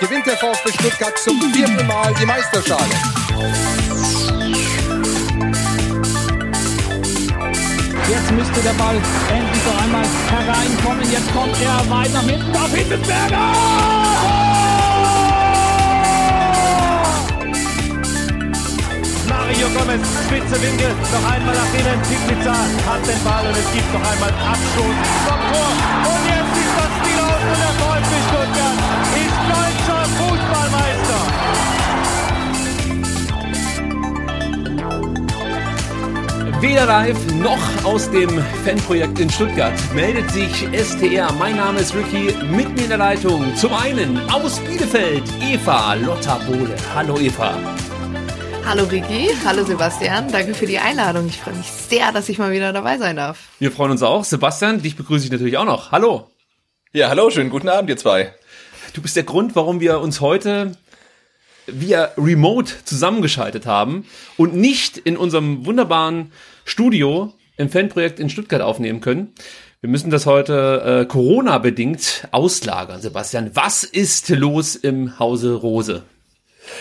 [0.00, 2.82] gewinnt der VfB Stuttgart zum vierten Mal die Meisterschale.
[8.08, 8.96] Jetzt müsste der Ball
[9.28, 11.10] endlich noch einmal hereinkommen.
[11.10, 14.16] Jetzt kommt er weit nach hinten auf Hittelsberger!
[19.28, 22.00] Mario Gomez, spitze Winkel, noch einmal nach innen.
[22.02, 25.70] Pizza hat den Ball und es gibt noch einmal Abstoß vom Tor.
[26.10, 28.78] Und jetzt ist das Spiel aus und der VfB Stuttgart
[29.14, 29.85] ist deutscher
[36.60, 38.30] Weder live noch aus dem
[38.64, 41.30] Fanprojekt in Stuttgart meldet sich STR.
[41.34, 43.54] Mein Name ist Ricky, mit mir in der Leitung.
[43.56, 46.74] Zum einen aus Bielefeld, Eva Lotta Bohle.
[46.94, 47.58] Hallo Eva.
[48.64, 51.26] Hallo Ricky, hallo Sebastian, danke für die Einladung.
[51.26, 53.38] Ich freue mich sehr, dass ich mal wieder dabei sein darf.
[53.58, 54.24] Wir freuen uns auch.
[54.24, 55.92] Sebastian, dich begrüße ich natürlich auch noch.
[55.92, 56.30] Hallo.
[56.94, 58.34] Ja, hallo, schönen guten Abend, ihr zwei.
[58.94, 60.72] Du bist der Grund, warum wir uns heute
[61.66, 64.04] via Remote zusammengeschaltet haben
[64.36, 66.32] und nicht in unserem wunderbaren
[66.64, 69.32] Studio im Fanprojekt in Stuttgart aufnehmen können.
[69.80, 73.00] Wir müssen das heute äh, Corona-bedingt auslagern.
[73.00, 76.02] Sebastian, was ist los im Hause Rose?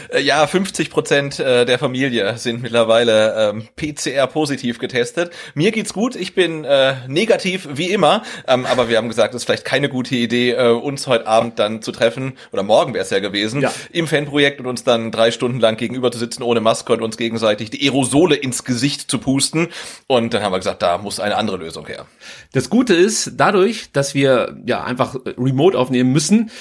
[0.09, 5.31] Äh, ja, 50 Prozent äh, der Familie sind mittlerweile ähm, PCR-positiv getestet.
[5.53, 9.41] Mir geht's gut, ich bin äh, negativ wie immer, ähm, aber wir haben gesagt, es
[9.41, 13.03] ist vielleicht keine gute Idee, äh, uns heute Abend dann zu treffen, oder morgen wäre
[13.03, 13.71] es ja gewesen, ja.
[13.91, 17.17] im Fanprojekt und uns dann drei Stunden lang gegenüber zu sitzen ohne Maske und uns
[17.17, 19.69] gegenseitig die Aerosole ins Gesicht zu pusten.
[20.07, 22.05] Und dann haben wir gesagt, da muss eine andere Lösung her.
[22.53, 26.51] Das Gute ist, dadurch, dass wir ja einfach remote aufnehmen müssen,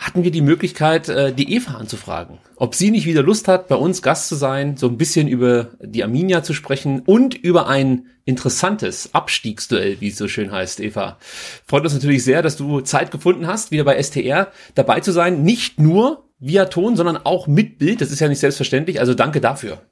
[0.00, 3.76] hatten wir die Möglichkeit, äh, die Eva anzufragen, ob sie nicht wieder Lust hat, bei
[3.76, 8.06] uns Gast zu sein, so ein bisschen über die Arminia zu sprechen und über ein
[8.24, 11.18] interessantes Abstiegsduell, wie es so schön heißt, Eva.
[11.66, 15.42] Freut uns natürlich sehr, dass du Zeit gefunden hast, wieder bei STR dabei zu sein.
[15.42, 18.00] Nicht nur via Ton, sondern auch mit Bild.
[18.00, 19.00] Das ist ja nicht selbstverständlich.
[19.00, 19.82] Also danke dafür.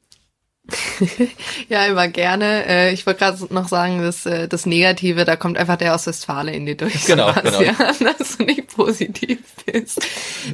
[1.69, 2.67] ja, immer gerne.
[2.67, 6.07] Äh, ich wollte gerade noch sagen, dass äh, das Negative, da kommt einfach der aus
[6.07, 7.07] Westfalen in dir durch.
[7.07, 7.61] Genau, genau.
[8.19, 10.07] dass du nicht positiv bist.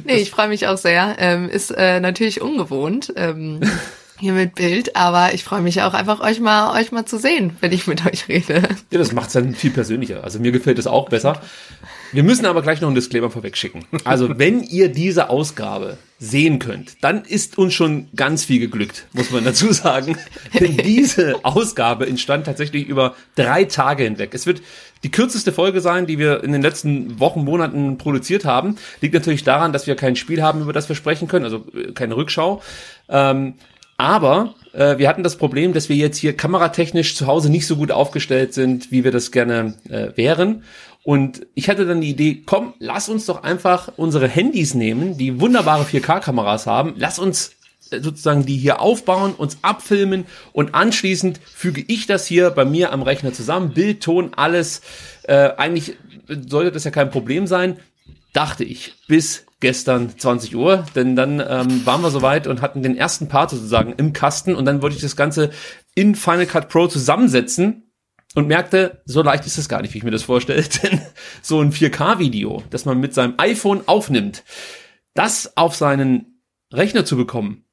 [0.05, 1.15] Nee, ich freue mich auch sehr.
[1.19, 3.13] Ähm, ist äh, natürlich ungewohnt.
[3.15, 3.59] Ähm,
[4.19, 7.57] hier mit Bild, aber ich freue mich auch einfach euch mal euch mal zu sehen,
[7.59, 8.61] wenn ich mit euch rede.
[8.91, 10.23] Ja, das macht es dann viel persönlicher.
[10.23, 11.41] Also mir gefällt es auch besser.
[12.15, 13.83] Wir müssen aber gleich noch einen Disclaimer vorweg schicken.
[14.05, 19.31] Also wenn ihr diese Ausgabe sehen könnt, dann ist uns schon ganz viel geglückt, muss
[19.31, 20.17] man dazu sagen.
[20.57, 24.33] Denn diese Ausgabe entstand tatsächlich über drei Tage hinweg.
[24.33, 24.61] Es wird
[25.03, 28.77] die kürzeste Folge sein, die wir in den letzten Wochen, Monaten produziert haben.
[29.01, 31.91] Liegt natürlich daran, dass wir kein Spiel haben, über das wir sprechen können, also äh,
[31.91, 32.61] keine Rückschau.
[33.09, 33.55] Ähm,
[33.97, 37.75] aber äh, wir hatten das Problem, dass wir jetzt hier kameratechnisch zu Hause nicht so
[37.75, 40.63] gut aufgestellt sind, wie wir das gerne äh, wären.
[41.05, 45.39] Und ich hatte dann die Idee, komm, lass uns doch einfach unsere Handys nehmen, die
[45.39, 46.95] wunderbare 4K-Kameras haben.
[46.97, 47.51] Lass uns
[47.91, 52.91] äh, sozusagen die hier aufbauen, uns abfilmen und anschließend füge ich das hier bei mir
[52.91, 53.75] am Rechner zusammen.
[53.75, 54.81] Bild, Ton, alles.
[55.21, 55.95] Äh, eigentlich
[56.27, 57.77] sollte das ja kein Problem sein,
[58.33, 62.97] dachte ich, bis gestern 20 Uhr, denn dann ähm, waren wir soweit und hatten den
[62.97, 65.51] ersten Part sozusagen im Kasten und dann wollte ich das Ganze
[65.93, 67.84] in Final Cut Pro zusammensetzen
[68.35, 71.01] und merkte, so leicht ist es gar nicht, wie ich mir das vorstelle, denn
[71.41, 74.43] so ein 4K-Video, das man mit seinem iPhone aufnimmt,
[75.13, 76.41] das auf seinen
[76.71, 77.65] Rechner zu bekommen,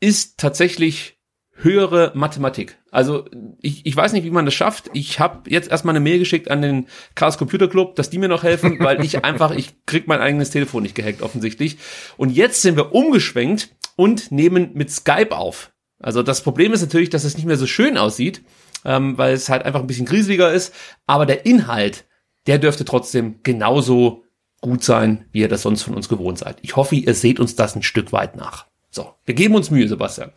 [0.00, 1.16] ist tatsächlich
[1.58, 2.78] höhere Mathematik.
[2.90, 3.24] Also
[3.60, 4.90] ich, ich weiß nicht, wie man das schafft.
[4.92, 8.28] Ich habe jetzt erstmal eine Mail geschickt an den Chaos Computer Club, dass die mir
[8.28, 11.78] noch helfen, weil ich einfach, ich krieg mein eigenes Telefon nicht gehackt offensichtlich.
[12.18, 15.72] Und jetzt sind wir umgeschwenkt und nehmen mit Skype auf.
[15.98, 18.42] Also das Problem ist natürlich, dass es nicht mehr so schön aussieht,
[18.86, 20.72] ähm, weil es halt einfach ein bisschen grieseliger ist.
[21.06, 22.06] Aber der Inhalt,
[22.46, 24.24] der dürfte trotzdem genauso
[24.62, 26.58] gut sein, wie ihr das sonst von uns gewohnt seid.
[26.62, 28.66] Ich hoffe, ihr seht uns das ein Stück weit nach.
[28.90, 30.32] So, wir geben uns Mühe, Sebastian.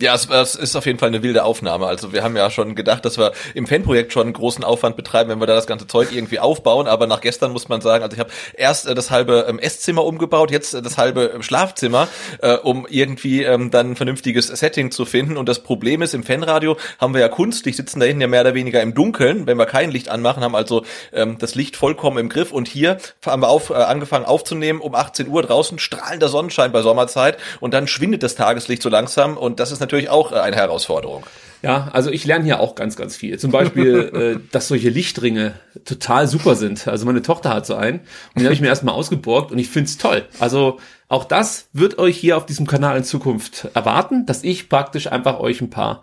[0.00, 1.86] Ja, es, es ist auf jeden Fall eine wilde Aufnahme.
[1.86, 5.28] Also wir haben ja schon gedacht, dass wir im Fanprojekt schon einen großen Aufwand betreiben,
[5.28, 6.86] wenn wir da das ganze Zeug irgendwie aufbauen.
[6.86, 10.04] Aber nach gestern muss man sagen, also ich habe erst äh, das halbe ähm, Esszimmer
[10.04, 12.08] umgebaut, jetzt äh, das halbe ähm, Schlafzimmer,
[12.40, 15.36] äh, um irgendwie ähm, dann ein vernünftiges Setting zu finden.
[15.36, 18.40] Und das Problem ist, im Fanradio haben wir ja künstlich, sitzen da hinten ja mehr
[18.40, 22.16] oder weniger im Dunkeln, wenn wir kein Licht anmachen, haben also ähm, das Licht vollkommen
[22.16, 22.50] im Griff.
[22.50, 22.96] Und hier
[23.26, 27.74] haben wir auf, äh, angefangen aufzunehmen um 18 Uhr draußen, strahlender Sonnenschein bei Sommerzeit und
[27.74, 31.24] dann schwindet das Tageslicht so langsam und das ist natürlich auch äh, eine Herausforderung.
[31.62, 33.38] Ja, also ich lerne hier auch ganz, ganz viel.
[33.38, 36.88] Zum Beispiel, äh, dass solche Lichtringe total super sind.
[36.88, 39.68] Also meine Tochter hat so einen und den habe ich mir erstmal ausgeborgt und ich
[39.68, 40.24] find's toll.
[40.40, 45.06] Also auch das wird euch hier auf diesem Kanal in Zukunft erwarten, dass ich praktisch
[45.06, 46.02] einfach euch ein paar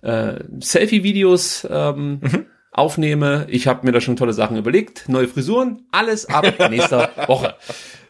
[0.00, 2.46] äh, Selfie-Videos ähm, mhm.
[2.70, 3.46] aufnehme.
[3.50, 5.08] Ich habe mir da schon tolle Sachen überlegt.
[5.08, 7.56] Neue Frisuren, alles ab nächster Woche.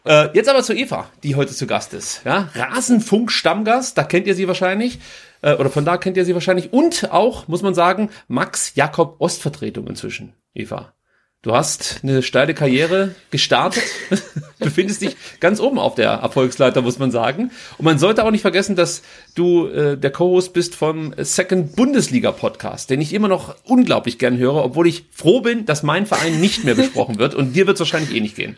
[0.05, 2.21] Äh, jetzt aber zu Eva, die heute zu Gast ist.
[2.25, 2.49] Ja?
[2.53, 4.99] Rasenfunk-Stammgast, da kennt ihr sie wahrscheinlich.
[5.41, 6.73] Äh, oder von da kennt ihr sie wahrscheinlich.
[6.73, 10.93] Und auch, muss man sagen, Max Jakob Ostvertretung inzwischen, Eva.
[11.41, 13.83] Du hast eine steile Karriere gestartet,
[14.59, 17.51] befindest dich ganz oben auf der Erfolgsleiter, muss man sagen.
[17.77, 19.03] Und man sollte auch nicht vergessen, dass
[19.35, 24.39] du äh, der Co-Host bist vom Second Bundesliga Podcast, den ich immer noch unglaublich gern
[24.39, 27.35] höre, obwohl ich froh bin, dass mein Verein nicht mehr besprochen wird.
[27.35, 28.57] Und dir wird es wahrscheinlich eh nicht gehen.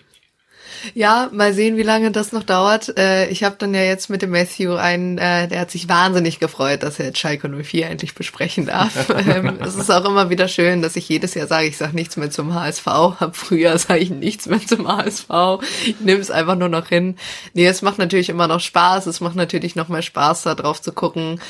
[0.93, 2.97] Ja, mal sehen, wie lange das noch dauert.
[2.97, 6.39] Äh, ich habe dann ja jetzt mit dem Matthew einen, äh, der hat sich wahnsinnig
[6.39, 9.09] gefreut, dass er jetzt Schalke 04 endlich besprechen darf.
[9.27, 12.17] ähm, es ist auch immer wieder schön, dass ich jedes Jahr sage, ich sage nichts
[12.17, 12.87] mehr zum HSV.
[12.87, 15.29] Ab Frühjahr sage ich nichts mehr zum HSV.
[15.85, 17.15] Ich nehme es einfach nur noch hin.
[17.53, 19.05] Nee, es macht natürlich immer noch Spaß.
[19.07, 21.41] Es macht natürlich noch mehr Spaß, da drauf zu gucken,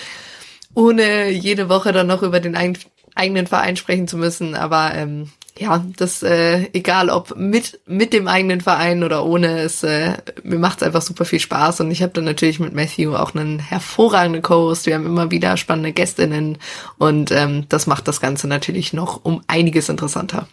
[0.73, 4.55] ohne jede Woche dann noch über den eigenen Verein sprechen zu müssen.
[4.55, 9.83] Aber ähm, ja, das äh, egal ob mit mit dem eigenen Verein oder ohne, es
[9.83, 10.13] äh,
[10.43, 13.59] mir macht's einfach super viel Spaß und ich habe dann natürlich mit Matthew auch einen
[13.59, 14.85] hervorragenden Co-Host.
[14.85, 16.57] Wir haben immer wieder spannende Gästinnen
[16.97, 20.47] und ähm, das macht das Ganze natürlich noch um einiges interessanter.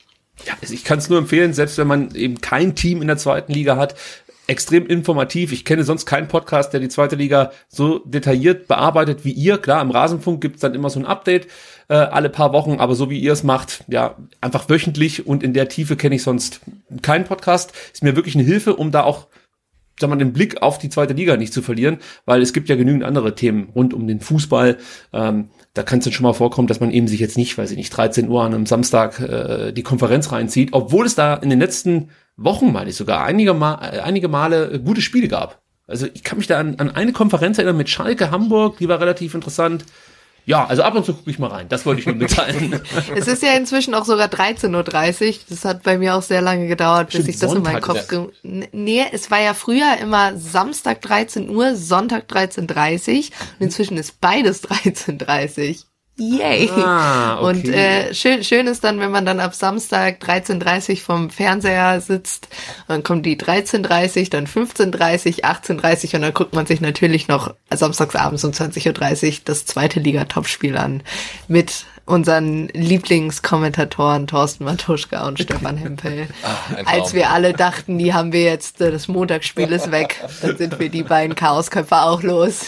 [0.47, 3.17] Ja, also ich kann es nur empfehlen, selbst wenn man eben kein Team in der
[3.17, 3.95] zweiten Liga hat,
[4.47, 5.53] extrem informativ.
[5.53, 9.59] Ich kenne sonst keinen Podcast, der die zweite Liga so detailliert bearbeitet wie ihr.
[9.59, 11.49] Klar, im Rasenfunk gibt's dann immer so ein Update
[11.89, 15.53] äh, alle paar Wochen, aber so wie ihr es macht, ja, einfach wöchentlich und in
[15.53, 16.61] der Tiefe kenne ich sonst
[17.03, 17.73] keinen Podcast.
[17.93, 19.29] Ist mir wirklich eine Hilfe, um da auch
[19.99, 22.77] sag mal, den Blick auf die zweite Liga nicht zu verlieren, weil es gibt ja
[22.77, 24.79] genügend andere Themen rund um den Fußball.
[25.13, 27.71] Ähm, da kann es dann schon mal vorkommen, dass man eben sich jetzt nicht, weiß
[27.71, 31.51] ich nicht, 13 Uhr an einem Samstag äh, die Konferenz reinzieht, obwohl es da in
[31.51, 35.63] den letzten Wochen, meine ich sogar, einige, Mal, einige Male gute Spiele gab.
[35.87, 39.01] Also ich kann mich da an, an eine Konferenz erinnern mit Schalke Hamburg, die war
[39.01, 39.85] relativ interessant.
[40.47, 41.69] Ja, also ab und zu gucke ich mal rein.
[41.69, 42.81] Das wollte ich nur mitteilen.
[43.17, 45.35] es ist ja inzwischen auch sogar 13.30 Uhr.
[45.49, 47.83] Das hat bei mir auch sehr lange gedauert, bis Stimmt, ich das Sonntag in meinen
[47.83, 48.09] Kopf...
[48.09, 53.17] Ge nee, es war ja früher immer Samstag 13 Uhr, Sonntag 13.30 Uhr
[53.59, 55.77] und inzwischen ist beides 13.30 Uhr.
[56.17, 56.71] Yay!
[56.71, 57.47] Ah, okay.
[57.47, 62.49] Und äh, schön, schön ist dann, wenn man dann ab Samstag 13.30 vom Fernseher sitzt,
[62.87, 68.45] dann kommt die 13.30, dann 15.30, 18.30 und dann guckt man sich natürlich noch samstagsabends
[68.45, 71.03] um 20.30 Uhr das zweite Liga-Topspiel an
[71.49, 76.29] mit unseren Lieblingskommentatoren Thorsten Matuschka und Stefan Hempel.
[76.43, 80.57] Ach, Als wir alle dachten, die haben wir jetzt, äh, das Montagsspiel ist weg, dann
[80.57, 82.67] sind wir die beiden Chaosköpfe auch los.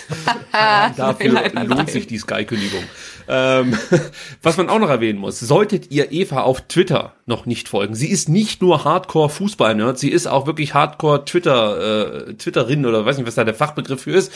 [0.96, 2.84] Dafür lohnt sich die Sky-Kündigung.
[3.28, 3.76] Ähm,
[4.42, 7.94] was man auch noch erwähnen muss, solltet ihr Eva auf Twitter noch nicht folgen.
[7.94, 13.26] Sie ist nicht nur Hardcore-Fußball-Nerd, sie ist auch wirklich Hardcore-Twitter, äh, Twitterin oder weiß nicht,
[13.26, 14.32] was da der Fachbegriff für ist.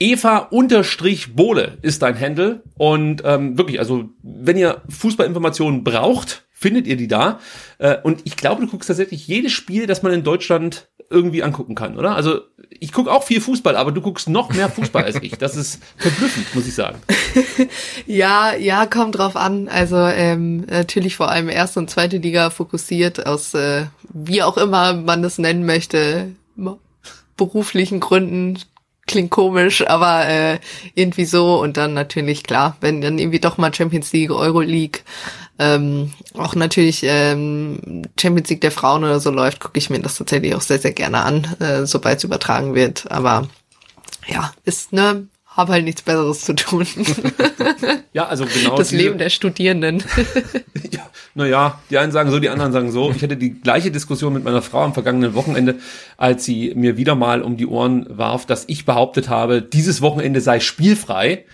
[0.00, 7.08] Eva-Bohle ist dein Handle und ähm, wirklich, also wenn ihr Fußballinformationen braucht, findet ihr die
[7.08, 7.40] da.
[7.78, 11.74] Äh, und ich glaube, du guckst tatsächlich jedes Spiel, das man in Deutschland irgendwie angucken
[11.74, 12.16] kann, oder?
[12.16, 12.40] Also
[12.70, 15.36] ich gucke auch viel Fußball, aber du guckst noch mehr Fußball als ich.
[15.36, 16.98] Das ist verblüffend, muss ich sagen.
[18.06, 19.68] ja, ja, kommt drauf an.
[19.68, 24.94] Also ähm, natürlich vor allem erste und zweite Liga fokussiert aus äh, wie auch immer
[24.94, 26.32] man das nennen möchte,
[27.36, 28.58] beruflichen Gründen.
[29.06, 30.58] Klingt komisch, aber äh,
[30.94, 35.04] irgendwie so und dann natürlich klar, wenn dann irgendwie doch mal Champions League, Euro League
[35.58, 40.18] ähm, auch natürlich ähm, Champions League der Frauen oder so läuft, gucke ich mir das
[40.18, 43.10] tatsächlich auch sehr, sehr gerne an, äh, sobald es übertragen wird.
[43.10, 43.48] Aber
[44.26, 46.86] ja, ist ne, habe halt nichts Besseres zu tun.
[48.12, 48.76] ja, also genau.
[48.76, 50.02] Das Leben der Studierenden.
[50.90, 53.12] ja, naja, die einen sagen so, die anderen sagen so.
[53.12, 55.76] Ich hatte die gleiche Diskussion mit meiner Frau am vergangenen Wochenende,
[56.16, 60.40] als sie mir wieder mal um die Ohren warf, dass ich behauptet habe, dieses Wochenende
[60.40, 61.44] sei spielfrei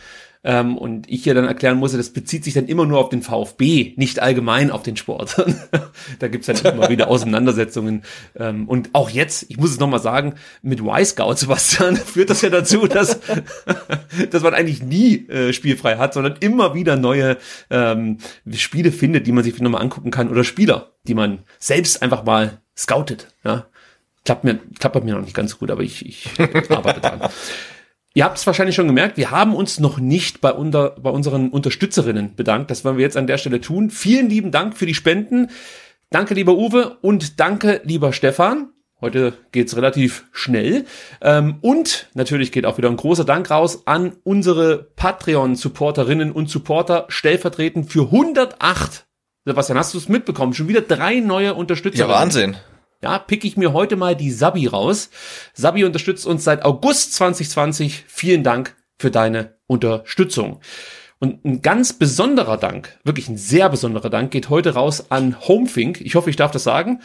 [0.43, 3.21] Ähm, und ich ja dann erklären musste, das bezieht sich dann immer nur auf den
[3.21, 5.37] VfB, nicht allgemein auf den Sport.
[6.19, 8.03] da gibt's dann immer wieder Auseinandersetzungen.
[8.37, 12.49] Ähm, und auch jetzt, ich muss es nochmal sagen, mit Y-Scout, Sebastian, führt das ja
[12.49, 13.21] dazu, dass,
[14.31, 17.37] dass man eigentlich nie äh, spielfrei hat, sondern immer wieder neue
[17.69, 18.17] ähm,
[18.51, 22.63] Spiele findet, die man sich nochmal angucken kann oder Spieler, die man selbst einfach mal
[22.75, 23.29] scoutet.
[23.45, 23.67] Ja?
[24.25, 26.31] Klappt mir, klappt bei mir noch nicht ganz gut, aber ich, ich
[26.71, 27.29] arbeite dran.
[28.13, 31.51] Ihr habt es wahrscheinlich schon gemerkt, wir haben uns noch nicht bei, unter, bei unseren
[31.51, 32.71] Unterstützerinnen bedankt.
[32.71, 33.91] Das wollen wir jetzt an der Stelle tun.
[33.91, 35.51] Vielen lieben Dank für die Spenden.
[36.11, 38.71] Danke, lieber Uwe, und danke, lieber Stefan.
[39.01, 40.85] Heute geht's relativ schnell.
[41.23, 47.07] Ähm, und natürlich geht auch wieder ein großer Dank raus an unsere Patreon-Supporterinnen und Supporter,
[47.09, 49.07] stellvertretend für 108.
[49.47, 50.53] Sebastian, hast du es mitbekommen?
[50.53, 52.01] Schon wieder drei neue Unterstützer.
[52.01, 52.57] Ja, Wahnsinn.
[53.03, 55.11] Ja, pick ich mir heute mal die Sabi raus.
[55.55, 58.05] Sabi unterstützt uns seit August 2020.
[58.07, 60.61] Vielen Dank für deine Unterstützung.
[61.19, 66.01] Und ein ganz besonderer Dank, wirklich ein sehr besonderer Dank, geht heute raus an Homefink.
[66.01, 67.01] Ich hoffe, ich darf das sagen.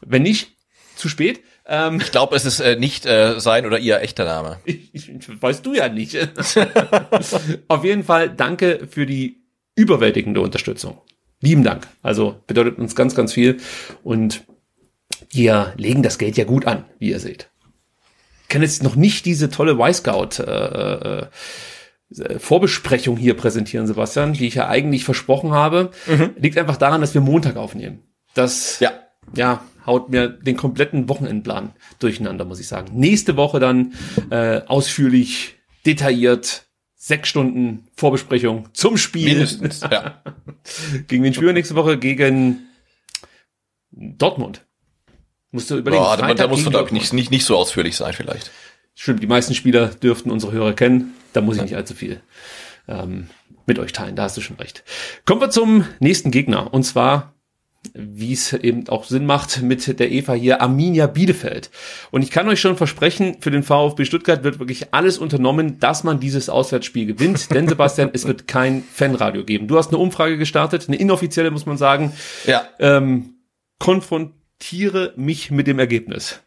[0.00, 0.56] Wenn nicht,
[0.96, 1.42] zu spät.
[1.66, 4.60] Ähm, ich glaube, es ist äh, nicht äh, sein oder ihr echter Name.
[5.40, 6.16] Weißt du ja nicht.
[7.68, 9.42] Auf jeden Fall danke für die
[9.74, 11.00] überwältigende Unterstützung.
[11.40, 11.88] Lieben Dank.
[12.02, 13.58] Also bedeutet uns ganz, ganz viel.
[14.02, 14.44] Und
[15.34, 17.50] wir legen das Geld ja gut an, wie ihr seht.
[18.42, 21.26] Ich kann jetzt noch nicht diese tolle Y-Scout äh,
[22.18, 25.90] äh, Vorbesprechung hier präsentieren, Sebastian, die ich ja eigentlich versprochen habe.
[26.06, 26.30] Mhm.
[26.38, 28.02] Liegt einfach daran, dass wir Montag aufnehmen.
[28.34, 28.92] Das ja.
[29.34, 32.98] ja, haut mir den kompletten Wochenendplan durcheinander, muss ich sagen.
[32.98, 33.94] Nächste Woche dann
[34.30, 39.30] äh, ausführlich, detailliert, sechs Stunden Vorbesprechung zum Spiel.
[39.30, 40.22] Mindestens, ja.
[41.08, 41.98] gegen den Spieler nächste Woche?
[41.98, 42.66] Gegen
[43.90, 44.63] Dortmund.
[45.54, 46.02] Musst du überlegen.
[46.02, 48.50] Boah, da, da muss man, nicht, nicht, nicht so ausführlich sein, vielleicht.
[48.96, 51.14] Stimmt, die meisten Spieler dürften unsere Hörer kennen.
[51.32, 52.20] Da muss ich nicht allzu viel
[52.88, 53.28] ähm,
[53.64, 54.16] mit euch teilen.
[54.16, 54.82] Da hast du schon recht.
[55.26, 56.74] Kommen wir zum nächsten Gegner.
[56.74, 57.34] Und zwar,
[57.92, 61.70] wie es eben auch Sinn macht, mit der Eva hier Arminia Bielefeld.
[62.10, 66.02] Und ich kann euch schon versprechen, für den VfB Stuttgart wird wirklich alles unternommen, dass
[66.02, 67.48] man dieses Auswärtsspiel gewinnt.
[67.54, 69.68] Denn Sebastian, es wird kein Fanradio geben.
[69.68, 72.12] Du hast eine Umfrage gestartet, eine inoffizielle, muss man sagen.
[72.44, 72.64] Ja.
[72.80, 73.34] Ähm,
[73.78, 76.40] konfront akzeptiere mich mit dem Ergebnis.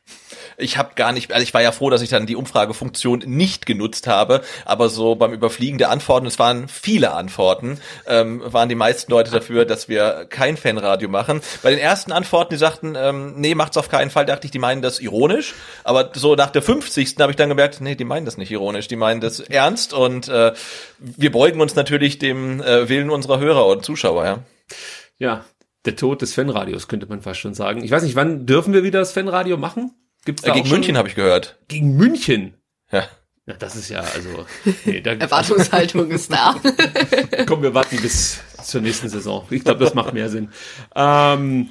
[0.58, 3.68] Ich habe gar nicht, also ich war ja froh, dass ich dann die Umfragefunktion nicht
[3.68, 8.76] genutzt habe, aber so beim Überfliegen der Antworten, es waren viele Antworten, ähm, waren die
[8.76, 11.42] meisten Leute dafür, dass wir kein Fanradio machen.
[11.62, 14.60] Bei den ersten Antworten, die sagten, ähm, nee, macht's auf keinen Fall, dachte ich, die
[14.60, 17.18] meinen das ironisch, aber so nach der 50.
[17.20, 20.28] habe ich dann gemerkt, nee, die meinen das nicht ironisch, die meinen das ernst und
[20.28, 20.54] äh,
[20.98, 24.40] wir beugen uns natürlich dem äh, Willen unserer Hörer und Zuschauer, ja.
[25.20, 25.46] Ja,
[25.86, 27.84] der Tod des Fanradios, könnte man fast schon sagen.
[27.84, 29.92] Ich weiß nicht, wann dürfen wir wieder das Fanradio machen?
[30.26, 31.60] Gibt's da äh, gegen München habe ich gehört.
[31.68, 32.56] Gegen München?
[32.92, 33.08] Ja.
[33.46, 34.46] Ja, das ist ja, also.
[34.86, 36.56] Nee, da, Erwartungshaltung ist da.
[37.46, 39.46] Komm, wir warten bis zur nächsten Saison.
[39.50, 40.50] Ich glaube, das macht mehr Sinn.
[40.94, 41.70] Ähm,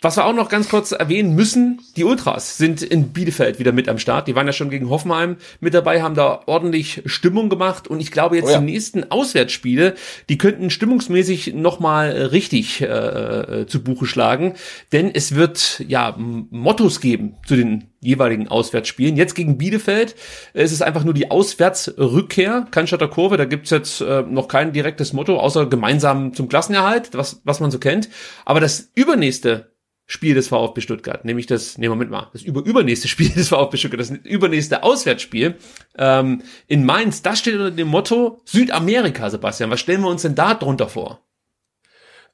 [0.00, 3.88] was wir auch noch ganz kurz erwähnen müssen, die Ultras sind in Bielefeld wieder mit
[3.88, 4.28] am Start.
[4.28, 8.10] Die waren ja schon gegen Hoffenheim mit dabei, haben da ordentlich Stimmung gemacht und ich
[8.10, 8.58] glaube jetzt oh ja.
[8.58, 9.94] die nächsten Auswärtsspiele,
[10.28, 14.54] die könnten stimmungsmäßig nochmal richtig äh, äh, zu Buche schlagen,
[14.92, 19.16] denn es wird ja Mottos geben zu den jeweiligen Auswärtsspielen.
[19.16, 20.14] Jetzt gegen Bielefeld
[20.52, 24.74] äh, ist es einfach nur die Auswärtsrückkehr, Cannstatter Kurve, da gibt's jetzt äh, noch kein
[24.74, 28.10] direktes Motto, außer gemeinsam zum Klassenerhalt, was, was man so kennt.
[28.44, 29.73] Aber das übernächste
[30.06, 33.76] Spiel des VfB Stuttgart, nämlich das, nee, Moment mal, das über, übernächste Spiel des VfB
[33.76, 35.56] Stuttgart, das übernächste Auswärtsspiel
[35.96, 39.70] ähm, in Mainz, das steht unter dem Motto Südamerika, Sebastian.
[39.70, 41.20] Was stellen wir uns denn da drunter vor?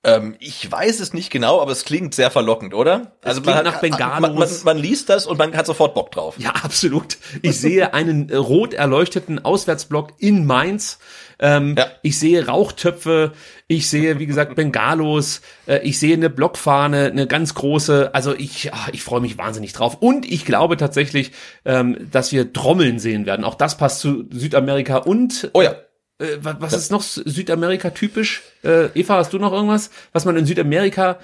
[0.02, 3.12] Ähm, ich weiß es nicht genau, aber es klingt sehr verlockend, oder?
[3.20, 4.20] Es also man, nach Bengalos.
[4.20, 6.36] Man, man, man, liest das und man hat sofort Bock drauf.
[6.38, 7.18] Ja, absolut.
[7.42, 10.98] Ich sehe einen rot erleuchteten Auswärtsblock in Mainz
[11.40, 11.86] ähm, ja.
[12.02, 13.32] Ich sehe Rauchtöpfe,
[13.66, 18.14] ich sehe, wie gesagt, Bengalos, äh, ich sehe eine Blockfahne, eine ganz große.
[18.14, 19.98] Also ich, ach, ich freue mich wahnsinnig drauf.
[20.00, 21.32] Und ich glaube tatsächlich,
[21.64, 23.44] ähm, dass wir Trommeln sehen werden.
[23.44, 25.74] Auch das passt zu Südamerika und Oh ja.
[26.18, 28.42] Äh, was ist noch Südamerika typisch?
[28.62, 31.18] Äh, Eva, hast du noch irgendwas, was man in Südamerika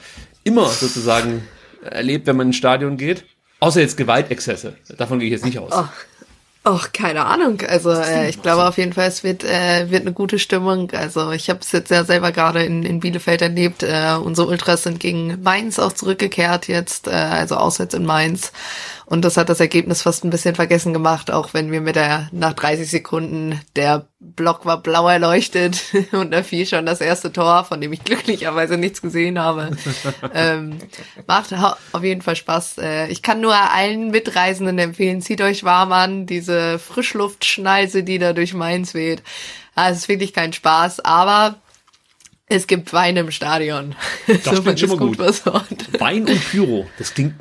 [0.44, 1.46] immer sozusagen
[1.82, 3.24] erlebt, wenn man ins Stadion geht?
[3.60, 4.76] Außer jetzt Gewaltexzesse.
[4.96, 5.72] Davon gehe ich jetzt nicht aus.
[5.74, 5.88] Oh,
[6.66, 7.60] Och, keine Ahnung.
[7.68, 10.90] Also äh, ich glaube auf jeden Fall, es wird, äh, wird eine gute Stimmung.
[10.90, 13.84] Also ich habe es jetzt ja selber gerade in, in Bielefeld erlebt.
[13.84, 18.50] Äh, unsere Ultras sind gegen Mainz auch zurückgekehrt jetzt, äh, also auswärts in Mainz.
[19.06, 22.28] Und das hat das Ergebnis fast ein bisschen vergessen gemacht, auch wenn wir mit der
[22.32, 25.80] nach 30 Sekunden der Block war blau erleuchtet
[26.12, 29.76] und da fiel schon das erste Tor, von dem ich glücklicherweise nichts gesehen habe.
[30.34, 30.78] ähm,
[31.28, 31.54] macht
[31.92, 32.78] auf jeden Fall Spaß.
[32.78, 38.32] Äh, ich kann nur allen Mitreisenden empfehlen, zieht euch warm an, diese Frischluftschneise, die da
[38.32, 39.22] durch Mainz weht.
[39.76, 41.60] Ah, es ist wirklich kein Spaß, aber
[42.48, 43.96] es gibt Wein im Stadion.
[44.28, 45.18] Das so klingt schon mal gut.
[45.18, 46.86] gut Wein und Pyro.
[46.96, 47.34] Das klingt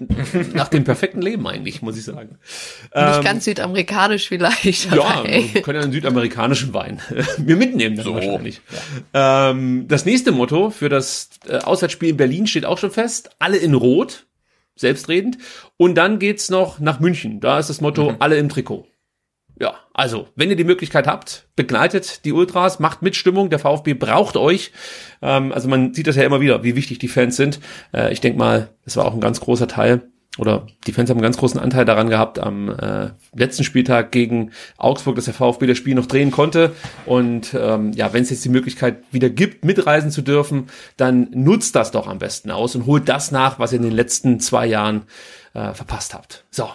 [0.55, 2.39] nach dem perfekten Leben eigentlich, muss ich sagen.
[2.41, 4.91] Nicht ähm, ganz südamerikanisch vielleicht.
[4.91, 6.99] Ja, wir können ja einen südamerikanischen Wein
[7.37, 8.15] mir mitnehmen dann so.
[8.15, 8.61] wahrscheinlich.
[9.13, 9.51] Ja.
[9.51, 13.29] Ähm, das nächste Motto für das äh, Auswärtsspiel in Berlin steht auch schon fest.
[13.37, 14.25] Alle in Rot.
[14.77, 15.37] Selbstredend.
[15.77, 17.39] Und dann geht's noch nach München.
[17.39, 18.15] Da ist das Motto, mhm.
[18.19, 18.87] alle im Trikot
[19.59, 24.35] ja, also, wenn ihr die Möglichkeit habt, begleitet die Ultras, macht Mitstimmung, der VfB braucht
[24.35, 24.71] euch.
[25.21, 27.59] Ähm, also man sieht das ja immer wieder, wie wichtig die Fans sind.
[27.93, 30.01] Äh, ich denke mal, das war auch ein ganz großer Teil,
[30.37, 34.51] oder die Fans haben einen ganz großen Anteil daran gehabt am äh, letzten Spieltag gegen
[34.77, 36.73] Augsburg, dass der VfB das Spiel noch drehen konnte.
[37.05, 41.75] Und ähm, ja, wenn es jetzt die Möglichkeit wieder gibt, mitreisen zu dürfen, dann nutzt
[41.75, 44.65] das doch am besten aus und holt das nach, was ihr in den letzten zwei
[44.65, 45.03] Jahren
[45.53, 46.43] äh, verpasst habt.
[46.51, 46.69] So,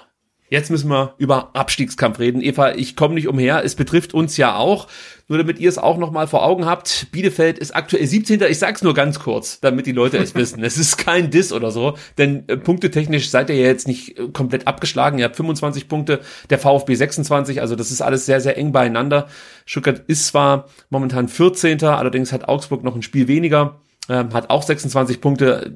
[0.51, 2.43] Jetzt müssen wir über Abstiegskampf reden.
[2.43, 3.65] Eva, ich komme nicht umher.
[3.65, 4.89] Es betrifft uns ja auch.
[5.29, 7.07] Nur damit ihr es auch noch mal vor Augen habt.
[7.13, 8.43] Bielefeld ist aktuell 17.
[8.43, 10.65] Ich sag's nur ganz kurz, damit die Leute es wissen.
[10.65, 14.27] Es ist kein Diss oder so, denn äh, punktetechnisch seid ihr ja jetzt nicht äh,
[14.33, 15.21] komplett abgeschlagen.
[15.21, 16.19] Ihr habt 25 Punkte,
[16.51, 17.61] der VfB 26.
[17.61, 19.29] Also das ist alles sehr, sehr eng beieinander.
[19.67, 21.81] Stuttgart ist zwar momentan 14.
[21.85, 23.79] Allerdings hat Augsburg noch ein Spiel weniger
[24.11, 25.75] ähm, hat auch 26 Punkte,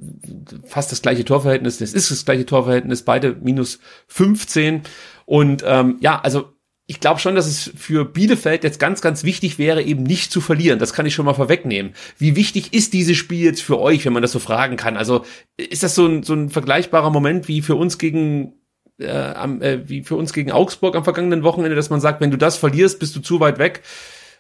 [0.65, 4.83] fast das gleiche Torverhältnis, das ist das gleiche Torverhältnis, beide minus 15.
[5.25, 6.53] Und ähm, ja, also
[6.87, 10.41] ich glaube schon, dass es für Bielefeld jetzt ganz, ganz wichtig wäre, eben nicht zu
[10.41, 10.81] verlieren.
[10.81, 11.95] Das kann ich schon mal vorwegnehmen.
[12.19, 14.97] Wie wichtig ist dieses Spiel jetzt für euch, wenn man das so fragen kann?
[14.97, 15.25] Also
[15.57, 18.55] ist das so ein, so ein vergleichbarer Moment wie für uns gegen
[18.99, 22.39] äh, äh, wie für uns gegen Augsburg am vergangenen Wochenende, dass man sagt, wenn du
[22.39, 23.83] das verlierst, bist du zu weit weg?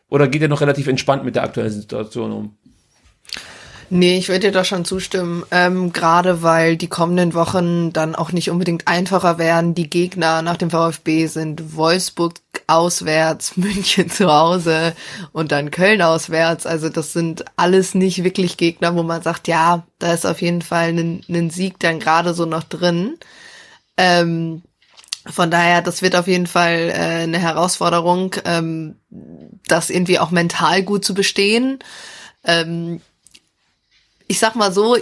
[0.08, 2.56] Oder geht ihr noch relativ entspannt mit der aktuellen Situation um?
[3.90, 5.44] Nee, ich würde dir da schon zustimmen.
[5.50, 9.74] Ähm, Gerade weil die kommenden Wochen dann auch nicht unbedingt einfacher werden.
[9.74, 12.34] Die Gegner nach dem VfB sind Wolfsburg
[12.66, 14.94] auswärts, München zu Hause
[15.32, 16.66] und dann Köln auswärts.
[16.66, 20.62] Also das sind alles nicht wirklich Gegner, wo man sagt, ja, da ist auf jeden
[20.62, 23.18] Fall ein, Sieg dann gerade so noch drin.
[23.96, 24.62] Ähm,
[25.26, 28.96] von daher, das wird auf jeden Fall äh, eine Herausforderung, ähm,
[29.66, 31.78] das irgendwie auch mental gut zu bestehen.
[32.44, 33.00] Ähm,
[34.26, 34.96] ich sag mal so,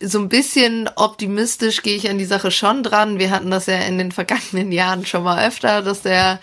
[0.00, 3.18] so ein bisschen optimistisch gehe ich an die Sache schon dran.
[3.18, 6.40] Wir hatten das ja in den vergangenen Jahren schon mal öfter, dass der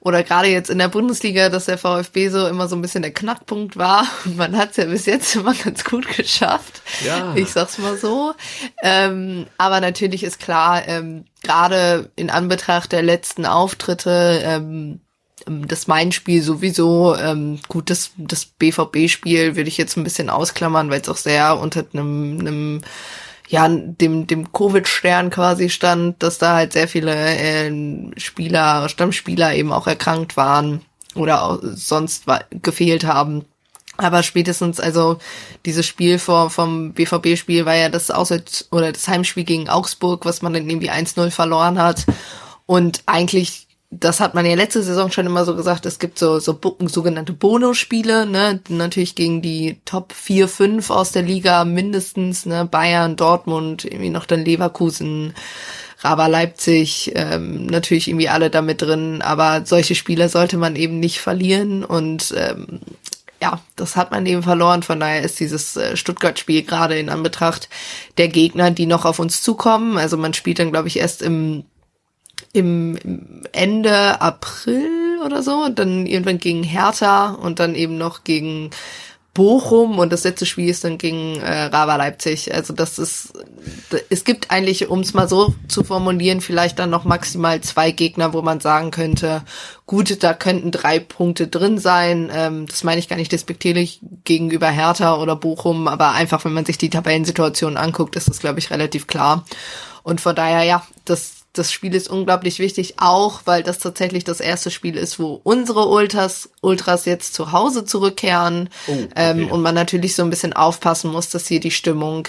[0.00, 3.12] oder gerade jetzt in der Bundesliga, dass der VfB so immer so ein bisschen der
[3.12, 4.06] Knackpunkt war.
[4.24, 6.82] Und man hat es ja bis jetzt immer ganz gut geschafft.
[7.04, 7.34] Ja.
[7.34, 8.34] Ich sag's mal so.
[8.82, 15.00] Ähm, aber natürlich ist klar, ähm, gerade in Anbetracht der letzten Auftritte, ähm, ähm,
[15.48, 21.00] das Main-Spiel sowieso, ähm, gut, das, das BVB-Spiel würde ich jetzt ein bisschen ausklammern, weil
[21.00, 22.80] es auch sehr unter einem, einem
[23.48, 27.72] ja, dem, dem Covid-Stern quasi stand, dass da halt sehr viele äh,
[28.18, 30.82] Spieler, Stammspieler eben auch erkrankt waren
[31.14, 33.44] oder auch sonst gefehlt haben.
[33.96, 35.18] Aber spätestens, also
[35.66, 40.40] dieses Spiel vor, vom BVB-Spiel war ja das Auswärts- oder das Heimspiel gegen Augsburg, was
[40.40, 42.06] man dann irgendwie 1-0 verloren hat.
[42.66, 46.38] Und eigentlich das hat man ja letzte Saison schon immer so gesagt, es gibt so,
[46.40, 52.66] so sogenannte Bonusspiele, ne, natürlich gegen die Top 4, 5 aus der Liga mindestens, ne,
[52.66, 55.32] Bayern, Dortmund, irgendwie noch dann Leverkusen,
[56.00, 61.20] Raba Leipzig, ähm, natürlich irgendwie alle damit drin, aber solche Spiele sollte man eben nicht
[61.20, 62.80] verlieren und ähm,
[63.40, 64.82] ja, das hat man eben verloren.
[64.82, 67.68] Von daher ist dieses äh, Stuttgart-Spiel gerade in Anbetracht
[68.18, 69.96] der Gegner, die noch auf uns zukommen.
[69.96, 71.64] Also man spielt dann, glaube ich, erst im
[72.52, 78.70] im Ende April oder so und dann irgendwann gegen Hertha und dann eben noch gegen
[79.38, 82.52] Bochum und das letzte Spiel ist dann gegen äh, Rava Leipzig.
[82.52, 83.34] Also das ist,
[84.10, 88.32] es gibt eigentlich, um es mal so zu formulieren, vielleicht dann noch maximal zwei Gegner,
[88.32, 89.42] wo man sagen könnte,
[89.86, 92.32] gut, da könnten drei Punkte drin sein.
[92.34, 96.64] Ähm, das meine ich gar nicht despektierlich gegenüber Hertha oder Bochum, aber einfach, wenn man
[96.64, 99.44] sich die Tabellensituation anguckt, ist das, glaube ich, relativ klar.
[100.02, 104.40] Und von daher, ja, das das Spiel ist unglaublich wichtig, auch weil das tatsächlich das
[104.40, 109.08] erste Spiel ist, wo unsere Ultras, Ultras jetzt zu Hause zurückkehren oh, okay.
[109.16, 112.28] ähm, und man natürlich so ein bisschen aufpassen muss, dass hier die Stimmung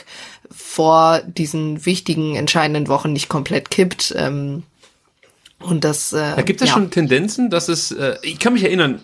[0.50, 4.14] vor diesen wichtigen, entscheidenden Wochen nicht komplett kippt.
[4.18, 4.64] Ähm,
[5.60, 6.14] und das.
[6.14, 6.74] Äh, da gibt es ja.
[6.74, 7.92] schon Tendenzen, dass es.
[7.92, 9.04] Äh, ich kann mich erinnern,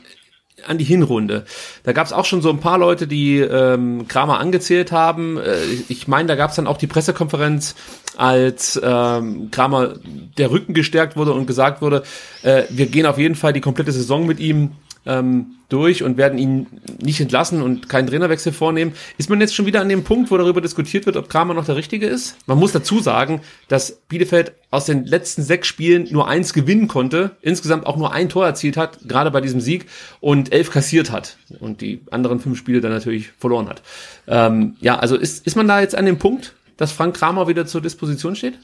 [0.66, 1.46] an die Hinrunde.
[1.84, 5.38] Da gab es auch schon so ein paar Leute, die ähm, Kramer angezählt haben.
[5.38, 5.58] Äh,
[5.90, 7.76] ich meine, da gab es dann auch die Pressekonferenz,
[8.18, 9.96] als ähm, Kramer
[10.38, 12.04] der Rücken gestärkt wurde und gesagt wurde,
[12.44, 14.72] äh, wir gehen auf jeden Fall die komplette Saison mit ihm
[15.06, 16.68] ähm, durch und werden ihn
[17.02, 18.94] nicht entlassen und keinen Trainerwechsel vornehmen.
[19.18, 21.66] Ist man jetzt schon wieder an dem Punkt, wo darüber diskutiert wird, ob Kramer noch
[21.66, 22.38] der Richtige ist?
[22.46, 27.32] Man muss dazu sagen, dass Bielefeld aus den letzten sechs Spielen nur eins gewinnen konnte,
[27.42, 29.86] insgesamt auch nur ein Tor erzielt hat, gerade bei diesem Sieg,
[30.20, 33.82] und elf kassiert hat und die anderen fünf Spiele dann natürlich verloren hat.
[34.28, 37.66] Ähm, ja, also ist, ist man da jetzt an dem Punkt, dass Frank Kramer wieder
[37.66, 38.56] zur Disposition steht?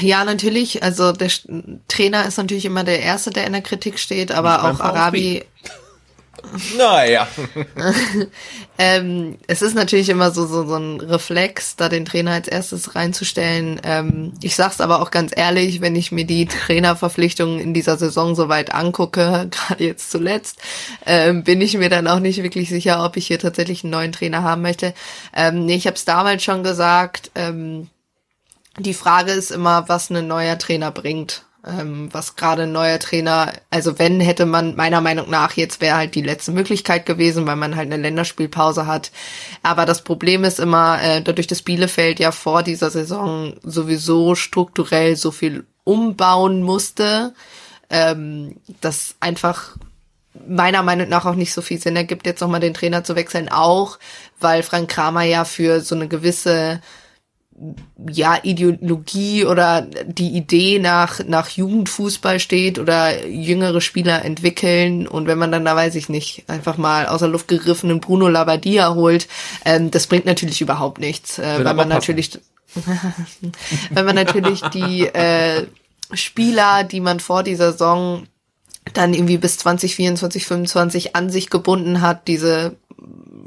[0.00, 0.82] Ja, natürlich.
[0.82, 1.30] Also der
[1.88, 5.44] Trainer ist natürlich immer der Erste, der in der Kritik steht, aber auch Arabi.
[6.76, 7.28] Naja.
[8.78, 12.94] ähm, es ist natürlich immer so, so, so ein Reflex, da den Trainer als erstes
[12.94, 13.80] reinzustellen.
[13.84, 18.34] Ähm, ich sag's aber auch ganz ehrlich, wenn ich mir die Trainerverpflichtungen in dieser Saison
[18.34, 20.58] soweit angucke, gerade jetzt zuletzt,
[21.06, 24.12] ähm, bin ich mir dann auch nicht wirklich sicher, ob ich hier tatsächlich einen neuen
[24.12, 24.94] Trainer haben möchte.
[25.34, 27.88] Ähm, nee, ich habe es damals schon gesagt, ähm,
[28.78, 31.44] die Frage ist immer, was ein neuer Trainer bringt.
[31.64, 35.96] Ähm, was gerade ein neuer Trainer, also wenn hätte man meiner Meinung nach, jetzt wäre
[35.96, 39.12] halt die letzte Möglichkeit gewesen, weil man halt eine Länderspielpause hat.
[39.62, 45.14] Aber das Problem ist immer, äh, dadurch, dass Bielefeld ja vor dieser Saison sowieso strukturell
[45.14, 47.32] so viel umbauen musste,
[47.90, 49.76] ähm, dass einfach
[50.48, 53.48] meiner Meinung nach auch nicht so viel Sinn ergibt, jetzt nochmal den Trainer zu wechseln,
[53.48, 54.00] auch
[54.40, 56.80] weil Frank Kramer ja für so eine gewisse
[58.10, 65.38] ja, Ideologie oder die Idee nach, nach Jugendfußball steht oder jüngere Spieler entwickeln und wenn
[65.38, 69.28] man dann da, weiß ich nicht, einfach mal außer Luft gegriffenen Bruno Labbadia holt,
[69.64, 72.40] ähm, das bringt natürlich überhaupt nichts, äh, weil man natürlich,
[73.90, 75.66] wenn man natürlich die äh,
[76.12, 78.26] Spieler, die man vor dieser Saison
[78.94, 82.76] dann irgendwie bis 2024, 25 an sich gebunden hat, diese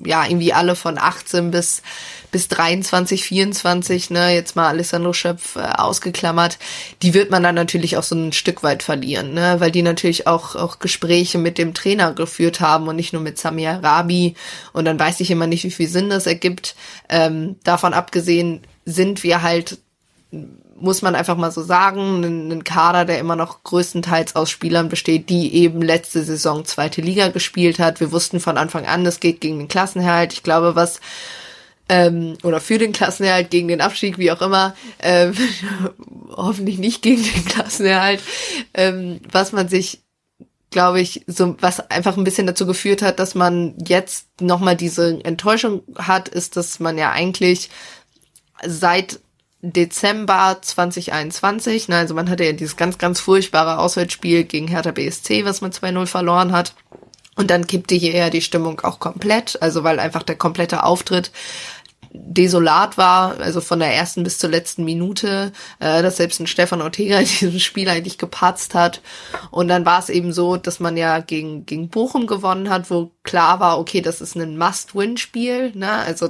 [0.03, 1.81] ja irgendwie alle von 18 bis
[2.31, 6.57] bis 23, 24, ne, jetzt mal Alessandro Schöpf äh, ausgeklammert,
[7.01, 10.27] die wird man dann natürlich auch so ein Stück weit verlieren, ne, weil die natürlich
[10.27, 14.35] auch auch Gespräche mit dem Trainer geführt haben und nicht nur mit Samir Rabi
[14.73, 16.75] und dann weiß ich immer nicht, wie viel Sinn das ergibt.
[17.07, 19.77] Ähm, davon abgesehen sind wir halt
[20.75, 25.29] muss man einfach mal so sagen, ein, Kader, der immer noch größtenteils aus Spielern besteht,
[25.29, 27.99] die eben letzte Saison zweite Liga gespielt hat.
[28.01, 30.33] Wir wussten von Anfang an, es geht gegen den Klassenerhalt.
[30.33, 30.99] Ich glaube, was
[31.87, 35.33] ähm, oder für den Klassenerhalt, gegen den Abstieg, wie auch immer, ähm,
[36.29, 38.21] hoffentlich nicht gegen den Klassenerhalt,
[38.73, 40.01] ähm, was man sich
[40.71, 45.23] glaube ich, so was einfach ein bisschen dazu geführt hat, dass man jetzt nochmal diese
[45.23, 47.69] Enttäuschung hat, ist, dass man ja eigentlich
[48.61, 49.21] seit
[49.71, 55.45] Dezember 2021, ne, also man hatte ja dieses ganz, ganz furchtbare Auswärtsspiel gegen Hertha BSC,
[55.45, 56.73] was man 2-0 verloren hat.
[57.35, 61.31] Und dann kippte hier ja die Stimmung auch komplett, also weil einfach der komplette Auftritt
[62.13, 66.81] desolat war, also von der ersten bis zur letzten Minute, äh, dass selbst ein Stefan
[66.81, 69.01] Ortega in diesem Spiel eigentlich gepatzt hat.
[69.51, 73.11] Und dann war es eben so, dass man ja gegen, gegen Bochum gewonnen hat, wo
[73.23, 75.91] klar war, okay, das ist ein Must-Win-Spiel, ne?
[75.91, 76.29] Also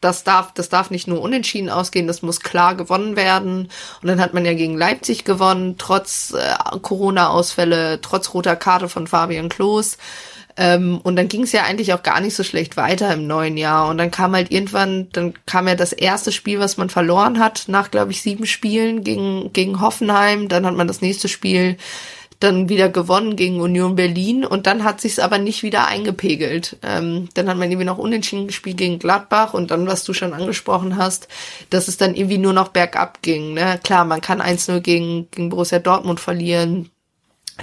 [0.00, 3.68] das darf, das darf nicht nur unentschieden ausgehen, das muss klar gewonnen werden.
[4.00, 9.06] Und dann hat man ja gegen Leipzig gewonnen, trotz äh, Corona-Ausfälle, trotz roter Karte von
[9.06, 9.98] Fabian Klos.
[10.56, 13.56] Ähm, und dann ging es ja eigentlich auch gar nicht so schlecht weiter im neuen
[13.56, 13.88] Jahr.
[13.88, 17.64] Und dann kam halt irgendwann, dann kam ja das erste Spiel, was man verloren hat,
[17.68, 20.48] nach, glaube ich, sieben Spielen gegen, gegen Hoffenheim.
[20.48, 21.76] Dann hat man das nächste Spiel
[22.40, 26.76] dann wieder gewonnen gegen Union Berlin und dann hat sich's aber nicht wieder eingepegelt.
[26.82, 30.34] Ähm, dann hat man irgendwie noch unentschieden gespielt gegen Gladbach und dann, was du schon
[30.34, 31.28] angesprochen hast,
[31.70, 33.54] dass es dann irgendwie nur noch bergab ging.
[33.54, 33.80] Ne?
[33.82, 36.90] Klar, man kann 1-0 gegen, gegen Borussia Dortmund verlieren,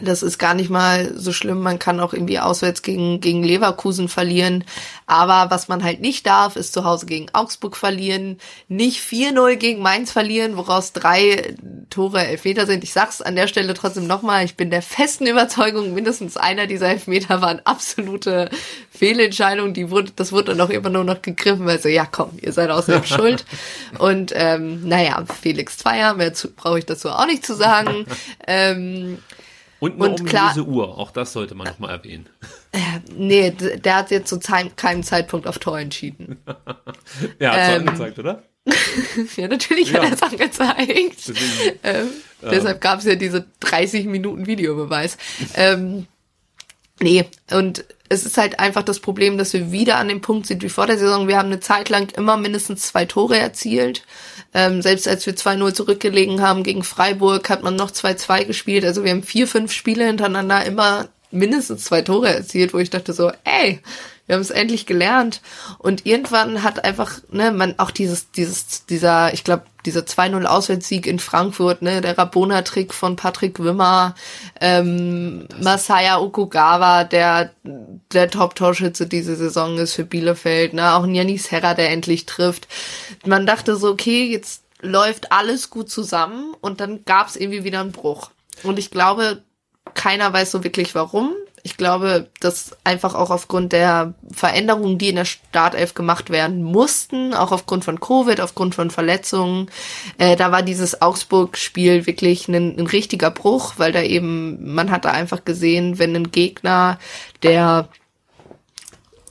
[0.02, 1.62] das ist gar nicht mal so schlimm.
[1.62, 4.66] Man kann auch irgendwie auswärts gegen, gegen Leverkusen verlieren.
[5.06, 8.40] Aber was man halt nicht darf, ist zu Hause gegen Augsburg verlieren.
[8.68, 11.56] Nicht 4-0 gegen Mainz verlieren, woraus drei
[11.90, 12.84] Tore Elfmeter sind.
[12.84, 14.44] Ich sag's an der Stelle trotzdem nochmal.
[14.44, 18.50] Ich bin der festen Überzeugung, mindestens einer dieser Elfmeter war eine absolute
[18.92, 19.74] Fehlentscheidung.
[19.74, 22.52] Die wurde, das wurde dann auch immer nur noch gegriffen, weil so, ja komm, ihr
[22.52, 23.46] seid außerdem schuld.
[24.00, 28.06] Und, ähm, naja, Felix Zweier, mehr brauche ich dazu auch nicht zu sagen.
[28.48, 29.20] Ähm,
[29.86, 32.28] und eine und klar, Uhr, auch das sollte man nochmal erwähnen.
[32.72, 32.80] Äh,
[33.16, 36.38] nee, der hat jetzt zu keinem Zeitpunkt auf Tor entschieden.
[37.40, 38.44] ja, hat ähm, angezeigt, oder?
[39.36, 40.02] ja, natürlich ja.
[40.02, 41.34] hat er es angezeigt.
[41.84, 42.10] Ähm,
[42.42, 42.50] ja.
[42.50, 45.18] Deshalb gab es ja diese 30 Minuten Videobeweis.
[45.56, 46.08] ähm,
[47.00, 50.62] nee, und es ist halt einfach das Problem, dass wir wieder an dem Punkt sind
[50.62, 51.28] wie vor der Saison.
[51.28, 54.04] Wir haben eine Zeit lang immer mindestens zwei Tore erzielt.
[54.56, 58.86] Ähm, selbst als wir 2-0 zurückgelegen haben gegen Freiburg, hat man noch 2-2 gespielt.
[58.86, 63.12] Also wir haben vier, fünf Spiele hintereinander immer mindestens zwei Tore erzielt, wo ich dachte
[63.12, 63.82] so, ey,
[64.26, 65.42] wir haben es endlich gelernt.
[65.78, 71.08] Und irgendwann hat einfach, ne, man auch dieses, dieses, dieser, ich glaube, dieser 2-0 Auswärtssieg
[71.08, 74.16] in Frankfurt, ne, der Rabona-Trick von Patrick Wimmer,
[74.60, 81.74] ähm, Masaya Okugawa, der der Top-Torschütze diese Saison ist für Bielefeld, ne, auch Janis Herra,
[81.74, 82.68] der endlich trifft.
[83.26, 87.82] Man dachte so, okay, jetzt läuft alles gut zusammen und dann gab es irgendwie wieder
[87.82, 88.32] einen Bruch.
[88.64, 89.42] Und ich glaube,
[89.94, 91.34] keiner weiß so wirklich warum.
[91.66, 97.34] Ich glaube, dass einfach auch aufgrund der Veränderungen, die in der Startelf gemacht werden mussten,
[97.34, 99.72] auch aufgrund von Covid, aufgrund von Verletzungen,
[100.20, 105.06] äh, da war dieses Augsburg-Spiel wirklich ein, ein richtiger Bruch, weil da eben, man hat
[105.06, 107.00] da einfach gesehen, wenn ein Gegner,
[107.42, 107.90] der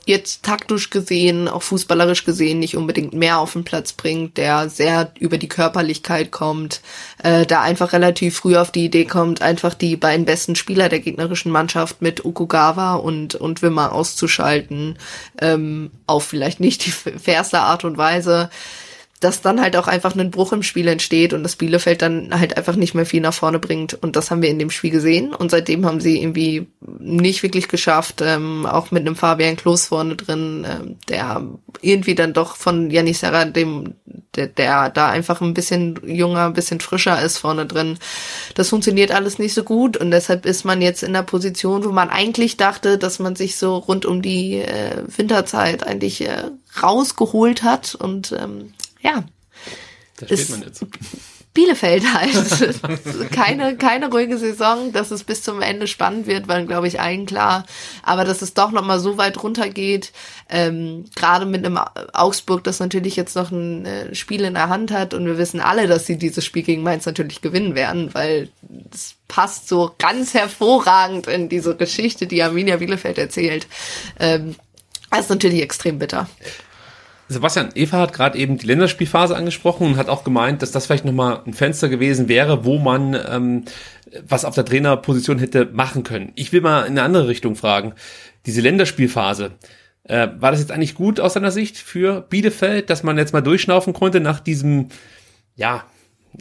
[0.05, 5.11] jetzt taktisch gesehen, auch fußballerisch gesehen, nicht unbedingt mehr auf den Platz bringt, der sehr
[5.19, 6.81] über die Körperlichkeit kommt,
[7.23, 10.99] äh, da einfach relativ früh auf die Idee kommt, einfach die beiden besten Spieler der
[10.99, 14.97] gegnerischen Mannschaft mit Okugawa und, und Wimmer auszuschalten,
[15.39, 18.49] ähm, auf vielleicht nicht die fairste Art und Weise
[19.21, 22.57] dass dann halt auch einfach ein Bruch im Spiel entsteht und das Bielefeld dann halt
[22.57, 23.93] einfach nicht mehr viel nach vorne bringt.
[23.93, 25.33] Und das haben wir in dem Spiel gesehen.
[25.33, 26.67] Und seitdem haben sie irgendwie
[26.99, 31.41] nicht wirklich geschafft, ähm, auch mit einem Fabian Klos vorne drin, ähm, der
[31.81, 33.93] irgendwie dann doch von Janis Serra, dem,
[34.35, 37.97] der, der da einfach ein bisschen junger, ein bisschen frischer ist vorne drin.
[38.55, 41.91] Das funktioniert alles nicht so gut und deshalb ist man jetzt in der Position, wo
[41.91, 46.49] man eigentlich dachte, dass man sich so rund um die äh, Winterzeit eigentlich äh,
[46.81, 48.73] rausgeholt hat und ähm,
[49.05, 49.23] ja.
[50.17, 50.85] Da steht man jetzt.
[51.53, 53.31] Bielefeld halt.
[53.31, 57.25] keine, keine ruhige Saison, dass es bis zum Ende spannend wird, war, glaube ich, allen
[57.25, 57.65] klar.
[58.03, 60.11] Aber dass es doch nochmal so weit runtergeht,
[60.49, 61.79] ähm, gerade mit einem
[62.11, 65.61] Augsburg, das natürlich jetzt noch ein äh, Spiel in der Hand hat und wir wissen
[65.61, 68.49] alle, dass sie dieses Spiel gegen Mainz natürlich gewinnen werden, weil
[68.93, 73.67] es passt so ganz hervorragend in diese Geschichte, die Arminia Bielefeld erzählt.
[74.19, 74.55] Ähm,
[75.09, 76.27] das ist natürlich extrem bitter.
[77.27, 81.05] Sebastian, Eva hat gerade eben die Länderspielphase angesprochen und hat auch gemeint, dass das vielleicht
[81.05, 83.65] nochmal ein Fenster gewesen wäre, wo man ähm,
[84.27, 86.31] was auf der Trainerposition hätte machen können.
[86.35, 87.93] Ich will mal in eine andere Richtung fragen.
[88.45, 89.53] Diese Länderspielphase,
[90.03, 93.41] äh, war das jetzt eigentlich gut aus deiner Sicht für Bielefeld, dass man jetzt mal
[93.41, 94.89] durchschnaufen konnte nach diesem,
[95.55, 95.83] ja,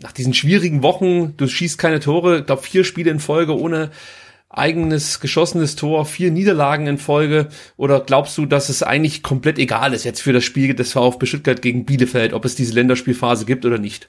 [0.02, 3.90] nach diesen schwierigen Wochen, du schießt keine Tore, ich glaube vier Spiele in Folge ohne
[4.56, 7.48] eigenes geschossenes Tor, vier Niederlagen in Folge?
[7.76, 11.26] Oder glaubst du, dass es eigentlich komplett egal ist jetzt für das Spiel des VfB
[11.26, 14.08] Stuttgart gegen Bielefeld, ob es diese Länderspielphase gibt oder nicht?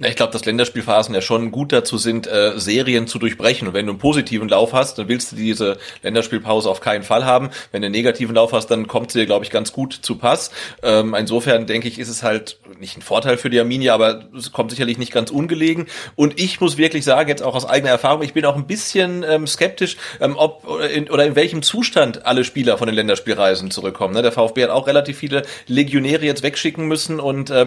[0.00, 3.66] Na, ich glaube, dass Länderspielphasen ja schon gut dazu sind, äh, Serien zu durchbrechen.
[3.66, 7.24] Und wenn du einen positiven Lauf hast, dann willst du diese Länderspielpause auf keinen Fall
[7.24, 7.50] haben.
[7.72, 10.14] Wenn du einen negativen Lauf hast, dann kommt sie dir, glaube ich, ganz gut zu
[10.14, 10.52] Pass.
[10.84, 14.52] Ähm, insofern denke ich, ist es halt nicht ein Vorteil für die Arminia, aber es
[14.52, 15.88] kommt sicherlich nicht ganz ungelegen.
[16.14, 19.24] Und ich muss wirklich sagen, jetzt auch aus eigener Erfahrung, ich bin auch ein bisschen
[19.28, 23.72] ähm, skeptisch, ähm, ob oder in, oder in welchem Zustand alle Spieler von den Länderspielreisen
[23.72, 24.14] zurückkommen.
[24.14, 24.22] Ne?
[24.22, 27.66] Der VfB hat auch relativ viele Legionäre jetzt wegschicken müssen und äh,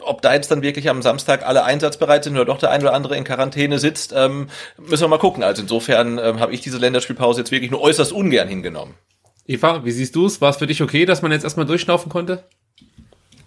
[0.00, 2.94] ob da jetzt dann wirklich am Samstag alle einsatzbereit sind oder doch der ein oder
[2.94, 5.42] andere in Quarantäne sitzt, ähm, müssen wir mal gucken.
[5.42, 8.94] Also insofern ähm, habe ich diese Länderspielpause jetzt wirklich nur äußerst ungern hingenommen.
[9.46, 10.40] Eva, wie siehst du es?
[10.40, 12.44] War es für dich okay, dass man jetzt erstmal durchschnaufen konnte?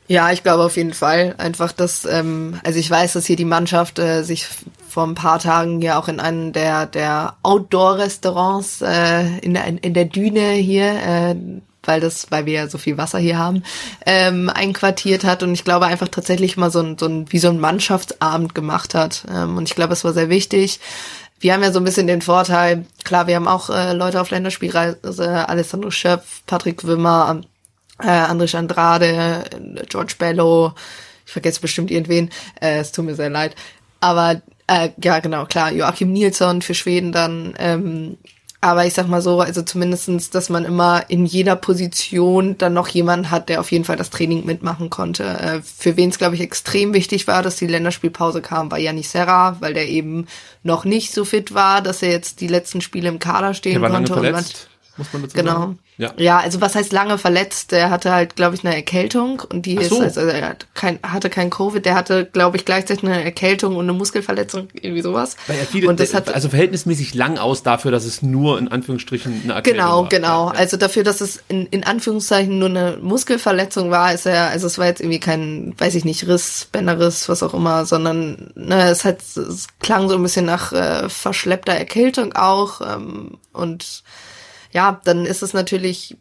[0.07, 1.35] Ja, ich glaube auf jeden Fall.
[1.37, 4.45] Einfach, dass, ähm, also ich weiß, dass hier die Mannschaft äh, sich
[4.89, 9.93] vor ein paar Tagen ja auch in einem der, der Outdoor-Restaurants äh, in, der, in
[9.93, 11.35] der Düne hier äh,
[11.83, 13.63] weil das, weil wir ja so viel Wasser hier haben,
[14.05, 17.49] ähm, einquartiert hat und ich glaube einfach tatsächlich mal so ein, so ein wie so
[17.49, 19.25] ein Mannschaftsabend gemacht hat.
[19.31, 20.79] Ähm, und ich glaube, es war sehr wichtig.
[21.39, 24.29] Wir haben ja so ein bisschen den Vorteil, klar, wir haben auch äh, Leute auf
[24.29, 27.41] Länderspielreise, Alessandro Schöpf, Patrick Wimmer,
[27.99, 29.43] äh, Andrés Andrade,
[29.89, 30.73] George Bello,
[31.25, 32.29] ich vergesse bestimmt irgendwen,
[32.61, 33.55] äh, es tut mir sehr leid.
[34.01, 38.17] Aber äh, ja, genau, klar, Joachim Nilsson für Schweden dann, ähm,
[38.63, 42.87] aber ich sag mal so, also zumindestens, dass man immer in jeder Position dann noch
[42.89, 45.23] jemanden hat, der auf jeden Fall das Training mitmachen konnte.
[45.23, 49.11] Äh, für wen es, glaube ich, extrem wichtig war, dass die Länderspielpause kam, war Janis
[49.11, 50.27] Serra, weil der eben
[50.61, 54.13] noch nicht so fit war, dass er jetzt die letzten Spiele im Kader stehen konnte.
[54.13, 54.45] und man,
[54.97, 55.51] muss man dazu genau.
[55.51, 55.79] sagen.
[55.97, 56.13] Ja.
[56.17, 57.71] Ja, also was heißt lange verletzt?
[57.71, 59.99] Der hatte halt, glaube ich, eine Erkältung und die Ach ist, so.
[59.99, 63.85] also er hat kein, hatte kein Covid, der hatte, glaube ich, gleichzeitig eine Erkältung und
[63.85, 65.37] eine Muskelverletzung, irgendwie sowas.
[65.47, 68.67] Weil er viele, und das hat, also verhältnismäßig lang aus dafür, dass es nur in
[68.67, 70.09] Anführungsstrichen eine Erkältung Genau, war.
[70.09, 70.47] genau.
[70.51, 70.57] Ja.
[70.57, 74.77] Also dafür, dass es in, in Anführungszeichen nur eine Muskelverletzung war, ist er, also es
[74.77, 79.05] war jetzt irgendwie kein, weiß ich nicht, Riss, Bänderriss, was auch immer, sondern ne, es
[79.05, 82.81] hat, es klang so ein bisschen nach äh, verschleppter Erkältung auch.
[82.81, 84.03] Ähm, und
[84.71, 86.17] ja, dann ist es natürlich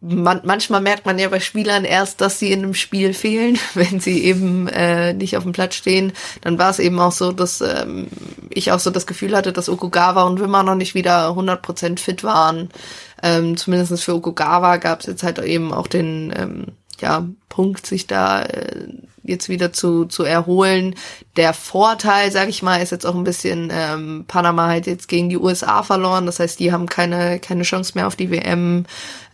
[0.00, 4.00] man, manchmal merkt man ja bei Spielern erst, dass sie in einem Spiel fehlen, wenn
[4.00, 6.12] sie eben äh, nicht auf dem Platz stehen.
[6.40, 8.08] Dann war es eben auch so, dass ähm,
[8.50, 12.24] ich auch so das Gefühl hatte, dass Okugawa und Wimmer noch nicht wieder 100% fit
[12.24, 12.70] waren.
[13.22, 16.66] Ähm, Zumindest für Okugawa gab es jetzt halt eben auch den ähm,
[17.00, 18.88] ja, Punkt, sich da äh,
[19.22, 20.94] jetzt wieder zu, zu erholen.
[21.36, 25.28] Der Vorteil, sage ich mal, ist jetzt auch ein bisschen, ähm, Panama halt jetzt gegen
[25.28, 26.26] die USA verloren.
[26.26, 28.86] Das heißt, die haben keine, keine Chance mehr auf die WM.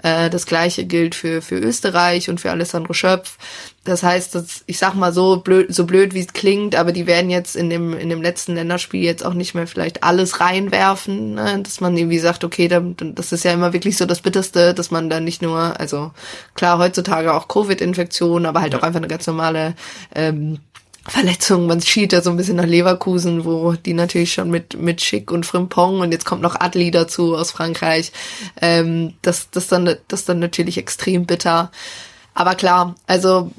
[0.03, 3.37] Äh, das gleiche gilt für, für Österreich und für Alessandro Schöpf.
[3.85, 7.07] Das heißt, dass, ich sag mal so blöd, so blöd wie es klingt, aber die
[7.07, 11.35] werden jetzt in dem, in dem letzten Länderspiel jetzt auch nicht mehr vielleicht alles reinwerfen,
[11.35, 11.61] ne?
[11.63, 14.91] dass man irgendwie sagt, okay, da, das ist ja immer wirklich so das Bitterste, dass
[14.91, 16.13] man da nicht nur, also
[16.55, 18.79] klar, heutzutage auch Covid-Infektion, aber halt ja.
[18.79, 19.75] auch einfach eine ganz normale
[20.15, 20.59] ähm,
[21.07, 21.67] Verletzung.
[21.67, 25.31] Man schielt da so ein bisschen nach Leverkusen, wo die natürlich schon mit, mit Schick
[25.31, 28.13] und Frimpong und jetzt kommt noch Adli dazu aus Frankreich.
[28.61, 31.71] Ähm, das, das, dann, das dann natürlich extrem bitter.
[32.35, 33.51] Aber klar, also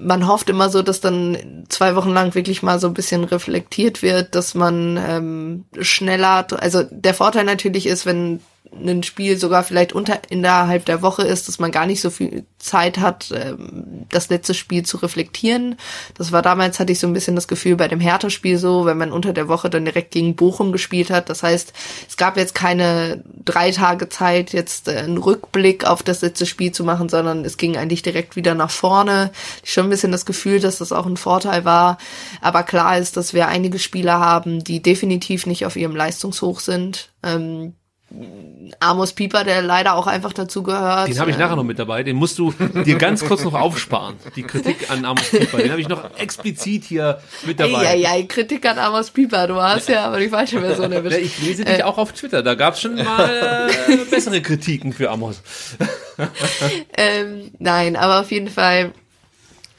[0.00, 4.02] man hofft immer so, dass dann zwei Wochen lang wirklich mal so ein bisschen reflektiert
[4.02, 8.40] wird, dass man ähm, schneller, also der Vorteil natürlich ist, wenn
[8.72, 12.44] ein Spiel sogar vielleicht unter innerhalb der Woche ist, dass man gar nicht so viel
[12.58, 15.76] Zeit hat, ähm, das letzte Spiel zu reflektieren.
[16.14, 18.98] Das war damals, hatte ich so ein bisschen das Gefühl bei dem Hertha-Spiel so, wenn
[18.98, 21.28] man unter der Woche dann direkt gegen Bochum gespielt hat.
[21.28, 21.72] Das heißt,
[22.08, 26.72] es gab jetzt keine drei Tage Zeit, jetzt äh, einen Rückblick auf das letzte Spiel
[26.72, 29.30] zu machen, sondern es ging eigentlich direkt wieder nach vorne.
[29.64, 31.98] Ich schon ein bisschen das Gefühl, dass das auch ein Vorteil war.
[32.40, 37.10] Aber klar ist, dass wir einige Spieler haben, die definitiv nicht auf ihrem Leistungshoch sind.
[37.22, 37.74] Ähm,
[38.80, 41.08] Amos Pieper, der leider auch einfach dazu gehört.
[41.08, 42.02] Den habe ich nachher noch mit dabei.
[42.02, 42.52] Den musst du
[42.84, 44.16] dir ganz kurz noch aufsparen.
[44.34, 45.58] Die Kritik an Amos Pieper.
[45.58, 47.84] Den habe ich noch explizit hier mit dabei.
[47.84, 49.46] Ja, ja, Kritik an Amos Pieper.
[49.46, 51.18] Du hast ja aber die falsche Version erwischt.
[51.18, 52.42] Ich lese dich äh, auch auf Twitter.
[52.42, 55.42] Da gab es schon mal äh, bessere Kritiken für Amos.
[56.96, 58.92] ähm, nein, aber auf jeden Fall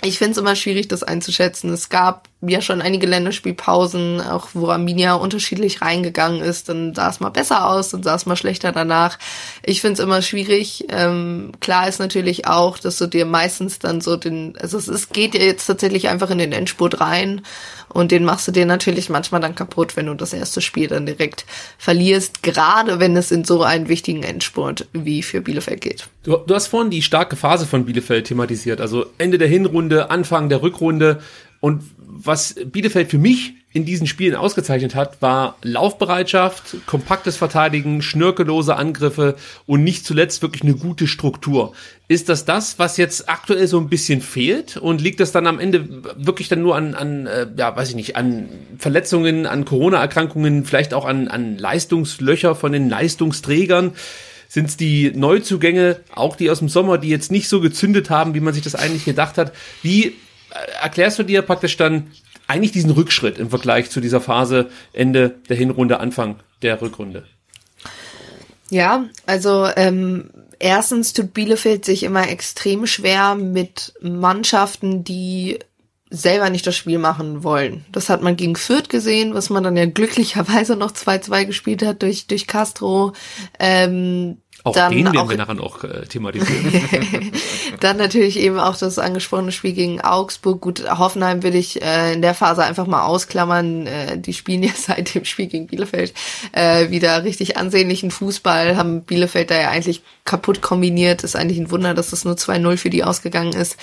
[0.01, 1.73] ich finde es immer schwierig, das einzuschätzen.
[1.73, 6.69] Es gab ja schon einige Länderspielpausen, auch wo Arminia unterschiedlich reingegangen ist.
[6.69, 9.19] Dann sah es mal besser aus, dann sah es mal schlechter danach.
[9.61, 10.85] Ich finde es immer schwierig.
[10.89, 15.09] Ähm, klar ist natürlich auch, dass du dir meistens dann so den, also es, es
[15.09, 17.41] geht jetzt tatsächlich einfach in den Endspurt rein
[17.89, 21.05] und den machst du dir natürlich manchmal dann kaputt, wenn du das erste Spiel dann
[21.05, 21.45] direkt
[21.77, 26.07] verlierst, gerade wenn es in so einen wichtigen Endspurt wie für Bielefeld geht.
[26.23, 30.47] Du, du hast vorhin die starke Phase von Bielefeld thematisiert, also Ende der Hinrunde, Anfang
[30.47, 31.21] der Rückrunde.
[31.61, 38.75] Und was Bielefeld für mich in diesen Spielen ausgezeichnet hat, war Laufbereitschaft, kompaktes Verteidigen, schnörkellose
[38.75, 39.35] Angriffe
[39.67, 41.73] und nicht zuletzt wirklich eine gute Struktur.
[42.07, 44.77] Ist das das, was jetzt aktuell so ein bisschen fehlt?
[44.77, 47.95] Und liegt das dann am Ende wirklich dann nur an, an äh, ja, weiß ich
[47.95, 53.93] nicht, an Verletzungen, an Corona-Erkrankungen, vielleicht auch an, an Leistungslöcher von den Leistungsträgern?
[54.47, 58.33] Sind es die Neuzugänge, auch die aus dem Sommer, die jetzt nicht so gezündet haben,
[58.33, 59.53] wie man sich das eigentlich gedacht hat?
[59.83, 60.15] Wie
[60.81, 62.11] erklärst du dir praktisch dann
[62.47, 67.25] eigentlich diesen Rückschritt im Vergleich zu dieser Phase Ende der Hinrunde, Anfang der Rückrunde?
[68.69, 75.59] Ja, also ähm, erstens tut Bielefeld sich immer extrem schwer mit Mannschaften, die
[76.11, 77.85] selber nicht das Spiel machen wollen.
[77.91, 82.01] Das hat man gegen Fürth gesehen, was man dann ja glücklicherweise noch 2-2 gespielt hat
[82.01, 83.13] durch, durch Castro.
[83.59, 87.31] Ähm, auch dann den werden wir nachher noch äh, thematisieren.
[87.79, 90.59] dann natürlich eben auch das angesprochene Spiel gegen Augsburg.
[90.59, 93.87] Gut, Hoffenheim will ich äh, in der Phase einfach mal ausklammern.
[93.87, 96.13] Äh, die spielen ja seit dem Spiel gegen Bielefeld
[96.51, 101.23] äh, wieder richtig ansehnlichen Fußball, haben Bielefeld da ja eigentlich kaputt kombiniert.
[101.23, 103.77] Ist eigentlich ein Wunder, dass das nur 2-0 für die ausgegangen ist.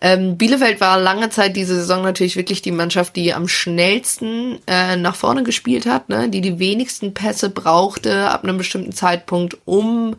[0.00, 4.96] Ähm, Bielefeld war lange Zeit diese Saison natürlich wirklich die Mannschaft, die am schnellsten äh,
[4.96, 6.28] nach vorne gespielt hat, ne?
[6.28, 10.16] die die wenigsten Pässe brauchte ab einem bestimmten Zeitpunkt, um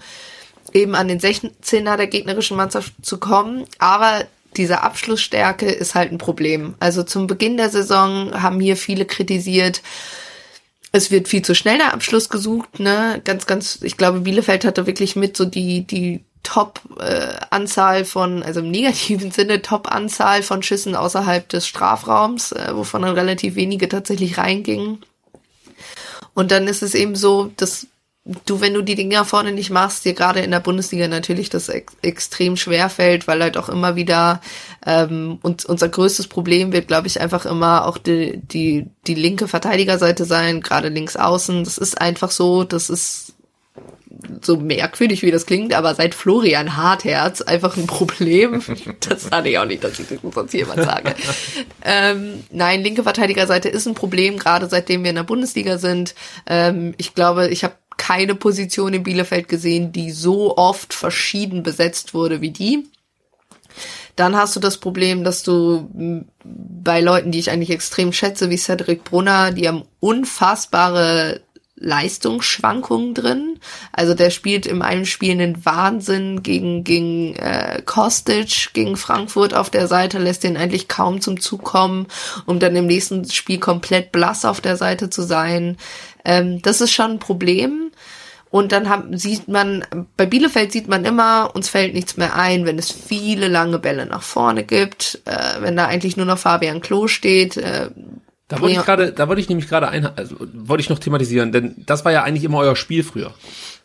[0.74, 3.66] eben an den 16er der gegnerischen Mannschaft zu kommen.
[3.78, 4.26] Aber
[4.58, 6.76] diese Abschlussstärke ist halt ein Problem.
[6.80, 9.82] Also zum Beginn der Saison haben hier viele kritisiert,
[10.92, 13.20] es wird viel zu schnell der Abschluss gesucht, ne?
[13.26, 18.72] Ganz, ganz, ich glaube, Bielefeld hatte wirklich mit so die, die Top-Anzahl von, also im
[18.72, 25.04] negativen Sinne Top-Anzahl von Schüssen außerhalb des Strafraums, äh, wovon dann relativ wenige tatsächlich reingingen.
[26.34, 27.88] Und dann ist es eben so, dass
[28.46, 31.70] du, wenn du die Dinger vorne nicht machst, dir gerade in der Bundesliga natürlich das
[31.70, 34.42] ex extrem schwer fällt, weil halt auch immer wieder
[34.86, 39.48] ähm, und unser größtes Problem wird, glaube ich, einfach immer auch die, die, die linke
[39.48, 41.64] Verteidigerseite sein, gerade links außen.
[41.64, 43.34] Das ist einfach so, das ist
[44.42, 48.62] so merkwürdig, wie das klingt, aber seit Florian Hartherz einfach ein Problem.
[49.08, 51.16] Das hatte ich auch nicht, dass ich das sonst jemand sage.
[51.84, 56.16] ähm, nein, linke Verteidigerseite ist ein Problem, gerade seitdem wir in der Bundesliga sind.
[56.48, 62.14] Ähm, ich glaube, ich habe keine Position in Bielefeld gesehen, die so oft verschieden besetzt
[62.14, 62.88] wurde wie die.
[64.16, 68.58] Dann hast du das Problem, dass du bei Leuten, die ich eigentlich extrem schätze, wie
[68.58, 71.42] Cedric Brunner, die haben unfassbare
[71.78, 73.60] Leistungsschwankungen drin.
[73.92, 79.70] Also der spielt in einem Spiel einen Wahnsinn gegen, gegen äh, Kostic, gegen Frankfurt auf
[79.70, 82.08] der Seite, lässt den eigentlich kaum zum Zug kommen,
[82.46, 85.78] um dann im nächsten Spiel komplett blass auf der Seite zu sein.
[86.24, 87.92] Ähm, das ist schon ein Problem.
[88.50, 89.86] Und dann haben, sieht man,
[90.16, 94.06] bei Bielefeld sieht man immer, uns fällt nichts mehr ein, wenn es viele lange Bälle
[94.06, 97.58] nach vorne gibt, äh, wenn da eigentlich nur noch Fabian Klo steht.
[97.58, 97.90] Äh,
[98.48, 101.52] da wollte ich gerade, da wollte ich nämlich gerade ein, also wollte ich noch thematisieren,
[101.52, 103.34] denn das war ja eigentlich immer euer Spiel früher.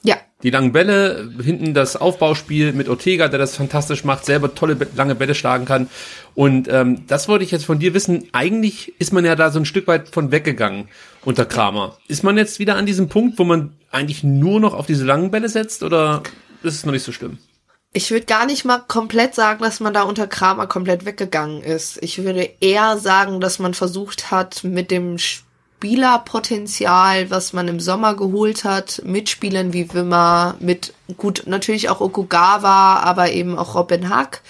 [0.03, 0.17] Ja.
[0.43, 5.15] Die langen Bälle, hinten das Aufbauspiel mit Ortega, der das fantastisch macht, selber tolle lange
[5.15, 5.89] Bälle schlagen kann.
[6.35, 8.25] Und ähm, das wollte ich jetzt von dir wissen.
[8.33, 10.89] Eigentlich ist man ja da so ein Stück weit von weggegangen
[11.25, 11.97] unter Kramer.
[12.09, 15.31] Ist man jetzt wieder an diesem Punkt, wo man eigentlich nur noch auf diese langen
[15.31, 16.23] Bälle setzt oder
[16.63, 17.39] ist es noch nicht so schlimm?
[17.93, 21.99] Ich würde gar nicht mal komplett sagen, dass man da unter Kramer komplett weggegangen ist.
[22.03, 28.15] Ich würde eher sagen, dass man versucht hat, mit dem Spielerpotenzial, was man im Sommer
[28.15, 34.09] geholt hat, mit Spielern wie Wimmer, mit gut, natürlich auch Okugawa, aber eben auch Robin
[34.09, 34.43] Hack,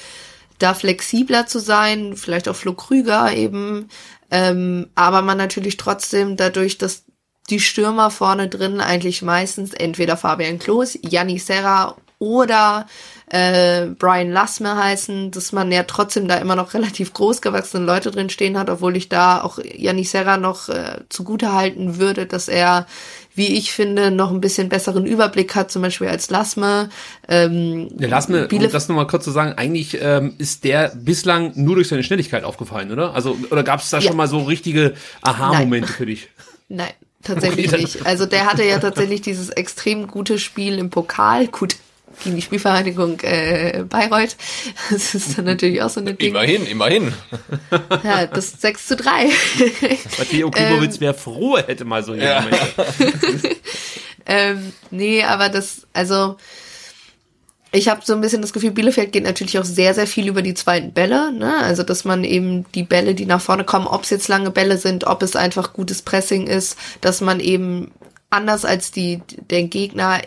[0.58, 3.88] da flexibler zu sein, vielleicht auch Flo Krüger eben,
[4.30, 7.04] ähm, aber man natürlich trotzdem dadurch, dass
[7.48, 12.86] die Stürmer vorne drin eigentlich meistens entweder Fabian Klos, Janni Serra oder
[13.30, 18.30] äh, Brian Lassmer heißen, dass man ja trotzdem da immer noch relativ großgewachsene Leute drin
[18.30, 22.86] stehen hat, obwohl ich da auch Yannick Serra noch äh, zugute halten würde, dass er,
[23.34, 26.90] wie ich finde, noch ein bisschen besseren Überblick hat, zum Beispiel als Lassmer.
[27.26, 31.76] Ähm, der Lassmer, um das nochmal kurz zu sagen, eigentlich ähm, ist der bislang nur
[31.76, 33.14] durch seine Schnelligkeit aufgefallen, oder?
[33.14, 34.08] Also, oder gab es da ja.
[34.08, 36.28] schon mal so richtige Aha-Momente für dich?
[36.68, 36.92] Nein.
[37.22, 38.06] Tatsächlich okay, nicht.
[38.06, 41.48] Also der hatte ja tatsächlich dieses extrem gute Spiel im Pokal.
[41.48, 41.76] Gut,
[42.22, 44.36] gegen die Spielvereinigung äh, Bayreuth.
[44.90, 46.30] Das ist dann natürlich auch so eine Ding.
[46.30, 47.12] Immerhin, immerhin.
[48.04, 49.26] Ja, das 6 zu 3.
[50.18, 52.44] Matteo Klimowitz ähm, wäre froh, hätte mal so ja.
[54.26, 56.36] ähm, Nee, aber das, also
[57.72, 60.42] ich habe so ein bisschen das Gefühl, Bielefeld geht natürlich auch sehr, sehr viel über
[60.42, 61.32] die zweiten Bälle.
[61.32, 61.56] Ne?
[61.58, 64.76] Also, dass man eben die Bälle, die nach vorne kommen, ob es jetzt lange Bälle
[64.76, 67.92] sind, ob es einfach gutes Pressing ist, dass man eben
[68.28, 70.20] anders als die, der Gegner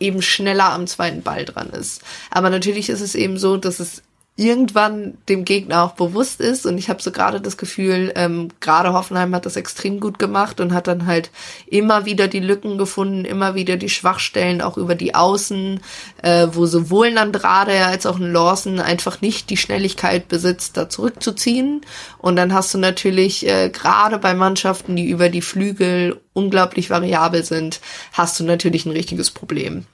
[0.00, 2.02] eben schneller am zweiten Ball dran ist.
[2.30, 4.02] Aber natürlich ist es eben so, dass es
[4.38, 6.64] irgendwann dem Gegner auch bewusst ist.
[6.64, 10.60] Und ich habe so gerade das Gefühl, ähm, gerade Hoffenheim hat das extrem gut gemacht
[10.60, 11.32] und hat dann halt
[11.66, 15.80] immer wieder die Lücken gefunden, immer wieder die Schwachstellen auch über die Außen,
[16.22, 20.88] äh, wo sowohl ein Andrade als auch ein Lawson einfach nicht die Schnelligkeit besitzt, da
[20.88, 21.80] zurückzuziehen.
[22.18, 27.44] Und dann hast du natürlich äh, gerade bei Mannschaften, die über die Flügel unglaublich variabel
[27.44, 27.80] sind,
[28.12, 29.84] hast du natürlich ein richtiges Problem.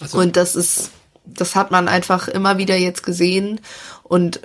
[0.00, 0.18] Also.
[0.18, 0.92] Und das ist
[1.24, 3.60] das hat man einfach immer wieder jetzt gesehen.
[4.02, 4.40] Und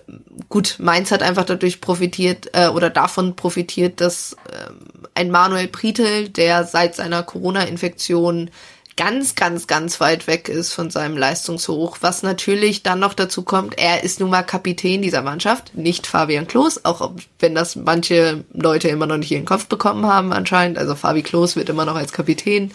[0.50, 4.72] gut, Mainz hat einfach dadurch profitiert äh, oder davon profitiert, dass äh,
[5.14, 8.50] ein Manuel Pritel, der seit seiner Corona-Infektion
[8.98, 13.78] ganz, ganz, ganz weit weg ist von seinem Leistungshoch, was natürlich dann noch dazu kommt,
[13.78, 18.90] er ist nun mal Kapitän dieser Mannschaft, nicht Fabian Klos, auch wenn das manche Leute
[18.90, 21.96] immer noch nicht in den Kopf bekommen haben anscheinend, also Fabi Klos wird immer noch
[21.96, 22.72] als Kapitän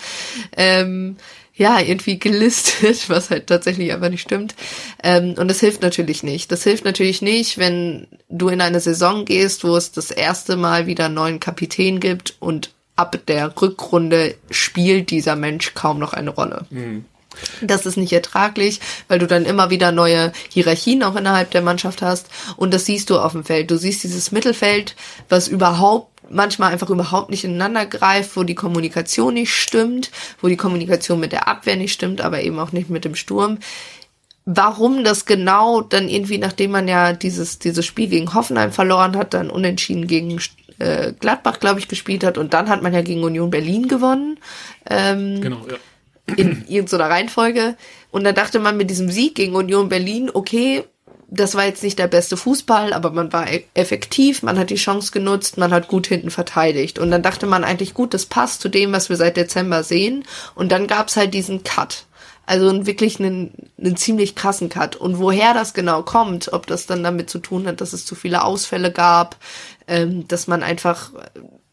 [0.56, 1.16] ähm,
[1.54, 4.54] ja, irgendwie gelistet, was halt tatsächlich einfach nicht stimmt.
[5.02, 6.50] Ähm, und das hilft natürlich nicht.
[6.50, 10.86] Das hilft natürlich nicht, wenn du in eine Saison gehst, wo es das erste Mal
[10.86, 16.30] wieder einen neuen Kapitän gibt und ab der Rückrunde spielt dieser Mensch kaum noch eine
[16.30, 16.66] Rolle.
[16.70, 17.04] Mhm.
[17.62, 22.02] Das ist nicht ertraglich, weil du dann immer wieder neue Hierarchien auch innerhalb der Mannschaft
[22.02, 22.28] hast.
[22.56, 23.70] Und das siehst du auf dem Feld.
[23.70, 24.96] Du siehst dieses Mittelfeld,
[25.30, 30.10] was überhaupt manchmal einfach überhaupt nicht ineinander greift, wo die Kommunikation nicht stimmt,
[30.40, 33.58] wo die Kommunikation mit der Abwehr nicht stimmt, aber eben auch nicht mit dem Sturm.
[34.44, 39.34] Warum das genau dann irgendwie, nachdem man ja dieses, dieses Spiel gegen Hoffenheim verloren hat,
[39.34, 40.40] dann unentschieden gegen
[40.78, 44.38] äh, Gladbach, glaube ich, gespielt hat und dann hat man ja gegen Union Berlin gewonnen.
[44.90, 45.76] Ähm, genau, ja
[46.36, 47.76] in irgendeiner Reihenfolge.
[48.10, 50.84] Und dann dachte man mit diesem Sieg gegen Union Berlin, okay,
[51.34, 54.74] das war jetzt nicht der beste Fußball, aber man war e- effektiv, man hat die
[54.74, 56.98] Chance genutzt, man hat gut hinten verteidigt.
[56.98, 60.24] Und dann dachte man eigentlich, gut, das passt zu dem, was wir seit Dezember sehen.
[60.54, 62.04] Und dann gab's halt diesen Cut.
[62.44, 64.94] Also wirklich einen, einen ziemlich krassen Cut.
[64.96, 68.14] Und woher das genau kommt, ob das dann damit zu tun hat, dass es zu
[68.14, 69.36] viele Ausfälle gab,
[69.86, 71.12] ähm, dass man einfach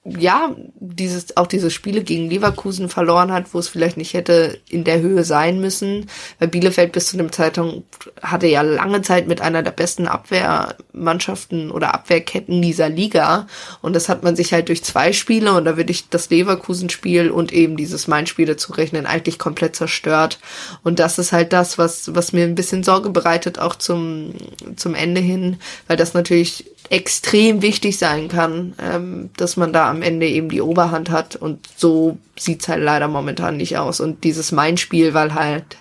[0.06, 4.86] ja, dieses, auch diese Spiele gegen Leverkusen verloren hat, wo es vielleicht nicht hätte in
[4.86, 7.84] der Höhe sein müssen, weil Bielefeld bis zu dem Zeitpunkt
[8.22, 13.48] hatte ja lange Zeit mit einer der besten Abwehrmannschaften oder Abwehrketten dieser Liga.
[13.82, 17.30] Und das hat man sich halt durch zwei Spiele und da würde ich das Leverkusen-Spiel
[17.30, 20.40] und eben dieses Main-Spiel dazu rechnen, eigentlich komplett zerstört.
[20.82, 24.34] Und das ist halt das, was, was mir ein bisschen Sorge bereitet, auch zum,
[24.78, 30.02] zum Ende hin, weil das natürlich extrem wichtig sein kann, ähm, dass man da am
[30.02, 31.36] Ende eben die Oberhand hat.
[31.36, 34.00] Und so sieht's halt leider momentan nicht aus.
[34.00, 35.78] Und dieses Mein-Spiel, weil halt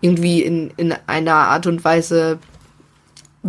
[0.00, 2.38] irgendwie in, in einer Art und Weise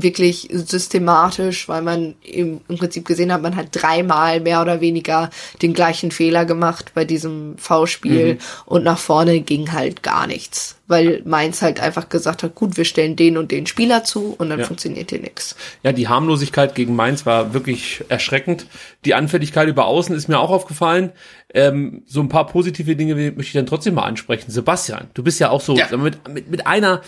[0.01, 5.29] wirklich systematisch, weil man im, im Prinzip gesehen hat, man hat dreimal mehr oder weniger
[5.61, 8.39] den gleichen Fehler gemacht bei diesem V-Spiel mhm.
[8.65, 12.85] und nach vorne ging halt gar nichts, weil Mainz halt einfach gesagt hat, gut, wir
[12.85, 14.65] stellen den und den Spieler zu und dann ja.
[14.65, 15.55] funktioniert hier nichts.
[15.83, 18.65] Ja, die Harmlosigkeit gegen Mainz war wirklich erschreckend.
[19.05, 21.11] Die Anfälligkeit über Außen ist mir auch aufgefallen.
[21.53, 24.51] Ähm, so ein paar positive Dinge möchte ich dann trotzdem mal ansprechen.
[24.51, 25.87] Sebastian, du bist ja auch so ja.
[25.97, 27.01] mit, mit, mit einer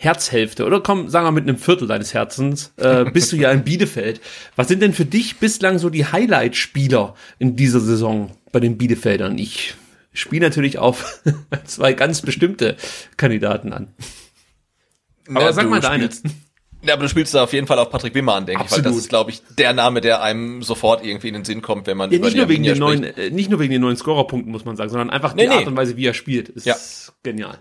[0.00, 3.64] Herzhälfte oder komm, sagen wir mit einem Viertel deines Herzens, äh, bist du ja in
[3.64, 4.20] Bielefeld.
[4.54, 9.36] Was sind denn für dich bislang so die Highlight-Spieler in dieser Saison bei den Bielefeldern?
[9.38, 9.74] Ich
[10.12, 11.20] spiele natürlich auf
[11.64, 12.76] zwei ganz bestimmte
[13.16, 13.88] Kandidaten an.
[15.28, 16.08] Aber ja, sag mal deine.
[16.82, 18.78] Ja, aber du spielst da auf jeden Fall auf Patrick Wimmer an, denke Absolut.
[18.78, 21.60] ich, weil das ist, glaube ich, der Name, der einem sofort irgendwie in den Sinn
[21.60, 23.96] kommt, wenn man ja, nicht nur wegen den neuen, äh, nicht nur wegen den neuen
[23.96, 26.66] Scorerpunkten, muss man sagen, sondern einfach nee, die Art und Weise, wie er spielt, ist
[26.66, 26.76] ja.
[27.24, 27.58] genial.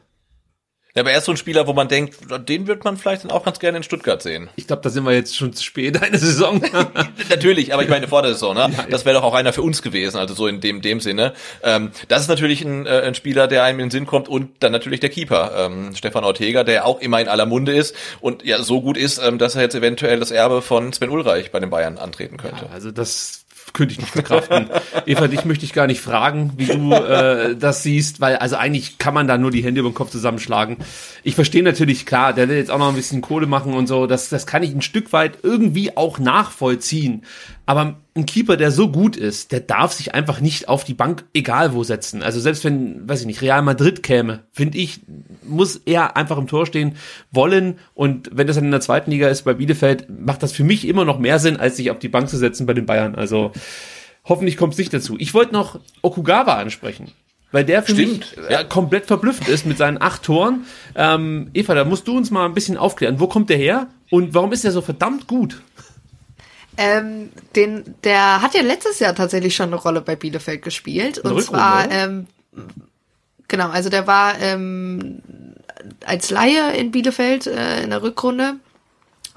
[0.98, 2.16] Ja, aber er ist so ein Spieler, wo man denkt,
[2.50, 4.50] den wird man vielleicht dann auch ganz gerne in Stuttgart sehen.
[4.56, 6.60] Ich glaube, da sind wir jetzt schon zu spät, eine Saison.
[7.30, 8.72] natürlich, aber ich meine vor der Saison, ne?
[8.90, 11.34] Das wäre doch auch einer für uns gewesen, also so in dem, dem Sinne.
[11.62, 14.50] Ähm, das ist natürlich ein, äh, ein Spieler, der einem in den Sinn kommt und
[14.62, 18.44] dann natürlich der Keeper, ähm, Stefan Ortega, der auch immer in aller Munde ist und
[18.44, 21.60] ja so gut ist, ähm, dass er jetzt eventuell das Erbe von Sven Ulreich bei
[21.60, 22.66] den Bayern antreten könnte.
[22.66, 23.46] Ja, also das
[23.78, 24.70] könnte ich nicht verkraften.
[25.06, 28.98] Eva, dich möchte ich gar nicht fragen, wie du äh, das siehst, weil also eigentlich
[28.98, 30.78] kann man da nur die Hände über den Kopf zusammenschlagen.
[31.24, 34.08] Ich verstehe natürlich, klar, der will jetzt auch noch ein bisschen Kohle machen und so,
[34.08, 37.24] das, das kann ich ein Stück weit irgendwie auch nachvollziehen.
[37.68, 41.24] Aber ein Keeper, der so gut ist, der darf sich einfach nicht auf die Bank
[41.34, 42.24] egal wo setzen.
[42.24, 45.02] Also selbst wenn, weiß ich nicht, Real Madrid käme, finde ich,
[45.44, 46.96] muss er einfach im Tor stehen
[47.32, 47.80] wollen.
[47.94, 50.86] Und wenn das dann in der zweiten Liga ist bei Bielefeld, macht das für mich
[50.88, 53.16] immer noch mehr Sinn, als sich auf die Bank zu setzen bei den Bayern.
[53.16, 53.52] Also
[54.26, 55.16] hoffentlich kommt es nicht dazu.
[55.20, 57.12] Ich wollte noch Okugawa ansprechen.
[57.52, 58.64] Weil der für Stimmt, mich ja.
[58.66, 60.66] komplett verblüffend ist mit seinen acht Toren.
[60.96, 63.22] Ähm, Eva, da musst du uns mal ein bisschen aufklären.
[63.22, 65.62] Wo kommt der her und warum ist er so verdammt gut?
[66.78, 71.24] Ähm, den, der hat ja letztes Jahr tatsächlich schon eine Rolle bei Bielefeld gespielt.
[71.24, 72.28] Eine und Rückrunde, zwar, ähm,
[73.48, 75.22] genau, also der war ähm,
[76.06, 78.58] als Laie in Bielefeld äh, in der Rückrunde.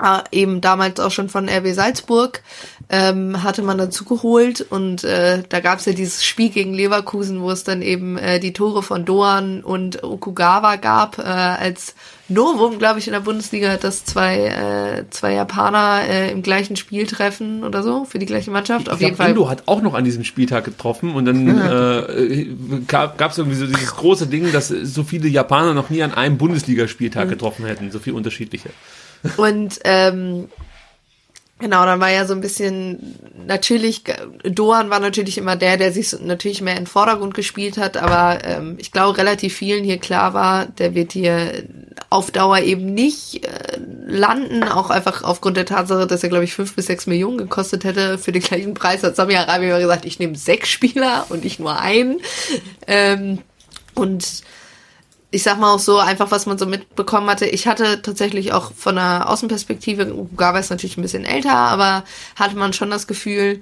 [0.02, 2.42] Äh, eben damals auch schon von RB Salzburg
[2.88, 7.40] ähm, hatte man dazu geholt und äh, da gab es ja dieses Spiel gegen Leverkusen,
[7.40, 11.94] wo es dann eben äh, die Tore von Doan und Okugawa gab äh, als
[12.28, 17.06] Novum, glaube ich, in der Bundesliga, dass zwei, äh, zwei Japaner äh, im gleichen Spiel
[17.06, 18.88] treffen oder so für die gleiche Mannschaft.
[18.88, 19.30] Auf ich jeden glaub, Fall.
[19.30, 22.46] Endo hat auch noch an diesem Spieltag getroffen und dann äh,
[22.86, 26.38] gab es irgendwie so dieses große Ding, dass so viele Japaner noch nie an einem
[26.38, 27.30] Bundesligaspieltag mhm.
[27.30, 28.70] getroffen hätten, so viel unterschiedliche.
[29.36, 30.48] Und ähm,
[31.60, 34.04] Genau, dann war ja so ein bisschen, natürlich,
[34.44, 38.42] Doan war natürlich immer der, der sich natürlich mehr in den Vordergrund gespielt hat, aber
[38.44, 41.64] ähm, ich glaube, relativ vielen hier klar war, der wird hier
[42.08, 46.54] auf Dauer eben nicht äh, landen, auch einfach aufgrund der Tatsache, dass er, glaube ich,
[46.54, 49.02] fünf bis sechs Millionen gekostet hätte für den gleichen Preis.
[49.02, 52.20] Hat Sami Arabi gesagt, ich nehme sechs Spieler und nicht nur einen.
[52.86, 53.40] Ähm,
[53.94, 54.44] und
[55.30, 57.46] ich sag mal auch so, einfach was man so mitbekommen hatte.
[57.46, 62.04] Ich hatte tatsächlich auch von der Außenperspektive, Ugawa ist natürlich ein bisschen älter, aber
[62.36, 63.60] hatte man schon das Gefühl,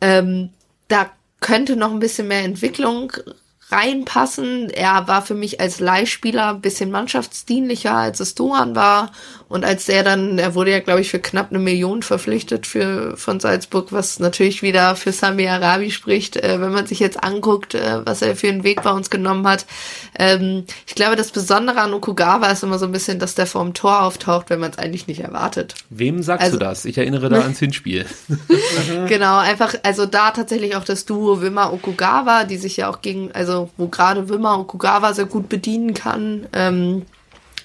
[0.00, 0.50] ähm,
[0.88, 3.12] da könnte noch ein bisschen mehr Entwicklung
[3.70, 4.70] reinpassen.
[4.70, 9.12] Er war für mich als Leihspieler ein bisschen mannschaftsdienlicher, als es Doan war.
[9.48, 13.16] Und als er dann, er wurde ja, glaube ich, für knapp eine Million verpflichtet für
[13.16, 17.74] von Salzburg, was natürlich wieder für Sami Arabi spricht, äh, wenn man sich jetzt anguckt,
[17.74, 19.64] äh, was er für einen Weg bei uns genommen hat.
[20.18, 23.72] Ähm, ich glaube, das Besondere an Okugawa ist immer so ein bisschen, dass der vorm
[23.72, 25.74] Tor auftaucht, wenn man es eigentlich nicht erwartet.
[25.88, 26.84] Wem sagst also, du das?
[26.84, 28.04] Ich erinnere da ans Hinspiel.
[29.08, 33.32] genau, einfach, also da tatsächlich auch das Duo Wimmer Okugawa, die sich ja auch gegen,
[33.32, 36.46] also wo gerade Wimmer Okugawa sehr gut bedienen kann.
[36.52, 37.06] Ähm,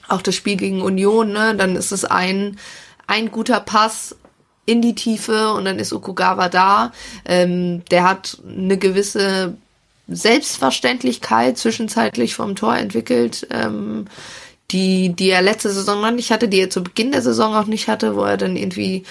[0.08, 2.58] auch das Spiel gegen Union, ne, dann ist es ein,
[3.08, 4.16] ein guter Pass
[4.66, 6.92] in die Tiefe und dann ist Okugawa da.
[7.26, 9.58] Ähm, der hat eine gewisse
[10.08, 14.06] Selbstverständlichkeit zwischenzeitlich vom Tor entwickelt, ähm,
[14.72, 17.68] die, die er letzte Saison noch nicht hatte, die er zu Beginn der Saison auch
[17.68, 19.04] nicht hatte, wo er dann irgendwie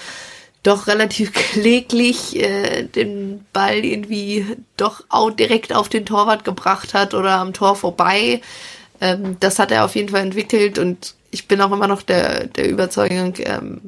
[0.63, 4.45] doch relativ kläglich äh, den Ball irgendwie
[4.77, 8.41] doch auch direkt auf den Torwart gebracht hat oder am Tor vorbei.
[9.03, 12.47] Ähm, das hat er auf jeden Fall entwickelt und ich bin auch immer noch der,
[12.47, 13.81] der Überzeugung, ähm,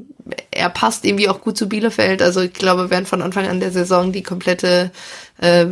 [0.52, 2.22] er passt irgendwie auch gut zu Bielefeld.
[2.22, 4.92] Also ich glaube, wären von Anfang an der Saison die komplette
[5.40, 5.66] äh,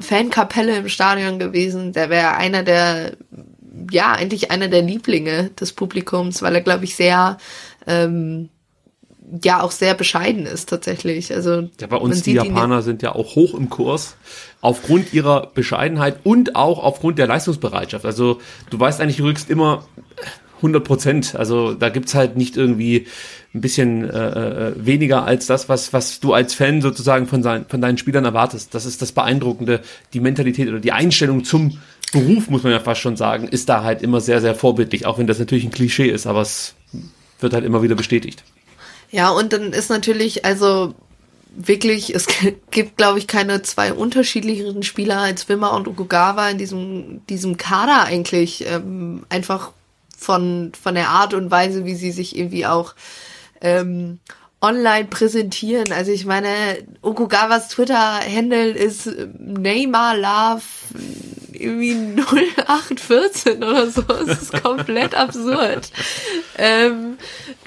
[0.00, 3.12] Fankapelle im Stadion gewesen, der wäre einer der,
[3.90, 7.36] ja, eigentlich einer der Lieblinge des Publikums, weil er, glaube ich, sehr
[7.86, 8.48] ähm,
[9.42, 11.32] ja auch sehr bescheiden ist tatsächlich.
[11.34, 14.16] Also ja, bei uns die Japaner sind ja auch hoch im Kurs
[14.60, 18.04] aufgrund ihrer Bescheidenheit und auch aufgrund der Leistungsbereitschaft.
[18.04, 19.84] Also du weißt eigentlich, du rückst immer
[20.56, 21.34] 100 Prozent.
[21.36, 23.06] Also da gibt's halt nicht irgendwie
[23.54, 27.66] ein bisschen äh, äh, weniger als das, was, was du als Fan sozusagen von, sein,
[27.68, 28.74] von deinen Spielern erwartest.
[28.74, 29.80] Das ist das Beeindruckende.
[30.12, 31.78] Die Mentalität oder die Einstellung zum
[32.12, 35.18] Beruf, muss man ja fast schon sagen, ist da halt immer sehr, sehr vorbildlich, auch
[35.18, 36.74] wenn das natürlich ein Klischee ist, aber es
[37.40, 38.44] wird halt immer wieder bestätigt.
[39.10, 40.94] Ja, und dann ist natürlich, also
[41.56, 42.26] wirklich, es
[42.70, 48.04] gibt, glaube ich, keine zwei unterschiedlicheren Spieler als Wimmer und Okugawa in diesem, diesem Kader
[48.04, 48.66] eigentlich.
[48.66, 49.72] Ähm, einfach
[50.16, 52.94] von, von der Art und Weise, wie sie sich irgendwie auch
[53.60, 54.18] ähm,
[54.66, 55.92] online präsentieren.
[55.92, 56.48] Also ich meine,
[57.02, 59.08] Okugawas Twitter-Handle ist
[59.38, 60.62] Neymar Love
[61.52, 64.02] irgendwie 0814 oder so.
[64.02, 65.90] Das ist komplett absurd.
[66.58, 67.16] Ähm,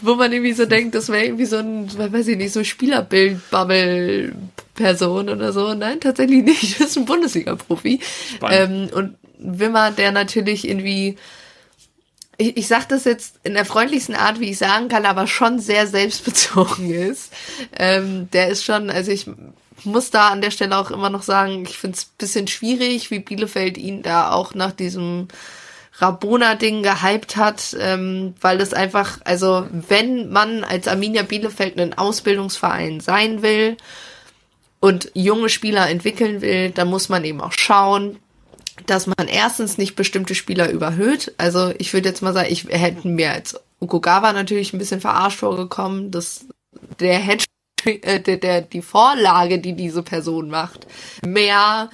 [0.01, 5.29] wo man irgendwie so denkt, das wäre irgendwie so ein, weiß ich nicht, so Spielerbild-Bubble-Person
[5.29, 5.73] oder so.
[5.73, 6.79] Nein, tatsächlich nicht.
[6.89, 7.99] Das ist ein Bundesliga-Profi.
[8.49, 11.17] Ähm, und Wimmer, der natürlich irgendwie
[12.39, 15.59] ich, ich sage das jetzt in der freundlichsten Art, wie ich sagen kann, aber schon
[15.59, 17.31] sehr selbstbezogen ist.
[17.77, 19.27] Ähm, der ist schon, also ich
[19.83, 23.19] muss da an der Stelle auch immer noch sagen, ich finde es bisschen schwierig, wie
[23.19, 25.27] Bielefeld ihn da auch nach diesem
[25.97, 33.01] Rabona-Ding gehypt hat, ähm, weil das einfach, also wenn man als Arminia Bielefeld einen Ausbildungsverein
[33.01, 33.75] sein will
[34.79, 38.17] und junge Spieler entwickeln will, dann muss man eben auch schauen,
[38.85, 41.33] dass man erstens nicht bestimmte Spieler überhöht.
[41.37, 45.39] Also ich würde jetzt mal sagen, ich hätte mir als Okugawa natürlich ein bisschen verarscht
[45.39, 46.45] vorgekommen, dass
[46.99, 47.45] der Hedge,
[47.85, 50.87] äh, der, der, die Vorlage, die diese Person macht,
[51.25, 51.89] mehr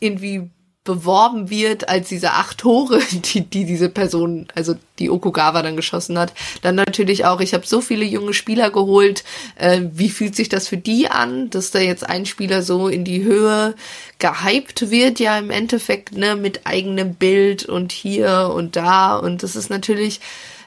[0.00, 0.50] irgendwie
[0.88, 6.18] beworben wird als diese acht Tore, die, die diese Person, also die Okugawa dann geschossen
[6.18, 6.32] hat.
[6.62, 9.22] Dann natürlich auch, ich habe so viele junge Spieler geholt.
[9.56, 13.04] Äh, wie fühlt sich das für die an, dass da jetzt ein Spieler so in
[13.04, 13.74] die Höhe
[14.18, 19.14] gehypt wird, ja im Endeffekt, ne, mit eigenem Bild und hier und da.
[19.16, 20.20] Und das ist natürlich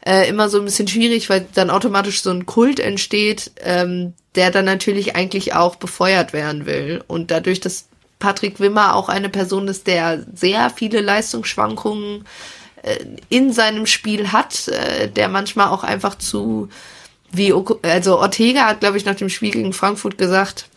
[0.05, 4.51] äh, immer so ein bisschen schwierig, weil dann automatisch so ein Kult entsteht, ähm, der
[4.51, 7.03] dann natürlich eigentlich auch befeuert werden will.
[7.07, 7.87] Und dadurch, dass
[8.21, 12.25] Patrick Wimmer auch eine Person ist, der sehr viele Leistungsschwankungen
[12.83, 12.97] äh,
[13.27, 16.69] in seinem Spiel hat, äh, der manchmal auch einfach zu
[17.33, 17.53] wie
[17.83, 20.67] also Ortega hat glaube ich nach dem Spiel gegen Frankfurt gesagt,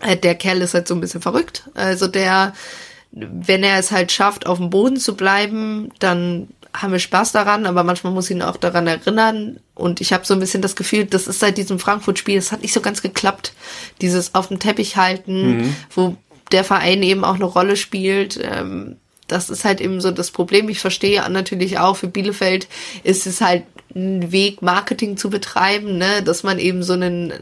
[0.00, 1.68] äh, der Kerl ist halt so ein bisschen verrückt.
[1.74, 2.52] Also der
[3.10, 7.66] wenn er es halt schafft auf dem Boden zu bleiben, dann haben wir Spaß daran,
[7.66, 9.58] aber manchmal muss ich ihn auch daran erinnern.
[9.74, 12.62] Und ich habe so ein bisschen das Gefühl, das ist seit diesem Frankfurt-Spiel, das hat
[12.62, 13.52] nicht so ganz geklappt.
[14.00, 15.76] Dieses auf dem Teppich halten, mhm.
[15.94, 16.16] wo
[16.52, 18.38] der Verein eben auch eine Rolle spielt.
[18.42, 18.96] Ähm,
[19.26, 20.68] das ist halt eben so das Problem.
[20.68, 22.66] Ich verstehe natürlich auch, für Bielefeld
[23.04, 27.32] ist es halt ein Weg, Marketing zu betreiben, ne, dass man eben so einen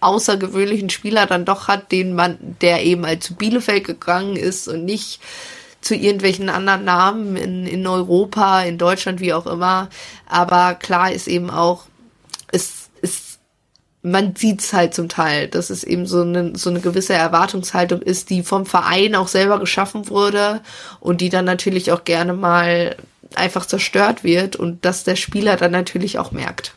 [0.00, 4.84] außergewöhnlichen Spieler dann doch hat, den man, der eben halt zu Bielefeld gegangen ist und
[4.84, 5.20] nicht
[5.80, 9.88] zu irgendwelchen anderen Namen in, in Europa, in Deutschland, wie auch immer.
[10.26, 11.84] Aber klar ist eben auch,
[12.52, 12.81] es
[14.02, 18.30] man sieht's halt zum Teil, dass es eben so eine, so eine gewisse Erwartungshaltung ist,
[18.30, 20.60] die vom Verein auch selber geschaffen wurde
[21.00, 22.96] und die dann natürlich auch gerne mal
[23.34, 26.74] einfach zerstört wird und dass der Spieler dann natürlich auch merkt.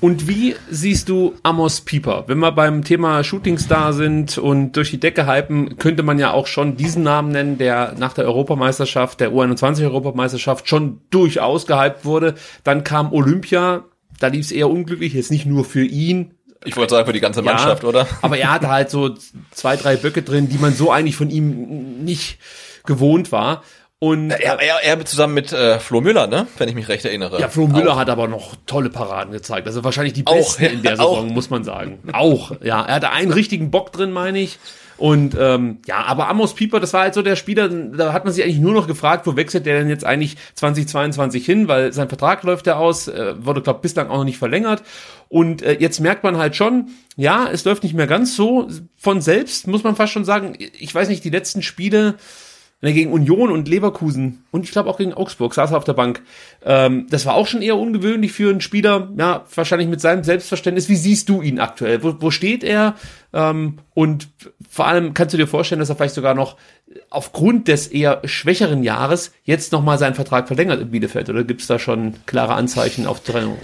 [0.00, 2.24] Und wie siehst du Amos Pieper?
[2.26, 6.48] Wenn wir beim Thema Shootingstar sind und durch die Decke hypen, könnte man ja auch
[6.48, 12.34] schon diesen Namen nennen, der nach der Europameisterschaft, der U21-Europameisterschaft schon durchaus gehypt wurde.
[12.64, 13.84] Dann kam Olympia,
[14.18, 16.34] da lief es eher unglücklich, jetzt nicht nur für ihn.
[16.64, 18.08] Ich wollte sagen, für die ganze Mannschaft, ja, oder?
[18.22, 19.14] Aber er hatte halt so
[19.52, 22.38] zwei, drei Böcke drin, die man so eigentlich von ihm nicht
[22.86, 23.62] gewohnt war.
[23.98, 26.46] Und er, er, er zusammen mit äh, Flo Müller, ne?
[26.58, 27.40] Wenn ich mich recht erinnere.
[27.40, 27.98] Ja, Flo Müller auch.
[27.98, 29.66] hat aber noch tolle Paraden gezeigt.
[29.66, 31.32] Also wahrscheinlich die besten auch, in der Saison, auch.
[31.32, 32.00] muss man sagen.
[32.12, 32.84] Auch, ja.
[32.84, 34.58] Er hatte einen richtigen Bock drin, meine ich.
[34.98, 38.32] Und ähm, ja, aber Amos Pieper, das war halt so der Spieler, da hat man
[38.32, 42.08] sich eigentlich nur noch gefragt, wo wechselt der denn jetzt eigentlich 2022 hin, weil sein
[42.08, 44.82] Vertrag läuft ja aus, äh, wurde, glaube bislang auch noch nicht verlängert.
[45.28, 49.20] Und äh, jetzt merkt man halt schon, ja, es läuft nicht mehr ganz so von
[49.20, 50.56] selbst, muss man fast schon sagen.
[50.58, 52.16] Ich weiß nicht, die letzten Spiele,
[52.82, 56.22] gegen Union und Leverkusen und ich glaube auch gegen Augsburg saß er auf der Bank.
[56.64, 60.88] Ähm, das war auch schon eher ungewöhnlich für einen Spieler, ja, wahrscheinlich mit seinem Selbstverständnis.
[60.88, 62.02] Wie siehst du ihn aktuell?
[62.02, 62.94] Wo, wo steht er?
[63.32, 64.28] Ähm, und
[64.76, 66.56] vor allem kannst du dir vorstellen, dass er vielleicht sogar noch
[67.08, 71.30] aufgrund des eher schwächeren Jahres jetzt nochmal seinen Vertrag verlängert in Bielefeld?
[71.30, 73.56] Oder gibt es da schon klare Anzeichen auf Trennung?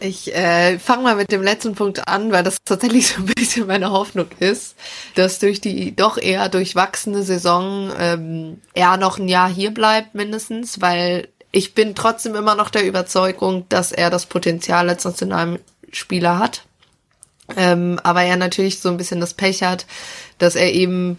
[0.00, 3.68] Ich äh, fange mal mit dem letzten Punkt an, weil das tatsächlich so ein bisschen
[3.68, 4.74] meine Hoffnung ist,
[5.14, 10.80] dass durch die doch eher durchwachsene Saison ähm, er noch ein Jahr hier bleibt mindestens,
[10.80, 15.58] weil ich bin trotzdem immer noch der Überzeugung, dass er das Potenzial als National
[15.90, 16.62] Nationalspieler hat.
[17.56, 19.86] Ähm, aber er natürlich so ein bisschen das Pech hat,
[20.38, 21.18] dass er eben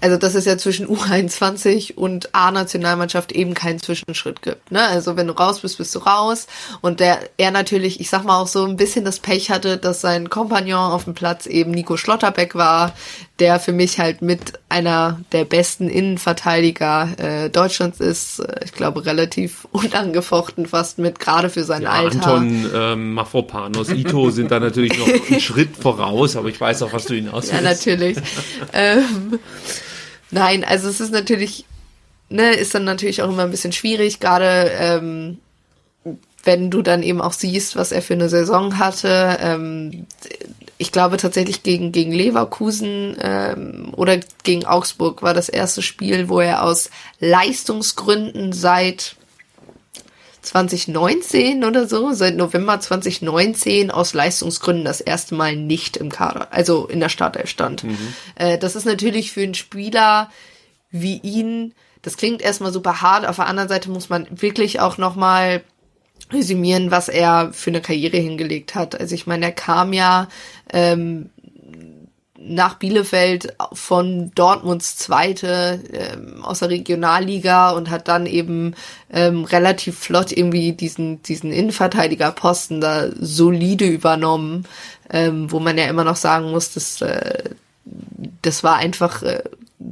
[0.00, 4.70] also dass es ja zwischen U21 und A-Nationalmannschaft eben keinen Zwischenschritt gibt.
[4.70, 4.86] Ne?
[4.86, 6.46] Also wenn du raus bist, bist du raus.
[6.80, 10.00] Und der er natürlich, ich sag mal auch so ein bisschen das Pech hatte, dass
[10.00, 12.92] sein Kompagnon auf dem Platz eben Nico Schlotterbeck war,
[13.38, 18.42] der für mich halt mit einer der besten Innenverteidiger äh, Deutschlands ist.
[18.64, 22.26] Ich glaube relativ unangefochten fast mit, gerade für sein ja, Alter.
[22.26, 26.92] Anton ähm, Mafropanos, Ito sind da natürlich noch einen Schritt voraus, aber ich weiß auch,
[26.92, 27.52] was du hinaus willst.
[27.52, 28.16] Ja, natürlich.
[28.72, 29.38] ähm,
[30.30, 31.64] Nein, also es ist natürlich,
[32.28, 35.38] ne, ist dann natürlich auch immer ein bisschen schwierig, gerade ähm,
[36.44, 39.38] wenn du dann eben auch siehst, was er für eine Saison hatte.
[39.40, 40.06] Ähm,
[40.78, 46.40] ich glaube tatsächlich gegen, gegen Leverkusen ähm, oder gegen Augsburg war das erste Spiel, wo
[46.40, 49.16] er aus Leistungsgründen seit
[50.42, 56.86] 2019 oder so, seit November 2019 aus Leistungsgründen das erste Mal nicht im Kader, also
[56.86, 57.84] in der Startelf stand.
[57.84, 58.14] Mhm.
[58.36, 60.30] Äh, das ist natürlich für einen Spieler
[60.90, 64.98] wie ihn, das klingt erstmal super hart, auf der anderen Seite muss man wirklich auch
[64.98, 65.64] nochmal
[66.32, 68.98] resümieren, was er für eine Karriere hingelegt hat.
[68.98, 70.28] Also ich meine, er kam ja
[70.72, 71.30] ähm,
[72.38, 78.74] nach Bielefeld von Dortmunds Zweite ähm, aus der Regionalliga und hat dann eben
[79.12, 84.66] ähm, relativ flott irgendwie diesen, diesen Innenverteidigerposten da solide übernommen,
[85.10, 87.50] ähm, wo man ja immer noch sagen muss, dass äh,
[88.42, 89.42] das war einfach äh,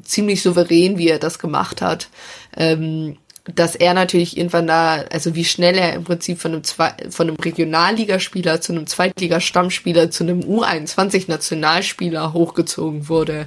[0.02, 2.08] ziemlich souverän, wie er das gemacht hat.
[2.56, 3.16] Ähm,
[3.52, 7.28] dass er natürlich irgendwann da, also wie schnell er im Prinzip von einem, Zwei von
[7.28, 13.46] einem Regionalligaspieler zu einem Zweitliga-Stammspieler zu einem U21-Nationalspieler hochgezogen wurde,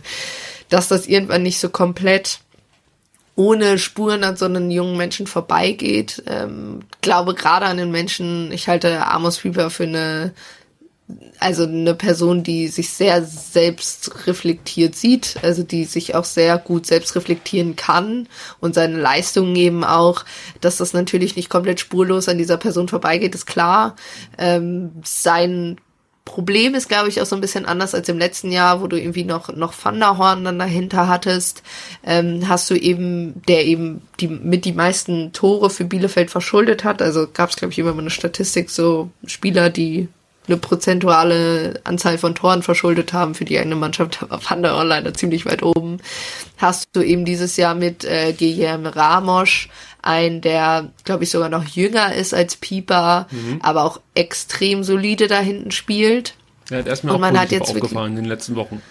[0.69, 2.39] dass das irgendwann nicht so komplett
[3.35, 6.23] ohne Spuren an so einen jungen Menschen vorbeigeht.
[6.27, 10.33] Ähm, glaube gerade an den Menschen, ich halte Amos Pieper für eine
[11.39, 16.85] also eine Person, die sich sehr selbst reflektiert sieht, also die sich auch sehr gut
[16.85, 18.27] selbst reflektieren kann
[18.59, 20.25] und seine Leistungen eben auch,
[20.59, 23.95] dass das natürlich nicht komplett spurlos an dieser Person vorbeigeht, ist klar.
[24.37, 25.77] Ähm, sein
[26.25, 28.99] Problem ist, glaube ich, auch so ein bisschen anders als im letzten Jahr, wo du
[28.99, 31.63] irgendwie noch, noch Van der Horn dann dahinter hattest.
[32.05, 37.01] Ähm, hast du eben, der eben die, mit die meisten Tore für Bielefeld verschuldet hat.
[37.01, 40.09] Also gab es, glaube ich, immer mal eine Statistik, so Spieler, die
[40.47, 44.83] eine prozentuale Anzahl von Toren verschuldet haben für die eigene Mannschaft, da war Van der
[44.83, 45.97] leider ziemlich weit oben.
[46.57, 49.67] Hast du eben dieses Jahr mit äh, Guillermo Ramos
[50.01, 53.59] ein, der, glaube ich, sogar noch jünger ist als Pieper, mhm.
[53.61, 56.35] aber auch extrem solide da hinten spielt.
[56.69, 58.81] Ja, der ist mir und auch man hat jetzt aufgefallen in den letzten Wochen.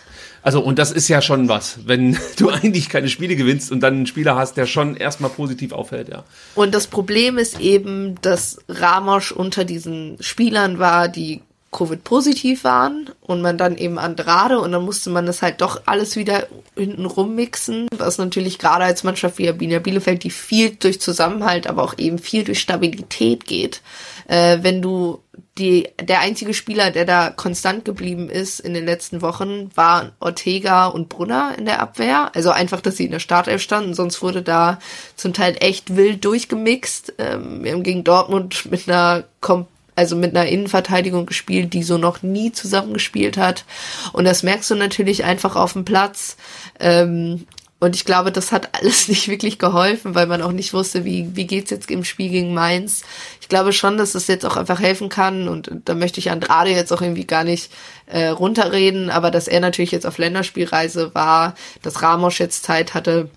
[0.47, 3.94] Also, und das ist ja schon was, wenn du eigentlich keine Spiele gewinnst und dann
[3.94, 6.22] einen Spieler hast, der schon erstmal positiv auffällt, ja.
[6.55, 11.42] Und das Problem ist eben, dass Ramos unter diesen Spielern war, die
[11.72, 16.14] Covid-positiv waren und man dann eben Andrade und dann musste man das halt doch alles
[16.14, 21.66] wieder hinten rummixen, was natürlich gerade als Mannschaft wie Arminia Bielefeld, die viel durch Zusammenhalt,
[21.66, 23.82] aber auch eben viel durch Stabilität geht,
[24.28, 25.18] äh, wenn du
[25.59, 30.86] die, der einzige Spieler, der da konstant geblieben ist in den letzten Wochen, war Ortega
[30.86, 32.30] und Brunner in der Abwehr.
[32.34, 34.78] Also einfach, dass sie in der Startelf standen, sonst wurde da
[35.16, 37.14] zum Teil echt wild durchgemixt.
[37.18, 39.66] Ähm, wir haben gegen Dortmund mit einer kom
[39.98, 43.64] also mit einer Innenverteidigung gespielt, die so noch nie zusammengespielt hat.
[44.12, 46.36] Und das merkst du natürlich einfach auf dem Platz.
[46.78, 47.46] Ähm,
[47.78, 51.34] und ich glaube, das hat alles nicht wirklich geholfen, weil man auch nicht wusste, wie,
[51.34, 53.02] wie geht's jetzt im Spiel gegen Mainz.
[53.47, 56.70] Ich glaube schon, dass es jetzt auch einfach helfen kann und da möchte ich Andrade
[56.70, 57.70] jetzt auch irgendwie gar nicht
[58.07, 63.30] äh, runterreden, aber dass er natürlich jetzt auf Länderspielreise war, dass Ramos jetzt Zeit hatte,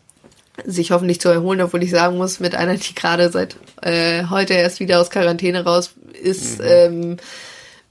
[0.65, 4.55] sich hoffentlich zu erholen, obwohl ich sagen muss, mit einer, die gerade seit äh, heute
[4.55, 6.65] erst wieder aus Quarantäne raus ist, mhm.
[6.65, 7.17] ähm,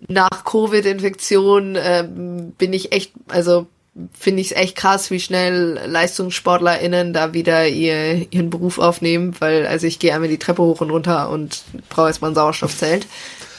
[0.09, 3.69] nach Covid-Infektion ähm, bin ich echt, also
[4.19, 9.67] finde ich es echt krass, wie schnell LeistungssportlerInnen da wieder ihr, ihren Beruf aufnehmen, weil
[9.67, 13.07] also ich gehe einmal die Treppe hoch und runter und brauche jetzt mal ein Sauerstoffzelt.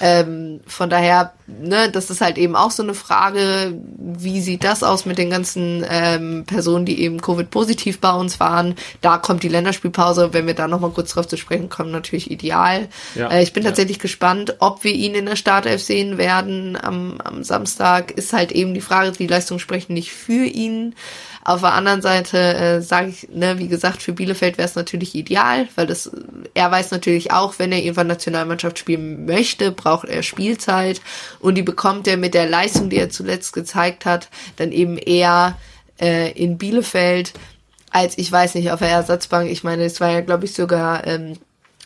[0.02, 4.84] Ähm, von daher, ne, das ist halt eben auch so eine Frage, wie sieht das
[4.84, 8.76] aus mit den ganzen ähm, Personen, die eben Covid-positiv bei uns waren.
[9.02, 12.88] Da kommt die Länderspielpause, wenn wir da nochmal kurz drauf zu sprechen kommen, natürlich ideal.
[13.16, 13.70] Ja, äh, ich bin ja.
[13.70, 18.12] tatsächlich gespannt, ob wir ihn in der Startelf sehen werden am, am Samstag.
[18.12, 20.96] Ist halt eben die Frage, die Leistungen sprechen nicht für ihn.
[21.44, 25.16] Auf der anderen Seite äh, sage ich, ne, wie gesagt, für Bielefeld wäre es natürlich
[25.16, 26.12] ideal, weil das,
[26.54, 31.02] er weiß natürlich auch, wenn er irgendwann Nationalmannschaft spielen möchte, braucht er Spielzeit
[31.40, 35.58] und die bekommt er mit der Leistung, die er zuletzt gezeigt hat, dann eben eher
[36.00, 37.34] äh, in Bielefeld
[37.92, 39.50] als ich weiß nicht auf der Ersatzbank.
[39.50, 41.38] Ich meine, es war ja glaube ich sogar ähm,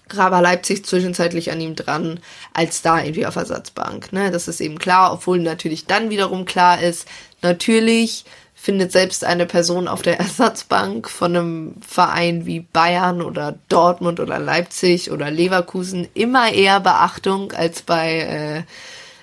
[0.09, 2.19] Raber Leipzig zwischenzeitlich an ihm dran,
[2.53, 4.11] als da irgendwie auf Ersatzbank.
[4.11, 4.31] Ne?
[4.31, 7.07] Das ist eben klar, obwohl natürlich dann wiederum klar ist,
[7.41, 8.25] natürlich
[8.63, 14.39] findet selbst eine Person auf der Ersatzbank von einem Verein wie Bayern oder Dortmund oder
[14.39, 18.63] Leipzig oder Leverkusen immer eher Beachtung als bei äh,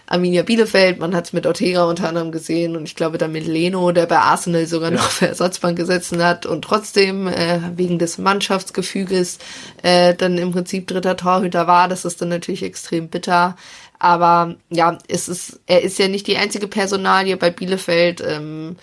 [0.06, 0.98] Arminia Bielefeld.
[0.98, 4.04] Man hat es mit Ortega unter anderem gesehen und ich glaube dann mit Leno, der
[4.04, 9.38] bei Arsenal sogar noch auf Ersatzbank gesessen hat und trotzdem äh, wegen des Mannschaftsgefüges
[9.82, 11.88] äh, dann im Prinzip dritter Torhüter war.
[11.88, 13.56] Das ist dann natürlich extrem bitter.
[13.98, 18.22] Aber ja, es ist, er ist ja nicht die einzige Personalie bei Bielefeld.
[18.26, 18.76] Ähm,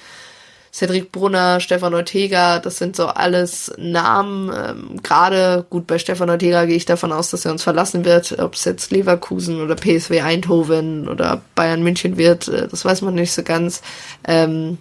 [0.74, 4.52] Cedric Brunner, Stefan Ortega, das sind so alles Namen.
[4.54, 8.38] Ähm, Gerade gut bei Stefan Ortega gehe ich davon aus, dass er uns verlassen wird.
[8.40, 13.16] Ob es jetzt Leverkusen oder PSW Eindhoven oder Bayern München wird, äh, das weiß man
[13.16, 13.82] nicht so ganz.
[14.28, 14.78] Ähm,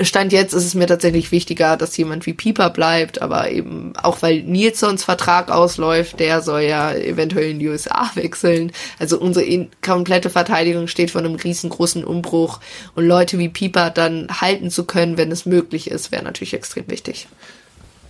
[0.00, 4.22] Stand jetzt ist es mir tatsächlich wichtiger, dass jemand wie Pieper bleibt, aber eben auch
[4.22, 8.72] weil Nilssons Vertrag ausläuft, der soll ja eventuell in die USA wechseln.
[8.98, 12.60] Also unsere komplette Verteidigung steht vor einem riesengroßen Umbruch
[12.96, 16.88] und Leute wie Pieper dann halten zu können, wenn es möglich ist, wäre natürlich extrem
[16.88, 17.28] wichtig.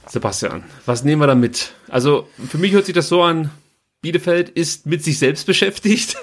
[0.08, 1.72] Sebastian, was nehmen wir da mit?
[1.88, 3.50] Also für mich hört sich das so an,
[4.04, 6.16] Bielefeld ist mit sich selbst beschäftigt.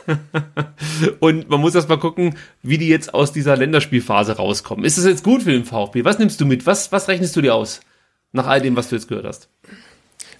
[1.19, 4.85] und man muss erst mal gucken, wie die jetzt aus dieser Länderspielphase rauskommen.
[4.85, 6.05] Ist das jetzt gut für den VfB?
[6.05, 6.67] Was nimmst du mit?
[6.67, 7.79] Was, was rechnest du dir aus?
[8.33, 9.49] Nach all dem, was du jetzt gehört hast.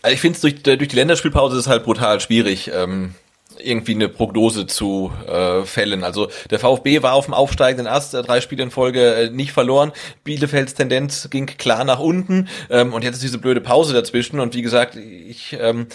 [0.04, 2.70] Also ich finde es durch, durch die Länderspielpause ist halt brutal schwierig.
[2.72, 3.16] Ähm
[3.64, 6.04] irgendwie eine Prognose zu äh, fällen.
[6.04, 9.52] Also der VfB war auf dem aufsteigenden Ast, äh, drei Spiele in Folge äh, nicht
[9.52, 9.92] verloren.
[10.24, 14.56] Bielefelds Tendenz ging klar nach unten ähm, und jetzt ist diese blöde Pause dazwischen und
[14.56, 15.88] wie gesagt, ich ähm,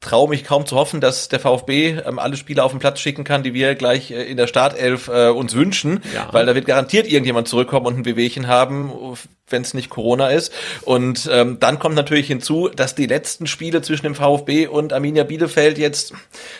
[0.00, 3.24] traue mich kaum zu hoffen, dass der VfB ähm, alle Spieler auf den Platz schicken
[3.24, 6.28] kann, die wir gleich äh, in der Startelf äh, uns wünschen, ja.
[6.32, 9.16] weil da wird garantiert irgendjemand zurückkommen und ein Wehwehchen haben,
[9.48, 10.52] wenn es nicht Corona ist.
[10.82, 15.24] Und ähm, dann kommt natürlich hinzu, dass die letzten Spiele zwischen dem VfB und Arminia
[15.24, 16.12] Bielefeld jetzt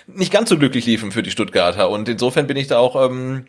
[0.07, 1.91] nicht ganz so glücklich liefen für die Stuttgarter.
[1.91, 3.47] Und insofern bin ich da auch ähm,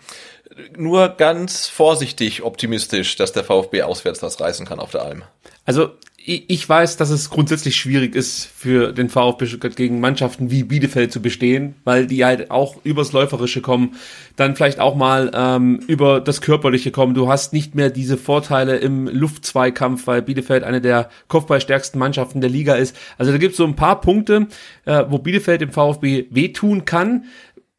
[0.75, 5.23] nur ganz vorsichtig optimistisch, dass der VfB auswärts das reißen kann auf der Alm.
[5.65, 5.91] Also
[6.29, 11.09] ich weiß, dass es grundsätzlich schwierig ist für den VfB Stuttgart gegen Mannschaften wie Bielefeld
[11.09, 13.95] zu bestehen, weil die halt auch übers Läuferische kommen,
[14.35, 17.13] dann vielleicht auch mal ähm, über das Körperliche kommen.
[17.13, 22.49] Du hast nicht mehr diese Vorteile im Luftzweikampf, weil Bielefeld eine der kopfballstärksten Mannschaften der
[22.49, 22.93] Liga ist.
[23.17, 24.47] Also da gibt es so ein paar Punkte,
[24.83, 27.23] äh, wo Bielefeld dem VfB wehtun kann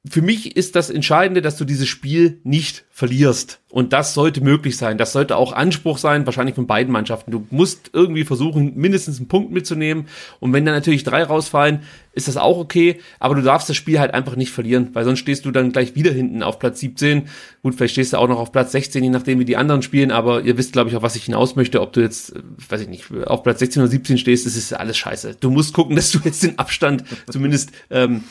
[0.06, 3.60] für mich ist das Entscheidende, dass du dieses Spiel nicht verlierst.
[3.70, 4.96] Und das sollte möglich sein.
[4.96, 7.32] Das sollte auch Anspruch sein, wahrscheinlich von beiden Mannschaften.
[7.32, 10.06] Du musst irgendwie versuchen, mindestens einen Punkt mitzunehmen.
[10.38, 11.80] Und wenn dann natürlich drei rausfallen,
[12.12, 13.00] ist das auch okay.
[13.18, 15.96] Aber du darfst das Spiel halt einfach nicht verlieren, weil sonst stehst du dann gleich
[15.96, 17.28] wieder hinten auf Platz 17.
[17.62, 20.12] Gut, vielleicht stehst du auch noch auf Platz 16, je nachdem, wie die anderen spielen.
[20.12, 21.82] Aber ihr wisst, glaube ich, auf was ich hinaus möchte.
[21.82, 24.72] Ob du jetzt, äh, weiß ich nicht, auf Platz 16 oder 17 stehst, das ist
[24.72, 25.36] alles scheiße.
[25.40, 28.22] Du musst gucken, dass du jetzt den Abstand zumindest ähm,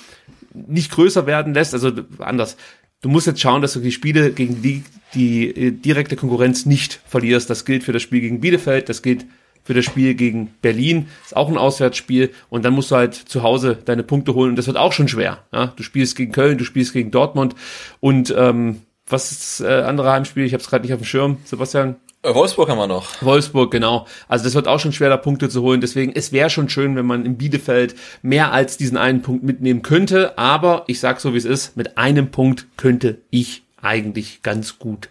[0.54, 2.58] nicht größer werden lässt, also anders.
[3.02, 4.84] Du musst jetzt schauen, dass du die Spiele gegen die,
[5.14, 7.50] die äh, direkte Konkurrenz nicht verlierst.
[7.50, 9.26] Das gilt für das Spiel gegen Bielefeld, das gilt
[9.64, 11.08] für das Spiel gegen Berlin.
[11.24, 14.56] Ist auch ein Auswärtsspiel und dann musst du halt zu Hause deine Punkte holen und
[14.56, 15.44] das wird auch schon schwer.
[15.52, 15.74] Ja?
[15.76, 17.54] Du spielst gegen Köln, du spielst gegen Dortmund
[18.00, 20.46] und ähm, was ist das äh, andere Heimspiel?
[20.46, 21.98] Ich habe es gerade nicht auf dem Schirm, Sebastian.
[22.24, 23.22] Äh, Wolfsburg haben wir noch.
[23.22, 24.08] Wolfsburg, genau.
[24.28, 25.82] Also das wird auch schon schwer, da Punkte zu holen.
[25.82, 29.82] Deswegen, es wäre schon schön, wenn man im Bielefeld mehr als diesen einen Punkt mitnehmen
[29.82, 30.38] könnte.
[30.38, 35.10] Aber ich sag so, wie es ist, mit einem Punkt könnte ich eigentlich ganz gut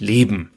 [0.00, 0.52] leben.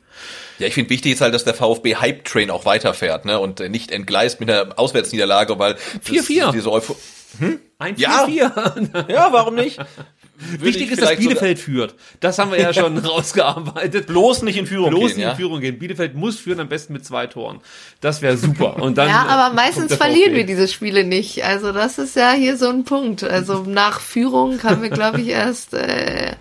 [0.60, 3.39] Ja, ich finde wichtig ist halt, dass der VfB Hype Train auch weiterfährt, ne?
[3.39, 5.76] Und nicht entgleist mit einer Auswärtsniederlage, weil
[6.06, 6.52] 4-4.
[6.52, 6.96] Diese Eupho
[7.39, 7.60] hm?
[7.78, 8.30] Ein 4-4.
[8.30, 8.76] Ja.
[9.08, 9.80] ja, warum nicht?
[10.60, 11.96] Wichtig ist, dass Bielefeld führt.
[12.20, 14.08] Das haben wir ja schon rausgearbeitet.
[14.08, 15.18] Bloß nicht in Führung Bloß gehen.
[15.18, 15.80] nicht in Führung gehen.
[15.80, 17.60] Bielefeld muss führen, am besten mit zwei Toren.
[18.00, 18.78] Das wäre super.
[18.78, 21.44] Und dann, ja, aber meistens verlieren wir diese Spiele nicht.
[21.44, 23.24] Also das ist ja hier so ein Punkt.
[23.24, 26.34] Also nach Führung haben wir, glaube ich, erst äh,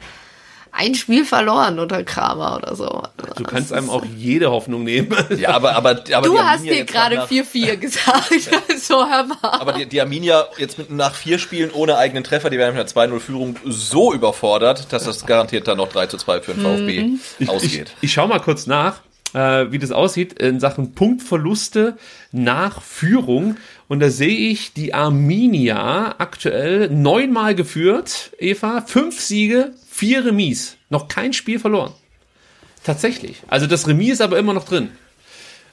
[0.80, 3.02] ein Spiel verloren unter Kramer oder so.
[3.36, 5.14] Du kannst einem auch jede Hoffnung nehmen.
[5.36, 8.30] Ja, aber, aber, aber du hast dir gerade 4-4 gesagt.
[8.78, 9.36] so, hör mal.
[9.42, 12.96] Aber die, die Arminia jetzt mit, nach vier Spielen ohne eigenen Treffer, die werden mit
[12.96, 17.02] einer 2-0-Führung so überfordert, dass das garantiert dann noch 3 2 für den VfB
[17.44, 17.50] mhm.
[17.50, 17.92] ausgeht.
[18.00, 19.00] Ich, ich schau mal kurz nach.
[19.32, 21.96] Äh, wie das aussieht in Sachen Punktverluste
[22.32, 23.58] nach Führung.
[23.91, 30.76] Und da sehe ich die Arminia aktuell neunmal geführt, Eva, fünf Siege, vier Remis.
[30.91, 31.93] Noch kein Spiel verloren.
[32.84, 33.38] Tatsächlich.
[33.49, 34.93] Also das Remis ist aber immer noch drin.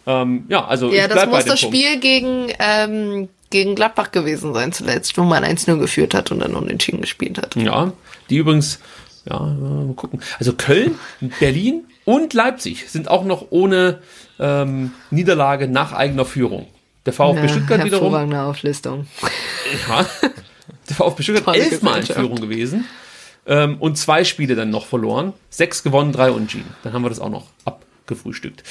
[0.07, 1.78] Ähm, ja, also ja, das muss das Punkt.
[1.78, 6.55] Spiel gegen, ähm, gegen Gladbach gewesen sein zuletzt, wo man 1-0 geführt hat und dann
[6.55, 7.55] unentschieden gespielt hat.
[7.55, 7.93] Ja,
[8.32, 8.80] die übrigens,
[9.30, 10.22] ja, mal gucken.
[10.39, 10.97] Also Köln,
[11.39, 13.99] Berlin und Leipzig sind auch noch ohne
[14.39, 16.65] ähm, Niederlage nach eigener Führung.
[17.07, 19.07] Der VfB Ja, Stuttgart wiederum, hervorragende Auflistung.
[19.89, 20.05] ja,
[20.89, 22.05] der VfB Stuttgart elfmal in.
[22.05, 22.85] Führung gewesen
[23.47, 25.33] ähm, und zwei Spiele dann noch verloren.
[25.49, 26.75] Sechs gewonnen, drei unentschieden.
[26.83, 27.45] Dann haben wir das auch noch
[28.07, 28.63] abgefrühstückt.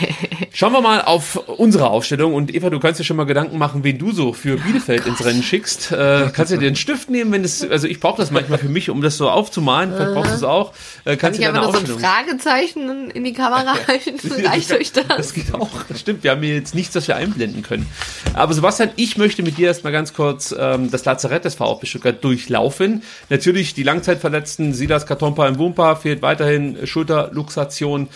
[0.52, 3.82] Schauen wir mal auf unsere Aufstellung und Eva, du kannst dir schon mal Gedanken machen,
[3.82, 5.90] wen du so für Bielefeld ins Rennen schickst.
[5.90, 8.68] Äh, kannst du dir einen Stift nehmen, wenn es, also ich brauche das manchmal für
[8.68, 9.92] mich, um das so aufzumalen.
[9.92, 10.72] Vielleicht brauchst du es auch.
[11.04, 14.46] Äh, Kann kannst ich du deine nur so ein Aufstellung Fragezeichen in die Kamera halten?
[14.46, 15.06] Reicht euch das?
[15.08, 15.70] das geht auch.
[15.88, 16.22] Das stimmt.
[16.22, 17.86] Wir haben hier jetzt nichts, das wir einblenden können.
[18.34, 22.22] Aber Sebastian, ich möchte mit dir erstmal ganz kurz ähm, das Lazarett des VfB Stuttgart
[22.22, 23.02] durchlaufen.
[23.28, 28.08] Natürlich die Langzeitverletzten, Silas Katompa im Wumpa fehlt weiterhin Schulterluxation.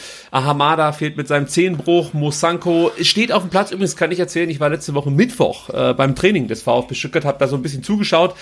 [0.68, 2.12] Ahamada fehlt mit seinem Zehenbruch.
[2.12, 3.70] Mosanko steht auf dem Platz.
[3.70, 7.24] Übrigens kann ich erzählen, ich war letzte Woche Mittwoch äh, beim Training des VfB Stuttgart,
[7.24, 8.34] habe da so ein bisschen zugeschaut.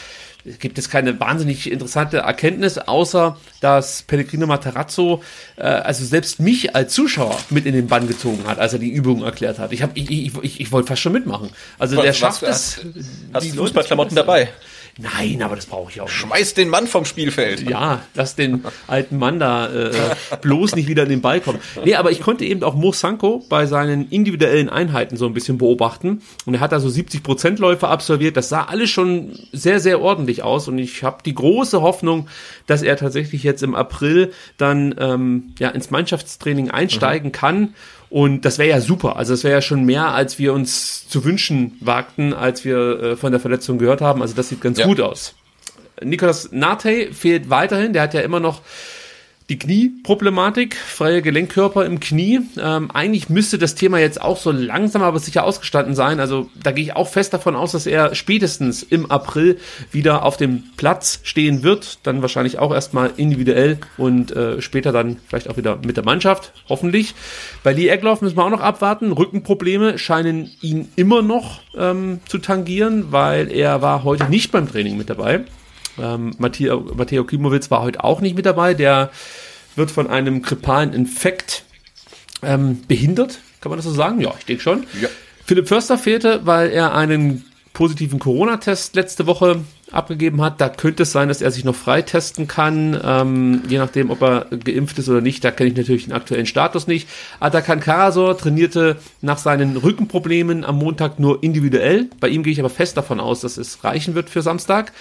[0.45, 5.23] Es gibt jetzt keine wahnsinnig interessante Erkenntnis, außer dass Pellegrino Matarazzo
[5.57, 8.91] äh, also selbst mich als Zuschauer mit in den Bann gezogen hat, als er die
[8.91, 9.73] Übung erklärt hat.
[9.73, 11.51] Ich hab, ich, ich, ich, ich wollte fast schon mitmachen.
[11.79, 12.87] Also Was- der schafft hast- es.
[13.33, 14.55] Hast die du Leute Fußballklamotten zu begeistern.
[14.99, 16.07] Nein, aber das brauche ich auch.
[16.07, 16.15] nicht.
[16.15, 17.69] Schmeiß den Mann vom Spielfeld.
[17.69, 19.93] Ja, lass den alten Mann da äh,
[20.41, 21.59] bloß nicht wieder in den Ball kommen.
[21.85, 25.59] Nee, aber ich konnte eben auch Mo Sanko bei seinen individuellen Einheiten so ein bisschen
[25.59, 26.23] beobachten.
[26.47, 28.39] Und er hat da so 70 Prozent Läufe absolviert.
[28.39, 30.67] Das sah alles schon sehr, sehr ordentlich aus.
[30.67, 32.29] Und ich habe die große Hoffnung,
[32.67, 37.75] dass er tatsächlich jetzt im April dann ähm, ja ins Mannschaftstraining einsteigen kann.
[38.09, 39.17] Und das wäre ja super.
[39.17, 43.17] Also das wäre ja schon mehr, als wir uns zu wünschen wagten, als wir äh,
[43.17, 44.23] von der Verletzung gehört haben.
[44.23, 44.87] Also das sieht ganz Ja.
[44.87, 45.35] gut aus.
[46.03, 47.93] Nicolas Nate fehlt weiterhin.
[47.93, 48.61] Der hat ja immer noch
[49.49, 52.41] die Knieproblematik, freie Gelenkkörper im Knie.
[52.61, 56.19] Ähm, eigentlich müsste das Thema jetzt auch so langsam aber sicher ausgestanden sein.
[56.19, 59.59] Also da gehe ich auch fest davon aus, dass er spätestens im April
[59.93, 62.01] wieder auf dem Platz stehen wird.
[62.03, 66.53] Dann wahrscheinlich auch erstmal individuell und äh, später dann vielleicht auch wieder mit der Mannschaft,
[66.69, 67.15] hoffentlich.
[67.63, 69.13] Bei Lee Egloff müssen wir auch noch abwarten.
[69.13, 74.97] Rückenprobleme scheinen ihn immer noch ähm, zu tangieren, weil er war heute nicht beim Training
[74.97, 75.45] mit dabei.
[75.99, 78.75] Ähm, Matteo, Matteo Klimowitz war heute auch nicht mit dabei.
[78.75, 79.11] Der
[79.77, 81.65] wird von einem grippalen Infekt
[82.43, 83.41] ähm, behindert.
[83.61, 84.21] Kann man das so sagen?
[84.21, 84.87] Ja, ich denke schon.
[85.01, 85.09] Ja.
[85.45, 89.61] Philipp Förster fehlte, weil er einen positiven Corona-Test letzte Woche
[89.93, 90.61] abgegeben hat.
[90.61, 94.47] Da könnte es sein, dass er sich noch freitesten kann, ähm, je nachdem, ob er
[94.65, 95.45] geimpft ist oder nicht.
[95.45, 97.09] Da kenne ich natürlich den aktuellen Status nicht.
[97.41, 102.11] Atakan Karasor trainierte nach seinen Rückenproblemen am Montag nur individuell.
[102.21, 104.93] Bei ihm gehe ich aber fest davon aus, dass es reichen wird für Samstag.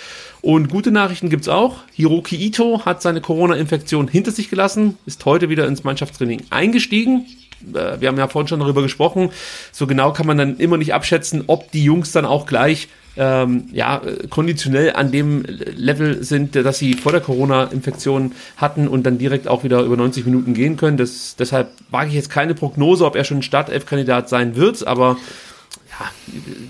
[0.41, 1.77] Und gute Nachrichten gibt's auch.
[1.93, 7.25] Hiroki Ito hat seine Corona-Infektion hinter sich gelassen, ist heute wieder ins Mannschaftstraining eingestiegen
[7.73, 9.29] äh, wir haben ja vorhin schon darüber gesprochen,
[9.71, 12.87] so genau kann man dann immer nicht abschätzen, ob die Jungs dann auch gleich
[13.17, 19.17] ähm, ja, konditionell an dem Level sind, dass sie vor der Corona-Infektion hatten und dann
[19.17, 20.97] direkt auch wieder über 90 Minuten gehen können.
[20.97, 25.17] Das, deshalb wage ich jetzt keine Prognose, ob er schon Startelf-Kandidat sein wird, aber
[25.97, 26.11] ja,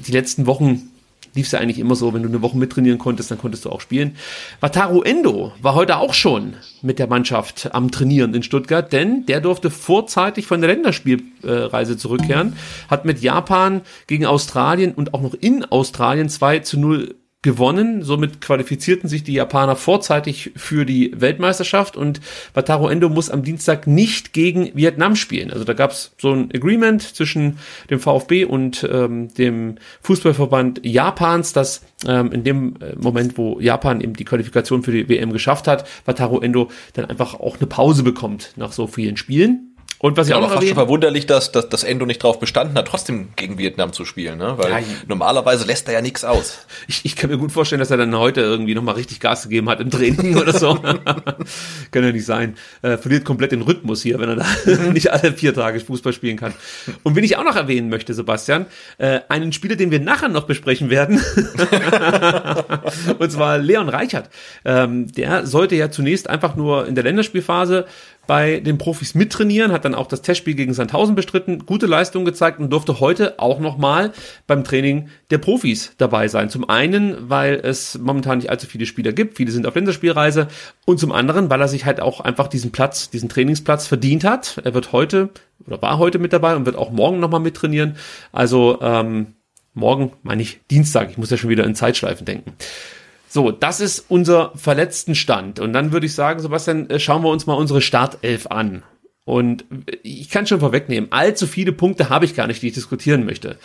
[0.06, 0.92] die letzten Wochen
[1.36, 3.70] lief es ja eigentlich immer so, wenn du eine Woche mittrainieren konntest, dann konntest du
[3.70, 4.16] auch spielen.
[4.62, 9.42] Wataru Endo war heute auch schon mit der Mannschaft am Trainieren in Stuttgart, denn der
[9.42, 12.56] durfte vorzeitig von der Länderspielreise zurückkehren,
[12.90, 17.16] hat mit Japan gegen Australien und auch noch in Australien 2 zu 0
[17.46, 18.04] gewonnen.
[18.04, 22.20] Somit qualifizierten sich die Japaner vorzeitig für die Weltmeisterschaft und
[22.54, 25.52] Wataru Endo muss am Dienstag nicht gegen Vietnam spielen.
[25.52, 31.54] Also da gab es so ein Agreement zwischen dem VfB und ähm, dem Fußballverband Japans,
[31.54, 35.68] dass ähm, in dem äh, Moment, wo Japan eben die Qualifikation für die WM geschafft
[35.68, 39.75] hat, Wataru Endo dann einfach auch eine Pause bekommt nach so vielen Spielen.
[40.00, 42.22] Und was ich Ja, auch aber noch fast schon verwunderlich, dass, dass das Endo nicht
[42.22, 44.54] drauf bestanden hat, trotzdem gegen Vietnam zu spielen, ne?
[44.58, 46.60] Weil Ja, normalerweise lässt er ja nichts aus.
[46.88, 49.70] Ich, ich kann mir gut vorstellen, dass er dann heute irgendwie nochmal richtig Gas gegeben
[49.70, 50.76] hat im Training oder so.
[51.92, 52.56] kann ja nicht sein.
[52.84, 54.46] Äh, verliert komplett den Rhythmus hier, wenn er da
[54.92, 56.54] nicht alle vier Tage Fußball spielen kann.
[57.02, 58.68] Und wen ich auch noch erwähnen möchte, Sebastian,
[58.98, 61.20] äh, einen Spieler, den wir nachher noch besprechen werden,
[63.18, 64.30] und zwar Leon Reichert.
[64.64, 67.86] Ähm, der sollte ja zunächst einfach nur in der Länderspielphase
[68.28, 72.60] bei den Profis mittrainieren, hat dann auch das Testspiel gegen Sandhausen bestritten, gute Leistung gezeigt
[72.60, 74.12] und durfte heute auch nochmal
[74.48, 76.50] beim Training der Profis dabei sein.
[76.50, 80.48] Zum einen, weil es momentan nicht allzu viele Spieler gibt, viele sind auf Länderspielreise
[80.86, 84.62] und zum anderen, weil er sich halt auch einfach diesen Platz, diesen Trainingsplatz verdient hat.
[84.64, 85.30] Er wird heute
[85.66, 87.96] oder war heute mit dabei und wird auch morgen nochmal mittrainieren.
[88.32, 89.36] Also ähm,
[89.74, 92.54] morgen, meine ich, Dienstag, ich muss ja schon wieder in Zeitschleifen denken.
[93.36, 95.60] So, das ist unser verletzten Stand.
[95.60, 98.84] Und dann würde ich sagen, Sebastian, äh, schauen wir uns mal unsere Startelf an.
[99.26, 99.66] Und
[100.04, 103.58] ich kann schon vorwegnehmen, allzu viele Punkte habe ich gar nicht, die ich diskutieren möchte.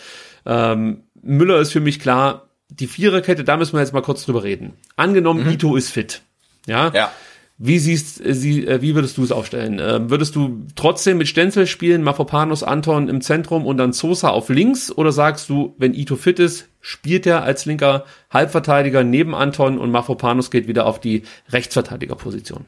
[0.45, 4.43] Ähm, Müller ist für mich klar, die Viererkette, da müssen wir jetzt mal kurz drüber
[4.43, 4.73] reden.
[4.97, 6.21] Angenommen, Ito ist fit.
[6.67, 6.91] Ja.
[6.93, 7.09] Ja.
[7.57, 9.79] Wie siehst äh, sie, äh, wie würdest du es aufstellen?
[9.79, 14.49] Äh, würdest du trotzdem mit Stenzel spielen, Mafropanos, Anton im Zentrum und dann Sosa auf
[14.49, 14.91] links?
[14.91, 19.91] Oder sagst du, wenn Ito fit ist, spielt er als linker Halbverteidiger neben Anton und
[19.91, 22.65] Mafropanos geht wieder auf die Rechtsverteidigerposition?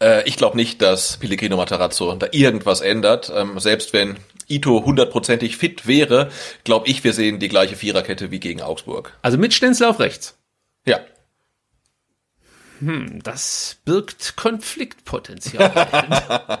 [0.00, 3.32] Äh, ich glaube nicht, dass Pellegrino Matarazzo da irgendwas ändert.
[3.34, 4.16] Ähm, selbst wenn
[4.48, 6.30] Ito hundertprozentig fit wäre,
[6.64, 9.16] glaube ich, wir sehen die gleiche Viererkette wie gegen Augsburg.
[9.22, 10.36] Also mit Stenzel auf rechts.
[10.84, 11.00] Ja.
[12.82, 15.70] Hm, das birgt Konfliktpotenzial.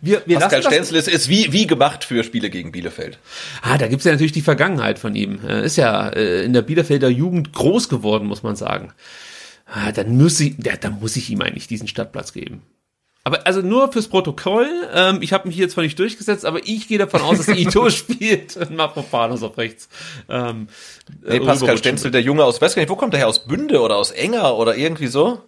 [0.00, 3.18] wir, wir Pascal Stenzel ist, ist wie, wie gemacht für Spiele gegen Bielefeld.
[3.60, 5.40] Ah, da gibt's ja natürlich die Vergangenheit von ihm.
[5.46, 8.94] Er ist ja äh, in der Bielefelder Jugend groß geworden, muss man sagen.
[9.66, 12.62] Ah, dann muss ich, ja, dann muss ich ihm eigentlich diesen Stadtplatz geben.
[13.26, 16.86] Aber also nur fürs Protokoll, ähm, ich habe mich hier zwar nicht durchgesetzt, aber ich
[16.86, 19.88] gehe davon aus, dass Ito spielt und Mafropanos auf rechts.
[20.28, 20.68] Ähm,
[21.26, 23.26] Nee, äh, Pascal Stenzel, der Junge aus, weiß gar nicht, wo kommt der her?
[23.26, 25.40] Aus Bünde oder aus Enger oder irgendwie so?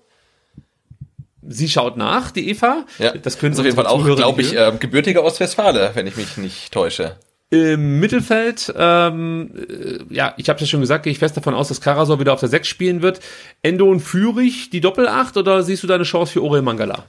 [1.46, 2.84] Sie schaut nach, die Eva.
[2.98, 6.16] Ja, das können ist auf jeden Fall auch, glaube ich, ähm, gebürtiger Ostwestfale, wenn ich
[6.16, 7.14] mich nicht täusche.
[7.50, 11.68] Im Mittelfeld, ähm, äh, ja, ich habe ja schon gesagt, gehe ich fest davon aus,
[11.68, 13.20] dass Karasor wieder auf der 6 spielen wird.
[13.62, 17.04] Endo und Fürich die Doppelacht oder siehst du da eine Chance für Orel Mangala?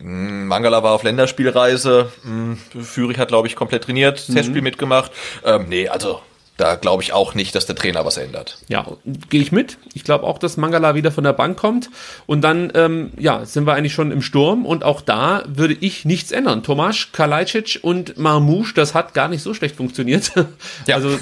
[0.00, 4.34] Mangala war auf Länderspielreise, hm, Fürich hat, glaube ich, komplett trainiert, Mhm.
[4.34, 5.12] Testspiel mitgemacht.
[5.44, 6.20] Ähm, nee, also
[6.56, 8.58] da glaube ich auch nicht, dass der Trainer was ändert.
[8.68, 8.86] Ja,
[9.28, 9.76] gehe ich mit.
[9.92, 11.90] Ich glaube auch, dass Mangala wieder von der Bank kommt.
[12.26, 14.64] Und dann, ähm, ja, sind wir eigentlich schon im Sturm.
[14.64, 16.62] Und auch da würde ich nichts ändern.
[16.62, 20.30] Tomasz, Kalajdzic und Marmouche, das hat gar nicht so schlecht funktioniert.
[20.86, 20.96] Ja.
[20.96, 21.18] Also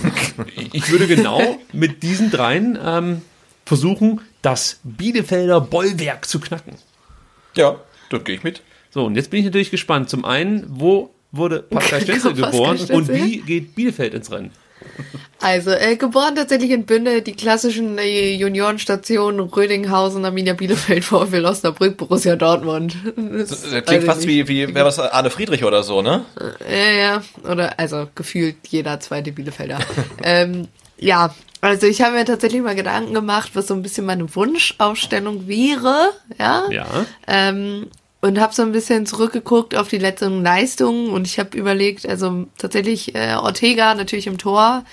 [0.72, 1.40] ich würde genau
[1.72, 3.22] mit diesen dreien ähm,
[3.64, 6.74] versuchen, das Bielefelder Bollwerk zu knacken.
[7.54, 7.76] Ja,
[8.12, 8.62] dort gehe ich mit.
[8.90, 10.10] So, und jetzt bin ich natürlich gespannt.
[10.10, 13.14] Zum einen, wo wurde Pascal Stenzel Pascal geboren und Stenzel?
[13.14, 14.50] wie geht Bielefeld ins Rennen?
[15.40, 21.96] Also, äh, geboren tatsächlich in Bünde, die klassischen äh, Juniorenstationen Rödinghausen, Arminia Bielefeld, VfL Osnabrück,
[21.96, 22.96] Borussia Dortmund.
[23.16, 24.28] Das, Das klingt fast nicht.
[24.28, 26.24] wie, wie wäre was Arne Friedrich oder so, ne?
[26.68, 29.78] Ja, ja, oder also gefühlt jeder zweite Bielefelder.
[30.22, 34.32] ähm, ja, also ich habe mir tatsächlich mal Gedanken gemacht, was so ein bisschen meine
[34.34, 36.64] Wunschaufstellung wäre, ja.
[36.70, 36.86] Ja.
[37.26, 37.88] Ähm,
[38.22, 42.46] und habe so ein bisschen zurückgeguckt auf die letzten Leistungen und ich habe überlegt, also
[42.56, 44.84] tatsächlich äh, Ortega natürlich im Tor,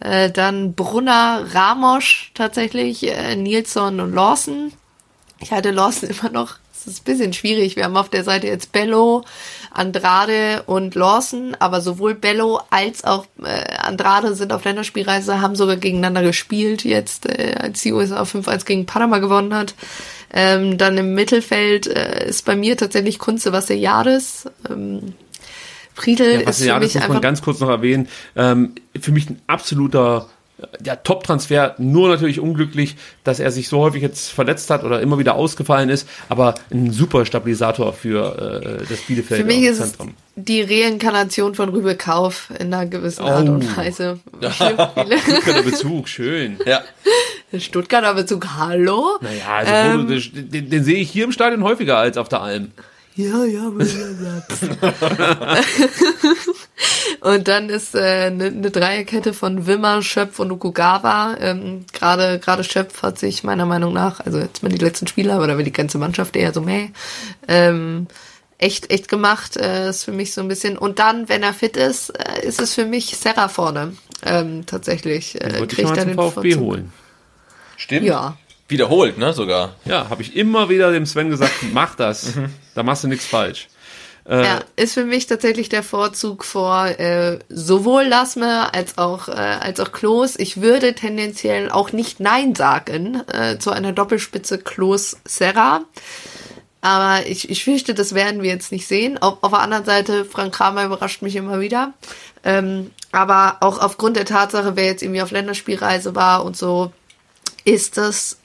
[0.00, 4.72] äh, dann Brunner, Ramos tatsächlich, äh, Nilsson und Lawson.
[5.40, 7.76] Ich halte Lawson immer noch, es ist ein bisschen schwierig.
[7.76, 9.24] Wir haben auf der Seite jetzt Bello,
[9.70, 15.76] Andrade und Lawson, aber sowohl Bello als auch äh, Andrade sind auf Länderspielreise, haben sogar
[15.76, 19.74] gegeneinander gespielt jetzt, äh, als die USA 5-1 gegen Panama gewonnen hat.
[20.32, 24.44] Ähm, dann im Mittelfeld äh, ist bei mir tatsächlich Kunze Vassiliadis.
[24.68, 25.14] Ähm,
[25.94, 28.08] Friedel Ja, ist für mich muss man ganz kurz noch erwähnen.
[28.36, 30.28] Ähm, für mich ein absoluter
[30.58, 35.00] äh, ja, Top-Transfer, nur natürlich unglücklich, dass er sich so häufig jetzt verletzt hat oder
[35.02, 39.80] immer wieder ausgefallen ist, aber ein super Stabilisator für äh, das Bielefelder Für mich ist
[39.80, 40.14] es Zentrum.
[40.36, 43.52] die Reinkarnation von Rübe Kauf in einer gewissen Art Oh.
[43.54, 44.20] und Weise.
[44.40, 46.58] Guter Bezug, schön.
[46.64, 46.82] Ja.
[47.58, 49.18] Stuttgarter Bezug, hallo?
[49.20, 52.42] Naja, also Ähm, den, den, den sehe ich hier im Stadion häufiger als auf der
[52.42, 52.72] Alm.
[53.16, 54.42] Ja, ja, blablabla.
[57.20, 61.36] Und dann ist eine äh, ne ne Dreierkette von Wimmer, Schöpf und Okugawa.
[61.38, 65.34] Ähm, Gerade gerade Schöpf hat sich meiner Meinung nach, also jetzt mal die letzten Spiele,
[65.34, 66.90] aber da wird die ganze Mannschaft eher so meh,
[67.48, 68.06] ähm,
[68.58, 69.56] echt echt gemacht.
[69.56, 70.78] Äh, ist für mich so ein bisschen.
[70.78, 73.94] Und dann, wenn er fit ist, äh, ist es für mich Serra vorne.
[74.24, 75.40] Ähm, tatsächlich.
[75.42, 76.60] Äh, Wollte ich mal er zum den VfB Vorzug.
[76.60, 76.92] holen.
[77.80, 78.06] Stimmt.
[78.06, 78.36] Ja.
[78.68, 79.74] Wiederholt, ne, sogar.
[79.86, 82.34] Ja, habe ich immer wieder dem Sven gesagt, mach das.
[82.74, 83.68] Da machst du nichts falsch.
[84.28, 89.32] Äh, Ja, ist für mich tatsächlich der Vorzug vor äh, sowohl Lasme als auch äh,
[89.32, 90.34] als auch Klos.
[90.38, 95.80] Ich würde tendenziell auch nicht Nein sagen äh, zu einer Doppelspitze Klos Serra.
[96.82, 99.18] Aber ich, ich fürchte, das werden wir jetzt nicht sehen.
[99.18, 101.94] Auf, auf der anderen Seite, Frank Kramer überrascht mich immer wieder.
[102.44, 106.92] Ähm, aber auch aufgrund der Tatsache, wer jetzt irgendwie auf Länderspielreise war und so,
[107.70, 108.38] ist das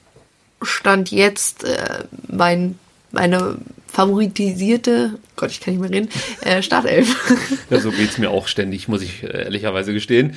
[0.62, 2.78] Stand jetzt äh, mein,
[3.12, 3.58] meine
[3.88, 6.10] favoritisierte, Gott, ich kann nicht mehr reden,
[6.42, 7.16] äh, Startelf.
[7.70, 10.36] Ja, so geht's mir auch ständig, muss ich äh, ehrlicherweise gestehen.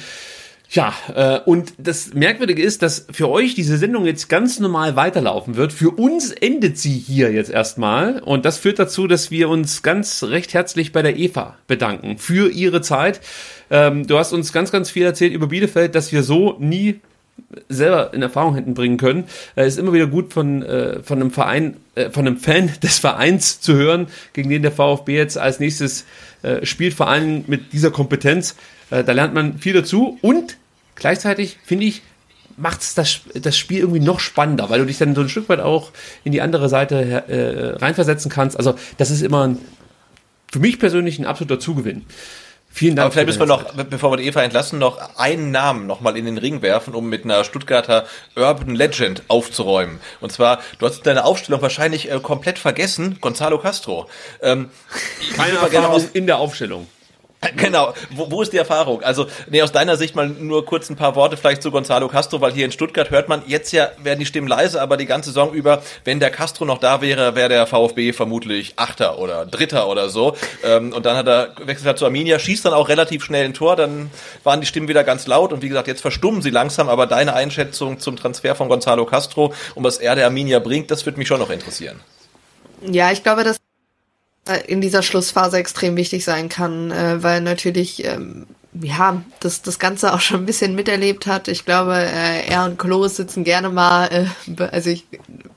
[0.70, 5.56] Ja, äh, und das Merkwürdige ist, dass für euch diese Sendung jetzt ganz normal weiterlaufen
[5.56, 5.72] wird.
[5.72, 8.20] Für uns endet sie hier jetzt erstmal.
[8.20, 12.50] Und das führt dazu, dass wir uns ganz recht herzlich bei der Eva bedanken für
[12.50, 13.20] ihre Zeit.
[13.70, 17.00] Ähm, du hast uns ganz, ganz viel erzählt über Bielefeld, dass wir so nie
[17.68, 19.24] selber in Erfahrung hätten bringen können.
[19.54, 22.98] Es ist immer wieder gut von, äh, von einem Verein, äh, von einem Fan des
[22.98, 26.04] Vereins zu hören, gegen den der VfB jetzt als nächstes
[26.42, 28.54] äh, spielt, vor allem mit dieser Kompetenz.
[28.90, 30.56] Äh, da lernt man viel dazu und
[30.94, 32.02] gleichzeitig finde ich,
[32.56, 35.48] macht es das, das Spiel irgendwie noch spannender, weil du dich dann so ein Stück
[35.48, 35.92] weit auch
[36.24, 36.96] in die andere Seite
[37.28, 38.56] äh, reinversetzen kannst.
[38.56, 39.58] Also das ist immer ein,
[40.50, 42.04] für mich persönlich ein absoluter Zugewinn.
[42.70, 43.06] Vielen Dank.
[43.06, 46.16] Aber vielleicht müssen wir noch, bevor wir die Eva entlassen, noch einen Namen noch mal
[46.16, 50.00] in den Ring werfen, um mit einer Stuttgarter Urban Legend aufzuräumen.
[50.20, 54.08] Und zwar, du hast deine Aufstellung wahrscheinlich äh, komplett vergessen, Gonzalo Castro.
[54.42, 54.70] Ähm,
[55.34, 56.86] Keine Erfahrung in der Aufstellung.
[57.56, 59.02] Genau, wo, wo ist die Erfahrung?
[59.02, 62.40] Also, nee, aus deiner Sicht mal nur kurz ein paar Worte vielleicht zu Gonzalo Castro,
[62.40, 65.30] weil hier in Stuttgart hört man, jetzt ja werden die Stimmen leise, aber die ganze
[65.30, 69.88] Saison über, wenn der Castro noch da wäre, wäre der VfB vermutlich Achter oder Dritter
[69.88, 70.36] oder so.
[70.64, 73.54] Ähm, und dann hat er wechselt er zu Arminia, schießt dann auch relativ schnell ein
[73.54, 74.10] Tor, dann
[74.42, 77.34] waren die Stimmen wieder ganz laut und wie gesagt, jetzt verstummen sie langsam, aber deine
[77.34, 81.28] Einschätzung zum Transfer von Gonzalo Castro und was er der Arminia bringt, das würde mich
[81.28, 82.00] schon noch interessieren.
[82.82, 83.58] Ja, ich glaube, dass
[84.54, 88.46] in dieser Schlussphase extrem wichtig sein kann, äh, weil natürlich ähm,
[88.80, 91.48] ja das das Ganze auch schon ein bisschen miterlebt hat.
[91.48, 95.06] Ich glaube, äh, er und Klos sitzen gerne mal, äh, also ich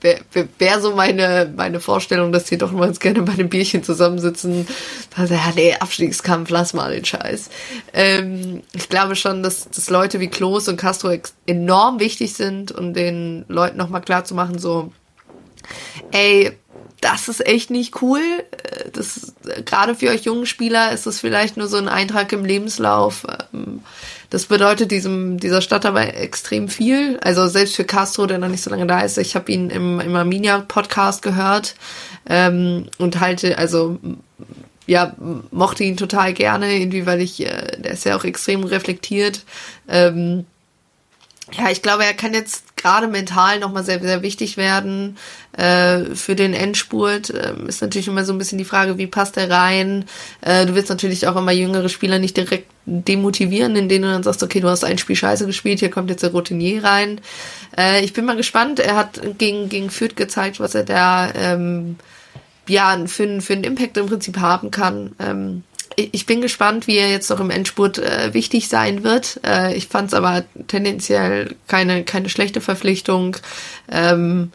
[0.01, 0.21] wäre
[0.57, 4.67] wär so meine meine Vorstellung, dass die doch mal gerne bei einem Bierchen zusammensitzen.
[5.15, 7.49] Also ja, nee, Abstiegskampf, lass mal den Scheiß.
[7.93, 11.15] Ähm, ich glaube schon, dass, dass Leute wie Klos und Castro
[11.45, 14.91] enorm wichtig sind, um den Leuten nochmal klar zu machen, so
[16.11, 16.57] ey,
[17.01, 18.21] das ist echt nicht cool.
[18.93, 19.33] Das,
[19.65, 23.25] gerade für euch jungen Spieler ist das vielleicht nur so ein Eintrag im Lebenslauf.
[23.53, 23.81] Ähm,
[24.29, 27.19] das bedeutet diesem, dieser Stadt aber extrem viel.
[27.21, 29.17] Also selbst für Castro, der noch nicht so lange da ist.
[29.17, 31.75] Ich habe ihn im, im Arminia-Podcast gehört
[32.29, 33.99] ähm, und halte, also
[34.85, 35.15] ja,
[35.51, 39.43] mochte ihn total gerne, irgendwie, weil ich, äh, der ist ja auch extrem reflektiert.
[39.87, 40.45] Ähm,
[41.53, 45.17] ja, ich glaube, er kann jetzt gerade mental nochmal sehr, sehr wichtig werden
[45.57, 47.31] äh, für den Endspurt.
[47.31, 50.05] Ähm, ist natürlich immer so ein bisschen die Frage, wie passt er rein?
[50.41, 54.43] Äh, du willst natürlich auch immer jüngere Spieler nicht direkt demotivieren, indem du dann sagst,
[54.43, 57.21] okay, du hast ein Spiel scheiße gespielt, hier kommt jetzt der Routinier rein.
[57.77, 58.79] Äh, ich bin mal gespannt.
[58.79, 61.97] Er hat gegen, gegen Fürth gezeigt, was er da ähm,
[62.67, 65.15] ja, für, für einen Impact im Prinzip haben kann.
[65.19, 65.63] Ähm,
[66.11, 69.39] ich bin gespannt, wie er jetzt noch im Endspurt äh, wichtig sein wird.
[69.45, 73.37] Äh, ich fand es aber tendenziell keine, keine schlechte Verpflichtung.
[73.89, 74.51] Ähm,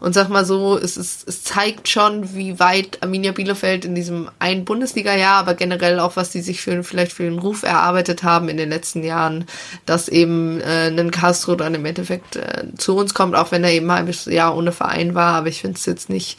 [0.00, 4.30] und sag mal so, es, ist, es zeigt schon, wie weit Arminia Bielefeld in diesem
[4.38, 8.48] einen Bundesliga-Jahr, aber generell auch, was die sich für, vielleicht für den Ruf erarbeitet haben
[8.48, 9.44] in den letzten Jahren,
[9.84, 13.72] dass eben äh, ein Castro dann im Endeffekt äh, zu uns kommt, auch wenn er
[13.72, 15.34] eben ein halbes Jahr ohne Verein war.
[15.34, 16.38] Aber ich finde es jetzt nicht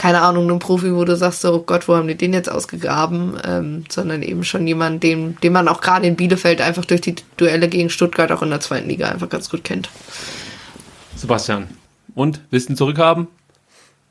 [0.00, 2.50] keine Ahnung, ein Profi, wo du sagst, so, oh Gott, wo haben die den jetzt
[2.50, 7.02] ausgegraben, ähm, sondern eben schon jemand, den, den man auch gerade in Bielefeld einfach durch
[7.02, 9.90] die Duelle gegen Stuttgart auch in der zweiten Liga einfach ganz gut kennt.
[11.16, 11.68] Sebastian,
[12.14, 13.26] und Wissen zurückhaben?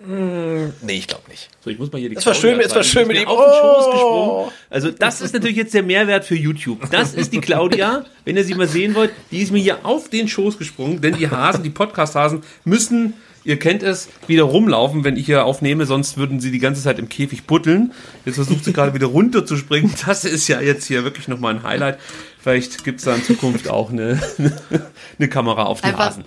[0.06, 1.50] Mm, nee, ich glaube nicht.
[1.64, 3.44] So, ich muss mal hier die Es war schön, es war schön mit ihm auf
[3.44, 4.52] den Schoß gesprungen.
[4.70, 6.88] Also, das ist natürlich jetzt der Mehrwert für YouTube.
[6.92, 10.08] Das ist die Claudia, wenn ihr sie mal sehen wollt, die ist mir hier auf
[10.08, 13.16] den Schoß gesprungen, denn die Hasen, die Podcast-Hasen müssen
[13.50, 17.00] Ihr kennt es, wieder rumlaufen, wenn ich hier aufnehme, sonst würden sie die ganze Zeit
[17.00, 17.94] im Käfig putteln.
[18.24, 19.92] Jetzt versucht sie gerade wieder runterzuspringen.
[20.06, 21.98] Das ist ja jetzt hier wirklich nochmal ein Highlight.
[22.40, 24.22] Vielleicht gibt es da in Zukunft auch eine,
[25.18, 26.26] eine Kamera auf den Hasen.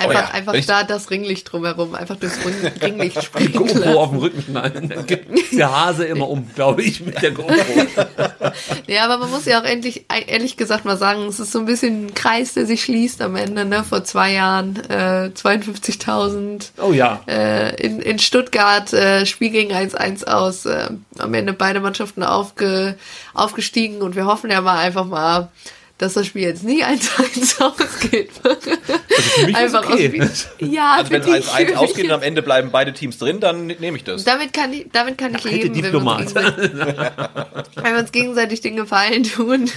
[0.00, 2.32] Einfach, oh ja, einfach da das Ringlicht drumherum, einfach das
[2.82, 3.96] Ringlicht springen GoPro lassen.
[3.96, 7.56] auf dem Rücken gibt der Hase immer um, glaube ich, mit der GoPro.
[8.86, 11.66] ja, aber man muss ja auch endlich, ehrlich gesagt mal sagen, es ist so ein
[11.66, 13.82] bisschen ein Kreis, der sich schließt am Ende, ne?
[13.82, 16.70] Vor zwei Jahren, äh, 52.000.
[16.80, 17.20] Oh ja.
[17.26, 22.96] Äh, in, in Stuttgart, äh, Spiel gegen 1-1 aus, äh, am Ende beide Mannschaften aufge,
[23.34, 25.48] aufgestiegen und wir hoffen ja mal einfach mal,
[25.98, 28.30] dass das Spiel jetzt nie 1-1 ausgeht.
[28.42, 30.22] Also für mich Einfach ist okay.
[30.22, 33.66] Aus, ja, also wenn es 1-1 ausgeht und am Ende bleiben beide Teams drin, dann
[33.66, 34.24] nehme ich das.
[34.24, 38.76] Damit kann ich, damit kann ich leben, wenn wir, uns wenn wir uns gegenseitig den
[38.76, 39.68] Gefallen tun.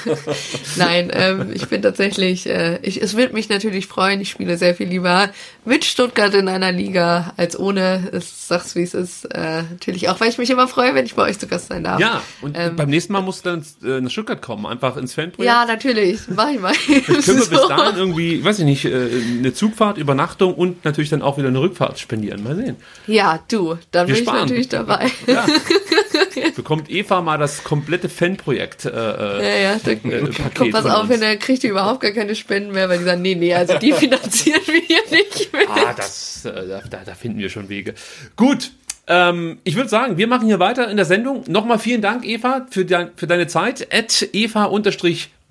[0.75, 4.21] Nein, ähm, ich bin tatsächlich, äh, ich, es wird mich natürlich freuen.
[4.21, 5.29] Ich spiele sehr viel lieber
[5.65, 8.09] mit Stuttgart in einer Liga als ohne.
[8.11, 9.25] Es sag's wie es ist.
[9.25, 11.83] Äh, natürlich auch, weil ich mich immer freue, wenn ich bei euch zu Gast sein
[11.83, 11.99] darf.
[11.99, 15.15] Ja, und ähm, beim nächsten Mal musst du dann äh, nach Stuttgart kommen, einfach ins
[15.15, 15.51] Fanprojekt.
[15.51, 16.19] Ja, natürlich ich.
[16.27, 16.73] Mach ich mal.
[16.85, 19.09] Können wir bis dahin irgendwie, weiß ich nicht, äh,
[19.39, 22.43] eine Zugfahrt, Übernachtung und natürlich dann auch wieder eine Rückfahrt spendieren.
[22.43, 22.75] Mal sehen.
[23.07, 24.37] Ja, du, dann wir bin sparen.
[24.37, 25.11] ich natürlich dabei.
[25.27, 25.45] Ja.
[26.55, 28.85] Bekommt Eva mal das komplette Fanprojekt.
[28.85, 32.35] Äh, äh ja, ja, da, äh, Paket pass auf, wenn er kriegt überhaupt gar keine
[32.35, 35.69] Spenden mehr, weil die sagen, nee, nee, also die finanzieren wir hier nicht mehr.
[35.69, 37.93] Ah, das, äh, da, da finden wir schon Wege.
[38.35, 38.71] Gut,
[39.07, 41.43] ähm, ich würde sagen, wir machen hier weiter in der Sendung.
[41.47, 43.87] Nochmal vielen Dank, Eva, für, de für deine Zeit.
[43.93, 44.65] At Eva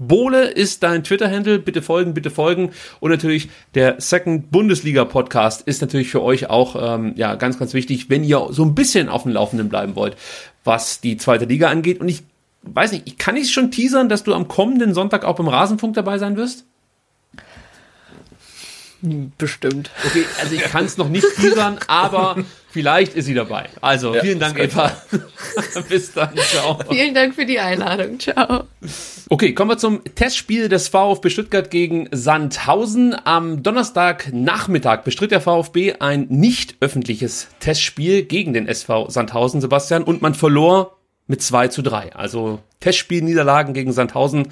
[0.01, 1.59] Bohle ist dein Twitter-Handle.
[1.59, 2.70] Bitte folgen, bitte folgen.
[3.01, 7.74] Und natürlich der Second Bundesliga Podcast ist natürlich für euch auch ähm, ja ganz, ganz
[7.74, 10.16] wichtig, wenn ihr so ein bisschen auf dem Laufenden bleiben wollt,
[10.64, 12.01] was die zweite Liga angeht.
[12.01, 12.22] Und ich
[12.62, 16.16] weiß nicht, kann ich schon teasern, dass du am kommenden Sonntag auch beim Rasenfunk dabei
[16.16, 16.64] sein wirst?
[19.39, 19.90] Bestimmt.
[20.06, 22.36] Okay, also ich kann es noch nicht teasern, aber
[22.70, 23.68] vielleicht ist sie dabei.
[23.80, 24.92] Also Ja, vielen Dank, Eva.
[25.88, 26.36] Bis dann.
[26.36, 26.78] Ciao.
[26.88, 28.18] Vielen Dank für die Einladung.
[28.18, 28.64] Ciao.
[29.28, 33.14] Okay, kommen wir zum Testspiel des VfB Stuttgart gegen Sandhausen.
[33.24, 40.22] Am Donnerstagnachmittag bestritt der VfB ein nicht öffentliches Testspiel gegen den SV Sandhausen, Sebastian, und
[40.22, 40.99] man verlor
[41.31, 42.16] mit 2 zu 3.
[42.16, 44.48] Also Testspielniederlagen gegen Sandhausen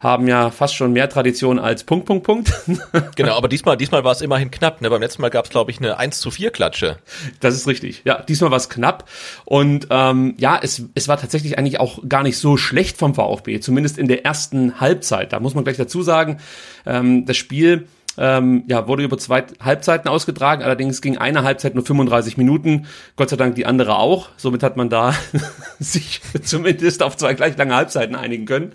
[0.00, 2.52] haben ja fast schon mehr Tradition als Punkt, Punkt, Punkt.
[3.16, 4.80] Genau, aber diesmal, diesmal war es immerhin knapp.
[4.80, 4.88] Ne?
[4.88, 6.96] Beim letzten Mal gab es, glaube ich, eine 1 zu 4 Klatsche.
[7.40, 8.00] Das ist richtig.
[8.04, 9.10] Ja, diesmal war es knapp.
[9.44, 13.60] Und ähm, ja, es, es war tatsächlich eigentlich auch gar nicht so schlecht vom VfB,
[13.60, 15.34] zumindest in der ersten Halbzeit.
[15.34, 16.38] Da muss man gleich dazu sagen,
[16.86, 17.88] ähm, das Spiel
[18.18, 22.86] ähm, ja, wurde über zwei Halbzeiten ausgetragen, allerdings ging eine Halbzeit nur 35 Minuten,
[23.16, 24.28] Gott sei Dank die andere auch.
[24.36, 25.14] Somit hat man da
[25.78, 28.72] sich zumindest auf zwei gleich lange Halbzeiten einigen können.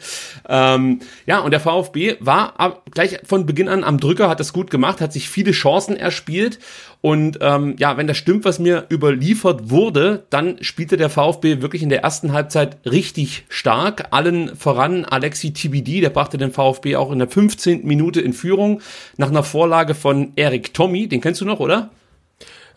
[0.50, 4.54] Ähm, ja, und der VfB war ab, gleich von Beginn an am Drücker, hat das
[4.54, 6.60] gut gemacht, hat sich viele Chancen erspielt
[7.02, 11.84] und ähm, ja, wenn das stimmt, was mir überliefert wurde, dann spielte der VfB wirklich
[11.84, 14.08] in der ersten Halbzeit richtig stark.
[14.12, 17.86] Allen voran Alexi Tibidi, der brachte den VfB auch in der 15.
[17.86, 18.82] Minute in Führung
[19.18, 21.08] nach einer Vorlage von Erik Tommy.
[21.08, 21.92] Den kennst du noch, oder?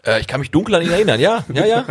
[0.05, 1.84] Äh, ich kann mich dunkel an ihn erinnern, ja, ja, ja.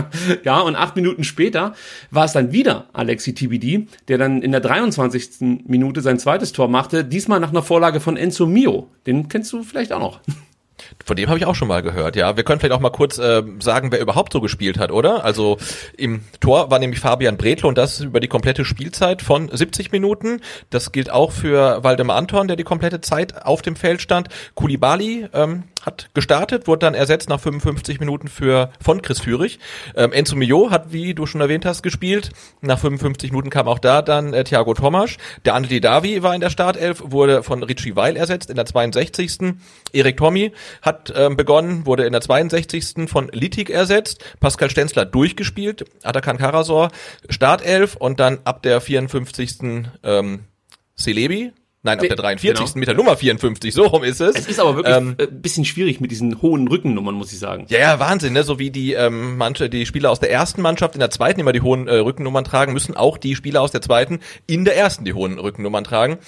[0.44, 1.74] ja, und acht Minuten später
[2.10, 5.64] war es dann wieder Alexi Tibidi, der dann in der 23.
[5.66, 8.88] Minute sein zweites Tor machte, diesmal nach einer Vorlage von Enzo Mio.
[9.06, 10.20] Den kennst du vielleicht auch noch.
[11.04, 12.36] Von dem habe ich auch schon mal gehört, ja.
[12.36, 15.24] Wir können vielleicht auch mal kurz äh, sagen, wer überhaupt so gespielt hat, oder?
[15.24, 15.56] Also
[15.96, 20.40] im Tor war nämlich Fabian Bredlo und das über die komplette Spielzeit von 70 Minuten.
[20.70, 24.28] Das gilt auch für Waldemar Anton, der die komplette Zeit auf dem Feld stand.
[24.54, 29.58] Kulibali ähm, hat gestartet, wurde dann ersetzt nach 55 Minuten für von Chris Führig.
[29.94, 32.30] Ähm, Enzo Mio hat, wie du schon erwähnt hast, gespielt.
[32.60, 35.16] Nach 55 Minuten kam auch da dann äh, Thiago Tomasch.
[35.44, 39.54] Der André Davi war in der Startelf, wurde von Richie Weil ersetzt in der 62.
[39.92, 43.08] Erik Tommy hat ähm, begonnen, wurde in der 62.
[43.08, 44.24] von Litik ersetzt.
[44.40, 45.84] Pascal Stenzler durchgespielt.
[46.02, 46.90] Atakan Karasor
[47.28, 49.86] Startelf und dann ab der 54.
[50.02, 50.40] Ähm,
[50.96, 51.52] Celebi.
[51.86, 52.58] Nein, ab der 43.
[52.58, 52.70] Genau.
[52.74, 54.36] mit der Nummer 54, so rum ist es.
[54.36, 57.66] Es ist aber wirklich Ähm, ein bisschen schwierig mit diesen hohen Rückennummern, muss ich sagen.
[57.68, 58.42] Ja, ja, Wahnsinn, ne?
[58.42, 61.52] So wie die ähm, manche, die Spieler aus der ersten Mannschaft in der zweiten immer
[61.52, 65.04] die hohen äh, Rückennummern tragen, müssen auch die Spieler aus der zweiten in der ersten
[65.04, 66.18] die hohen Rückennummern tragen.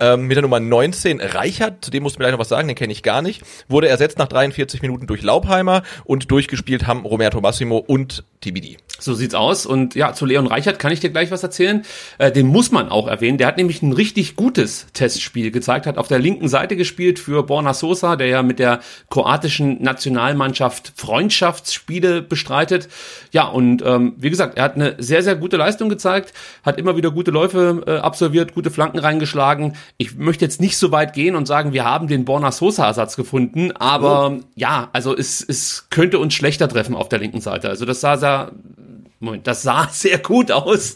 [0.00, 2.68] Ähm, mit der Nummer 19 Reichert, zu dem musst du mir gleich noch was sagen,
[2.68, 7.04] den kenne ich gar nicht, wurde ersetzt nach 43 Minuten durch Laubheimer und durchgespielt haben
[7.04, 8.76] Roberto Massimo und Tibidi.
[9.00, 9.64] So sieht's aus.
[9.64, 11.84] Und ja, zu Leon Reichert kann ich dir gleich was erzählen.
[12.18, 13.38] Äh, den muss man auch erwähnen.
[13.38, 17.44] Der hat nämlich ein richtig gutes Testspiel gezeigt, hat auf der linken Seite gespielt für
[17.44, 22.88] Borna Sosa, der ja mit der kroatischen Nationalmannschaft Freundschaftsspiele bestreitet.
[23.32, 26.32] Ja, und ähm, wie gesagt, er hat eine sehr, sehr gute Leistung gezeigt,
[26.64, 29.76] hat immer wieder gute Läufe äh, absolviert, gute Flanken reingeschlagen.
[29.96, 33.72] Ich möchte jetzt nicht so weit gehen und sagen, wir haben den Borna Sosa-Ersatz gefunden,
[33.72, 37.68] aber ja, also es, es könnte uns schlechter treffen auf der linken Seite.
[37.68, 38.52] Also das sah sehr,
[39.20, 40.94] Moment, das sah sehr gut aus.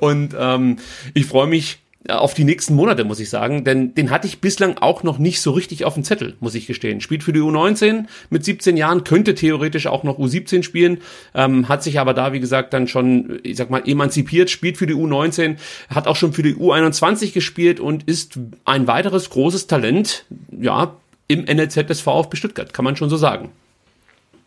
[0.00, 0.78] Und ähm,
[1.14, 1.78] ich freue mich
[2.08, 5.40] auf die nächsten Monate, muss ich sagen, denn den hatte ich bislang auch noch nicht
[5.40, 7.00] so richtig auf dem Zettel, muss ich gestehen.
[7.00, 10.98] Spielt für die U19 mit 17 Jahren, könnte theoretisch auch noch U17 spielen,
[11.34, 14.86] ähm, hat sich aber da, wie gesagt, dann schon, ich sag mal, emanzipiert, spielt für
[14.86, 15.56] die U19,
[15.88, 20.96] hat auch schon für die U21 gespielt und ist ein weiteres großes Talent, ja,
[21.28, 23.50] im NLZ des VfB Stuttgart, kann man schon so sagen.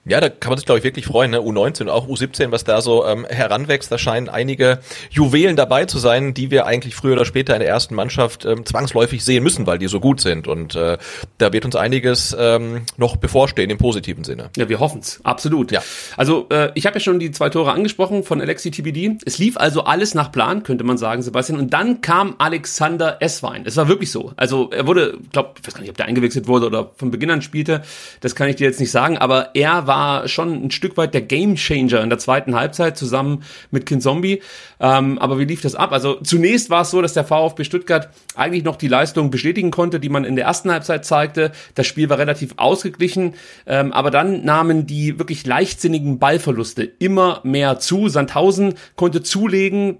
[0.09, 1.39] Ja, da kann man sich, glaube ich, wirklich freuen, ne?
[1.39, 3.91] U19 und auch U17, was da so ähm, heranwächst.
[3.91, 4.79] Da scheinen einige
[5.11, 8.65] Juwelen dabei zu sein, die wir eigentlich früher oder später in der ersten Mannschaft ähm,
[8.65, 10.47] zwangsläufig sehen müssen, weil die so gut sind.
[10.47, 10.97] Und äh,
[11.37, 14.49] da wird uns einiges ähm, noch bevorstehen im positiven Sinne.
[14.57, 15.71] Ja, wir hoffen's, absolut.
[15.71, 15.83] Ja.
[16.17, 19.19] Also äh, ich habe ja schon die zwei Tore angesprochen von Alexi TBD.
[19.25, 21.59] Es lief also alles nach Plan, könnte man sagen, Sebastian.
[21.59, 23.61] Und dann kam Alexander Esswein.
[23.65, 24.33] Es war wirklich so.
[24.37, 27.29] Also er wurde, glaube, ich weiß gar nicht, ob der eingewechselt wurde oder von Beginn
[27.29, 27.83] an spielte.
[28.21, 29.19] Das kann ich dir jetzt nicht sagen.
[29.19, 33.85] Aber er war schon ein Stück weit der Gamechanger in der zweiten Halbzeit zusammen mit
[33.85, 34.41] Kinzombie.
[34.79, 35.91] Ähm, aber wie lief das ab?
[35.91, 39.99] Also zunächst war es so, dass der VfB Stuttgart eigentlich noch die Leistung bestätigen konnte,
[39.99, 41.51] die man in der ersten Halbzeit zeigte.
[41.75, 43.35] Das Spiel war relativ ausgeglichen,
[43.65, 48.09] ähm, aber dann nahmen die wirklich leichtsinnigen Ballverluste immer mehr zu.
[48.09, 49.97] Sandhausen konnte zulegen,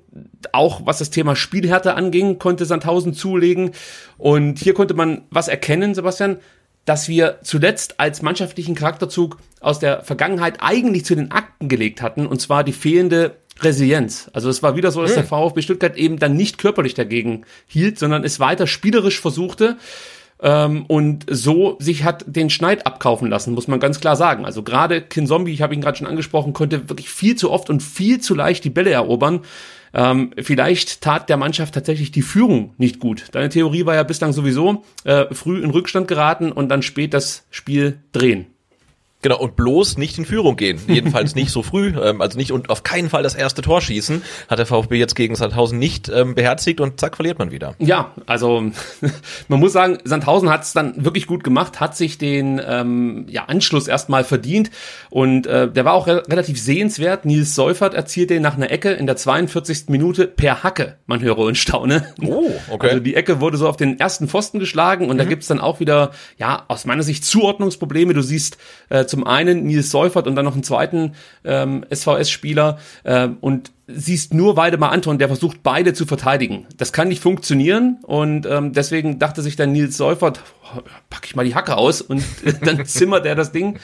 [0.51, 3.71] auch was das Thema Spielhärte anging, konnte Sandhausen zulegen.
[4.17, 6.37] Und hier konnte man was erkennen, Sebastian,
[6.89, 12.25] dass wir zuletzt als mannschaftlichen Charakterzug aus der Vergangenheit eigentlich zu den Akten gelegt hatten,
[12.25, 14.31] und zwar die fehlende Resilienz.
[14.33, 17.99] Also es war wieder so, dass der VfB Stuttgart eben dann nicht körperlich dagegen hielt,
[17.99, 19.77] sondern es weiter spielerisch versuchte
[20.41, 24.43] ähm, und so sich hat den Schneid abkaufen lassen, muss man ganz klar sagen.
[24.43, 27.83] Also gerade Kinzombie, ich habe ihn gerade schon angesprochen, konnte wirklich viel zu oft und
[27.83, 29.41] viel zu leicht die Bälle erobern.
[29.93, 33.25] Ähm, vielleicht tat der Mannschaft tatsächlich die Führung nicht gut.
[33.31, 37.45] Deine Theorie war ja bislang sowieso äh, früh in Rückstand geraten und dann spät das
[37.49, 38.47] Spiel drehen.
[39.21, 40.79] Genau, und bloß nicht in Führung gehen.
[40.87, 44.21] Jedenfalls nicht so früh, ähm, also nicht und auf keinen Fall das erste Tor schießen.
[44.47, 47.75] Hat der VfB jetzt gegen Sandhausen nicht ähm, beherzigt und zack, verliert man wieder.
[47.79, 48.71] Ja, also
[49.49, 53.45] man muss sagen, Sandhausen hat es dann wirklich gut gemacht, hat sich den ähm, ja,
[53.45, 54.71] Anschluss erstmal verdient
[55.09, 57.25] und äh, der war auch re relativ sehenswert.
[57.25, 59.89] Nils Seufert erzielt den nach einer Ecke in der 42.
[59.89, 60.97] Minute per Hacke.
[61.07, 62.13] Man höre und staune.
[62.23, 62.87] Oh, okay.
[62.87, 65.19] Also die Ecke wurde so auf den ersten Pfosten geschlagen und mhm.
[65.19, 68.13] da gibt's dann auch wieder, ja, aus meiner Sicht Zuordnungsprobleme.
[68.13, 71.13] Du siehst äh, zum einen Nils Seufert und dann noch einen zweiten
[71.43, 76.67] ähm, SVS-Spieler ähm, und siehst nur Weidemar Anton, der versucht, beide zu verteidigen.
[76.77, 80.41] Das kann nicht funktionieren und ähm, deswegen dachte sich dann Nils Seufert,
[81.09, 82.23] pack ich mal die Hacke aus und
[82.61, 83.79] dann zimmert er das Ding.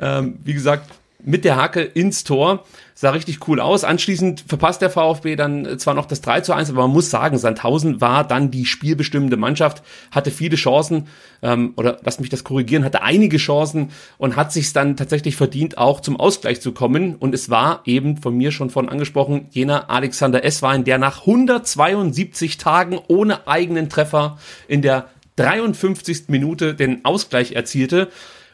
[0.00, 0.88] Ähm, wie gesagt,
[1.24, 2.64] mit der Hacke ins Tor.
[2.94, 3.82] Sah richtig cool aus.
[3.82, 7.38] Anschließend verpasst der VfB dann zwar noch das 3 zu 1, aber man muss sagen,
[7.38, 11.08] Sandhausen war dann die spielbestimmende Mannschaft, hatte viele Chancen,
[11.42, 15.78] ähm, oder lasst mich das korrigieren, hatte einige Chancen und hat sich dann tatsächlich verdient,
[15.78, 17.14] auch zum Ausgleich zu kommen.
[17.14, 22.58] Und es war eben von mir schon von angesprochen, jener Alexander Esswein, der nach 172
[22.58, 24.38] Tagen ohne eigenen Treffer
[24.68, 26.24] in der 53.
[26.28, 28.08] Minute den Ausgleich erzielte.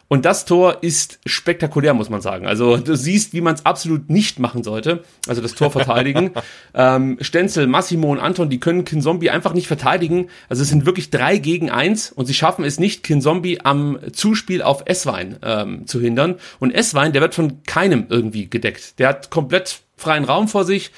[0.08, 2.46] Und das Tor ist spektakulär, muss man sagen.
[2.46, 5.02] Also du siehst, wie man es absolut nicht machen sollte.
[5.26, 6.30] Also das Tor verteidigen.
[6.74, 10.28] ähm, Stenzel, Massimo und Anton, die können Kinzombie einfach nicht verteidigen.
[10.48, 14.62] Also es sind wirklich drei gegen eins und sie schaffen es nicht, Kinzombie am Zuspiel
[14.62, 16.36] auf Esswein ähm, zu hindern.
[16.60, 19.00] Und Esswein, der wird von keinem irgendwie gedeckt.
[19.00, 20.92] Der hat komplett freien Raum vor sich.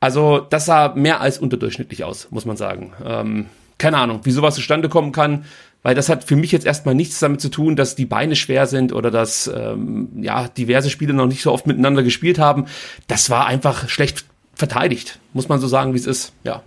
[0.00, 2.92] Also das sah mehr als unterdurchschnittlich aus, muss man sagen.
[3.02, 3.46] Ähm,
[3.78, 5.46] keine Ahnung, wie sowas zustande kommen kann
[5.84, 8.66] weil das hat für mich jetzt erstmal nichts damit zu tun, dass die Beine schwer
[8.66, 12.64] sind oder dass ähm, ja diverse Spieler noch nicht so oft miteinander gespielt haben.
[13.06, 14.24] Das war einfach schlecht
[14.54, 16.32] verteidigt, muss man so sagen, wie es ist.
[16.42, 16.62] Ja.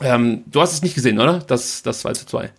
[0.00, 1.40] Ähm, du hast es nicht gesehen, oder?
[1.46, 2.50] Das, das 2 zu 2.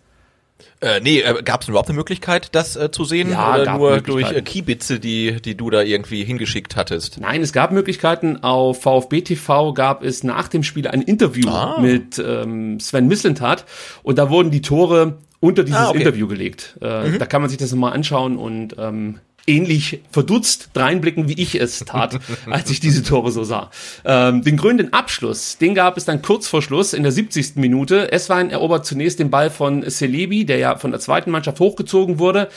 [0.80, 3.30] Äh, nee, äh, gab es überhaupt eine Möglichkeit, das äh, zu sehen?
[3.30, 7.20] Ja, oder nur durch äh, Kiebitze, die, die du da irgendwie hingeschickt hattest?
[7.20, 8.44] Nein, es gab Möglichkeiten.
[8.44, 11.80] Auf VfB TV gab es nach dem Spiel ein Interview ah.
[11.80, 13.64] mit ähm, Sven Mislintat
[14.04, 15.98] und da wurden die Tore unter dieses ah, okay.
[15.98, 16.78] Interview gelegt.
[16.80, 17.18] Äh, mhm.
[17.18, 21.80] Da kann man sich das mal anschauen und ähm, ähnlich verdutzt dreinblicken, wie ich es
[21.80, 22.18] tat,
[22.50, 23.70] als ich diese Tore so sah.
[24.06, 27.56] Ähm, den grünen Abschluss, den gab es dann kurz vor Schluss in der 70.
[27.56, 28.10] Minute.
[28.10, 32.48] Eswein erobert zunächst den Ball von Celebi, der ja von der zweiten Mannschaft hochgezogen wurde.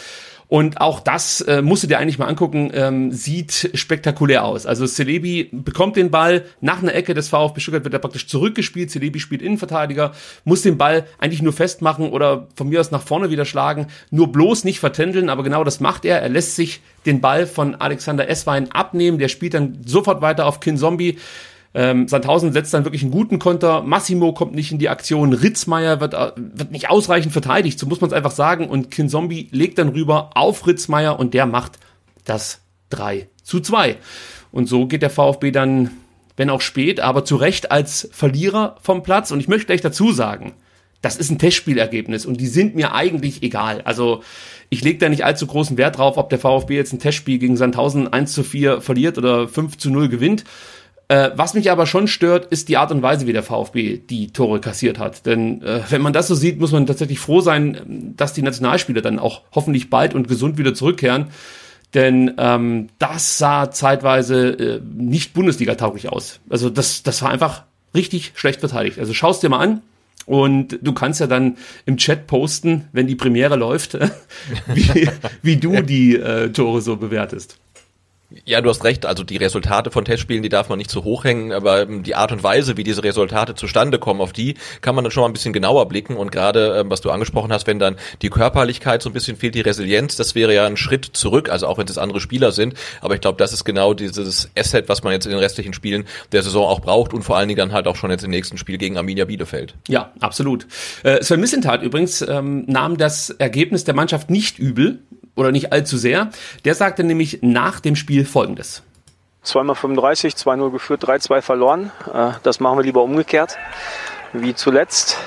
[0.49, 4.65] Und auch das äh, musst du dir eigentlich mal angucken, ähm, sieht spektakulär aus.
[4.65, 8.89] Also Celebi bekommt den Ball, nach einer Ecke des VfB Stuttgart wird er praktisch zurückgespielt,
[8.89, 10.13] Celebi spielt Innenverteidiger,
[10.45, 14.31] muss den Ball eigentlich nur festmachen oder von mir aus nach vorne wieder schlagen, nur
[14.31, 16.21] bloß nicht vertändeln, aber genau das macht er.
[16.21, 20.61] Er lässt sich den Ball von Alexander Esswein abnehmen, der spielt dann sofort weiter auf
[20.61, 21.17] Kin Zombie.
[21.73, 23.83] Ähm, Sandhausen setzt dann wirklich einen guten Konter.
[23.83, 25.33] Massimo kommt nicht in die Aktion.
[25.33, 28.67] Ritzmeier wird, äh, wird nicht ausreichend verteidigt, so muss man es einfach sagen.
[28.67, 31.73] Und Kinzombie legt dann rüber auf Ritzmeier und der macht
[32.25, 33.97] das 3 zu 2.
[34.51, 35.91] Und so geht der VfB dann,
[36.35, 39.31] wenn auch spät, aber zu Recht als Verlierer vom Platz.
[39.31, 40.53] Und ich möchte gleich dazu sagen,
[41.01, 43.81] das ist ein Testspielergebnis und die sind mir eigentlich egal.
[43.83, 44.23] Also
[44.69, 47.55] ich lege da nicht allzu großen Wert drauf, ob der VfB jetzt ein Testspiel gegen
[47.55, 50.43] Sandhausen 1 zu 4 verliert oder 5 zu 0 gewinnt.
[51.09, 54.31] Äh, was mich aber schon stört, ist die Art und Weise, wie der VfB die
[54.33, 55.25] Tore kassiert hat.
[55.25, 59.01] Denn äh, wenn man das so sieht, muss man tatsächlich froh sein, dass die Nationalspieler
[59.01, 61.27] dann auch hoffentlich bald und gesund wieder zurückkehren.
[61.93, 66.41] Denn ähm, das sah zeitweise äh, nicht Bundesliga-tauglich aus.
[66.49, 67.63] Also das, das war einfach
[67.95, 68.99] richtig schlecht verteidigt.
[68.99, 69.81] Also schaust dir mal an.
[70.25, 71.55] Und du kannst ja dann
[71.85, 73.97] im Chat posten, wenn die Premiere läuft,
[74.73, 75.09] wie,
[75.41, 77.57] wie du die äh, Tore so bewertest.
[78.43, 79.05] Ja, du hast recht.
[79.05, 82.33] Also die Resultate von Testspielen, die darf man nicht zu hoch hängen, aber die Art
[82.33, 85.33] und Weise, wie diese Resultate zustande kommen, auf die kann man dann schon mal ein
[85.33, 86.17] bisschen genauer blicken.
[86.17, 89.55] Und gerade, ähm, was du angesprochen hast, wenn dann die Körperlichkeit so ein bisschen fehlt,
[89.55, 92.73] die Resilienz, das wäre ja ein Schritt zurück, also auch wenn es andere Spieler sind.
[92.99, 96.03] Aber ich glaube, das ist genau dieses Asset, was man jetzt in den restlichen Spielen
[96.33, 98.57] der Saison auch braucht und vor allen Dingen dann halt auch schon jetzt im nächsten
[98.57, 99.75] Spiel gegen Arminia Bielefeld.
[99.87, 100.67] Ja, absolut.
[101.03, 104.99] Äh, Sven Missentat übrigens ähm, nahm das Ergebnis der Mannschaft nicht übel
[105.37, 106.29] oder nicht allzu sehr.
[106.65, 108.83] Der sagte nämlich nach dem Spiel Folgendes.
[109.43, 111.91] 2 x 35, 2-0 geführt, 3-2 verloren.
[112.13, 113.57] Äh, das machen wir lieber umgekehrt,
[114.33, 115.17] wie zuletzt.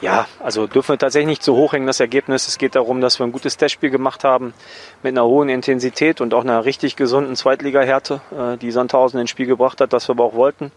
[0.00, 2.48] Ja, also dürfen wir tatsächlich nicht zu hoch hängen, das Ergebnis.
[2.48, 4.54] Es geht darum, dass wir ein gutes Testspiel gemacht haben
[5.02, 9.44] mit einer hohen Intensität und auch einer richtig gesunden Zweitligahärte, äh, die Sandhausen ins Spiel
[9.44, 10.72] gebracht hat, das wir aber auch wollten.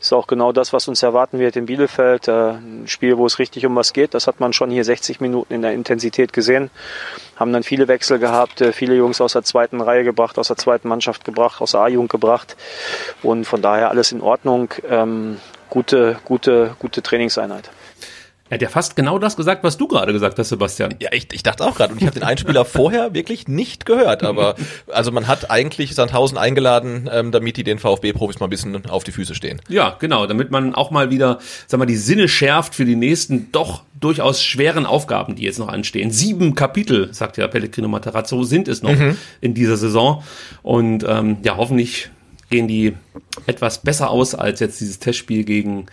[0.00, 2.28] Ist auch genau das, was uns erwarten wird in Bielefeld.
[2.28, 4.14] Äh, ein Spiel, wo es richtig um was geht.
[4.14, 6.70] Das hat man schon hier 60 Minuten in der Intensität gesehen.
[7.34, 10.56] Haben dann viele Wechsel gehabt, äh, viele Jungs aus der zweiten Reihe gebracht, aus der
[10.56, 12.56] zweiten Mannschaft gebracht, aus der A-Jugend gebracht.
[13.24, 14.72] Und von daher alles in Ordnung.
[14.88, 17.70] Ähm, gute, gute, gute Trainingseinheit.
[18.50, 20.94] Er hat ja fast genau das gesagt, was du gerade gesagt hast, Sebastian.
[21.00, 21.92] Ja, ich, ich dachte auch gerade.
[21.92, 24.22] Und ich habe den Einspieler vorher wirklich nicht gehört.
[24.22, 24.54] Aber
[24.90, 29.04] also man hat eigentlich Sandhausen eingeladen, ähm, damit die den VfB-Profis mal ein bisschen auf
[29.04, 29.60] die Füße stehen.
[29.68, 33.52] Ja, genau, damit man auch mal wieder, sag mal, die Sinne schärft für die nächsten
[33.52, 36.10] doch durchaus schweren Aufgaben, die jetzt noch anstehen.
[36.10, 39.16] Sieben Kapitel, sagt ja Pellegrino Matarazzo, sind es noch mhm.
[39.40, 40.22] in dieser Saison.
[40.62, 42.10] Und ähm, ja, hoffentlich
[42.50, 42.94] gehen die
[43.46, 45.86] etwas besser aus als jetzt dieses Testspiel gegen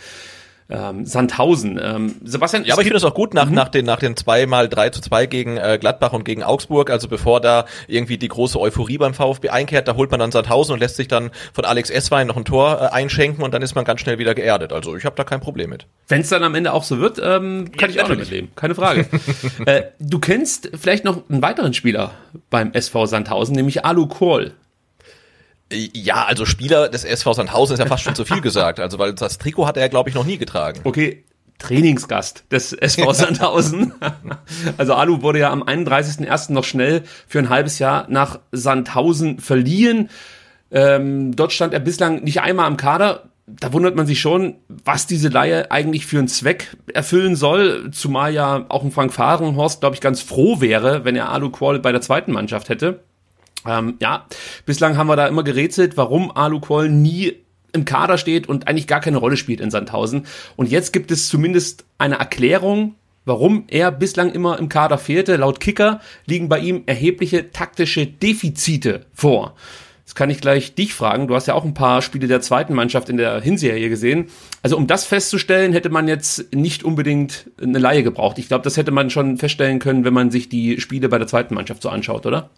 [0.69, 1.79] ähm, Sandhausen.
[1.81, 3.55] Ähm, Sebastian, ja, aber ich finde es auch gut nach, mhm.
[3.55, 6.89] nach den, nach den zweimal drei zu zwei gegen äh, Gladbach und gegen Augsburg.
[6.89, 10.73] Also bevor da irgendwie die große Euphorie beim VfB einkehrt, da holt man dann Sandhausen
[10.73, 13.75] und lässt sich dann von Alex Esswein noch ein Tor äh, einschenken und dann ist
[13.75, 14.73] man ganz schnell wieder geerdet.
[14.73, 15.85] Also ich habe da kein Problem mit.
[16.07, 18.51] Wenn es dann am Ende auch so wird, ähm, kann ja, ich auch damit leben.
[18.55, 19.07] Keine Frage.
[19.65, 22.11] äh, du kennst vielleicht noch einen weiteren Spieler
[22.49, 24.53] beim SV Sandhausen, nämlich Alu Kohl.
[25.71, 28.79] Ja, also Spieler des SV Sandhausen ist ja fast schon zu viel gesagt.
[28.79, 30.81] Also, weil das Trikot hat er, glaube ich, noch nie getragen.
[30.83, 31.23] Okay,
[31.57, 33.93] Trainingsgast des SV Sandhausen.
[34.77, 36.51] also Alu wurde ja am 31.01.
[36.51, 40.09] noch schnell für ein halbes Jahr nach Sandhausen verliehen.
[40.71, 43.29] Ähm, dort stand er bislang nicht einmal am Kader.
[43.47, 48.33] Da wundert man sich schon, was diese Laie eigentlich für einen Zweck erfüllen soll, zumal
[48.33, 51.91] ja auch ein Frank Fahrenhorst, glaube ich, ganz froh wäre, wenn er Alu Qual bei
[51.91, 53.01] der zweiten Mannschaft hätte.
[53.67, 54.25] Ähm, ja,
[54.65, 57.33] bislang haben wir da immer gerätselt, warum Alu Koll nie
[57.73, 60.25] im Kader steht und eigentlich gar keine Rolle spielt in Sandhausen.
[60.55, 65.35] Und jetzt gibt es zumindest eine Erklärung, warum er bislang immer im Kader fehlte.
[65.35, 69.55] Laut Kicker liegen bei ihm erhebliche taktische Defizite vor.
[70.05, 71.27] Das kann ich gleich dich fragen.
[71.27, 74.27] Du hast ja auch ein paar Spiele der zweiten Mannschaft in der Hinserie gesehen.
[74.61, 78.37] Also um das festzustellen, hätte man jetzt nicht unbedingt eine Laie gebraucht.
[78.37, 81.27] Ich glaube, das hätte man schon feststellen können, wenn man sich die Spiele bei der
[81.27, 82.51] zweiten Mannschaft so anschaut, oder?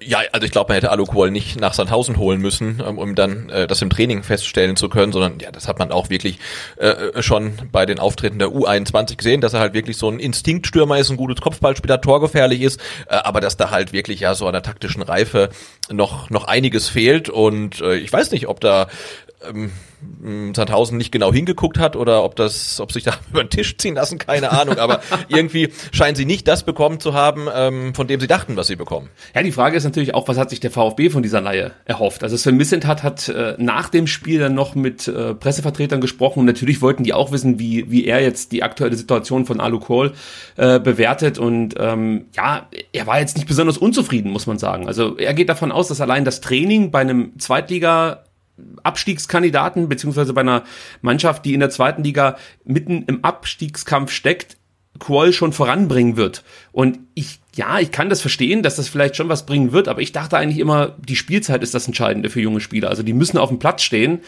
[0.00, 3.50] Ja, also ich glaube, man hätte Alukohl nicht nach Sandhausen holen müssen, ähm, um dann
[3.50, 6.38] äh, das im Training feststellen zu können, sondern ja, das hat man auch wirklich
[6.76, 10.98] äh, schon bei den Auftritten der U21 gesehen, dass er halt wirklich so ein Instinktstürmer
[10.98, 14.52] ist, ein gutes Kopfballspieler, torgefährlich ist, äh, aber dass da halt wirklich ja so an
[14.52, 15.50] der taktischen Reife
[15.90, 17.28] noch noch einiges fehlt.
[17.28, 18.88] Und äh, ich weiß nicht, ob da
[19.46, 19.70] ähm,
[20.54, 23.94] Sandhausen nicht genau hingeguckt hat oder ob das, ob sich da über den Tisch ziehen
[23.94, 24.78] lassen, keine Ahnung.
[24.78, 28.66] Aber irgendwie scheinen sie nicht das bekommen zu haben, ähm, von dem sie dachten, was
[28.66, 29.08] sie bekommen.
[29.34, 32.22] Ja, die Frage ist natürlich auch, was hat sich der VfB von dieser Leihe erhofft?
[32.22, 36.46] Also Sven Missentat hat äh, nach dem Spiel dann noch mit äh, Pressevertretern gesprochen und
[36.46, 40.12] natürlich wollten die auch wissen, wie, wie er jetzt die aktuelle Situation von Alu Kohl
[40.56, 44.86] äh, bewertet und ähm, ja, er war jetzt nicht besonders unzufrieden, muss man sagen.
[44.86, 48.24] Also er geht davon aus, dass allein das Training bei einem Zweitliga
[48.82, 50.64] Abstiegskandidaten, beziehungsweise bei einer
[51.02, 54.56] Mannschaft, die in der zweiten Liga mitten im Abstiegskampf steckt,
[54.98, 56.42] Quoll schon voranbringen wird.
[56.72, 60.00] Und ich, ja, ich kann das verstehen, dass das vielleicht schon was bringen wird, aber
[60.00, 62.88] ich dachte eigentlich immer, die Spielzeit ist das Entscheidende für junge Spieler.
[62.88, 64.20] Also die müssen auf dem Platz stehen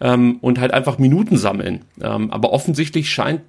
[0.00, 1.84] ähm, und halt einfach Minuten sammeln.
[2.00, 3.42] Ähm, aber offensichtlich scheint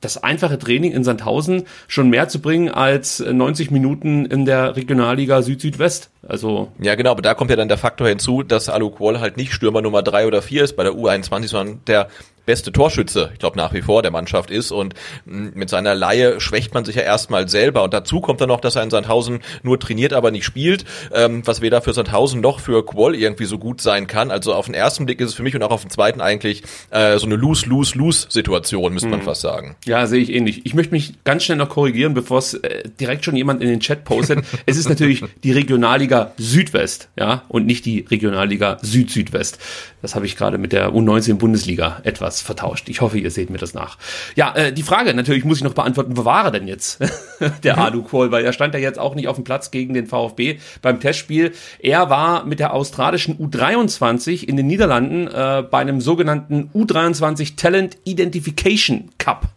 [0.00, 5.42] das einfache Training in Sandhausen schon mehr zu bringen als 90 Minuten in der Regionalliga
[5.42, 6.10] Süd-Südwest.
[6.26, 9.36] Also ja, genau, aber da kommt ja dann der Faktor hinzu, dass Alu Qual halt
[9.36, 12.08] nicht Stürmer Nummer drei oder vier ist bei der U21, sondern der
[12.46, 14.94] beste Torschütze, ich glaube nach wie vor der Mannschaft ist und
[15.24, 18.60] mm, mit seiner Laie schwächt man sich ja erstmal selber und dazu kommt dann noch,
[18.60, 22.60] dass er in Sandhausen nur trainiert, aber nicht spielt, ähm, was weder für Sandhausen noch
[22.60, 24.30] für Quoll irgendwie so gut sein kann.
[24.30, 26.62] Also auf den ersten Blick ist es für mich und auch auf den zweiten eigentlich
[26.90, 29.24] äh, so eine Lose-Lose-Lose-Situation, müsste man mhm.
[29.24, 29.76] fast sagen.
[29.84, 30.64] Ja, sehe ich ähnlich.
[30.64, 33.80] Ich möchte mich ganz schnell noch korrigieren, bevor es äh, direkt schon jemand in den
[33.80, 34.44] Chat postet.
[34.66, 39.58] es ist natürlich die Regionalliga Südwest, ja, und nicht die Regionalliga Süd-Südwest.
[40.02, 42.88] Das habe ich gerade mit der U19 Bundesliga etwas vertauscht.
[42.88, 43.98] Ich hoffe, ihr seht mir das nach.
[44.36, 47.00] Ja, äh, die Frage natürlich muss ich noch beantworten, wo war er denn jetzt,
[47.64, 47.82] der mhm.
[47.82, 50.58] Alu Kohl, weil er stand ja jetzt auch nicht auf dem Platz gegen den VfB
[50.82, 51.52] beim Testspiel.
[51.80, 57.98] Er war mit der australischen U23 in den Niederlanden äh, bei einem sogenannten U23 Talent
[58.04, 59.48] Identification Cup.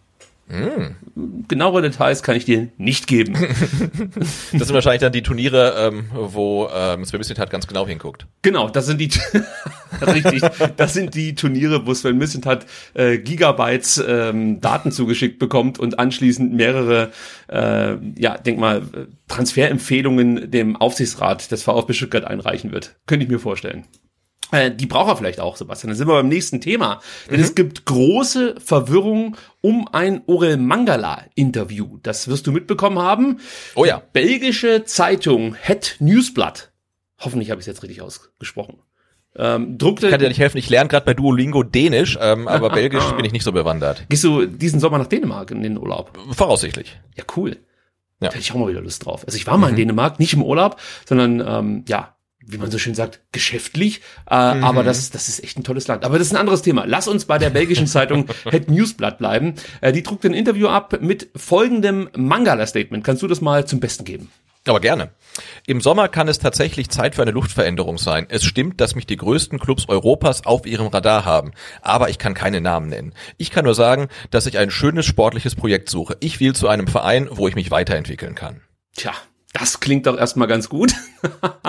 [0.53, 1.45] Mm.
[1.47, 3.33] Genauere Details kann ich dir nicht geben.
[4.51, 8.27] das sind wahrscheinlich dann die Turniere, ähm, wo ähm, Sven Missentat ganz genau hinguckt.
[8.43, 9.09] Genau, das sind die
[10.01, 10.43] richtig,
[10.77, 16.53] das sind die Turniere, wo Sven Missentat äh, Gigabytes ähm, Daten zugeschickt bekommt und anschließend
[16.53, 17.11] mehrere,
[17.49, 18.83] äh, ja, denk mal,
[19.27, 22.95] Transferempfehlungen dem Aufsichtsrat des VfB Stuttgart einreichen wird.
[23.07, 23.85] Könnte ich mir vorstellen.
[24.53, 25.89] Äh, die braucht er vielleicht auch, Sebastian.
[25.89, 27.01] Dann sind wir beim nächsten Thema.
[27.29, 31.97] Denn es gibt große Verwirrung um ein Orel Mangala-Interview.
[32.03, 33.39] Das wirst du mitbekommen haben.
[33.75, 34.03] Oh ja.
[34.13, 36.71] Belgische Zeitung Het Newsblad.
[37.19, 38.77] Hoffentlich habe ich es jetzt richtig ausgesprochen.
[39.35, 40.11] Ähm, druckte.
[40.11, 43.31] Kann dir nicht helfen, ich lerne gerade bei Duolingo Dänisch, ähm, aber Belgisch bin ich
[43.31, 44.05] nicht so bewandert.
[44.09, 46.15] Gehst du diesen Sommer nach Dänemark in den Urlaub?
[46.31, 46.99] Voraussichtlich.
[47.17, 47.57] Ja, cool.
[48.19, 48.27] Ja.
[48.27, 49.23] Da hätte ich auch mal wieder Lust drauf.
[49.25, 52.15] Also ich war mal in Dänemark, nicht im Urlaub, sondern ähm, ja,
[52.45, 54.01] wie man so schön sagt, geschäftlich.
[54.29, 56.03] Äh, Aber das, das ist echt ein tolles Land.
[56.05, 56.85] Aber das ist ein anderes Thema.
[56.85, 59.55] Lass uns bei der belgischen Zeitung Het Newsblad bleiben.
[59.81, 63.03] Äh, die druckt ein Interview ab mit folgendem Mangala-Statement.
[63.03, 64.29] Kannst du das mal zum Besten geben?
[64.65, 65.11] Aber gerne.
[65.65, 68.27] Im Sommer kann es tatsächlich Zeit für eine Luftveränderung sein.
[68.29, 71.51] Es stimmt, dass mich die größten Clubs Europas auf ihrem Radar haben.
[71.81, 73.13] Aber ich kann keine Namen nennen.
[73.37, 76.15] Ich kann nur sagen, dass ich ein schönes sportliches Projekt suche.
[76.21, 78.61] Ich will zu einem Verein, wo ich mich weiterentwickeln kann.
[78.95, 79.13] Tja,
[79.53, 80.93] das klingt doch erstmal ganz gut.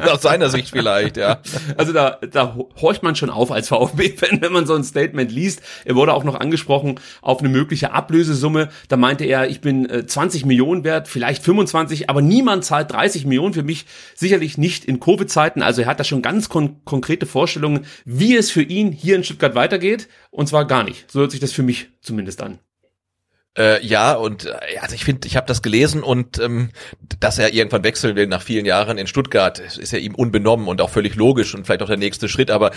[0.00, 1.40] Aus seiner Sicht vielleicht, ja.
[1.76, 5.62] Also da, da horcht man schon auf als VfB-Fan, wenn man so ein Statement liest.
[5.84, 8.68] Er wurde auch noch angesprochen auf eine mögliche Ablösesumme.
[8.88, 13.26] Da meinte er, ich bin äh, 20 Millionen wert, vielleicht 25, aber niemand zahlt 30
[13.26, 13.86] Millionen für mich.
[14.16, 15.62] Sicherlich nicht in Covid-Zeiten.
[15.62, 19.22] Also er hat da schon ganz kon konkrete Vorstellungen, wie es für ihn hier in
[19.22, 20.08] Stuttgart weitergeht.
[20.30, 21.10] Und zwar gar nicht.
[21.10, 22.58] So hört sich das für mich zumindest an.
[23.56, 26.70] Äh, ja, und äh, also ich finde, ich habe das gelesen und ähm,
[27.20, 30.80] dass er irgendwann wechseln will nach vielen Jahren in Stuttgart, ist ja ihm unbenommen und
[30.80, 32.70] auch völlig logisch und vielleicht auch der nächste Schritt, aber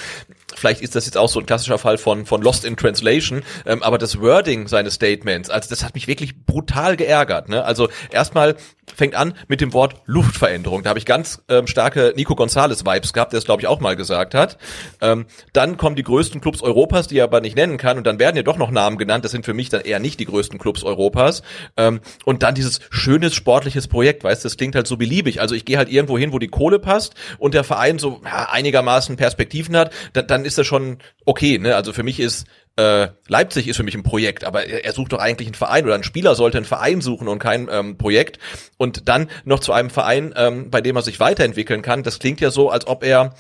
[0.56, 3.84] vielleicht ist das jetzt auch so ein klassischer Fall von, von Lost in Translation, ähm,
[3.84, 7.50] aber das Wording seines Statements, also das hat mich wirklich brutal geärgert.
[7.50, 7.64] Ne?
[7.64, 8.56] Also erstmal
[8.96, 10.84] fängt an mit dem Wort Luftveränderung.
[10.84, 13.96] Da habe ich ganz ähm, starke Nico Gonzalez-Vibes gehabt, der es, glaube ich, auch mal
[13.96, 14.58] gesagt hat.
[15.02, 17.98] Ähm, dann kommen die größten Clubs Europas, die er aber nicht nennen kann.
[17.98, 19.26] Und dann werden ja doch noch Namen genannt.
[19.26, 21.44] Das sind für mich dann eher nicht die größten Clubs Europas.
[21.78, 25.42] Ähm, und dann dieses schönes sportliches Projekt, weißt du, das klingt halt so beliebig.
[25.42, 28.50] Also ich gehe halt irgendwo hin, wo die Kohle passt und der Verein so ja,
[28.52, 31.58] einigermaßen Perspektiven hat, dann, dann ist das schon okay.
[31.58, 31.76] Ne?
[31.76, 32.46] Also für mich ist
[32.76, 35.86] äh, Leipzig ist für mich ein Projekt, aber er, er sucht doch eigentlich einen Verein
[35.86, 38.40] oder ein Spieler sollte einen Verein suchen und kein ähm, Projekt.
[38.78, 42.04] Und dann noch zu einem Verein, ähm, bei dem er sich weiterentwickeln kann.
[42.04, 43.34] Das klingt ja so, als ob er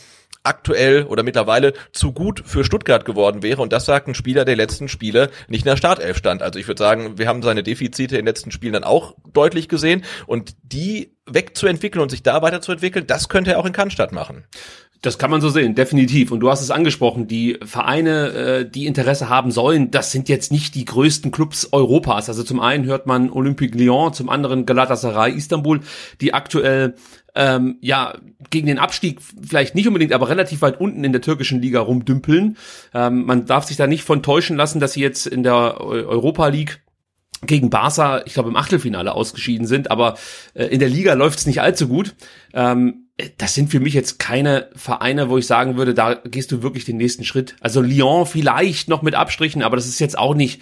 [0.44, 3.62] aktuell oder mittlerweile zu gut für Stuttgart geworden wäre.
[3.62, 6.42] Und das sagt ein Spieler der letzten Spiele nicht in der Startelf stand.
[6.42, 9.68] Also ich würde sagen, wir haben seine Defizite in den letzten Spielen dann auch deutlich
[9.68, 10.04] gesehen.
[10.28, 14.46] Und die wegzuentwickeln und sich da weiterzuentwickeln, das könnte er auch in Cannstatt machen.
[15.02, 16.32] Das kann man so sehen, definitiv.
[16.32, 20.52] Und du hast es angesprochen, die Vereine, äh, die Interesse haben sollen, das sind jetzt
[20.52, 22.28] nicht die größten Clubs Europas.
[22.28, 25.80] Also zum einen hört man Olympique Lyon, zum anderen Galatasaray Istanbul,
[26.20, 26.96] die aktuell
[27.34, 28.18] ähm, ja
[28.50, 32.58] gegen den Abstieg vielleicht nicht unbedingt, aber relativ weit unten in der türkischen Liga rumdümpeln.
[32.94, 36.48] Ähm, man darf sich da nicht von täuschen lassen, dass sie jetzt in der Europa
[36.48, 36.82] League
[37.42, 40.18] gegen Barca, ich glaube, im Achtelfinale ausgeschieden sind, aber
[40.56, 42.16] äh, in der Liga läuft es nicht allzu gut.
[42.54, 46.62] Ähm, das sind für mich jetzt keine Vereine, wo ich sagen würde, da gehst du
[46.64, 47.56] wirklich den nächsten Schritt.
[47.60, 50.62] Also Lyon vielleicht noch mit Abstrichen, aber das ist jetzt auch nicht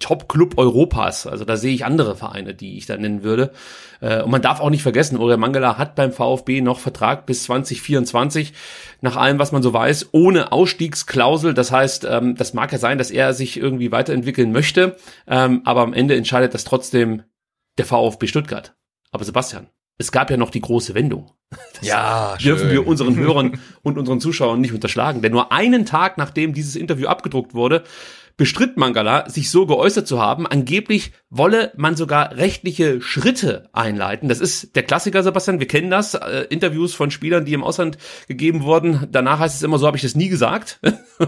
[0.00, 1.26] Top-Club Europas.
[1.26, 3.52] Also da sehe ich andere Vereine, die ich da nennen würde.
[4.00, 7.44] Äh, und man darf auch nicht vergessen, Uriel Mangala hat beim VfB noch Vertrag bis
[7.44, 8.52] 2024,
[9.00, 11.54] nach allem, was man so weiß, ohne Ausstiegsklausel.
[11.54, 14.96] Das heißt, ähm, das mag ja sein, dass er sich irgendwie weiterentwickeln möchte,
[15.26, 17.22] ähm, aber am Ende entscheidet das trotzdem
[17.78, 18.74] der VfB Stuttgart.
[19.12, 21.30] Aber Sebastian, es gab ja noch die große Wendung.
[21.50, 22.72] Das Ja, dürfen schön.
[22.72, 25.22] wir unseren Hörern und unseren Zuschauern nicht unterschlagen.
[25.22, 27.84] Denn nur einen Tag nachdem dieses Interview abgedruckt wurde,
[28.36, 30.46] bestritt Mangala, sich so geäußert zu haben.
[30.46, 34.28] Angeblich wolle man sogar rechtliche Schritte einleiten.
[34.28, 35.58] Das ist der Klassiker, Sebastian.
[35.58, 36.12] Wir kennen das.
[36.14, 37.96] Äh, Interviews von Spielern, die im Ausland
[38.28, 39.06] gegeben wurden.
[39.10, 40.80] Danach heißt es immer, so habe ich das nie gesagt.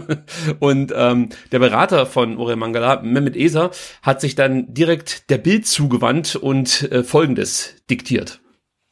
[0.59, 3.71] Und ähm, der Berater von Uriel Mangala, Mehmet Eser,
[4.03, 8.39] hat sich dann direkt der Bild zugewandt und äh, Folgendes diktiert.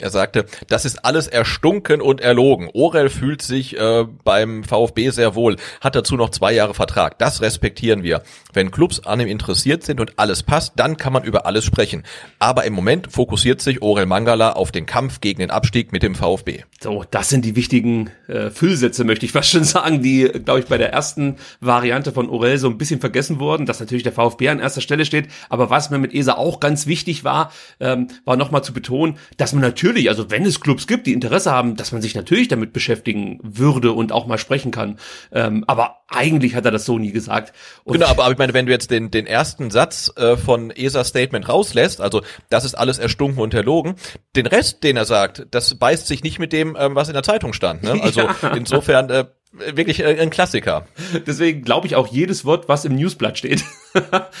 [0.00, 2.68] Er sagte, das ist alles erstunken und erlogen.
[2.72, 7.18] Orel fühlt sich äh, beim VfB sehr wohl, hat dazu noch zwei Jahre Vertrag.
[7.18, 8.22] Das respektieren wir.
[8.52, 12.02] Wenn Clubs an ihm interessiert sind und alles passt, dann kann man über alles sprechen.
[12.38, 16.14] Aber im Moment fokussiert sich Orel Mangala auf den Kampf gegen den Abstieg mit dem
[16.14, 16.62] VfB.
[16.80, 20.66] So, das sind die wichtigen äh, Füllsätze, möchte ich fast schon sagen, die, glaube ich,
[20.66, 24.48] bei der ersten Variante von Orel so ein bisschen vergessen wurden, dass natürlich der VfB
[24.48, 25.28] an erster Stelle steht.
[25.48, 29.52] Aber was mir mit ESA auch ganz wichtig war, ähm, war nochmal zu betonen, dass
[29.52, 32.72] man natürlich, also wenn es Clubs gibt, die Interesse haben, dass man sich natürlich damit
[32.72, 34.98] beschäftigen würde und auch mal sprechen kann.
[35.32, 37.52] Ähm, aber eigentlich hat er das so nie gesagt.
[37.84, 40.70] Und Genau, aber, aber ich meine, wenn du jetzt den, den ersten Satz äh, von
[40.70, 43.96] ESAs Statement rauslässt, also das ist alles erstunken und erlogen,
[44.34, 47.22] den Rest, den er sagt, das beißt sich nicht mit dem, ähm, was in der
[47.22, 47.82] Zeitung stand.
[47.82, 48.00] Ne?
[48.06, 50.86] Also insofern, äh, wirklich äh, ein Klassiker.
[51.26, 53.64] Deswegen glaube ich auch jedes Wort, was im Newsblatt steht.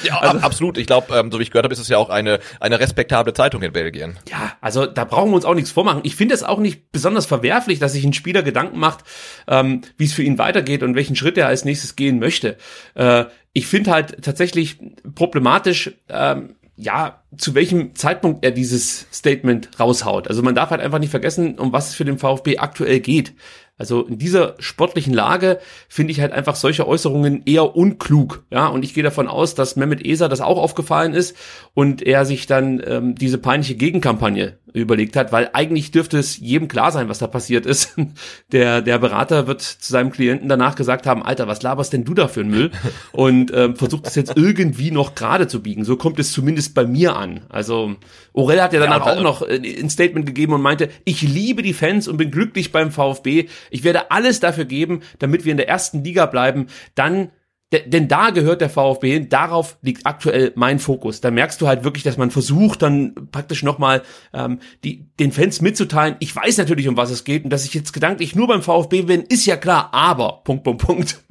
[0.02, 0.76] Ja, also, absolut.
[0.76, 3.32] Ich glaube, ähm, so wie ich gehört habe, ist es ja auch eine, eine respektable
[3.32, 4.18] Zeitung in Belgien.
[4.28, 6.02] Ja, also da brauchen wir uns auch nichts vormachen.
[6.04, 9.04] Ich finde es auch nicht besonders verwerflich, dass sich ein Spieler Gedanken macht,
[9.48, 12.58] ähm, wie es für ihn weitergeht und welchen Schritt er als nächstes gehen möchte.
[12.94, 13.24] Äh,
[13.54, 14.78] ich finde halt tatsächlich
[15.14, 20.28] problematisch, ähm, ja, zu welchem Zeitpunkt er dieses Statement raushaut.
[20.28, 23.32] Also man darf halt einfach nicht vergessen, um was es für den VfB aktuell geht.
[23.78, 25.58] Also in dieser sportlichen Lage
[25.88, 28.44] finde ich halt einfach solche Äußerungen eher unklug.
[28.50, 31.36] Ja, und ich gehe davon aus, dass Mehmet Eser das auch aufgefallen ist
[31.74, 36.68] und er sich dann ähm, diese peinliche Gegenkampagne überlegt hat, weil eigentlich dürfte es jedem
[36.68, 37.96] klar sein, was da passiert ist.
[38.52, 42.14] Der, der Berater wird zu seinem Klienten danach gesagt haben, Alter, was laberst denn du
[42.14, 42.70] da für einen Müll?
[43.12, 45.84] Und ähm, versucht es jetzt irgendwie noch gerade zu biegen.
[45.84, 47.40] So kommt es zumindest bei mir an.
[47.48, 47.96] Also
[48.36, 51.62] Orel hat ja danach ja, auch noch äh, ein Statement gegeben und meinte, ich liebe
[51.62, 53.48] die Fans und bin glücklich beim VfB.
[53.70, 56.66] Ich werde alles dafür geben, damit wir in der ersten Liga bleiben.
[56.94, 57.30] Dann
[57.72, 61.20] denn da gehört der VfB hin, darauf liegt aktuell mein Fokus.
[61.20, 64.02] Da merkst du halt wirklich, dass man versucht, dann praktisch nochmal
[64.32, 67.74] ähm, die, den Fans mitzuteilen, ich weiß natürlich, um was es geht und dass ich
[67.74, 71.24] jetzt gedanklich nur beim VfB bin, ist ja klar, aber Punkt, Punkt, Punkt.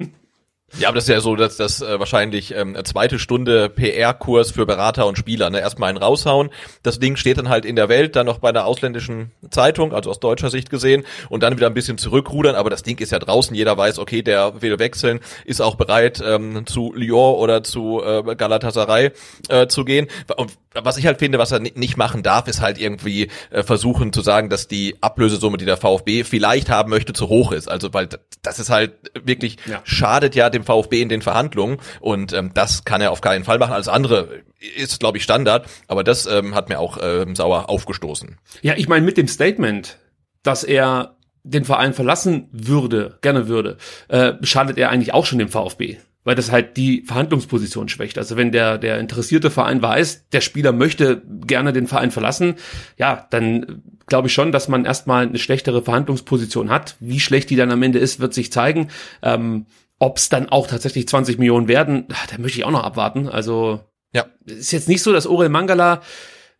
[0.78, 4.66] Ja, aber das ist ja so, dass das äh, wahrscheinlich ähm, zweite Stunde PR-Kurs für
[4.66, 5.48] Berater und Spieler.
[5.48, 5.60] Ne?
[5.60, 6.50] Erstmal einen raushauen.
[6.82, 10.10] Das Ding steht dann halt in der Welt, dann noch bei einer ausländischen Zeitung, also
[10.10, 12.56] aus deutscher Sicht gesehen, und dann wieder ein bisschen zurückrudern.
[12.56, 13.54] Aber das Ding ist ja draußen.
[13.54, 18.34] Jeder weiß, okay, der will wechseln, ist auch bereit, ähm, zu Lyon oder zu äh,
[18.34, 19.12] Galatasaray
[19.48, 20.08] äh, zu gehen.
[20.36, 24.12] Und was ich halt finde, was er nicht machen darf, ist halt irgendwie äh, versuchen
[24.12, 27.68] zu sagen, dass die Ablösesumme, die der VfB vielleicht haben möchte, zu hoch ist.
[27.68, 28.08] Also weil
[28.42, 29.80] das ist halt wirklich ja.
[29.84, 33.58] schadet ja dem VfB in den Verhandlungen und ähm, das kann er auf keinen Fall
[33.58, 33.72] machen.
[33.72, 34.42] Alles andere
[34.76, 38.38] ist, glaube ich, Standard, aber das ähm, hat mir auch ähm, sauer aufgestoßen.
[38.62, 39.98] Ja, ich meine mit dem Statement,
[40.42, 43.76] dass er den Verein verlassen würde, gerne würde,
[44.08, 48.18] äh, schadet er eigentlich auch schon dem VfB weil das halt die Verhandlungsposition schwächt.
[48.18, 52.56] Also wenn der, der interessierte Verein weiß, der Spieler möchte gerne den Verein verlassen,
[52.98, 56.96] ja, dann glaube ich schon, dass man erstmal eine schlechtere Verhandlungsposition hat.
[56.98, 58.88] Wie schlecht die dann am Ende ist, wird sich zeigen.
[59.22, 59.66] Ähm,
[59.98, 63.28] ob es dann auch tatsächlich 20 Millionen werden, da möchte ich auch noch abwarten.
[63.28, 63.80] Also
[64.12, 66.02] ja, ist jetzt nicht so, dass Orel Mangala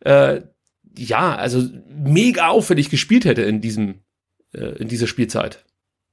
[0.01, 0.43] äh,
[0.99, 4.03] ja, also mega auffällig gespielt hätte in diesem
[4.55, 5.65] äh, in dieser Spielzeit.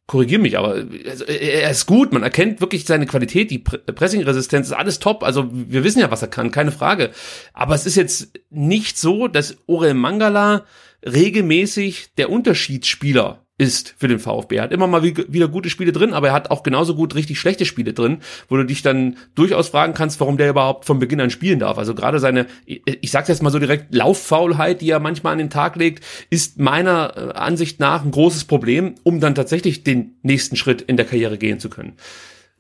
[0.06, 4.74] Korrigier mich, aber also, er ist gut, man erkennt wirklich seine Qualität, die Pressing-Resistenz ist
[4.74, 7.12] alles top, also wir wissen ja, was er kann, keine Frage.
[7.54, 10.66] Aber es ist jetzt nicht so, dass Orel Mangala
[11.06, 14.56] regelmäßig der Unterschiedsspieler ist für den VfB.
[14.56, 17.40] Er hat immer mal wieder gute Spiele drin, aber er hat auch genauso gut richtig
[17.40, 18.20] schlechte Spiele drin,
[18.50, 21.78] wo du dich dann durchaus fragen kannst, warum der überhaupt von Beginn an spielen darf.
[21.78, 25.50] Also gerade seine, ich sag's jetzt mal so direkt, Lauffaulheit, die er manchmal an den
[25.52, 30.56] Tag legt, ist meiner äh, Ansicht nach ein großes Problem, um dann tatsächlich den nächsten
[30.56, 31.94] Schritt in der Karriere gehen zu können.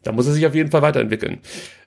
[0.04, 1.40] Da muss er sich auf jeden Fall weiterentwickeln.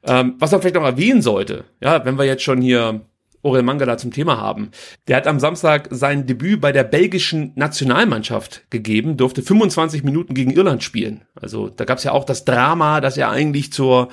[0.03, 3.03] Ähm, was man vielleicht noch erwähnen sollte, ja, wenn wir jetzt schon hier
[3.47, 4.71] Orel Mangala zum Thema haben.
[5.09, 10.51] Der hat am Samstag sein Debüt bei der belgischen Nationalmannschaft gegeben, durfte 25 Minuten gegen
[10.51, 11.23] Irland spielen.
[11.41, 14.09] Also da gab es ja auch das Drama, dass er eigentlich zur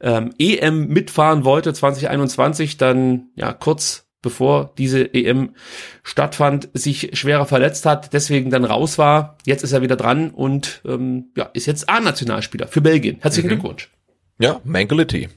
[0.00, 5.54] ähm, EM mitfahren wollte 2021, dann ja kurz bevor diese EM
[6.02, 9.38] stattfand, sich schwerer verletzt hat, deswegen dann raus war.
[9.44, 13.18] Jetzt ist er wieder dran und ähm, ja, ist jetzt A-Nationalspieler für Belgien.
[13.20, 13.60] Herzlichen mhm.
[13.60, 13.90] Glückwunsch.
[14.40, 15.28] Ja, Mentality.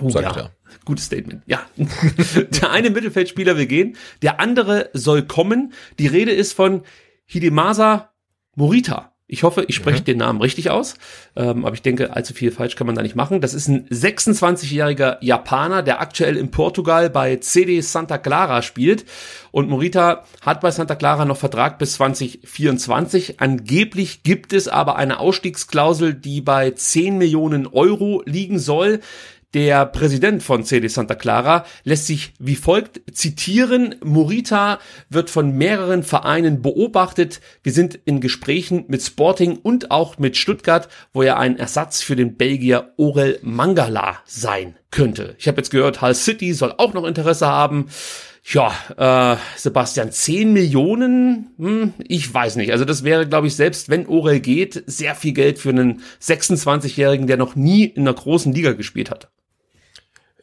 [0.00, 0.42] Oh, sagt ja.
[0.42, 0.50] er.
[0.84, 1.42] Gutes Statement.
[1.46, 1.60] Ja.
[2.60, 5.72] der eine Mittelfeldspieler will gehen, der andere soll kommen.
[5.98, 6.82] Die Rede ist von
[7.26, 8.10] Hidemasa
[8.54, 9.12] Morita.
[9.32, 10.04] Ich hoffe, ich spreche mhm.
[10.04, 10.94] den Namen richtig aus,
[11.36, 13.40] ähm, aber ich denke, allzu viel falsch kann man da nicht machen.
[13.40, 19.06] Das ist ein 26-jähriger Japaner, der aktuell in Portugal bei CD Santa Clara spielt.
[19.50, 23.40] Und Morita hat bei Santa Clara noch Vertrag bis 2024.
[23.40, 29.00] Angeblich gibt es aber eine Ausstiegsklausel, die bei 10 Millionen Euro liegen soll.
[29.54, 33.96] Der Präsident von CD Santa Clara lässt sich wie folgt zitieren.
[34.02, 34.78] Morita
[35.10, 37.42] wird von mehreren Vereinen beobachtet.
[37.62, 42.16] Wir sind in Gesprächen mit Sporting und auch mit Stuttgart, wo er ein Ersatz für
[42.16, 45.34] den Belgier Orel Mangala sein könnte.
[45.38, 47.88] Ich habe jetzt gehört, Hull City soll auch noch Interesse haben.
[48.44, 51.50] Ja, äh, Sebastian, 10 Millionen?
[51.58, 52.72] Hm, ich weiß nicht.
[52.72, 57.26] Also das wäre, glaube ich, selbst wenn Orel geht, sehr viel Geld für einen 26-Jährigen,
[57.26, 59.30] der noch nie in einer großen Liga gespielt hat.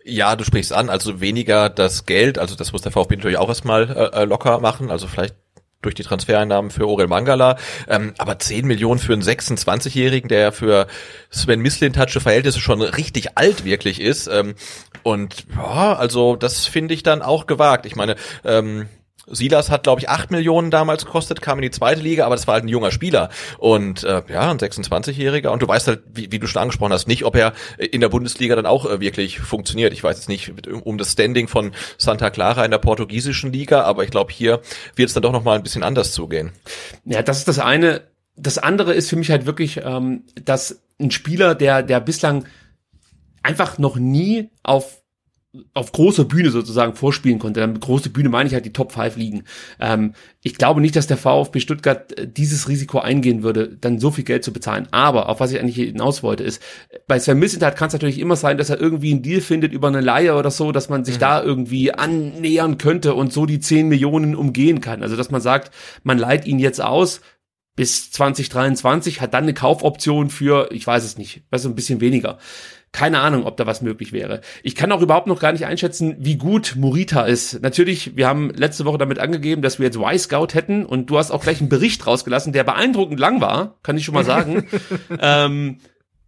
[0.03, 3.49] Ja, du sprichst an, also weniger das Geld, also das muss der VfB natürlich auch
[3.49, 5.35] erstmal äh, äh locker machen, also vielleicht
[5.81, 7.57] durch die Transfereinnahmen für Orel Mangala,
[7.87, 10.87] ähm, aber 10 Millionen für einen 26-Jährigen, der für
[11.29, 14.55] Sven Mislintatsche Verhältnisse schon richtig alt wirklich ist ähm,
[15.03, 17.85] und ja, also das finde ich dann auch gewagt.
[17.85, 18.87] Ich meine, ähm,
[19.31, 22.47] Silas hat, glaube ich, acht Millionen damals gekostet, kam in die zweite Liga, aber das
[22.47, 23.29] war halt ein junger Spieler.
[23.57, 25.49] Und äh, ja, ein 26-Jähriger.
[25.49, 28.09] Und du weißt halt, wie, wie du schon angesprochen hast, nicht, ob er in der
[28.09, 29.93] Bundesliga dann auch äh, wirklich funktioniert.
[29.93, 30.53] Ich weiß jetzt nicht
[30.83, 34.61] um das Standing von Santa Clara in der portugiesischen Liga, aber ich glaube, hier
[34.95, 36.51] wird es dann doch nochmal ein bisschen anders zugehen.
[37.05, 38.01] Ja, das ist das eine.
[38.35, 42.45] Das andere ist für mich halt wirklich, ähm, dass ein Spieler, der, der bislang
[43.43, 45.01] einfach noch nie auf
[45.73, 47.59] auf großer Bühne sozusagen vorspielen konnte.
[47.59, 49.43] Dann große Bühne meine ich halt die Top 5 liegen.
[49.79, 50.13] Ähm,
[50.43, 54.23] ich glaube nicht, dass der VfB Stuttgart äh, dieses Risiko eingehen würde, dann so viel
[54.23, 54.87] Geld zu bezahlen.
[54.91, 56.61] Aber auf was ich eigentlich hinaus wollte, ist,
[57.07, 59.87] bei Sven Missentat kann es natürlich immer sein, dass er irgendwie einen Deal findet über
[59.87, 61.21] eine Leihe oder so, dass man sich mhm.
[61.21, 65.01] da irgendwie annähern könnte und so die 10 Millionen umgehen kann.
[65.01, 65.71] Also dass man sagt,
[66.03, 67.21] man leiht ihn jetzt aus,
[67.75, 72.37] bis 2023, hat dann eine Kaufoption für, ich weiß es nicht, also ein bisschen weniger.
[72.91, 74.41] Keine Ahnung, ob da was möglich wäre.
[74.63, 77.61] Ich kann auch überhaupt noch gar nicht einschätzen, wie gut Morita ist.
[77.61, 81.29] Natürlich, wir haben letzte Woche damit angegeben, dass wir jetzt Y-Scout hätten und du hast
[81.29, 84.67] auch gleich einen Bericht rausgelassen, der beeindruckend lang war, kann ich schon mal sagen.
[85.21, 85.77] ähm,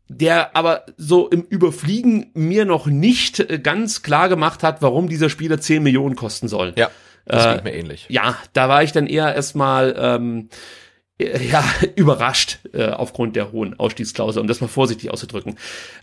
[0.08, 5.30] der aber so im Überfliegen mir noch nicht äh, ganz klar gemacht hat, warum dieser
[5.30, 6.74] Spieler 10 Millionen kosten soll.
[6.76, 6.92] Ja,
[7.26, 8.06] das äh, klingt mir ähnlich.
[8.10, 10.50] Ja, da war ich dann eher erstmal ähm,
[11.22, 11.64] ja,
[11.96, 15.56] überrascht äh, aufgrund der hohen Ausstiegsklausel, um das mal vorsichtig auszudrücken.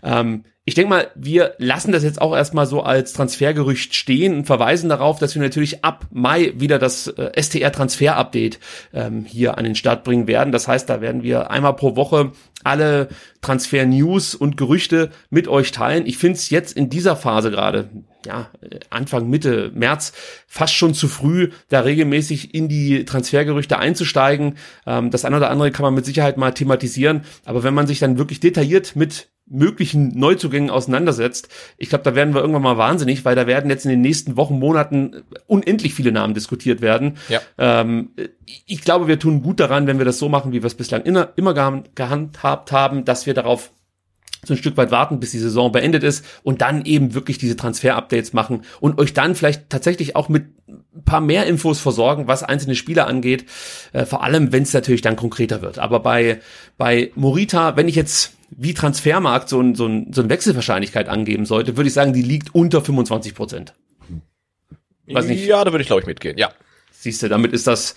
[0.03, 4.45] Ähm, ich denke mal, wir lassen das jetzt auch erstmal so als Transfergerücht stehen und
[4.45, 8.59] verweisen darauf, dass wir natürlich ab Mai wieder das äh, STR-Transfer-Update
[8.93, 10.51] ähm, hier an den Start bringen werden.
[10.51, 12.33] Das heißt, da werden wir einmal pro Woche
[12.63, 13.07] alle
[13.41, 16.05] Transfer-News und Gerüchte mit euch teilen.
[16.05, 17.89] Ich finde es jetzt in dieser Phase gerade,
[18.27, 18.51] ja,
[18.91, 20.13] Anfang, Mitte März,
[20.45, 24.57] fast schon zu früh, da regelmäßig in die Transfergerüchte einzusteigen.
[24.85, 27.23] Ähm, das eine oder andere kann man mit Sicherheit mal thematisieren.
[27.43, 31.49] Aber wenn man sich dann wirklich detailliert mit möglichen Neuzugängen auseinandersetzt.
[31.77, 34.37] Ich glaube, da werden wir irgendwann mal wahnsinnig, weil da werden jetzt in den nächsten
[34.37, 37.17] Wochen, Monaten unendlich viele Namen diskutiert werden.
[37.29, 37.41] Ja.
[37.57, 38.11] Ähm,
[38.65, 41.01] ich glaube, wir tun gut daran, wenn wir das so machen, wie wir es bislang
[41.03, 43.71] immer, immer gehandhabt haben, dass wir darauf
[44.45, 47.57] so ein Stück weit warten, bis die Saison beendet ist und dann eben wirklich diese
[47.57, 52.43] Transfer-Updates machen und euch dann vielleicht tatsächlich auch mit ein paar mehr Infos versorgen, was
[52.43, 53.45] einzelne Spieler angeht,
[53.91, 55.79] äh, vor allem wenn es natürlich dann konkreter wird.
[55.79, 56.39] Aber bei,
[56.77, 61.45] bei Morita, wenn ich jetzt wie Transfermarkt so, ein, so, ein, so eine Wechselwahrscheinlichkeit angeben
[61.45, 63.73] sollte, würde ich sagen, die liegt unter 25 Prozent.
[65.07, 65.45] Weiß nicht.
[65.45, 66.51] Ja, da würde ich glaube ich mitgehen, ja.
[66.91, 67.95] Siehst du, damit ist das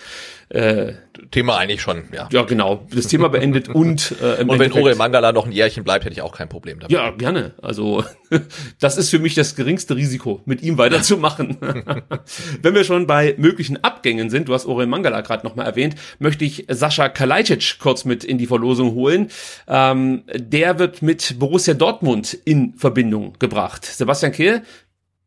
[0.48, 0.92] äh,
[1.32, 2.28] Thema eigentlich schon, ja.
[2.30, 2.86] Ja, genau.
[2.94, 6.12] Das Thema beendet und äh, im Und wenn Ore Mangala noch ein Jährchen bleibt, hätte
[6.12, 6.92] ich auch kein Problem damit.
[6.92, 7.54] Ja, gerne.
[7.60, 8.04] Also
[8.80, 11.56] das ist für mich das geringste Risiko, mit ihm weiterzumachen.
[12.62, 16.44] wenn wir schon bei möglichen Abgängen sind, du hast Ore Mangala gerade nochmal erwähnt, möchte
[16.44, 19.28] ich Sascha Kalajdzic kurz mit in die Verlosung holen.
[19.66, 23.86] Ähm, der wird mit Borussia Dortmund in Verbindung gebracht.
[23.86, 24.62] Sebastian Kehl,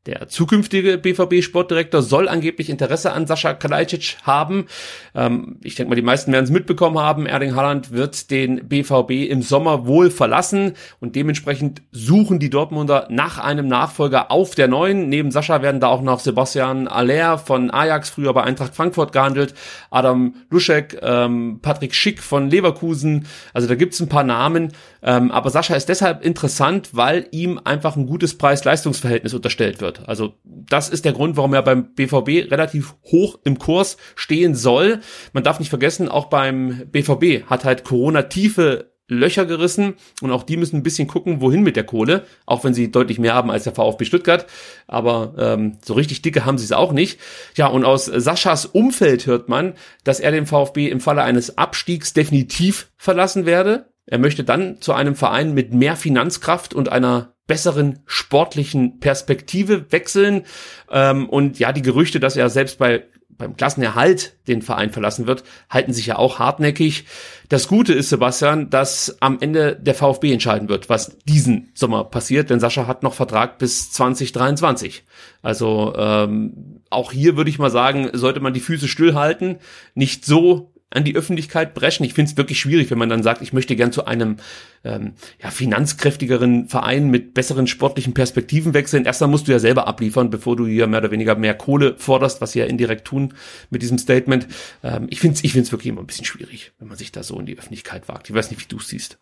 [0.06, 4.68] der zukünftige BVB-Sportdirektor soll angeblich Interesse an Sascha Kalajdzic haben.
[5.16, 7.26] Ähm, ich denke mal, die meisten werden es mitbekommen haben.
[7.26, 13.40] Erling Haaland wird den BVB im Sommer wohl verlassen und dementsprechend suchen die Dortmunder nach
[13.40, 15.10] einem Nachfolger auf der neuen.
[15.10, 19.56] Neben Sascha werden da auch noch Sebastian Aller von Ajax, früher bei Eintracht Frankfurt gehandelt,
[19.90, 23.26] Adam Luschek, ähm, Patrick Schick von Leverkusen.
[23.54, 24.72] Also da gibt's ein paar Namen.
[25.02, 30.08] Ähm, aber Sascha ist deshalb interessant, weil ihm einfach ein gutes Preis-Leistungs-Verhältnis unterstellt wird wird.
[30.10, 35.00] Also das ist der Grund, warum er beim BVB relativ hoch im Kurs stehen soll.
[35.34, 40.42] Man darf nicht vergessen, auch beim BVB hat halt Corona tiefe Löcher gerissen und auch
[40.42, 43.52] die müssen ein bisschen gucken, wohin mit der Kohle, auch wenn sie deutlich mehr haben
[43.52, 44.48] als der VfB Stuttgart.
[44.88, 47.20] Aber ähm, so richtig dicke haben sie es auch nicht.
[47.56, 49.74] Ja, und aus Saschas Umfeld hört man,
[50.04, 53.90] dass er den VfB im Falle eines Abstiegs definitiv verlassen werde.
[54.08, 60.44] Er möchte dann zu einem Verein mit mehr Finanzkraft und einer besseren sportlichen Perspektive wechseln.
[60.90, 63.04] Ähm, und ja, die Gerüchte, dass er selbst bei
[63.38, 67.06] beim Klassenerhalt den Verein verlassen wird, halten sich ja auch hartnäckig.
[67.50, 72.50] Das Gute ist, Sebastian, dass am Ende der VfB entscheiden wird, was diesen Sommer passiert,
[72.50, 75.04] denn Sascha hat noch Vertrag bis 2023.
[75.42, 79.58] Also ähm, auch hier würde ich mal sagen, sollte man die Füße stillhalten,
[79.96, 82.04] nicht so an die Öffentlichkeit brechen.
[82.04, 84.38] Ich finde es wirklich schwierig, wenn man dann sagt, ich möchte gern zu einem
[84.84, 89.06] ähm, ja, finanzkräftigeren Verein mit besseren sportlichen Perspektiven wechseln.
[89.06, 92.42] Erstmal musst du ja selber abliefern, bevor du hier mehr oder weniger mehr Kohle forderst,
[92.42, 93.34] was sie ja indirekt tun
[93.70, 94.48] mit diesem Statement.
[94.84, 97.24] Ähm, ich finde es ich find's wirklich immer ein bisschen schwierig, wenn man sich da
[97.24, 98.30] so in die Öffentlichkeit wagt.
[98.30, 99.18] Ich weiß nicht, wie du es siehst.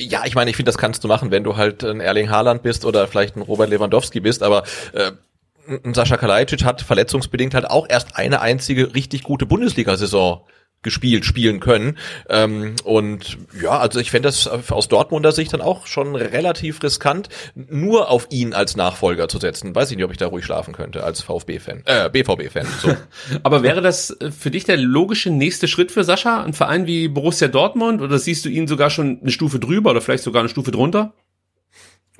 [0.00, 2.62] Ja, ich meine, ich finde, das kannst du machen, wenn du halt ein Erling Haaland
[2.62, 4.62] bist oder vielleicht ein Robert Lewandowski bist, aber
[4.92, 5.12] äh,
[5.92, 10.42] Sascha Kalajdzic hat verletzungsbedingt halt auch erst eine einzige richtig gute Bundesliga-Saison
[10.82, 11.98] gespielt, spielen können.
[12.28, 17.28] Ähm, und ja, also ich fände das aus Dortmunder Sicht dann auch schon relativ riskant,
[17.54, 19.74] nur auf ihn als Nachfolger zu setzen.
[19.74, 22.66] Weiß ich nicht, ob ich da ruhig schlafen könnte als VfB-Fan, äh, BVB-Fan.
[22.80, 22.96] So.
[23.42, 26.42] Aber wäre das für dich der logische nächste Schritt für Sascha?
[26.42, 30.00] Ein Verein wie Borussia Dortmund oder siehst du ihn sogar schon eine Stufe drüber oder
[30.00, 31.12] vielleicht sogar eine Stufe drunter?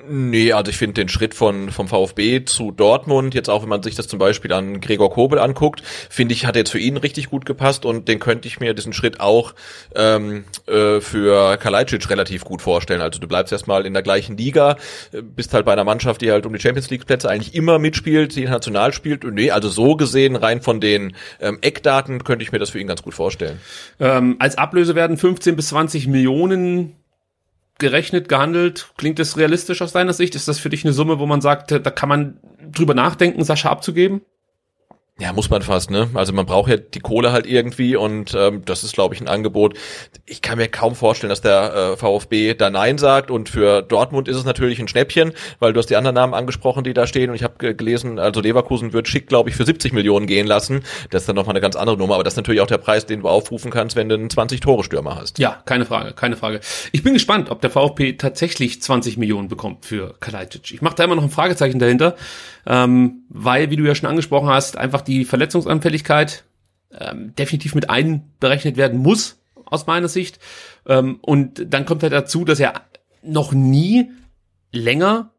[0.07, 3.83] Nee, also ich finde den Schritt von vom VfB zu Dortmund, jetzt auch wenn man
[3.83, 7.29] sich das zum Beispiel an Gregor Kobel anguckt, finde ich, hat jetzt für ihn richtig
[7.29, 9.53] gut gepasst und den könnte ich mir diesen Schritt auch
[9.95, 13.01] ähm, äh, für Kalajdzic relativ gut vorstellen.
[13.01, 14.77] Also du bleibst erstmal in der gleichen Liga,
[15.11, 17.77] äh, bist halt bei einer Mannschaft, die halt um die Champions League Plätze eigentlich immer
[17.77, 19.25] mitspielt, die international spielt.
[19.25, 22.79] Und nee, also so gesehen, rein von den ähm, Eckdaten könnte ich mir das für
[22.79, 23.59] ihn ganz gut vorstellen.
[23.99, 26.95] Ähm, als Ablöse werden 15 bis 20 Millionen
[27.79, 28.91] gerechnet, gehandelt?
[28.97, 30.35] Klingt das realistisch aus deiner Sicht?
[30.35, 32.39] Ist das für dich eine Summe, wo man sagt, da kann man
[32.71, 34.21] drüber nachdenken, Sascha abzugeben?
[35.19, 36.09] Ja, muss man fast, ne?
[36.13, 39.27] Also man braucht ja die Kohle halt irgendwie und ähm, das ist, glaube ich, ein
[39.27, 39.77] Angebot.
[40.25, 44.29] Ich kann mir kaum vorstellen, dass der äh, VfB da Nein sagt und für Dortmund
[44.29, 47.29] ist es natürlich ein Schnäppchen, weil du hast die anderen Namen angesprochen, die da stehen
[47.29, 50.83] und ich habe gelesen, also Leverkusen wird schick, glaube ich, für 70 Millionen gehen lassen.
[51.09, 53.05] Das ist dann nochmal eine ganz andere Nummer, aber das ist natürlich auch der Preis,
[53.05, 55.37] den du aufrufen kannst, wenn du einen 20-Tore-Stürmer hast.
[55.37, 56.61] Ja, keine Frage, keine Frage.
[56.93, 60.71] Ich bin gespannt, ob der VfB tatsächlich 20 Millionen bekommt für Kalajdzic.
[60.71, 62.15] Ich mache da immer noch ein Fragezeichen dahinter,
[62.65, 66.43] ähm, weil, wie du ja schon angesprochen hast, einfach die Verletzungsanfälligkeit
[66.97, 70.39] ähm, definitiv mit einberechnet werden muss, aus meiner Sicht.
[70.85, 72.73] Ähm, und dann kommt halt dazu, dass er
[73.21, 74.11] noch nie
[74.71, 75.31] länger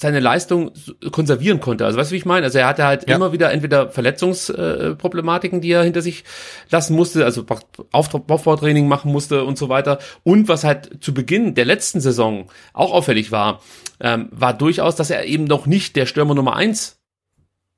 [0.00, 0.70] seine Leistung
[1.12, 1.84] konservieren konnte.
[1.84, 2.46] Also weißt du, wie ich meine?
[2.46, 3.16] Also er hatte halt ja.
[3.16, 6.24] immer wieder entweder Verletzungsproblematiken, die er hinter sich
[6.70, 7.44] lassen musste, also
[7.92, 9.98] Aufbautraining machen musste und so weiter.
[10.22, 13.60] Und was halt zu Beginn der letzten Saison auch auffällig war,
[14.00, 16.96] ähm, war durchaus, dass er eben noch nicht der Stürmer Nummer eins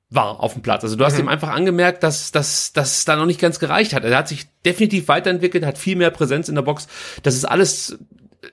[0.09, 0.85] war auf dem Platz.
[0.85, 1.25] Also du hast mhm.
[1.25, 4.05] ihm einfach angemerkt, dass dass das da noch nicht ganz gereicht hat.
[4.05, 6.87] Er hat sich definitiv weiterentwickelt, hat viel mehr Präsenz in der Box.
[7.23, 7.97] Das ist alles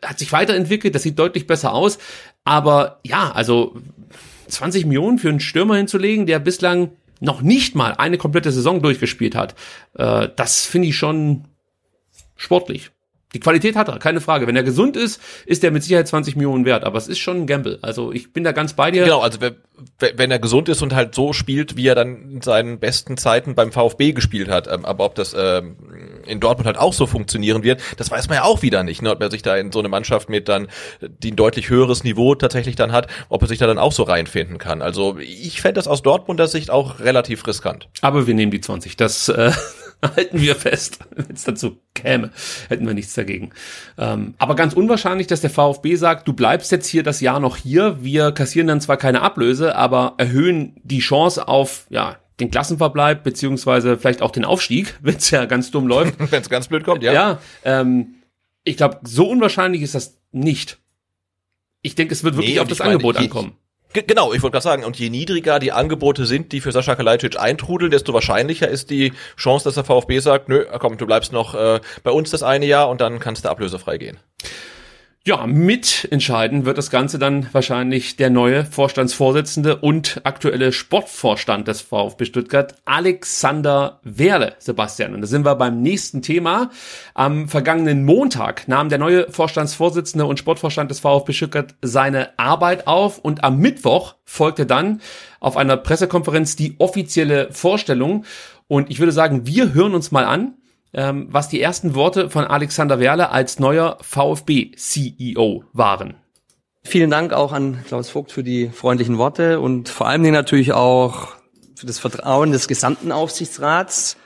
[0.05, 1.99] hat sich weiterentwickelt, das sieht deutlich besser aus.
[2.45, 3.77] Aber ja, also
[4.49, 6.91] 20 Millionen für einen Stürmer hinzulegen, der bislang
[7.21, 9.55] noch nicht mal eine komplette Saison durchgespielt hat,
[9.95, 11.45] äh, das finde ich schon
[12.37, 12.91] sportlich.
[13.33, 14.47] Die Qualität hat er, keine Frage.
[14.47, 16.85] Wenn er gesund ist, ist er mit Sicherheit 20 Millionen wert.
[16.85, 17.79] Aber es ist schon ein Gamble.
[17.83, 19.05] Also ich bin da ganz bei dir.
[19.05, 22.81] Genau, also wenn er gesund ist und halt so spielt, wie er dann in seinen
[22.81, 24.67] besten Zeiten beim VfB gespielt hat.
[24.67, 25.77] Ähm, aber ob das ähm,
[26.27, 29.01] in Dortmund halt auch so funktionieren wird, das weiß man ja auch wieder nicht.
[29.01, 29.11] Ne?
[29.11, 30.69] Ob er sich da in so eine Mannschaft mit dann,
[31.01, 34.03] die ein deutlich höheres Niveau tatsächlich dann hat, ob er sich da dann auch so
[34.03, 34.83] reinfinden kann.
[34.83, 37.89] Also ich fände das aus Dortmunder Sicht auch relativ riskant.
[38.01, 38.97] Aber wir nehmen die 20.
[38.97, 39.53] Das äh,
[40.17, 40.99] halten wir fest.
[41.15, 42.31] Wenn es dazu käme,
[42.69, 43.51] hätten wir nichts dagegen.
[43.99, 47.57] Ähm, aber ganz unwahrscheinlich, dass der VfB sagt, du bleibst jetzt hier das Jahr noch
[47.57, 48.03] hier.
[48.03, 53.99] Wir kassieren dann zwar keine Ablöse, aber erhöhen die Chance auf, ja, den Klassenverbleib, beziehungsweise
[53.99, 56.15] vielleicht auch den Aufstieg, wenn es ja ganz dumm läuft.
[56.33, 57.13] wenn es ganz blöd kommt, ja.
[57.13, 58.15] Ja, ähm,
[58.65, 60.79] ich glaube, so unwahrscheinlich ist das nicht.
[61.83, 63.57] Ich denke, es wird wirklich nee, auf das meine, Angebot ankommen.
[63.93, 67.41] Genau, ich wollte gerade sagen, und je niedriger die Angebote sind, die für Sascha Kalajdzic
[67.41, 71.55] eintrudeln, desto wahrscheinlicher ist die Chance, dass der VfB sagt, nö, komm, du bleibst noch
[71.57, 74.19] äh, bei uns das eine Jahr und dann kannst du ablösefrei gehen.
[75.31, 82.25] Ja, mitentscheiden wird das Ganze dann wahrscheinlich der neue Vorstandsvorsitzende und aktuelle Sportvorstand des VfB
[82.25, 85.15] Stuttgart, Alexander Werle, Sebastian.
[85.15, 86.71] Und da sind wir beim nächsten Thema.
[87.15, 93.19] Am vergangenen Montag nahm der neue Vorstandsvorsitzende und Sportvorstand des VfB Stuttgart seine Arbeit auf
[93.21, 95.01] und am Mittwoch folgte dann
[95.39, 98.25] auf einer Pressekonferenz die offizielle Vorstellung.
[98.67, 100.55] Und ich würde sagen, wir hören uns mal an,
[100.93, 106.15] ähm, was die ersten Worte von Alexander Werle als neuer VfB-CEO waren.
[106.83, 111.29] Vielen Dank auch an Klaus Vogt für die freundlichen Worte und vor allem natürlich auch
[111.77, 114.17] für das Vertrauen des gesamten Aufsichtsrats.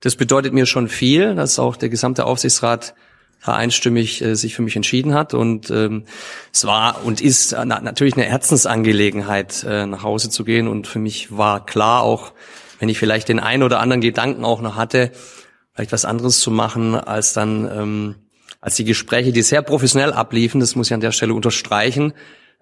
[0.00, 2.94] Das bedeutet mir schon viel, dass auch der gesamte Aufsichtsrat
[3.42, 5.34] einstimmig äh, sich für mich entschieden hat.
[5.34, 6.04] Und ähm,
[6.52, 10.68] es war und ist na, natürlich eine Herzensangelegenheit, äh, nach Hause zu gehen.
[10.68, 12.32] Und für mich war klar, auch
[12.78, 15.12] wenn ich vielleicht den einen oder anderen Gedanken auch noch hatte,
[15.78, 18.14] vielleicht was anderes zu machen, als dann ähm,
[18.60, 22.14] als die Gespräche, die sehr professionell abliefen, das muss ich an der Stelle unterstreichen,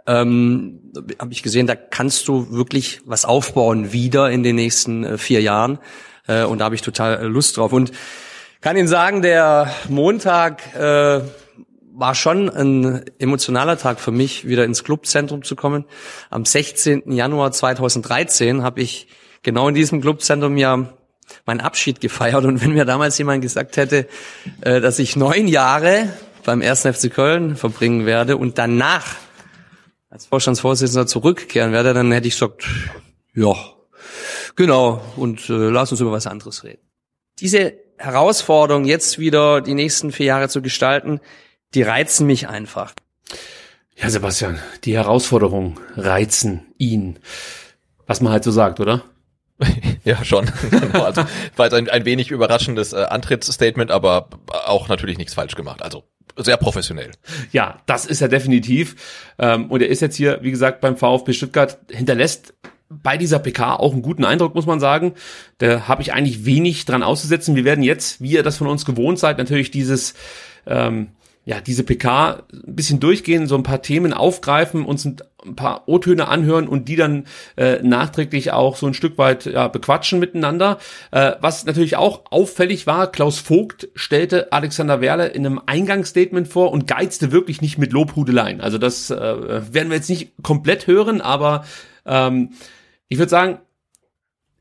[0.06, 5.16] ähm, habe ich gesehen, da kannst du wirklich was aufbauen wieder in den nächsten äh,
[5.16, 5.78] vier Jahren.
[6.26, 7.72] Äh, und da habe ich total äh, Lust drauf.
[7.72, 7.90] Und
[8.60, 11.22] kann Ihnen sagen, der Montag äh,
[11.94, 15.86] war schon ein emotionaler Tag für mich, wieder ins Clubzentrum zu kommen.
[16.28, 17.12] Am 16.
[17.12, 19.08] Januar 2013 habe ich
[19.42, 20.92] genau in diesem Clubzentrum ja
[21.44, 22.44] meinen Abschied gefeiert.
[22.44, 24.06] Und wenn mir damals jemand gesagt hätte,
[24.60, 26.08] äh, dass ich neun Jahre
[26.44, 26.82] beim 1.
[26.82, 29.16] FC Köln verbringen werde und danach
[30.08, 32.66] als Vorstandsvorsitzender zurückkehren werde, dann hätte ich gesagt,
[33.34, 33.54] ja,
[34.54, 36.82] genau, und äh, lass uns über was anderes reden.
[37.40, 41.20] Diese Herausforderungen, jetzt wieder die nächsten vier Jahre zu gestalten,
[41.74, 42.94] die reizen mich einfach.
[43.96, 47.18] Ja, Sebastian, die Herausforderungen reizen ihn.
[48.06, 49.04] Was man halt so sagt, oder?
[50.04, 50.46] Ja, schon.
[50.70, 51.02] genau.
[51.02, 51.24] Also
[51.56, 54.28] war jetzt ein, ein wenig überraschendes äh, Antrittsstatement, aber
[54.66, 55.82] auch natürlich nichts falsch gemacht.
[55.82, 56.04] Also
[56.36, 57.10] sehr professionell.
[57.50, 58.94] Ja, das ist er definitiv.
[59.38, 62.54] Ähm, und er ist jetzt hier, wie gesagt, beim VfB Stuttgart, hinterlässt
[62.88, 65.14] bei dieser PK auch einen guten Eindruck, muss man sagen.
[65.58, 67.56] Da habe ich eigentlich wenig dran auszusetzen.
[67.56, 70.14] Wir werden jetzt, wie ihr das von uns gewohnt seid, natürlich dieses
[70.66, 71.08] ähm,
[71.46, 76.26] ja, diese PK ein bisschen durchgehen, so ein paar Themen aufgreifen, uns ein paar O-Töne
[76.26, 77.24] anhören und die dann
[77.56, 80.78] äh, nachträglich auch so ein Stück weit ja, bequatschen miteinander.
[81.12, 86.72] Äh, was natürlich auch auffällig war, Klaus Vogt stellte Alexander Werle in einem Eingangsstatement vor
[86.72, 88.60] und geizte wirklich nicht mit Lobhudeleien.
[88.60, 91.64] Also das äh, werden wir jetzt nicht komplett hören, aber
[92.06, 92.54] ähm,
[93.06, 93.58] ich würde sagen,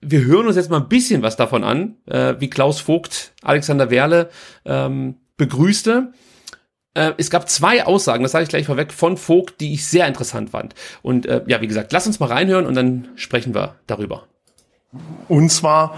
[0.01, 3.89] wir hören uns jetzt mal ein bisschen was davon an, äh, wie Klaus Vogt Alexander
[3.89, 4.29] Werle
[4.65, 6.13] ähm, begrüßte.
[6.95, 10.07] Äh, es gab zwei Aussagen, das sage ich gleich vorweg, von Vogt, die ich sehr
[10.07, 10.73] interessant fand.
[11.03, 14.23] Und äh, ja, wie gesagt, lass uns mal reinhören und dann sprechen wir darüber.
[15.27, 15.95] Uns war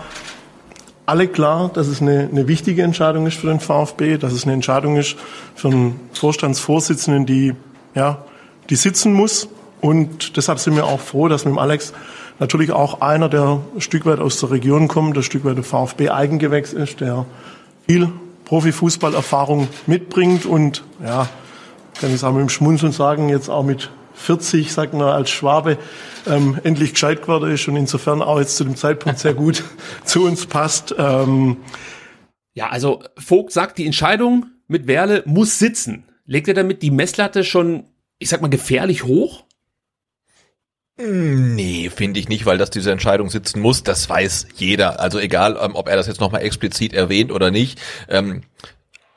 [1.06, 4.54] alle klar, dass es eine, eine wichtige Entscheidung ist für den VfB, dass es eine
[4.54, 5.16] Entscheidung ist
[5.56, 7.54] für einen Vorstandsvorsitzenden, die,
[7.96, 8.26] ja,
[8.70, 9.48] die sitzen muss.
[9.80, 11.94] Und deshalb sind wir auch froh, dass mit dem Alex
[12.40, 15.58] natürlich auch einer, der ein Stück weit aus der Region kommt, der ein Stück weit
[15.58, 17.26] der VfB-Eigengewächs ist, der
[17.88, 18.10] viel
[18.48, 21.28] Profifußballerfahrung mitbringt und ja,
[22.00, 25.78] kann ich auch mit dem Schmunzeln sagen, jetzt auch mit 40, sagt man als Schwabe,
[26.26, 29.64] ähm, endlich gescheit geworden ist und insofern auch jetzt zu dem Zeitpunkt sehr gut
[30.06, 30.96] zu uns passt.
[30.98, 31.58] Ähm
[32.54, 36.06] ja, also Vogt sagt, die Entscheidung mit Werle muss sitzen.
[36.26, 37.84] Legt er damit die Messlatte schon,
[38.18, 39.44] ich sag mal, gefährlich hoch?
[40.98, 43.84] Nee, finde ich nicht, weil das diese Entscheidung sitzen muss.
[43.84, 45.00] Das weiß jeder.
[45.00, 47.80] Also egal, ähm, ob er das jetzt nochmal explizit erwähnt oder nicht.
[48.10, 48.42] Ähm,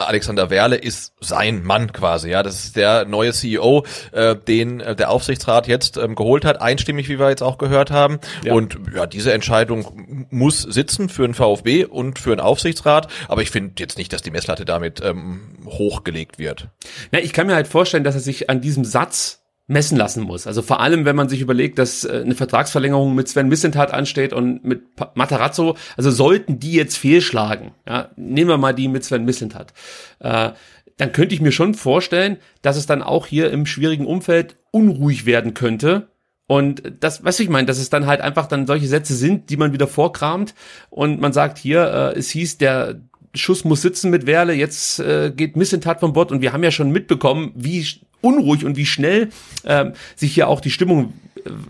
[0.01, 2.43] Alexander Werle ist sein Mann quasi, ja.
[2.43, 7.09] Das ist der neue CEO, äh, den äh, der Aufsichtsrat jetzt ähm, geholt hat, einstimmig,
[7.09, 8.19] wie wir jetzt auch gehört haben.
[8.45, 8.55] Ja.
[8.55, 13.09] Und ja, diese Entscheidung muss sitzen für den VfB und für den Aufsichtsrat.
[13.29, 16.69] Aber ich finde jetzt nicht, dass die Messlatte damit ähm, hochgelegt wird.
[17.13, 19.40] Na, ich kann mir halt vorstellen, dass er sich an diesem Satz
[19.71, 20.49] messen lassen muss.
[20.49, 24.33] Also vor allem, wenn man sich überlegt, dass äh, eine Vertragsverlängerung mit Sven Missentat ansteht
[24.33, 24.83] und mit
[25.15, 29.73] Matarazzo, also sollten die jetzt fehlschlagen, ja, nehmen wir mal die mit Sven Missentat,
[30.19, 30.51] äh,
[30.97, 35.25] dann könnte ich mir schon vorstellen, dass es dann auch hier im schwierigen Umfeld unruhig
[35.25, 36.09] werden könnte.
[36.49, 39.57] Und das, was ich meine, dass es dann halt einfach dann solche Sätze sind, die
[39.57, 40.55] man wieder vorkramt
[40.91, 43.01] und man sagt hier, äh, es hieß, der
[43.35, 46.73] Schuss muss sitzen mit Werle, jetzt äh, geht Missentat vom Bord und wir haben ja
[46.73, 47.87] schon mitbekommen, wie
[48.21, 49.31] unruhig und wie schnell
[49.65, 51.13] ähm, sich hier auch die Stimmung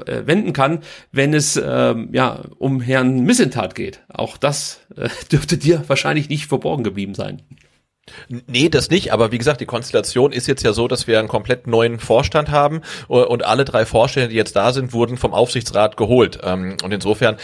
[0.07, 0.81] äh, wenden kann,
[1.13, 4.01] wenn es ähm, ja um Herrn Missentat geht.
[4.09, 7.43] Auch das äh, dürfte dir wahrscheinlich nicht verborgen geblieben sein.
[8.29, 11.29] Nee, das nicht, aber wie gesagt, die Konstellation ist jetzt ja so, dass wir einen
[11.29, 15.97] komplett neuen Vorstand haben und alle drei Vorstände, die jetzt da sind, wurden vom Aufsichtsrat
[15.97, 16.41] geholt.
[16.43, 17.37] Ähm, und insofern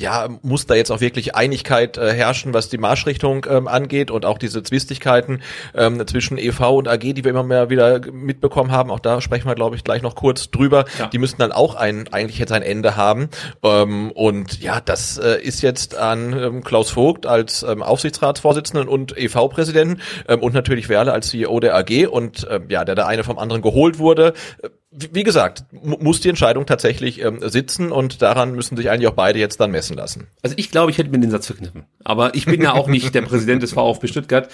[0.00, 4.24] ja, muss da jetzt auch wirklich Einigkeit äh, herrschen, was die Marschrichtung ähm, angeht und
[4.24, 5.42] auch diese Zwistigkeiten
[5.74, 8.90] ähm, zwischen EV und AG, die wir immer mehr wieder mitbekommen haben.
[8.90, 10.86] Auch da sprechen wir, glaube ich, gleich noch kurz drüber.
[10.98, 11.08] Ja.
[11.08, 13.28] Die müssten dann auch ein, eigentlich jetzt ein Ende haben.
[13.62, 19.16] Ähm, und ja, das äh, ist jetzt an ähm, Klaus Vogt als ähm, Aufsichtsratsvorsitzenden und
[19.16, 23.22] EV-Präsidenten ähm, und natürlich Werle als CEO der AG und ähm, ja, der da eine
[23.22, 24.32] vom anderen geholt wurde
[24.92, 29.38] wie gesagt, muss die Entscheidung tatsächlich ähm, sitzen und daran müssen sich eigentlich auch beide
[29.38, 30.26] jetzt dann messen lassen.
[30.42, 31.84] Also ich glaube, ich hätte mir den Satz verkniffen.
[32.02, 34.50] Aber ich bin ja auch nicht der Präsident des VfB Stuttgart.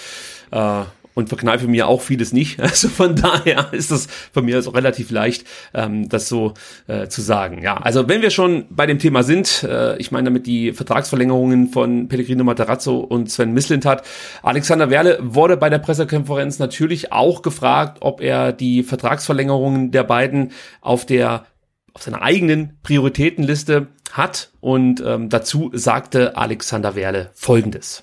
[0.51, 0.83] Äh,
[1.17, 2.61] und verkneife mir auch vieles nicht.
[2.77, 6.53] Also von daher ist das von mir also relativ leicht, ähm, das so
[6.89, 7.63] äh, zu sagen.
[7.63, 11.69] Ja, also wenn wir schon bei dem Thema sind, äh, ich meine damit die Vertragsverlängerungen
[11.69, 14.05] von Pellegrino Matarazzo und Sven Mislint hat.
[14.43, 20.53] Alexander Werle wurde bei der Pressekonferenz natürlich auch gefragt, ob er die Vertragsverlängerungen der beiden
[20.83, 21.47] auf der
[21.95, 28.03] auf seiner eigenen Prioritätenliste hat und ähm, dazu sagte Alexander Werle Folgendes.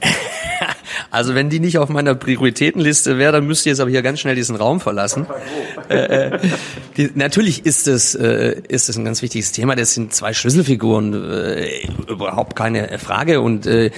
[1.10, 4.20] Also wenn die nicht auf meiner Prioritätenliste wäre, dann müsste ich jetzt aber hier ganz
[4.20, 5.26] schnell diesen Raum verlassen.
[5.88, 6.38] äh, äh
[6.96, 9.76] die, natürlich ist es äh, ist es ein ganz wichtiges Thema.
[9.76, 13.40] Das sind zwei Schlüsselfiguren, äh, überhaupt keine Frage.
[13.40, 13.90] Und äh,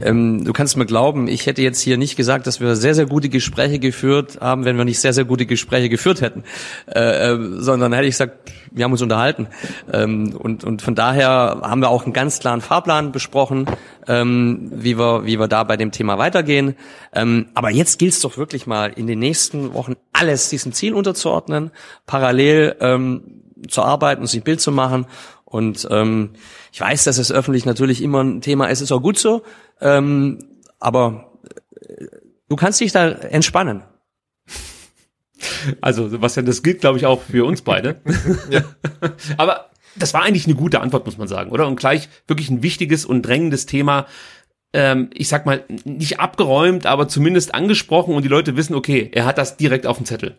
[0.00, 3.06] ähm, du kannst mir glauben, ich hätte jetzt hier nicht gesagt, dass wir sehr sehr
[3.06, 6.44] gute Gespräche geführt haben, wenn wir nicht sehr sehr gute Gespräche geführt hätten,
[6.86, 9.48] äh, sondern hätte ich gesagt, wir haben uns unterhalten.
[9.92, 13.66] Ähm, und und von daher haben wir auch einen ganz klaren Fahrplan besprochen,
[14.06, 16.74] ähm, wie wir wie wir da bei dem Thema weitergehen.
[17.12, 20.94] Ähm, aber jetzt gilt es doch wirklich mal in den nächsten Wochen alles diesem Ziel
[20.94, 21.70] unterzuordnen,
[22.06, 25.06] parallel ähm, zu arbeiten und sich ein Bild zu machen.
[25.44, 26.30] Und ähm,
[26.72, 29.42] ich weiß, dass es öffentlich natürlich immer ein Thema ist, ist auch gut so.
[29.80, 30.38] Ähm,
[30.78, 31.32] aber
[31.80, 32.06] äh,
[32.48, 33.82] du kannst dich da entspannen.
[35.80, 38.00] Also, Sebastian, das gilt, glaube ich, auch für uns beide.
[38.50, 38.62] ja.
[39.36, 41.66] Aber das war eigentlich eine gute Antwort, muss man sagen, oder?
[41.66, 44.06] Und gleich wirklich ein wichtiges und drängendes Thema.
[44.72, 49.24] Ähm, ich sag mal, nicht abgeräumt, aber zumindest angesprochen und die Leute wissen, okay, er
[49.24, 50.36] hat das direkt auf dem Zettel.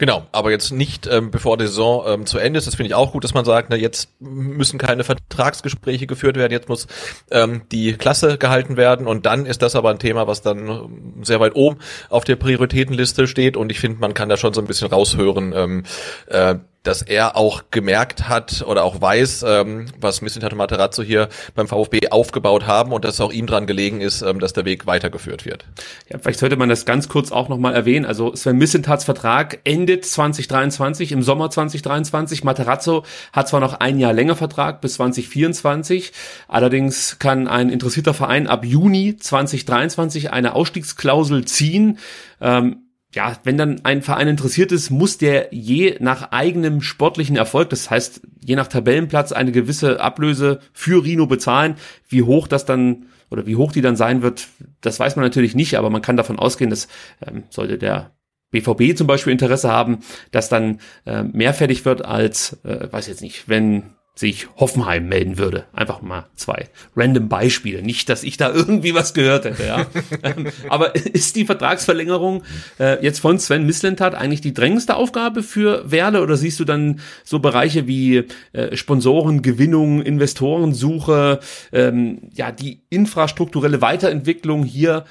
[0.00, 2.66] Genau, aber jetzt nicht ähm, bevor die Saison ähm, zu Ende ist.
[2.66, 6.52] Das finde ich auch gut, dass man sagt, na, jetzt müssen keine Vertragsgespräche geführt werden,
[6.52, 6.86] jetzt muss
[7.30, 9.06] ähm, die Klasse gehalten werden.
[9.06, 12.36] Und dann ist das aber ein Thema, was dann ähm, sehr weit oben auf der
[12.36, 13.58] Prioritätenliste steht.
[13.58, 15.84] Und ich finde, man kann da schon so ein bisschen raushören, ähm,
[16.28, 21.28] äh, dass er auch gemerkt hat oder auch weiß, ähm, was Missintat und Materazzo hier
[21.54, 24.86] beim VfB aufgebaut haben und dass auch ihm dran gelegen ist, ähm, dass der Weg
[24.86, 25.66] weitergeführt wird.
[26.08, 28.06] Ja, vielleicht sollte man das ganz kurz auch nochmal erwähnen.
[28.06, 32.44] Also Sven Missintats Vertrag endet 2023, im Sommer 2023.
[32.44, 36.12] Materazzo hat zwar noch ein Jahr länger Vertrag bis 2024,
[36.48, 41.98] allerdings kann ein interessierter Verein ab Juni 2023 eine Ausstiegsklausel ziehen.
[42.40, 47.70] Ähm, ja, wenn dann ein Verein interessiert ist, muss der je nach eigenem sportlichen Erfolg,
[47.70, 51.74] das heißt je nach Tabellenplatz, eine gewisse Ablöse für Rino bezahlen.
[52.08, 54.48] Wie hoch das dann oder wie hoch die dann sein wird,
[54.80, 56.88] das weiß man natürlich nicht, aber man kann davon ausgehen, dass
[57.26, 58.12] ähm, sollte der
[58.50, 60.00] BVB zum Beispiel Interesse haben,
[60.30, 65.38] dass dann äh, mehr fertig wird als, äh, weiß jetzt nicht, wenn sich Hoffenheim melden
[65.38, 65.64] würde.
[65.72, 67.82] Einfach mal zwei random Beispiele.
[67.82, 69.86] Nicht, dass ich da irgendwie was gehört hätte, ja.
[70.22, 72.42] Ähm, aber ist die Vertragsverlängerung
[72.78, 77.00] äh, jetzt von Sven Mislintat eigentlich die drängendste Aufgabe für Werle oder siehst du dann
[77.24, 81.40] so Bereiche wie äh, Sponsorengewinnung, Investorensuche,
[81.72, 85.04] ähm, ja, die infrastrukturelle Weiterentwicklung hier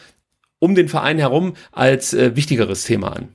[0.60, 3.30] um den Verein herum als äh, wichtigeres Thema an?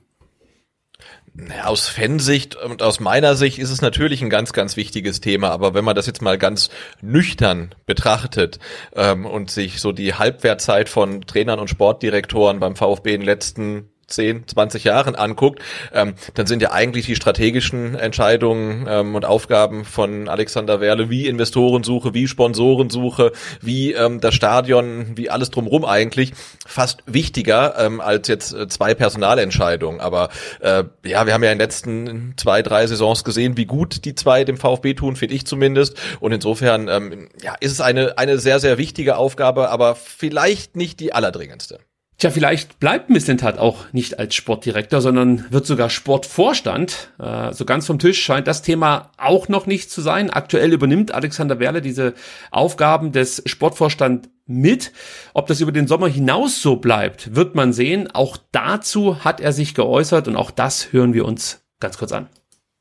[1.63, 5.73] Aus Fansicht und aus meiner Sicht ist es natürlich ein ganz, ganz wichtiges Thema, aber
[5.73, 6.69] wenn man das jetzt mal ganz
[7.01, 8.59] nüchtern betrachtet
[8.95, 13.89] ähm, und sich so die Halbwertzeit von Trainern und Sportdirektoren beim VfB in den letzten
[14.07, 15.59] 10, 20 Jahren anguckt,
[15.93, 21.27] ähm, dann sind ja eigentlich die strategischen Entscheidungen ähm, und Aufgaben von Alexander Werle wie
[21.27, 26.33] Investorensuche, wie Sponsorensuche, wie ähm, das Stadion, wie alles drumherum eigentlich
[26.65, 29.99] fast wichtiger ähm, als jetzt äh, zwei Personalentscheidungen.
[29.99, 30.29] Aber
[30.59, 34.15] äh, ja, wir haben ja in den letzten zwei, drei Saisons gesehen, wie gut die
[34.15, 35.97] zwei dem VfB tun, finde ich zumindest.
[36.19, 40.99] Und insofern ähm, ja, ist es eine, eine sehr, sehr wichtige Aufgabe, aber vielleicht nicht
[40.99, 41.79] die allerdringendste.
[42.17, 47.09] Tja, vielleicht bleibt Mislintat auch nicht als Sportdirektor, sondern wird sogar Sportvorstand.
[47.19, 50.29] Äh, so ganz vom Tisch scheint das Thema auch noch nicht zu sein.
[50.29, 52.13] Aktuell übernimmt Alexander Werle diese
[52.51, 54.93] Aufgaben des Sportvorstand mit.
[55.33, 58.09] Ob das über den Sommer hinaus so bleibt, wird man sehen.
[58.13, 62.29] Auch dazu hat er sich geäußert und auch das hören wir uns ganz kurz an.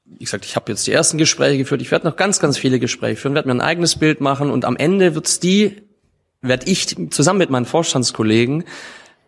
[0.04, 1.82] Wie gesagt, ich habe jetzt die ersten Gespräche geführt.
[1.82, 4.64] Ich werde noch ganz, ganz viele Gespräche führen, werde mir ein eigenes Bild machen und
[4.64, 5.82] am Ende wird's die,
[6.40, 8.64] werde ich zusammen mit meinen Vorstandskollegen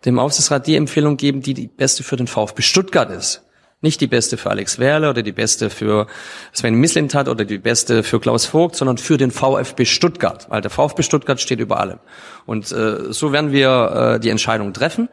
[0.06, 3.42] dem Aufsichtsrat die Empfehlung geben, die die beste für den VfB Stuttgart ist.
[3.82, 6.06] Nicht die beste für Alex Werle oder die beste für
[6.52, 10.70] Sven Mislintat oder die beste für Klaus Vogt, sondern für den VfB Stuttgart, weil der
[10.70, 11.98] VfB Stuttgart steht über allem.
[12.46, 15.10] Und äh, so werden wir äh, die Entscheidung treffen.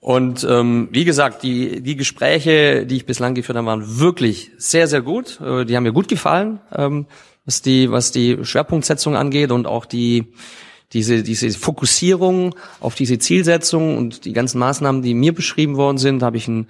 [0.00, 4.86] Und ähm, wie gesagt, die, die Gespräche, die ich bislang geführt habe, waren wirklich sehr,
[4.86, 5.38] sehr gut.
[5.42, 7.06] Äh, die haben mir gut gefallen, ähm,
[7.44, 10.32] was die, was die Schwerpunktsetzung angeht und auch die
[10.92, 16.22] diese, diese Fokussierung auf diese Zielsetzung und die ganzen Maßnahmen, die mir beschrieben worden sind,
[16.22, 16.68] habe ich ein,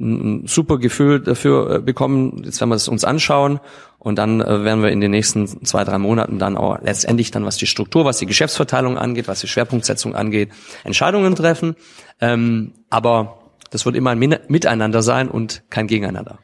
[0.00, 2.42] ein super Gefühl dafür äh, bekommen.
[2.44, 3.60] Jetzt werden wir es uns anschauen
[3.98, 7.44] und dann äh, werden wir in den nächsten zwei, drei Monaten dann auch letztendlich dann,
[7.44, 10.50] was die Struktur, was die Geschäftsverteilung angeht, was die Schwerpunktsetzung angeht,
[10.82, 11.76] Entscheidungen treffen.
[12.20, 13.38] Ähm, aber
[13.70, 16.38] das wird immer ein Miteinander sein und kein Gegeneinander.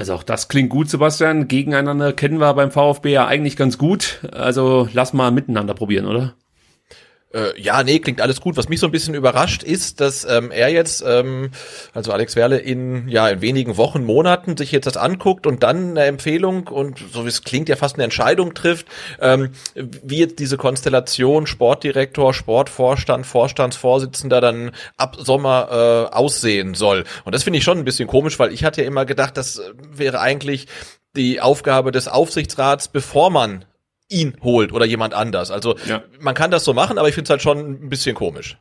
[0.00, 1.46] Also auch das klingt gut, Sebastian.
[1.46, 4.20] Gegeneinander kennen wir beim VfB ja eigentlich ganz gut.
[4.32, 6.32] Also lass mal miteinander probieren, oder?
[7.32, 8.56] Äh, ja, nee, klingt alles gut.
[8.56, 11.50] Was mich so ein bisschen überrascht ist, dass ähm, er jetzt, ähm,
[11.94, 15.90] also Alex Werle in ja in wenigen Wochen, Monaten sich jetzt das anguckt und dann
[15.90, 18.86] eine Empfehlung und so wie es klingt ja fast eine Entscheidung trifft,
[19.20, 27.04] ähm, wie jetzt diese Konstellation Sportdirektor, Sportvorstand, Vorstandsvorsitzender dann ab Sommer äh, aussehen soll.
[27.24, 29.62] Und das finde ich schon ein bisschen komisch, weil ich hatte ja immer gedacht, das
[29.92, 30.66] wäre eigentlich
[31.16, 33.64] die Aufgabe des Aufsichtsrats, bevor man
[34.10, 35.50] ihn holt oder jemand anders.
[35.50, 36.02] Also ja.
[36.20, 38.58] man kann das so machen, aber ich finde es halt schon ein bisschen komisch.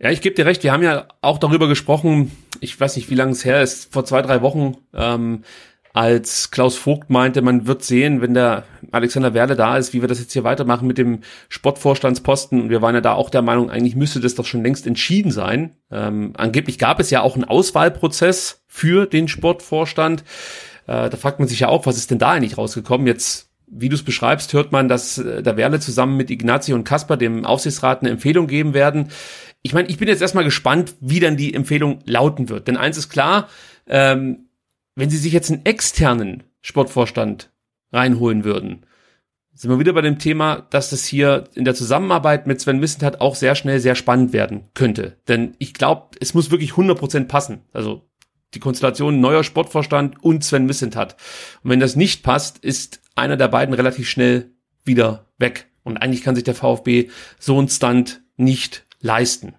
[0.00, 0.62] Ja, ich gebe dir recht.
[0.62, 2.32] Wir haben ja auch darüber gesprochen.
[2.60, 3.92] Ich weiß nicht, wie lange es her ist.
[3.92, 5.44] Vor zwei, drei Wochen, ähm,
[5.92, 10.08] als Klaus Vogt meinte, man wird sehen, wenn der Alexander Werle da ist, wie wir
[10.08, 12.62] das jetzt hier weitermachen mit dem Sportvorstandsposten.
[12.62, 15.32] Und wir waren ja da auch der Meinung, eigentlich müsste das doch schon längst entschieden
[15.32, 15.76] sein.
[15.90, 20.22] Ähm, angeblich gab es ja auch einen Auswahlprozess für den Sportvorstand.
[20.86, 23.06] Äh, da fragt man sich ja auch, was ist denn da eigentlich rausgekommen?
[23.06, 26.84] Jetzt wie du es beschreibst, hört man, dass äh, da Werle zusammen mit Ignazi und
[26.84, 29.08] Kasper dem Aufsichtsrat eine Empfehlung geben werden.
[29.62, 32.68] Ich meine, ich bin jetzt erstmal gespannt, wie dann die Empfehlung lauten wird.
[32.68, 33.48] Denn eins ist klar,
[33.86, 34.48] ähm,
[34.96, 37.50] wenn sie sich jetzt einen externen Sportvorstand
[37.92, 38.84] reinholen würden,
[39.52, 43.20] sind wir wieder bei dem Thema, dass das hier in der Zusammenarbeit mit Sven Missentat
[43.20, 45.18] auch sehr schnell sehr spannend werden könnte.
[45.28, 47.60] Denn ich glaube, es muss wirklich 100% passen.
[47.72, 48.09] Also
[48.54, 51.16] die Konstellation neuer Sportvorstand und Sven Missentat.
[51.62, 54.50] Und wenn das nicht passt, ist einer der beiden relativ schnell
[54.84, 55.66] wieder weg.
[55.82, 57.08] Und eigentlich kann sich der VfB
[57.38, 59.54] so einen Stunt nicht leisten.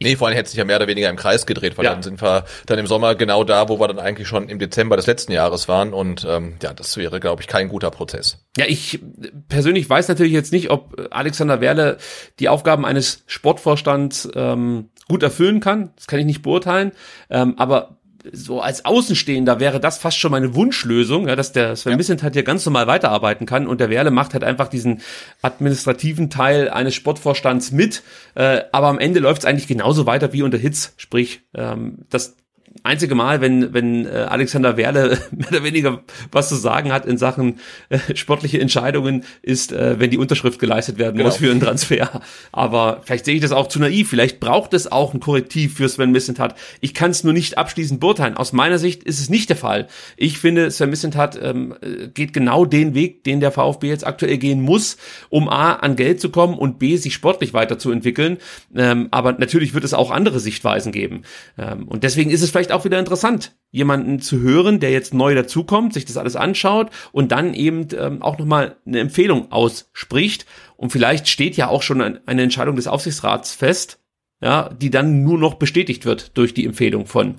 [0.00, 1.92] Nee, vor allem hätte sich ja mehr oder weniger im Kreis gedreht, weil ja.
[1.92, 4.96] dann sind wir dann im Sommer genau da, wo wir dann eigentlich schon im Dezember
[4.96, 5.92] des letzten Jahres waren.
[5.92, 8.38] Und ähm, ja, das wäre, glaube ich, kein guter Prozess.
[8.56, 9.00] Ja, ich
[9.48, 11.98] persönlich weiß natürlich jetzt nicht, ob Alexander Werle
[12.38, 15.90] die Aufgaben eines Sportvorstands ähm, gut erfüllen kann.
[15.96, 16.92] Das kann ich nicht beurteilen.
[17.30, 17.98] Ähm, aber
[18.32, 21.96] so als Außenstehender wäre das fast schon meine Wunschlösung, ja, dass der Sven ja.
[21.96, 25.00] Missent halt hier ganz normal weiterarbeiten kann und der Werle macht halt einfach diesen
[25.42, 28.02] administrativen Teil eines Sportvorstands mit,
[28.34, 32.36] äh, aber am Ende läuft es eigentlich genauso weiter wie unter Hitz, sprich, ähm, das
[32.82, 36.02] einzige Mal, wenn, wenn äh, Alexander Werle mehr oder weniger
[36.32, 40.98] was zu sagen hat in Sachen äh, sportliche Entscheidungen, ist, äh, wenn die Unterschrift geleistet
[40.98, 41.28] werden genau.
[41.28, 42.22] muss für einen Transfer.
[42.52, 44.08] Aber vielleicht sehe ich das auch zu naiv.
[44.08, 46.54] Vielleicht braucht es auch ein Korrektiv für Sven Missentat.
[46.80, 48.36] Ich kann es nur nicht abschließend beurteilen.
[48.36, 49.88] Aus meiner Sicht ist es nicht der Fall.
[50.16, 51.74] Ich finde, Sven Missentat ähm,
[52.14, 54.96] geht genau den Weg, den der VfB jetzt aktuell gehen muss,
[55.28, 58.38] um A, an Geld zu kommen und B, sich sportlich weiterzuentwickeln.
[58.74, 61.22] Ähm, aber natürlich wird es auch andere Sichtweisen geben.
[61.58, 65.34] Ähm, und deswegen ist es vielleicht auch wieder interessant, jemanden zu hören, der jetzt neu
[65.34, 70.46] dazukommt, sich das alles anschaut und dann eben ähm, auch nochmal eine Empfehlung ausspricht.
[70.76, 74.00] Und vielleicht steht ja auch schon eine Entscheidung des Aufsichtsrats fest,
[74.40, 77.36] ja, die dann nur noch bestätigt wird durch die Empfehlung von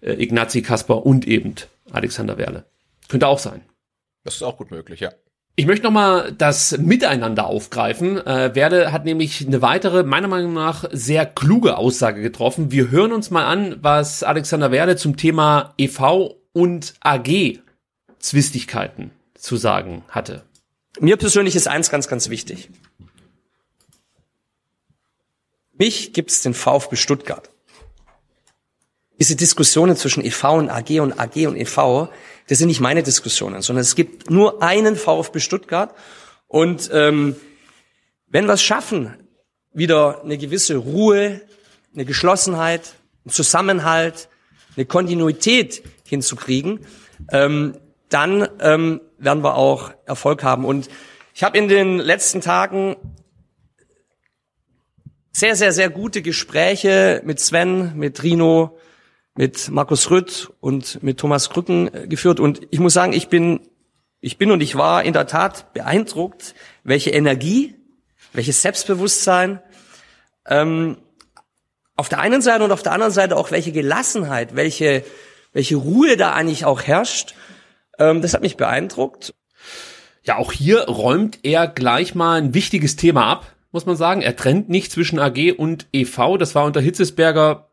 [0.00, 1.54] äh, Ignazi Kasper und eben
[1.90, 2.64] Alexander Werle.
[3.08, 3.62] Könnte auch sein.
[4.24, 5.12] Das ist auch gut möglich, ja.
[5.54, 8.16] Ich möchte nochmal das Miteinander aufgreifen.
[8.26, 12.70] Äh, Werde hat nämlich eine weitere, meiner Meinung nach, sehr kluge Aussage getroffen.
[12.72, 17.58] Wir hören uns mal an, was Alexander Werde zum Thema EV und AG
[18.18, 20.42] Zwistigkeiten zu sagen hatte.
[21.00, 22.70] Mir persönlich ist eins ganz, ganz wichtig.
[25.74, 27.50] Mich gibt's den VfB Stuttgart.
[29.18, 32.08] Diese Diskussionen zwischen EV und AG und AG und EV,
[32.48, 35.94] das sind nicht meine Diskussionen, sondern es gibt nur einen VfB Stuttgart.
[36.48, 37.36] Und ähm,
[38.26, 39.16] wenn wir es schaffen,
[39.72, 41.40] wieder eine gewisse Ruhe,
[41.94, 42.94] eine Geschlossenheit,
[43.24, 44.28] einen Zusammenhalt,
[44.76, 46.80] eine Kontinuität hinzukriegen,
[47.30, 47.76] ähm,
[48.08, 50.64] dann ähm, werden wir auch Erfolg haben.
[50.64, 50.88] Und
[51.34, 52.96] ich habe in den letzten Tagen
[55.32, 58.78] sehr, sehr, sehr gute Gespräche mit Sven, mit Rino,
[59.34, 62.40] mit Markus Rütt und mit Thomas Krücken geführt.
[62.40, 63.60] Und ich muss sagen, ich bin,
[64.20, 66.54] ich bin und ich war in der Tat beeindruckt,
[66.84, 67.74] welche Energie,
[68.32, 69.60] welches Selbstbewusstsein
[70.46, 70.98] ähm,
[71.96, 75.04] auf der einen Seite und auf der anderen Seite auch welche Gelassenheit, welche,
[75.52, 77.34] welche Ruhe da eigentlich auch herrscht.
[77.98, 79.34] Ähm, das hat mich beeindruckt.
[80.24, 84.22] Ja, auch hier räumt er gleich mal ein wichtiges Thema ab, muss man sagen.
[84.22, 86.36] Er trennt nicht zwischen AG und EV.
[86.38, 87.71] Das war unter Hitzesberger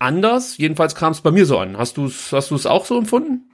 [0.00, 0.56] anders.
[0.58, 1.78] Jedenfalls kam es bei mir so an.
[1.78, 3.50] Hast du es hast du's auch so empfunden?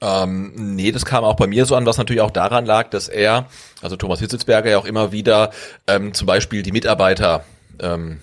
[0.00, 3.08] Ähm, nee, das kam auch bei mir so an, was natürlich auch daran lag, dass
[3.08, 3.46] er,
[3.80, 5.50] also Thomas Hitzelsberger ja auch immer wieder
[5.86, 7.44] ähm, zum Beispiel die Mitarbeiter
[7.80, 8.20] ähm,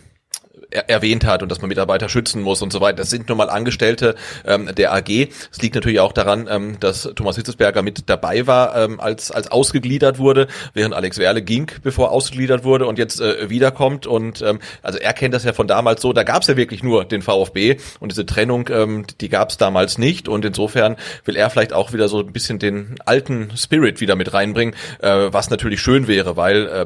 [0.73, 2.97] er erwähnt hat und dass man Mitarbeiter schützen muss und so weiter.
[2.97, 5.29] Das sind nun mal Angestellte ähm, der AG.
[5.51, 9.51] Es liegt natürlich auch daran, ähm, dass Thomas Hitzesberger mit dabei war, ähm, als, als
[9.51, 14.07] ausgegliedert wurde, während Alex Werle ging, bevor ausgegliedert wurde und jetzt äh, wiederkommt.
[14.07, 16.83] Und ähm, also er kennt das ja von damals so, da gab es ja wirklich
[16.83, 20.27] nur den VfB und diese Trennung, ähm, die gab es damals nicht.
[20.27, 24.33] Und insofern will er vielleicht auch wieder so ein bisschen den alten Spirit wieder mit
[24.33, 26.85] reinbringen, äh, was natürlich schön wäre, weil äh,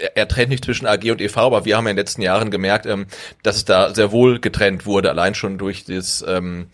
[0.00, 2.22] er, er trennt nicht zwischen AG und EV, aber wir haben ja in den letzten
[2.22, 3.06] Jahren gemerkt, ähm,
[3.42, 6.68] dass es da sehr wohl getrennt wurde, allein schon durch das ähm,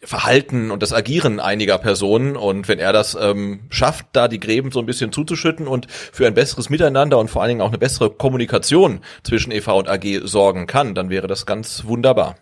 [0.00, 2.36] Verhalten und das Agieren einiger Personen.
[2.36, 6.26] Und wenn er das ähm, schafft, da die Gräben so ein bisschen zuzuschütten und für
[6.26, 10.20] ein besseres Miteinander und vor allen Dingen auch eine bessere Kommunikation zwischen EV und AG
[10.24, 12.36] sorgen kann, dann wäre das ganz wunderbar.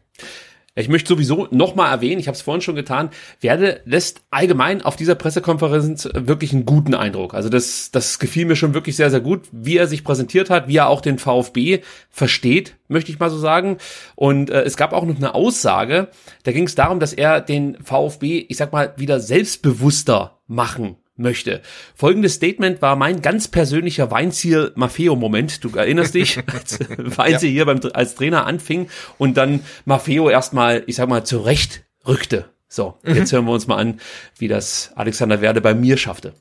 [0.76, 3.10] Ich möchte sowieso nochmal erwähnen, ich habe es vorhin schon getan,
[3.40, 7.34] Werde lässt allgemein auf dieser Pressekonferenz wirklich einen guten Eindruck.
[7.34, 10.66] Also das, das gefiel mir schon wirklich sehr, sehr gut, wie er sich präsentiert hat,
[10.66, 13.78] wie er auch den VfB versteht, möchte ich mal so sagen.
[14.16, 16.08] Und äh, es gab auch noch eine Aussage,
[16.42, 21.62] da ging es darum, dass er den VfB, ich sag mal, wieder selbstbewusster machen möchte.
[21.94, 25.62] Folgendes Statement war mein ganz persönlicher Weinziel Maffeo-Moment.
[25.62, 27.54] Du erinnerst dich, als Weinziel ja.
[27.54, 28.88] hier beim, als Trainer anfing
[29.18, 32.46] und dann Maffeo erstmal, ich sag mal, zurecht rückte.
[32.68, 33.14] So, mhm.
[33.14, 34.00] jetzt hören wir uns mal an,
[34.38, 36.32] wie das Alexander Werde bei mir schaffte.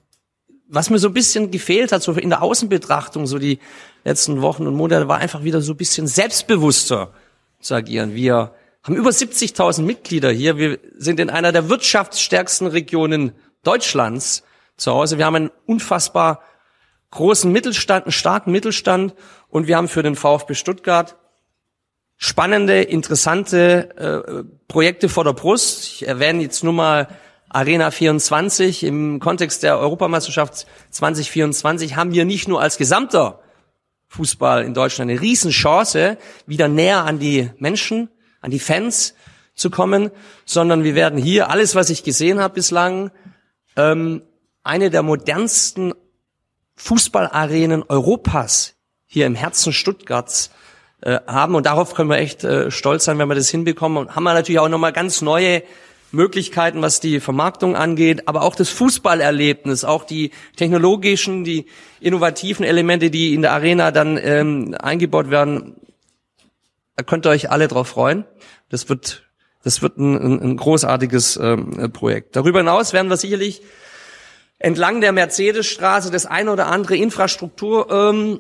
[0.68, 3.60] was mir so ein bisschen gefehlt hat, so in der Außenbetrachtung, so die
[4.04, 7.14] letzten Wochen und Monate, war einfach wieder so ein bisschen selbstbewusster
[7.60, 8.16] zu agieren.
[8.16, 10.58] Wir haben über 70.000 Mitglieder hier.
[10.58, 13.34] Wir sind in einer der wirtschaftsstärksten Regionen
[13.64, 14.44] Deutschlands
[14.78, 15.18] zu Hause.
[15.18, 16.41] Wir haben einen unfassbar
[17.12, 19.14] großen Mittelstand, einen starken Mittelstand
[19.50, 21.16] und wir haben für den VfB Stuttgart
[22.18, 25.84] spannende, interessante äh, Projekte vor der Brust.
[25.84, 27.08] Ich erwähne jetzt nur mal
[27.50, 33.41] Arena 24 im Kontext der Europameisterschaft 2024 haben wir nicht nur als gesamter
[34.08, 36.18] Fußball in Deutschland eine Riesenchance,
[36.48, 38.10] wieder näher an die Menschen,
[38.41, 39.14] an die Fans
[39.54, 40.10] zu kommen,
[40.45, 43.12] sondern wir werden hier alles, was ich gesehen habe bislang,
[43.76, 44.24] ähm,
[44.64, 45.94] eine der modernsten
[46.76, 48.76] Fußballarenen Europas
[49.06, 50.52] hier im Herzen Stuttgarts
[51.02, 54.15] äh, haben und darauf können wir echt äh, stolz sein, wenn wir das hinbekommen und
[54.15, 55.64] haben wir natürlich auch nochmal ganz neue
[56.14, 61.65] Möglichkeiten, was die Vermarktung angeht, aber auch das Fußballerlebnis, auch die technologischen, die
[61.99, 65.76] innovativen Elemente, die in der Arena dann ähm, eingebaut werden.
[66.95, 68.26] Da könnt ihr euch alle drauf freuen.
[68.69, 69.23] Das wird,
[69.64, 72.35] das wird ein, ein, großartiges ähm, Projekt.
[72.35, 73.64] Darüber hinaus werden wir sicherlich
[74.64, 78.40] entlang der Mercedesstraße das eine oder andere Infrastruktur ähm,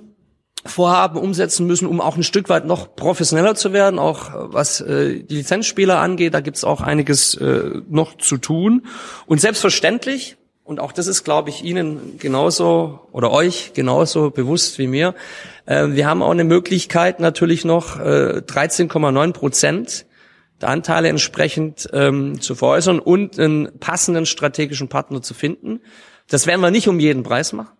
[0.65, 4.79] Vorhaben umsetzen müssen, um auch ein Stück weit noch professioneller zu werden, auch äh, was
[4.79, 6.33] äh, die Lizenzspieler angeht.
[6.33, 8.85] Da gibt's auch einiges äh, noch zu tun.
[9.25, 14.87] Und selbstverständlich, und auch das ist, glaube ich, Ihnen genauso oder euch genauso bewusst wie
[14.87, 15.15] mir,
[15.65, 20.05] äh, wir haben auch eine Möglichkeit natürlich noch äh, 13,9 Prozent
[20.61, 25.81] der Anteile entsprechend ähm, zu veräußern und einen passenden strategischen Partner zu finden.
[26.33, 27.77] Das werden wir nicht um jeden Preis machen.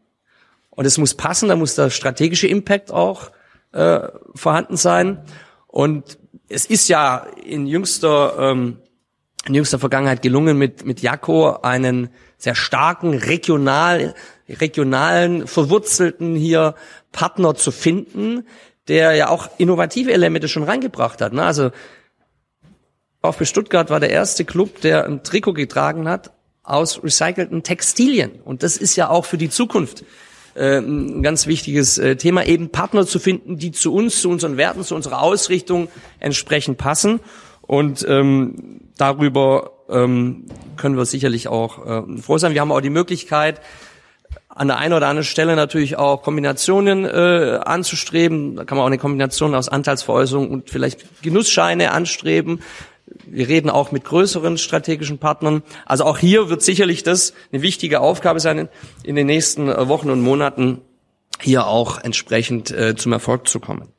[0.70, 3.32] Und es muss passen, da muss der strategische Impact auch
[3.72, 4.02] äh,
[4.36, 5.24] vorhanden sein.
[5.66, 6.20] Und
[6.50, 8.78] es ist ja in jüngster, ähm,
[9.48, 14.14] in jüngster Vergangenheit gelungen, mit, mit Jakko einen sehr starken, regional,
[14.48, 16.76] regionalen, verwurzelten hier
[17.12, 18.46] Partner zu finden,
[18.88, 21.34] der ja auch innovative Elemente schon reingebracht hat.
[21.34, 21.44] Ne?
[21.44, 21.72] Also
[23.20, 26.30] VfB Stuttgart war der erste Club, der ein Trikot getragen hat
[26.64, 28.32] aus recycelten Textilien.
[28.44, 30.04] Und das ist ja auch für die Zukunft
[30.56, 34.58] äh, ein ganz wichtiges äh, Thema, eben Partner zu finden, die zu uns, zu unseren
[34.58, 37.20] Werten, zu unserer Ausrichtung entsprechend passen.
[37.62, 40.46] Und ähm, darüber ähm,
[40.78, 42.54] können wir sicherlich auch äh, froh sein.
[42.54, 43.62] Wir haben auch die Möglichkeit,
[44.50, 48.56] an der einen oder anderen Stelle natürlich auch Kombinationen äh, anzustreben.
[48.56, 52.62] Da kann man auch eine Kombination aus Anteilsveräußerung und vielleicht Genussscheine anstreben.
[53.26, 55.64] Wir reden auch mit größeren strategischen Partnern.
[55.86, 58.70] Also auch hier wird sicherlich das eine wichtige Aufgabe sein,
[59.04, 60.82] in den nächsten äh, Wochen und Monaten
[61.42, 63.90] hier auch entsprechend äh, zum Erfolg zu kommen.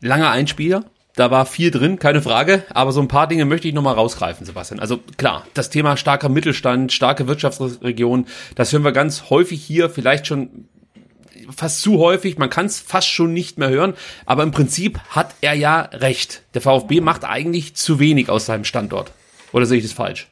[0.00, 0.84] Langer Einspieler.
[1.16, 4.46] Da war viel drin, keine Frage, aber so ein paar Dinge möchte ich nochmal rausgreifen,
[4.46, 4.80] Sebastian.
[4.80, 10.28] Also klar, das Thema starker Mittelstand, starke Wirtschaftsregion, das hören wir ganz häufig hier, vielleicht
[10.28, 10.68] schon
[11.54, 13.94] fast zu häufig, man kann es fast schon nicht mehr hören,
[14.26, 16.42] aber im Prinzip hat er ja recht.
[16.54, 19.12] Der VfB macht eigentlich zu wenig aus seinem Standort.
[19.52, 20.28] Oder sehe ich das falsch?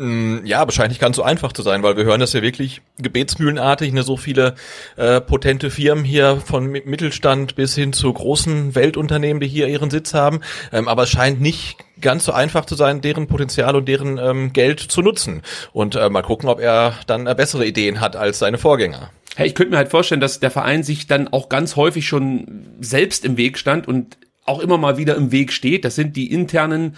[0.00, 3.92] Mm, ja, wahrscheinlich es so einfach zu sein, weil wir hören das ja wirklich gebetsmühlenartig,
[3.92, 4.54] ne, so viele
[4.96, 10.14] äh, potente Firmen hier von Mittelstand bis hin zu großen Weltunternehmen, die hier ihren Sitz
[10.14, 10.40] haben.
[10.72, 14.54] Ähm, aber es scheint nicht ganz so einfach zu sein, deren Potenzial und deren ähm,
[14.54, 15.42] Geld zu nutzen.
[15.74, 19.10] Und äh, mal gucken, ob er dann äh, bessere Ideen hat als seine Vorgänger.
[19.36, 22.66] Hey, ich könnte mir halt vorstellen, dass der Verein sich dann auch ganz häufig schon
[22.80, 25.84] selbst im Weg stand und auch immer mal wieder im Weg steht.
[25.84, 26.96] Das sind die internen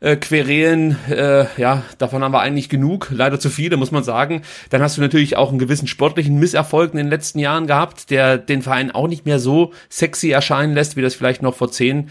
[0.00, 4.42] äh, Querelen, äh, ja, davon haben wir eigentlich genug, leider zu viele, muss man sagen.
[4.70, 8.38] Dann hast du natürlich auch einen gewissen sportlichen Misserfolg in den letzten Jahren gehabt, der
[8.38, 12.10] den Verein auch nicht mehr so sexy erscheinen lässt, wie das vielleicht noch vor 10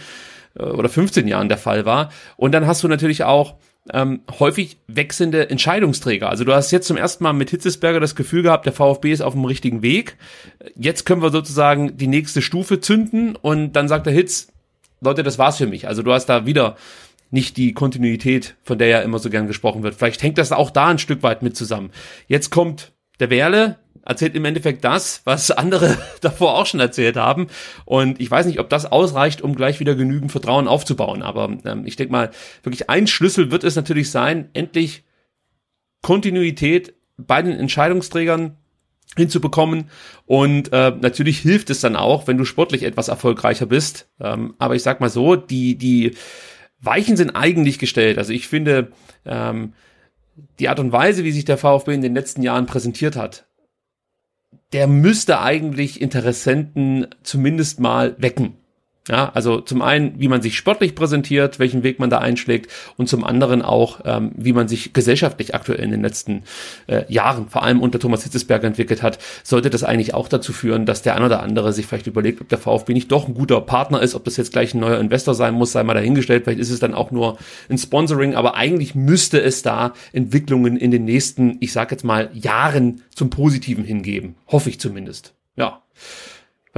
[0.58, 2.12] äh, oder 15 Jahren der Fall war.
[2.36, 3.56] Und dann hast du natürlich auch
[3.94, 6.30] ähm, häufig wechselnde Entscheidungsträger.
[6.30, 9.22] Also du hast jetzt zum ersten Mal mit Hitzesberger das Gefühl gehabt, der VfB ist
[9.22, 10.18] auf dem richtigen Weg.
[10.76, 14.48] Jetzt können wir sozusagen die nächste Stufe zünden und dann sagt der Hitz,
[15.02, 15.88] Leute, das war's für mich.
[15.88, 16.76] Also du hast da wieder
[17.30, 19.96] nicht die Kontinuität, von der ja immer so gern gesprochen wird.
[19.96, 21.92] Vielleicht hängt das auch da ein Stück weit mit zusammen.
[22.28, 23.78] Jetzt kommt der Werle,
[24.08, 27.48] erzählt im Endeffekt das, was andere davor auch schon erzählt haben.
[27.86, 31.22] Und ich weiß nicht, ob das ausreicht, um gleich wieder genügend Vertrauen aufzubauen.
[31.22, 32.32] Aber ähm, ich denke mal,
[32.64, 35.04] wirklich ein Schlüssel wird es natürlich sein, endlich
[36.02, 38.58] Kontinuität bei den Entscheidungsträgern
[39.16, 39.90] hinzubekommen.
[40.26, 44.10] Und äh, natürlich hilft es dann auch, wenn du sportlich etwas erfolgreicher bist.
[44.20, 46.16] Ähm, aber ich sag mal so, die, die
[46.80, 48.18] Weichen sind eigentlich gestellt.
[48.18, 48.92] Also ich finde,
[49.26, 49.74] ähm,
[50.60, 53.47] die Art und Weise, wie sich der VfB in den letzten Jahren präsentiert hat,
[54.74, 58.58] der müsste eigentlich Interessenten zumindest mal wecken.
[59.08, 63.08] Ja, also zum einen, wie man sich sportlich präsentiert, welchen Weg man da einschlägt und
[63.08, 66.44] zum anderen auch, ähm, wie man sich gesellschaftlich aktuell in den letzten
[66.88, 70.86] äh, Jahren, vor allem unter Thomas Hitzesberger entwickelt hat, sollte das eigentlich auch dazu führen,
[70.86, 73.62] dass der ein oder andere sich vielleicht überlegt, ob der VfB nicht doch ein guter
[73.62, 76.60] Partner ist, ob das jetzt gleich ein neuer Investor sein muss, sei mal dahingestellt, vielleicht
[76.60, 77.38] ist es dann auch nur
[77.70, 82.30] ein Sponsoring, aber eigentlich müsste es da Entwicklungen in den nächsten, ich sag jetzt mal,
[82.34, 84.36] Jahren zum Positiven hingeben.
[84.48, 85.34] Hoffe ich zumindest.
[85.56, 85.82] Ja.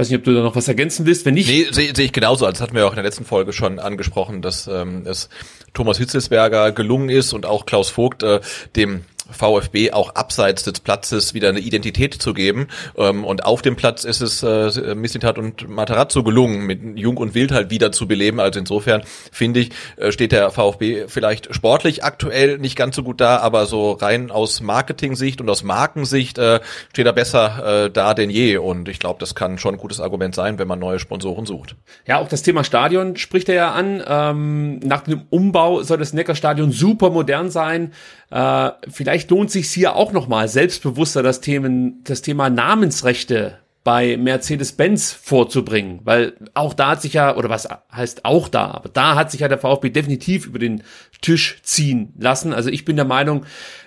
[0.00, 1.26] Weiß nicht, ob du da noch was ergänzen willst.
[1.26, 1.50] Wenn nicht.
[1.50, 2.46] Nee, sehe seh ich genauso.
[2.46, 5.28] Das hatten wir auch in der letzten Folge schon angesprochen, dass ähm, es
[5.74, 8.40] Thomas Hitzelsberger gelungen ist und auch Klaus Vogt äh,
[8.76, 12.68] dem VfB auch abseits des Platzes wieder eine Identität zu geben.
[12.96, 17.34] Ähm, und auf dem Platz ist es äh, Missintat und Matarazzo gelungen, mit Jung und
[17.34, 18.40] Wild halt wieder zu beleben.
[18.40, 19.02] Also insofern
[19.32, 23.66] finde ich, äh, steht der VfB vielleicht sportlich aktuell nicht ganz so gut da, aber
[23.66, 26.60] so rein aus Marketing-Sicht und aus Markensicht äh,
[26.92, 28.56] steht er besser äh, da denn je.
[28.56, 31.76] Und ich glaube, das kann schon ein gutes Argument sein, wenn man neue Sponsoren sucht.
[32.06, 34.02] Ja, auch das Thema Stadion spricht er ja an.
[34.06, 37.92] Ähm, nach dem Umbau soll das Neckarstadion super modern sein.
[38.30, 45.12] Äh, vielleicht lohnt sich hier auch nochmal selbstbewusster das, Themen, das Thema Namensrechte bei Mercedes-Benz
[45.12, 49.30] vorzubringen, weil auch da hat sich ja, oder was heißt auch da, aber da hat
[49.30, 50.82] sich ja der VfB definitiv über den
[51.22, 52.52] Tisch ziehen lassen.
[52.52, 53.46] Also ich bin der Meinung,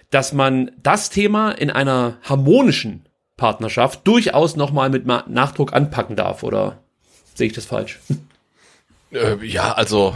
[0.09, 3.07] dass man das Thema in einer harmonischen
[3.37, 6.79] Partnerschaft durchaus nochmal mit Nachdruck anpacken darf, oder
[7.35, 7.99] sehe ich das falsch?
[9.13, 10.13] Äh, ja, also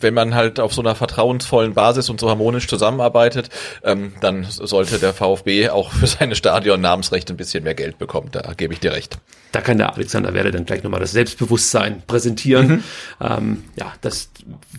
[0.00, 3.50] wenn man halt auf so einer vertrauensvollen Basis und so harmonisch zusammenarbeitet,
[3.82, 8.28] ähm, dann sollte der VfB auch für seine Stadion-Namensrechte ein bisschen mehr Geld bekommen.
[8.32, 9.18] Da gebe ich dir recht.
[9.52, 12.68] Da kann der Alexander Werde dann gleich nochmal das Selbstbewusstsein präsentieren.
[12.68, 12.84] Mhm.
[13.20, 14.30] Ähm, ja, das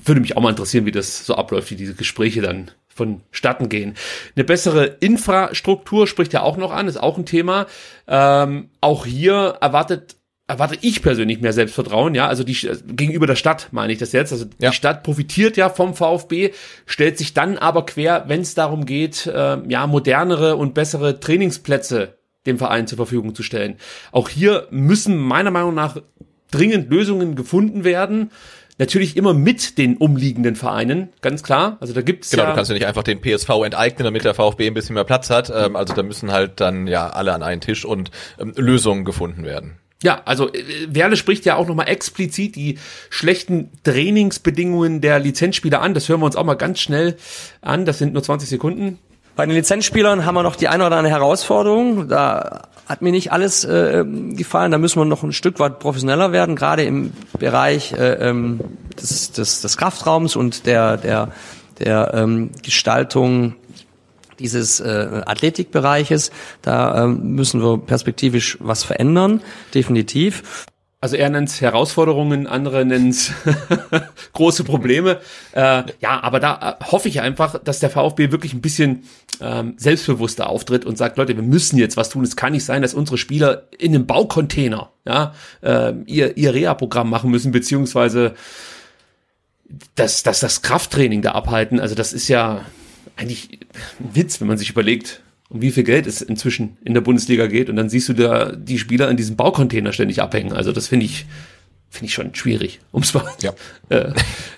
[0.06, 3.96] würde mich auch mal interessieren, wie das so abläuft, wie diese Gespräche dann vonstatten gehen.
[4.36, 7.68] Eine bessere Infrastruktur spricht ja auch noch an, ist auch ein Thema.
[8.08, 10.16] Ähm, auch hier erwartet
[10.48, 12.58] erwarte ich persönlich mehr Selbstvertrauen, ja, also die
[12.88, 14.70] gegenüber der Stadt meine ich das jetzt, also ja.
[14.70, 16.52] die Stadt profitiert ja vom VfB,
[16.86, 22.18] stellt sich dann aber quer, wenn es darum geht, äh, ja modernere und bessere Trainingsplätze
[22.46, 23.76] dem Verein zur Verfügung zu stellen.
[24.14, 25.98] Auch hier müssen meiner Meinung nach
[26.50, 28.32] dringend Lösungen gefunden werden.
[28.80, 31.78] Natürlich immer mit den umliegenden Vereinen, ganz klar.
[31.82, 34.36] Also da gibt's genau, ja du kannst ja nicht einfach den PSV enteignen, damit der
[34.36, 35.52] VfB ein bisschen mehr Platz hat.
[35.54, 39.44] Ähm, also da müssen halt dann ja alle an einen Tisch und ähm, Lösungen gefunden
[39.44, 39.80] werden.
[40.04, 42.78] Ja, also äh, Werle spricht ja auch nochmal explizit die
[43.10, 45.94] schlechten Trainingsbedingungen der Lizenzspieler an.
[45.94, 47.18] Das hören wir uns auch mal ganz schnell
[47.62, 47.86] an.
[47.86, 49.00] Das sind nur 20 Sekunden.
[49.36, 52.08] Bei den Lizenzspielern haben wir noch die eine oder andere Herausforderung.
[52.10, 54.72] Da hat mir nicht alles äh, gefallen.
[54.72, 58.60] Da müssen wir noch ein Stück weit professioneller werden, gerade im Bereich äh, ähm,
[59.00, 61.30] des, des, des Kraftraums und der, der,
[61.80, 63.56] der ähm, Gestaltung
[64.40, 66.32] dieses äh, Athletikbereiches.
[66.62, 69.42] Da ähm, müssen wir perspektivisch was verändern,
[69.74, 70.66] definitiv.
[71.00, 73.32] Also er nennt es Herausforderungen, andere nennen es
[74.34, 75.20] große Probleme.
[75.52, 79.04] Äh, ja, aber da äh, hoffe ich einfach, dass der VfB wirklich ein bisschen
[79.40, 82.24] ähm, selbstbewusster auftritt und sagt, Leute, wir müssen jetzt was tun.
[82.24, 87.12] Es kann nicht sein, dass unsere Spieler in einem Baucontainer ja, äh, ihr, ihr Reha-Programm
[87.12, 88.34] machen müssen, beziehungsweise
[89.94, 91.80] dass, dass das Krafttraining da abhalten.
[91.80, 92.66] Also das ist ja,
[93.18, 93.60] eigentlich
[94.00, 97.48] ein Witz, wenn man sich überlegt, um wie viel Geld es inzwischen in der Bundesliga
[97.48, 100.54] geht und dann siehst du da die Spieler in diesem Baucontainer ständig abhängen.
[100.54, 101.26] Also das finde ich
[101.90, 103.54] finde ich schon schwierig, um es mal ja.
[103.90, 104.12] äh,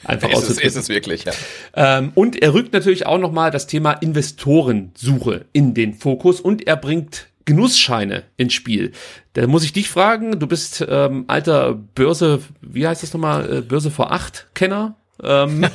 [0.04, 0.68] einfach auszudrücken.
[0.68, 1.34] Ist es wirklich, ja.
[1.76, 6.76] Ähm, und er rückt natürlich auch nochmal das Thema Investorensuche in den Fokus und er
[6.76, 8.92] bringt Genussscheine ins Spiel.
[9.34, 13.62] Da muss ich dich fragen, du bist ähm, alter Börse, wie heißt das nochmal, äh,
[13.62, 14.96] Börse vor acht Kenner?
[15.24, 15.66] Ähm,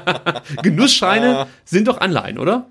[0.62, 2.66] Genussscheine sind doch Anleihen, oder?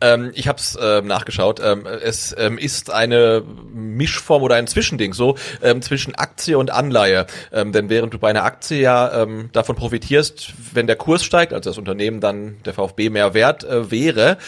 [0.00, 1.60] Ähm, ich habe es ähm, nachgeschaut.
[1.62, 3.42] Ähm, es ähm, ist eine
[3.72, 7.26] Mischform oder ein Zwischending so ähm, zwischen Aktie und Anleihe.
[7.52, 11.70] Ähm, denn während du bei einer Aktie ja davon profitierst, wenn der Kurs steigt, also
[11.70, 14.38] das Unternehmen dann der VfB mehr wert äh, wäre,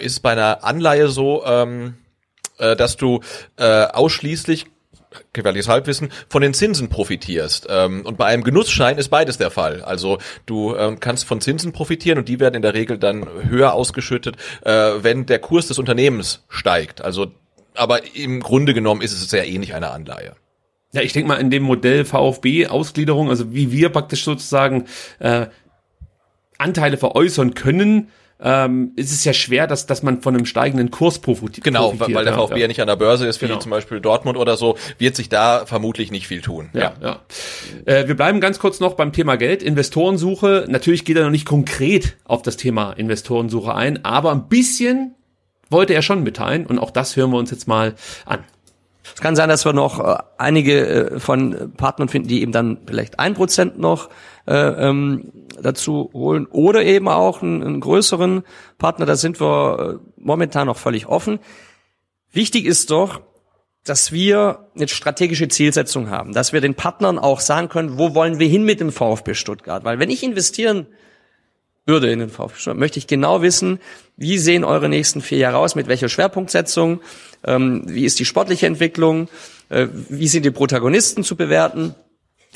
[0.00, 3.20] ist es bei einer Anleihe so, äh, dass du
[3.56, 4.66] äh, ausschließlich
[5.32, 7.66] gefährliches Halbwissen, von den Zinsen profitierst.
[7.68, 9.82] Ähm, und bei einem Genussschein ist beides der Fall.
[9.82, 13.72] Also du ähm, kannst von Zinsen profitieren und die werden in der Regel dann höher
[13.72, 14.70] ausgeschüttet, äh,
[15.02, 17.02] wenn der Kurs des Unternehmens steigt.
[17.02, 17.32] Also,
[17.74, 20.36] aber im Grunde genommen ist es sehr ähnlich einer Anleihe.
[20.92, 24.86] Ja, ich denke mal in dem Modell VfB Ausgliederung, also wie wir praktisch sozusagen
[25.20, 25.46] äh,
[26.58, 28.10] Anteile veräußern können,
[28.42, 31.64] ähm, ist es ja schwer, dass, dass man von einem steigenden Kurs profitiert.
[31.64, 33.58] Genau, weil der VfB ja, ja nicht an der Börse ist, wie genau.
[33.58, 36.70] zum Beispiel Dortmund oder so, wird sich da vermutlich nicht viel tun.
[36.72, 37.20] Ja, ja.
[37.86, 37.92] ja.
[37.92, 39.62] Äh, wir bleiben ganz kurz noch beim Thema Geld.
[39.62, 40.66] Investorensuche.
[40.68, 45.14] Natürlich geht er noch nicht konkret auf das Thema Investorensuche ein, aber ein bisschen
[45.68, 47.94] wollte er schon mitteilen und auch das hören wir uns jetzt mal
[48.24, 48.40] an.
[49.02, 52.78] Es kann sein, dass wir noch äh, einige äh, von Partnern finden, die eben dann
[52.86, 54.10] vielleicht ein Prozent noch
[54.46, 58.42] äh, ähm, dazu holen oder eben auch einen, einen größeren
[58.78, 59.06] Partner.
[59.06, 61.38] Da sind wir äh, momentan noch völlig offen.
[62.32, 63.20] Wichtig ist doch,
[63.84, 68.38] dass wir eine strategische Zielsetzung haben, dass wir den Partnern auch sagen können, wo wollen
[68.38, 69.84] wir hin mit dem VfB Stuttgart?
[69.84, 70.86] Weil wenn ich investieren
[71.90, 73.80] würde in den VfB Stuttgart, möchte ich genau wissen,
[74.16, 77.00] wie sehen eure nächsten vier Jahre aus, mit welcher Schwerpunktsetzung,
[77.44, 79.28] ähm, wie ist die sportliche Entwicklung,
[79.68, 81.94] äh, wie sind die Protagonisten zu bewerten.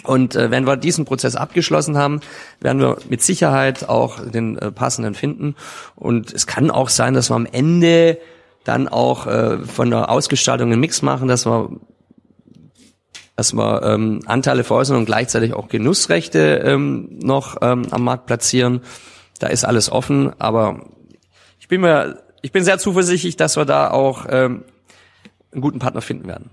[0.04, 2.20] Und äh, wenn wir diesen Prozess abgeschlossen haben,
[2.60, 5.56] werden wir mit Sicherheit auch den äh, passenden finden.
[5.96, 8.18] Und es kann auch sein, dass wir am Ende
[8.64, 11.70] dann auch äh, von der Ausgestaltung einen Mix machen, dass wir
[13.36, 18.82] dass wir ähm, Anteile veräußern und gleichzeitig auch Genussrechte ähm, noch ähm, am Markt platzieren.
[19.38, 20.90] Da ist alles offen, aber
[21.58, 24.64] ich bin mir, ich bin sehr zuversichtlich, dass wir da auch ähm,
[25.52, 26.50] einen guten Partner finden werden.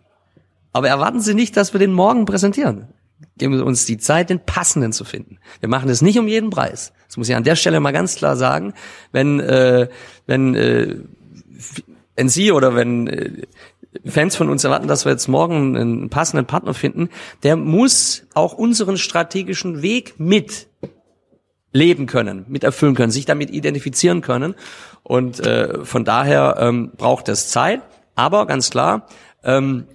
[0.73, 2.87] Aber erwarten Sie nicht, dass wir den morgen präsentieren.
[3.37, 5.39] Geben Sie uns die Zeit, den passenden zu finden.
[5.59, 6.93] Wir machen es nicht um jeden Preis.
[7.07, 8.73] Das muss ich an der Stelle mal ganz klar sagen.
[9.11, 9.89] Wenn, äh,
[10.27, 10.95] wenn, äh,
[12.15, 13.31] wenn Sie oder wenn äh,
[14.05, 17.09] Fans von uns erwarten, dass wir jetzt morgen einen passenden Partner finden,
[17.43, 20.67] der muss auch unseren strategischen Weg mit
[21.71, 24.55] leben können, mit erfüllen können, sich damit identifizieren können.
[25.03, 27.81] Und äh, von daher ähm, braucht es Zeit.
[28.15, 29.07] Aber ganz klar,
[29.43, 29.87] ähm,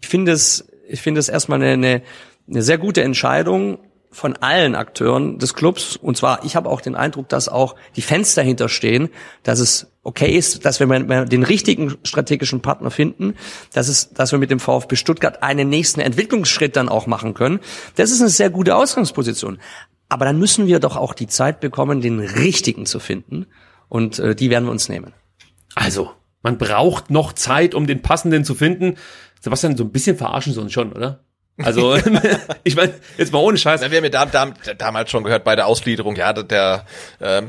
[0.00, 2.02] ich finde es, ich finde es erstmal eine, eine,
[2.48, 3.78] eine sehr gute Entscheidung,
[4.10, 5.96] von allen Akteuren des Clubs.
[5.96, 9.10] Und zwar, ich habe auch den Eindruck, dass auch die Fans dahinter stehen,
[9.42, 10.86] dass es okay ist, dass wir
[11.26, 13.34] den richtigen strategischen Partner finden,
[13.74, 17.60] dass es, dass wir mit dem VfB Stuttgart einen nächsten Entwicklungsschritt dann auch machen können.
[17.96, 19.58] Das ist eine sehr gute Ausgangsposition.
[20.08, 23.46] Aber dann müssen wir doch auch die Zeit bekommen, den richtigen zu finden.
[23.88, 25.12] Und äh, die werden wir uns nehmen.
[25.74, 26.10] Also,
[26.42, 28.96] man braucht noch Zeit, um den passenden zu finden.
[29.40, 31.24] Sebastian, so ein bisschen verarschen sie uns schon, oder?
[31.62, 31.96] Also,
[32.64, 33.80] ich meine, jetzt mal ohne Scheiß.
[33.82, 36.84] Na, wir haben ja da, da, damals schon gehört bei der Ausgliederung, ja, der
[37.18, 37.42] äh,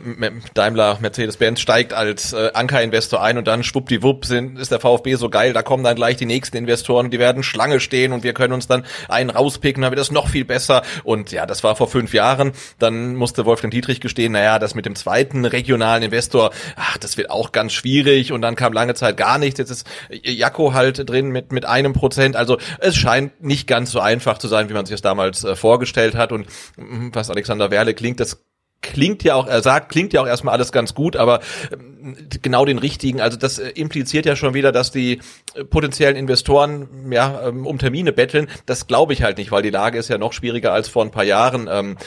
[0.56, 5.30] Daimler Mercedes-Benz steigt als äh, Ankerinvestor ein und dann schwuppdiwupp sind, ist der VfB so
[5.30, 8.54] geil, da kommen dann gleich die nächsten Investoren, die werden Schlange stehen und wir können
[8.54, 10.82] uns dann einen rauspicken, dann wird das noch viel besser.
[11.04, 12.54] Und ja, das war vor fünf Jahren.
[12.80, 17.30] Dann musste Wolfgang Dietrich gestehen, naja, das mit dem zweiten regionalen Investor, ach, das wird
[17.30, 19.60] auch ganz schwierig und dann kam lange Zeit gar nichts.
[19.60, 22.36] Jetzt ist Jakko halt drin mit, mit einem Prozent.
[22.36, 25.56] Also es scheint nicht ganz so einfach zu sein, wie man sich das damals äh,
[25.56, 26.32] vorgestellt hat.
[26.32, 26.48] Und
[26.78, 28.44] was Alexander Werle klingt, das
[28.82, 32.66] klingt ja auch, er sagt, klingt ja auch erstmal alles ganz gut, aber ähm, genau
[32.66, 35.20] den richtigen, also das äh, impliziert ja schon wieder, dass die
[35.54, 38.48] äh, potenziellen Investoren ja ähm, um Termine betteln.
[38.66, 41.12] Das glaube ich halt nicht, weil die Lage ist ja noch schwieriger als vor ein
[41.12, 41.68] paar Jahren.
[41.70, 41.98] Ähm,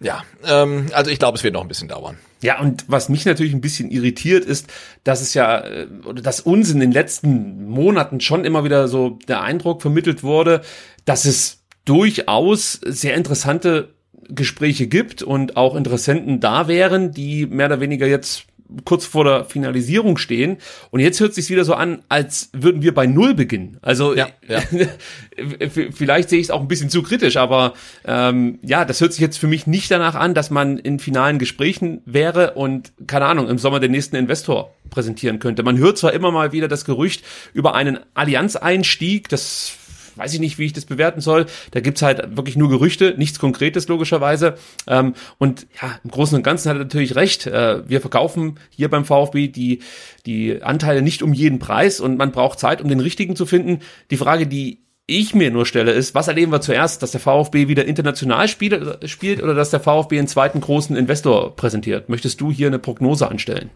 [0.00, 2.18] ja, also ich glaube, es wird noch ein bisschen dauern.
[2.44, 4.66] Ja, und was mich natürlich ein bisschen irritiert ist,
[5.02, 9.18] dass es ja, äh, oder dass uns in den letzten Monaten schon immer wieder so
[9.28, 10.60] der Eindruck vermittelt wurde,
[11.04, 13.94] dass es durchaus sehr interessante
[14.28, 18.46] Gespräche gibt und auch Interessenten da wären, die mehr oder weniger jetzt
[18.84, 20.56] kurz vor der Finalisierung stehen.
[20.90, 23.78] Und jetzt hört es sich wieder so an, als würden wir bei Null beginnen.
[23.82, 24.60] Also ja, ja.
[25.68, 27.74] vielleicht sehe ich es auch ein bisschen zu kritisch, aber
[28.04, 31.38] ähm, ja, das hört sich jetzt für mich nicht danach an, dass man in finalen
[31.38, 35.62] Gesprächen wäre und, keine Ahnung, im Sommer den nächsten Investor präsentieren könnte.
[35.62, 37.22] Man hört zwar immer mal wieder das Gerücht
[37.52, 39.76] über einen Allianz-Einstieg, das
[40.16, 41.46] weiß ich nicht, wie ich das bewerten soll.
[41.72, 44.54] Da gibt's halt wirklich nur Gerüchte, nichts Konkretes logischerweise.
[44.86, 47.46] Ähm, und ja, im Großen und Ganzen hat er natürlich recht.
[47.46, 49.80] Äh, wir verkaufen hier beim VfB die,
[50.26, 53.80] die Anteile nicht um jeden Preis und man braucht Zeit, um den richtigen zu finden.
[54.10, 57.68] Die Frage, die ich mir nur stelle, ist, was erleben wir zuerst, dass der VfB
[57.68, 62.08] wieder international spielt, spielt oder dass der VfB einen zweiten großen Investor präsentiert?
[62.08, 63.70] Möchtest du hier eine Prognose anstellen?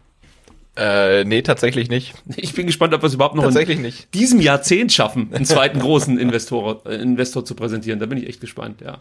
[0.79, 2.13] Äh, nee, tatsächlich nicht.
[2.37, 4.13] Ich bin gespannt, ob wir es überhaupt noch tatsächlich in nicht.
[4.13, 7.99] diesem Jahrzehnt schaffen, einen zweiten großen Investor, äh, Investor zu präsentieren.
[7.99, 8.99] Da bin ich echt gespannt, ja.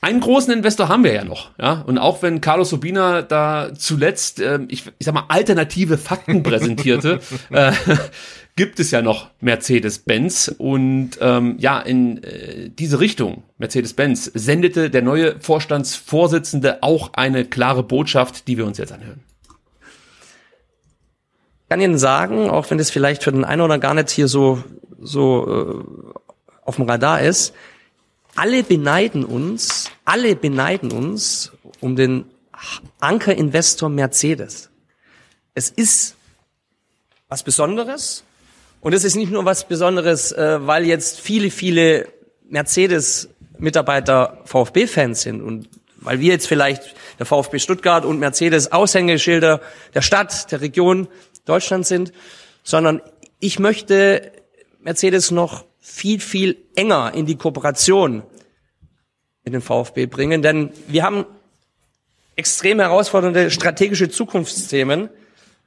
[0.00, 1.82] Einen großen Investor haben wir ja noch, ja.
[1.86, 7.20] Und auch wenn Carlos Sobina da zuletzt, äh, ich, ich sag mal, alternative Fakten präsentierte,
[7.50, 7.70] äh,
[8.56, 10.52] gibt es ja noch Mercedes-Benz.
[10.58, 17.84] Und ähm, ja, in äh, diese Richtung, Mercedes-Benz, sendete der neue Vorstandsvorsitzende auch eine klare
[17.84, 19.20] Botschaft, die wir uns jetzt anhören
[21.70, 24.62] kann Ihnen sagen, auch wenn das vielleicht für den einen oder gar nicht hier so,
[25.00, 27.54] so äh, auf dem Radar ist,
[28.34, 32.24] alle beneiden uns, alle beneiden uns um den
[32.98, 34.68] Ankerinvestor Mercedes.
[35.54, 36.16] Es ist
[37.28, 38.24] was Besonderes
[38.80, 42.08] und es ist nicht nur was Besonderes, äh, weil jetzt viele, viele
[42.48, 45.68] Mercedes-Mitarbeiter VfB-Fans sind und
[46.00, 49.60] weil wir jetzt vielleicht der VfB Stuttgart und Mercedes Aushängeschilder
[49.94, 51.06] der Stadt, der Region
[51.50, 52.12] Deutschland sind,
[52.62, 53.02] sondern
[53.40, 54.32] ich möchte
[54.80, 58.22] Mercedes noch viel, viel enger in die Kooperation
[59.44, 61.24] mit dem VfB bringen, denn wir haben
[62.36, 65.10] extrem herausfordernde strategische Zukunftsthemen,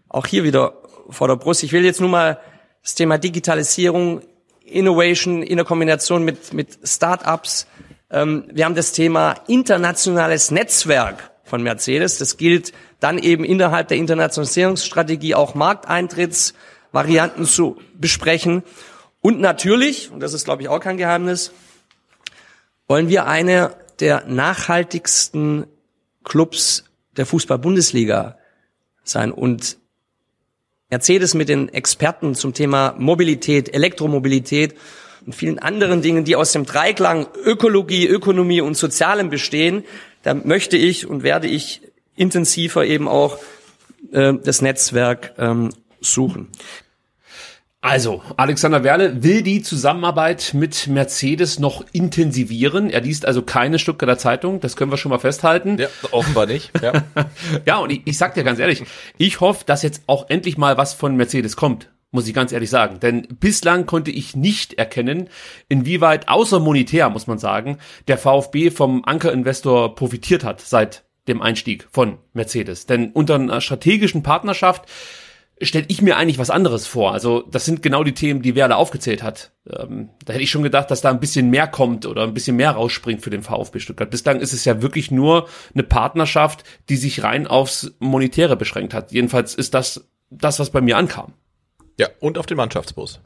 [0.10, 0.74] auch hier wieder
[1.10, 1.64] vor der Brust.
[1.64, 2.40] Ich will jetzt nur mal
[2.82, 4.22] das Thema Digitalisierung,
[4.66, 7.68] Innovation in der Kombination mit, mit Startups.
[8.10, 12.18] Ähm, wir haben das Thema internationales Netzwerk von Mercedes.
[12.18, 18.64] Das gilt dann eben innerhalb der Internationalisierungsstrategie auch Markteintrittsvarianten zu besprechen.
[19.22, 21.52] Und natürlich, und das ist glaube ich auch kein Geheimnis,
[22.88, 25.68] wollen wir eine der nachhaltigsten
[26.24, 26.86] Clubs
[27.18, 28.40] der Fußball-Bundesliga
[29.04, 29.32] sein.
[29.32, 29.78] Und
[30.90, 34.74] Mercedes mit den Experten zum Thema Mobilität, Elektromobilität
[35.24, 39.84] und vielen anderen Dingen, die aus dem Dreiklang Ökologie, Ökonomie und Sozialem bestehen,
[40.24, 41.82] da möchte ich und werde ich
[42.16, 43.38] intensiver eben auch
[44.12, 45.70] äh, das Netzwerk ähm,
[46.02, 46.50] suchen.
[47.82, 52.90] Also, Alexander Werle will die Zusammenarbeit mit Mercedes noch intensivieren.
[52.90, 55.78] Er liest also keine Stuttgarter Zeitung, das können wir schon mal festhalten.
[55.78, 56.72] Ja, offenbar nicht.
[56.82, 57.04] Ja,
[57.66, 58.84] ja und ich, ich sag dir ganz ehrlich,
[59.18, 62.70] ich hoffe, dass jetzt auch endlich mal was von Mercedes kommt muss ich ganz ehrlich
[62.70, 63.00] sagen.
[63.00, 65.30] Denn bislang konnte ich nicht erkennen,
[65.68, 71.88] inwieweit, außer monetär, muss man sagen, der VfB vom Ankerinvestor profitiert hat seit dem Einstieg
[71.92, 72.86] von Mercedes.
[72.86, 74.86] Denn unter einer strategischen Partnerschaft
[75.62, 77.14] stelle ich mir eigentlich was anderes vor.
[77.14, 79.52] Also das sind genau die Themen, die Werle aufgezählt hat.
[79.68, 82.56] Ähm, da hätte ich schon gedacht, dass da ein bisschen mehr kommt oder ein bisschen
[82.56, 84.10] mehr rausspringt für den VfB Stuttgart.
[84.10, 89.12] Bislang ist es ja wirklich nur eine Partnerschaft, die sich rein aufs Monetäre beschränkt hat.
[89.12, 91.34] Jedenfalls ist das das, was bei mir ankam.
[91.98, 93.20] Ja, und auf den Mannschaftsbus.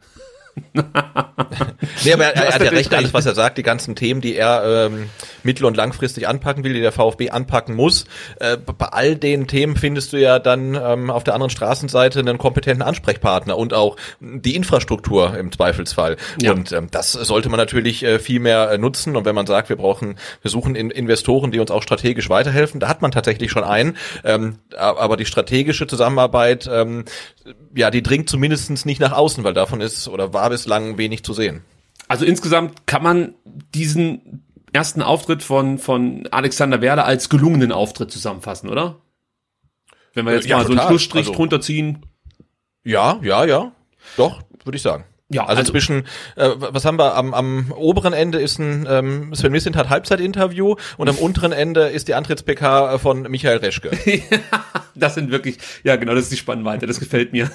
[0.73, 4.35] Nee, aber er, er hat ja recht, alles, was er sagt, die ganzen Themen, die
[4.35, 5.09] er ähm,
[5.43, 8.05] mittel- und langfristig anpacken will, die der VfB anpacken muss.
[8.39, 12.37] Äh, bei all den Themen findest du ja dann ähm, auf der anderen Straßenseite einen
[12.37, 16.17] kompetenten Ansprechpartner und auch die Infrastruktur im Zweifelsfall.
[16.41, 16.51] Ja.
[16.53, 19.15] Und ähm, das sollte man natürlich äh, viel mehr äh, nutzen.
[19.15, 22.79] Und wenn man sagt, wir brauchen, wir suchen in Investoren, die uns auch strategisch weiterhelfen,
[22.79, 23.97] da hat man tatsächlich schon einen.
[24.23, 27.05] Ähm, aber die strategische Zusammenarbeit, ähm,
[27.75, 31.33] ja, die dringt zumindestens nicht nach außen, weil davon ist oder war bislang wenig zu
[31.33, 31.63] sehen.
[32.07, 33.35] Also insgesamt kann man
[33.73, 39.01] diesen ersten Auftritt von, von Alexander Werder als gelungenen Auftritt zusammenfassen, oder?
[40.13, 40.75] Wenn wir jetzt ja, mal total.
[40.75, 42.05] so einen Schlussstrich also, drunter ziehen.
[42.83, 43.71] Ja, ja, ja.
[44.15, 45.05] Doch, würde ich sagen.
[45.29, 46.05] Ja, also, also zwischen,
[46.37, 51.09] äh, was haben wir, am, am oberen Ende ist ein ähm, Sven Mislintat Halbzeitinterview und
[51.09, 53.91] am unteren Ende ist die Antritts-PK von Michael Reschke.
[54.95, 57.51] das sind wirklich, ja genau, das ist die Spannweite, das gefällt mir.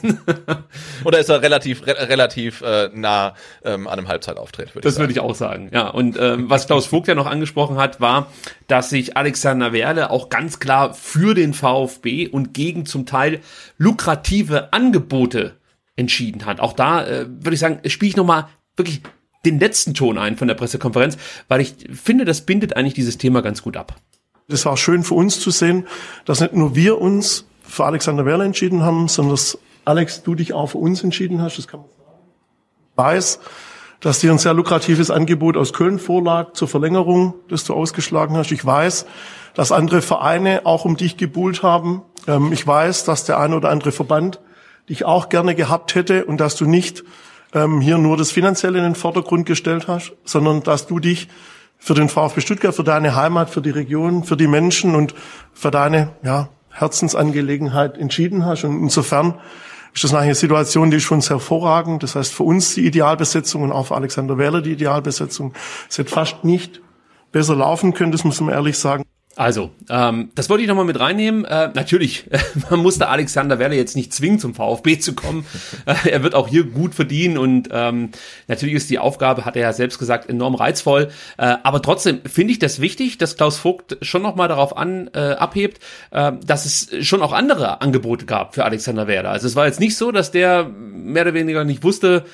[1.04, 3.34] Oder ist er relativ, re relativ äh, nah
[3.64, 5.88] ähm, an einem Halbzeitauftritt, würde Das würde ich auch sagen, ja.
[5.88, 8.30] Und ähm, was Klaus Vogt ja noch angesprochen hat, war,
[8.68, 13.40] dass sich Alexander Werle auch ganz klar für den VfB und gegen zum Teil
[13.78, 15.54] lukrative Angebote
[16.02, 16.60] entschieden hat.
[16.60, 19.02] Auch da äh, würde ich sagen, spiele ich nochmal wirklich
[19.44, 21.16] den letzten Ton ein von der Pressekonferenz,
[21.48, 23.96] weil ich finde, das bindet eigentlich dieses Thema ganz gut ab.
[24.48, 25.86] Es war schön für uns zu sehen,
[26.24, 30.52] dass nicht nur wir uns für Alexander Werle entschieden haben, sondern dass Alex, du dich
[30.52, 31.58] auch für uns entschieden hast.
[31.58, 32.18] Das kann man sagen.
[32.90, 33.40] Ich weiß,
[34.00, 38.52] dass dir ein sehr lukratives Angebot aus Köln vorlag zur Verlängerung, das du ausgeschlagen hast.
[38.52, 39.06] Ich weiß,
[39.54, 42.02] dass andere Vereine auch um dich gebuhlt haben.
[42.26, 44.40] Ähm, ich weiß, dass der eine oder andere Verband
[44.88, 47.04] dich auch gerne gehabt hätte und dass du nicht
[47.54, 51.28] ähm, hier nur das Finanzielle in den Vordergrund gestellt hast, sondern dass du dich
[51.78, 55.14] für den VfB Stuttgart, für deine Heimat, für die Region, für die Menschen und
[55.52, 58.64] für deine ja, Herzensangelegenheit entschieden hast.
[58.64, 59.34] Und insofern
[59.94, 62.02] ist das eine Situation, die ist schon sehr hervorragend.
[62.02, 65.54] Das heißt, für uns die Idealbesetzung und auch für Alexander Wähler die Idealbesetzung.
[65.90, 66.80] Es hätte fast nicht
[67.32, 69.04] besser laufen können, das muss man ehrlich sagen.
[69.34, 71.44] Also, ähm, das wollte ich nochmal mit reinnehmen.
[71.46, 72.28] Äh, natürlich,
[72.70, 75.46] man musste Alexander Werle jetzt nicht zwingen, zum VfB zu kommen.
[75.84, 78.10] Äh, er wird auch hier gut verdienen und ähm,
[78.46, 81.08] natürlich ist die Aufgabe, hat er ja selbst gesagt, enorm reizvoll.
[81.38, 85.18] Äh, aber trotzdem finde ich das wichtig, dass Klaus Vogt schon nochmal darauf an, äh,
[85.18, 85.80] abhebt,
[86.10, 89.30] äh, dass es schon auch andere Angebote gab für Alexander Werle.
[89.30, 92.24] Also es war jetzt nicht so, dass der mehr oder weniger nicht wusste,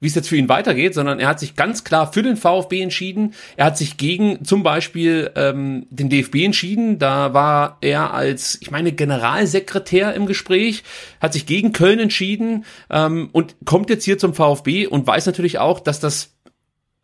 [0.00, 2.82] wie es jetzt für ihn weitergeht, sondern er hat sich ganz klar für den VfB
[2.82, 3.34] entschieden.
[3.56, 6.98] Er hat sich gegen zum Beispiel ähm, den DFB entschieden.
[6.98, 10.84] Da war er als, ich meine, Generalsekretär im Gespräch,
[11.20, 15.58] hat sich gegen Köln entschieden ähm, und kommt jetzt hier zum VfB und weiß natürlich
[15.58, 16.36] auch, dass das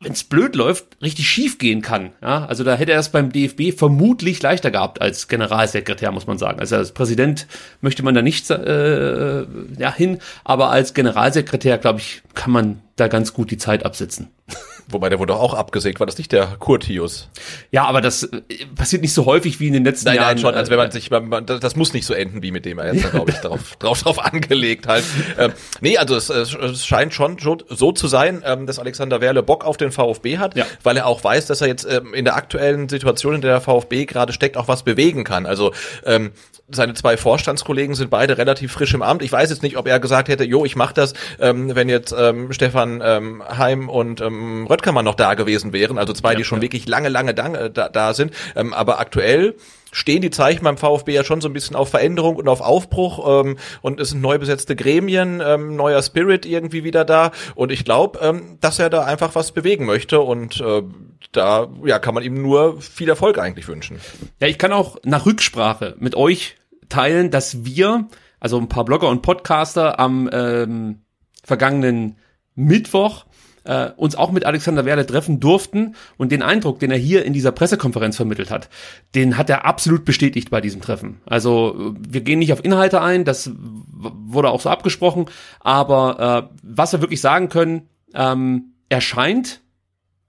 [0.03, 2.11] wenn es blöd läuft, richtig schief gehen kann.
[2.21, 6.39] Ja, also da hätte er es beim DFB vermutlich leichter gehabt als Generalsekretär, muss man
[6.39, 6.59] sagen.
[6.59, 7.47] Also als Präsident
[7.81, 9.43] möchte man da nicht äh,
[9.79, 14.29] ja, hin, aber als Generalsekretär, glaube ich, kann man da ganz gut die Zeit absitzen.
[14.89, 17.31] Wobei der wurde auch abgesägt, war das nicht der Kurtius?
[17.71, 18.43] Ja, aber das äh,
[18.75, 20.27] passiert nicht so häufig wie in den letzten Nein, Jahren.
[20.29, 22.51] nein, schon, als wenn man Äh, sich, man, man, das muss nicht so enden wie
[22.51, 25.05] mit dem, er da, glaube ich, drauf, drauf, drauf angelegt halt.
[25.39, 29.43] Ähm, nee, also es, es scheint schon so, so zu sein, ähm, dass Alexander Werle
[29.43, 30.67] Bock auf den VfB hat, Ja.
[30.83, 33.61] weil er auch weiß, dass er jetzt ähm, in der aktuellen Situation, in der der
[33.61, 35.47] VfB gerade steckt, auch was bewegen kann.
[35.47, 35.73] Also
[36.05, 36.33] ähm,
[36.69, 39.23] seine zwei Vorstandskollegen sind beide relativ frisch im Amt.
[39.23, 42.15] Ich weiß jetzt nicht, ob er gesagt hätte, jo, ich mach das, ähm, wenn jetzt
[42.17, 45.99] ähm, Stefan ähm, Heim und ähm, Röttgermann noch da gewesen wären.
[45.99, 48.33] Also zwei, die schon wirklich lange, lange da, da, da sind.
[48.57, 49.55] Ähm, aber aktuell
[49.93, 53.45] stehen die Zeichen beim VfB ja schon so ein bisschen auf Veränderung und auf Aufbruch
[53.45, 57.85] ähm, und es sind neu besetzte Gremien, ähm, neuer Spirit irgendwie wieder da und ich
[57.85, 60.83] glaube, ähm, dass er da einfach was bewegen möchte und äh,
[61.31, 64.01] da ja kann man ihm nur viel Erfolg eigentlich wünschen.
[64.41, 66.57] Ja, ich kann auch nach Rücksprache mit euch
[66.89, 68.09] teilen, dass wir,
[68.41, 71.03] also ein paar Blogger und Podcaster am ähm,
[71.45, 72.17] vergangenen
[72.55, 73.25] Mittwoch
[73.65, 77.33] äh, uns auch mit Alexander Werle treffen durften und den Eindruck, den er hier in
[77.33, 78.69] dieser Pressekonferenz vermittelt hat,
[79.15, 81.21] den hat er absolut bestätigt bei diesem Treffen.
[81.27, 85.27] Also äh, wir gehen nicht auf Inhalte ein, das wurde auch so abgesprochen,
[85.61, 89.63] aber äh, was wir wirklich sagen können, ähm, er scheint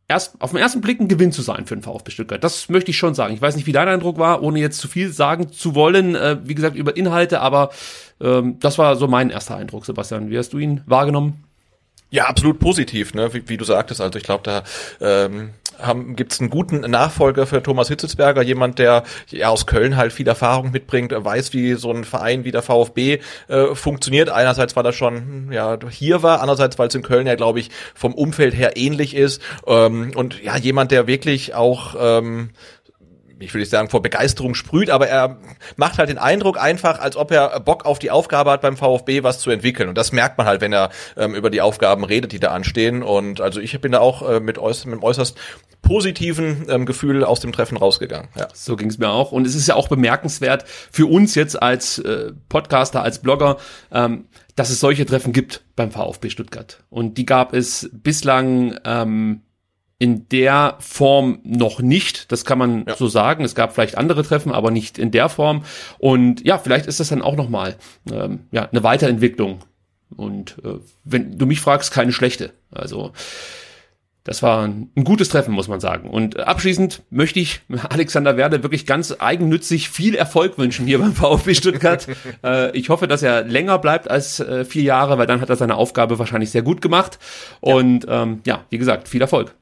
[0.08, 2.44] erst auf den ersten Blick ein Gewinn zu sein für den VfB Stuttgart.
[2.44, 3.34] Das möchte ich schon sagen.
[3.34, 6.38] Ich weiß nicht, wie dein Eindruck war, ohne jetzt zu viel sagen zu wollen, äh,
[6.44, 7.70] wie gesagt, über Inhalte, aber
[8.22, 10.30] ähm, das war so mein erster Eindruck, Sebastian.
[10.30, 11.44] Wie hast du ihn wahrgenommen?
[12.14, 13.34] Ja, absolut positiv, ne?
[13.34, 14.00] wie, wie du sagtest.
[14.00, 14.62] Also ich glaube, da
[15.02, 19.02] ähm, haben, gibt's einen guten Nachfolger für Thomas Hitzelsberger, jemand, der
[19.32, 23.18] ja aus Köln halt viel Erfahrung mitbringt, weiß, wie so ein Verein wie der VfB
[23.48, 24.30] äh, funktioniert.
[24.30, 27.60] Einerseits, weil er schon hm, ja hier war, andererseits, weil es in Köln ja, glaube
[27.60, 29.42] ich, vom Umfeld her ähnlich ist.
[29.66, 32.52] Ähm, und ja, jemand, der wirklich auch ähm,
[33.46, 35.38] ich nicht sagen, vor Begeisterung sprüht, aber er
[35.76, 39.24] macht halt den Eindruck einfach, als ob er Bock auf die Aufgabe hat beim VfB,
[39.24, 39.90] was zu entwickeln.
[39.90, 43.04] Und das merkt man halt, wenn er ähm, über die Aufgaben redet, die da anstehen.
[43.04, 45.38] Und also ich bin da auch äh, mit, äuß mit einem äußerst
[45.82, 48.30] positiven ähm, Gefühl aus dem Treffen rausgegangen.
[48.36, 48.48] Ja.
[48.54, 49.32] So ging es mir auch.
[49.32, 53.58] Und es ist ja auch bemerkenswert für uns jetzt als äh, Podcaster, als Blogger,
[53.92, 56.84] ähm, dass es solche Treffen gibt beim VfB Stuttgart.
[56.90, 59.42] Und die gab es bislang ähm,
[60.00, 62.32] in der Form noch nicht.
[62.32, 62.96] Das kann man Ja.
[62.96, 63.44] so sagen.
[63.46, 65.64] Es gab vielleicht andere Treffen, aber nicht in der Form.
[65.98, 67.76] Und ja, vielleicht ist das dann auch nochmal
[68.12, 69.60] ähm, ja, eine Weiterentwicklung.
[70.16, 72.52] Und äh, wenn du mich fragst, keine schlechte.
[72.72, 73.14] Also
[74.26, 76.10] das war ein, gutes Treffen, muss man sagen.
[76.10, 81.54] Und abschließend möchte ich Alexander Werle wirklich ganz eigennützig viel Erfolg wünschen hier beim VfB
[81.56, 82.08] Stuttgart.
[82.44, 85.56] äh, ich hoffe, dass er länger bleibt als äh, vier Jahre, weil dann hat er
[85.58, 87.20] seine Aufgabe wahrscheinlich sehr gut gemacht.
[87.60, 89.56] Und ähm, ja, wie gesagt, viel Erfolg.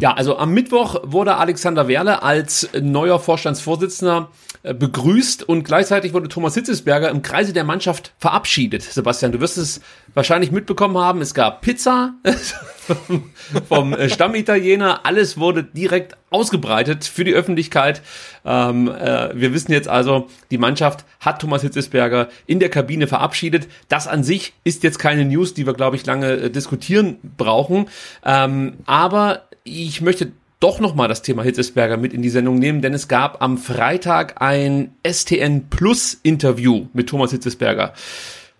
[0.00, 4.30] Ja, also am Mittwoch wurde Alexander Werle als neuer Vorstandsvorsitzender
[4.62, 8.82] äh, begrüßt und gleichzeitig wurde Thomas Hitzesberger im Kreise der Mannschaft verabschiedet.
[8.82, 9.80] Sebastian, du wirst es
[10.14, 11.20] wahrscheinlich mitbekommen haben.
[11.20, 12.14] Es gab Pizza
[13.68, 15.04] vom, äh, Stammitaliener.
[15.04, 18.02] Alles wurde direkt ausgebreitet für die Öffentlichkeit.
[18.44, 23.68] Ähm, äh, wir wissen jetzt also, die Mannschaft hat Thomas Hitzesberger in der Kabine verabschiedet.
[23.88, 27.88] Das an sich ist jetzt keine News, die wir, glaube ich, lange äh, diskutieren brauchen.
[28.24, 32.94] Ähm, aber ich möchte doch nochmal das Thema Hitzesberger mit in die Sendung nehmen, denn
[32.94, 37.94] es gab am Freitag ein STN Plus Interview mit Thomas Hitzesberger.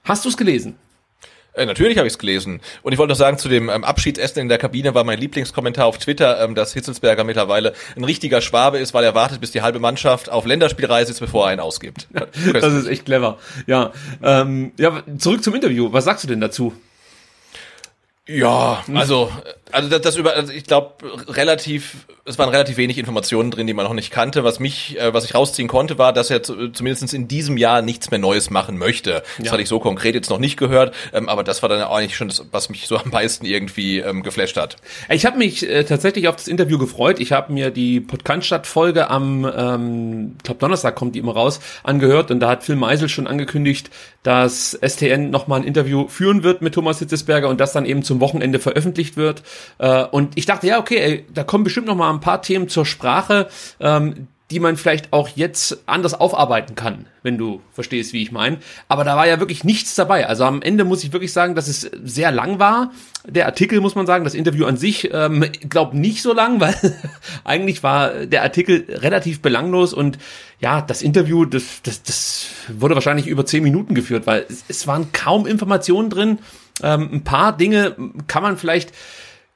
[0.03, 0.75] Hast du es gelesen?
[1.55, 2.61] Äh, natürlich habe ich es gelesen.
[2.83, 5.87] Und ich wollte noch sagen, zu dem ähm, Abschiedsessen in der Kabine war mein Lieblingskommentar
[5.87, 9.63] auf Twitter, ähm, dass Hitzelsberger mittlerweile ein richtiger Schwabe ist, weil er wartet, bis die
[9.63, 12.09] halbe Mannschaft auf Länderspielreise ist, bevor er einen ausgibt.
[12.53, 13.39] Das ist echt clever.
[13.67, 15.93] Ja, ähm, ja, zurück zum Interview.
[15.93, 16.73] Was sagst du denn dazu?
[18.29, 19.33] Ja, also,
[19.73, 20.93] also das, das über, also ich glaube,
[21.27, 24.45] relativ, es waren relativ wenig Informationen drin, die man noch nicht kannte.
[24.45, 27.83] Was mich, äh, was ich rausziehen konnte, war, dass er zu, zumindest in diesem Jahr
[27.83, 29.25] nichts mehr Neues machen möchte.
[29.39, 29.53] Das Ja.
[29.53, 32.17] hatte ich so konkret jetzt noch nicht gehört, ähm, aber das war dann auch eigentlich
[32.17, 34.77] schon das, was mich so am meisten irgendwie ähm, geflasht hat.
[35.09, 37.19] Ich habe mich äh, tatsächlich auf das Interview gefreut.
[37.19, 42.31] Ich habe mir die Podcast-Folge am, ähm, ich glaube Donnerstag kommt die immer raus, angehört
[42.31, 43.91] und da hat Phil Meisel schon angekündigt,
[44.23, 48.21] dass STN nochmal ein Interview führen wird mit Thomas Hitzesberger und das dann eben zum
[48.21, 49.43] Wochenende veröffentlicht wird.
[49.79, 52.69] Äh, und ich dachte, ja, okay, ey, da kommen bestimmt noch mal ein paar Themen
[52.69, 53.49] zur Sprache,
[53.81, 58.59] ähm, die man vielleicht auch jetzt anders aufarbeiten kann, wenn du verstehst, wie ich meine.
[58.87, 60.27] Aber da war ja wirklich nichts dabei.
[60.27, 62.93] Also am Ende muss ich wirklich sagen, dass es sehr lang war.
[63.27, 66.75] Der Artikel muss man sagen, das Interview an sich, ähm, glaube nicht so lang, weil
[67.45, 70.19] eigentlich war der Artikel relativ belanglos und
[70.61, 74.87] ja, das Interview, das, das, das wurde wahrscheinlich über zehn Minuten geführt, weil es, es
[74.87, 76.39] waren kaum Informationen drin.
[76.83, 77.97] Ähm, ein paar Dinge
[78.27, 78.93] kann man vielleicht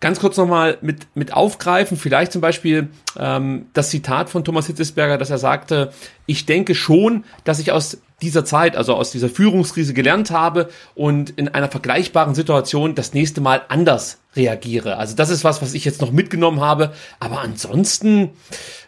[0.00, 1.96] ganz kurz nochmal mit, mit aufgreifen.
[1.96, 2.88] Vielleicht zum Beispiel
[3.18, 5.92] ähm, das Zitat von Thomas Hitzesberger, dass er sagte,
[6.26, 11.30] ich denke schon, dass ich aus dieser Zeit, also aus dieser Führungskrise gelernt habe und
[11.30, 14.96] in einer vergleichbaren Situation das nächste Mal anders reagiere.
[14.96, 16.92] Also das ist was, was ich jetzt noch mitgenommen habe.
[17.20, 18.30] Aber ansonsten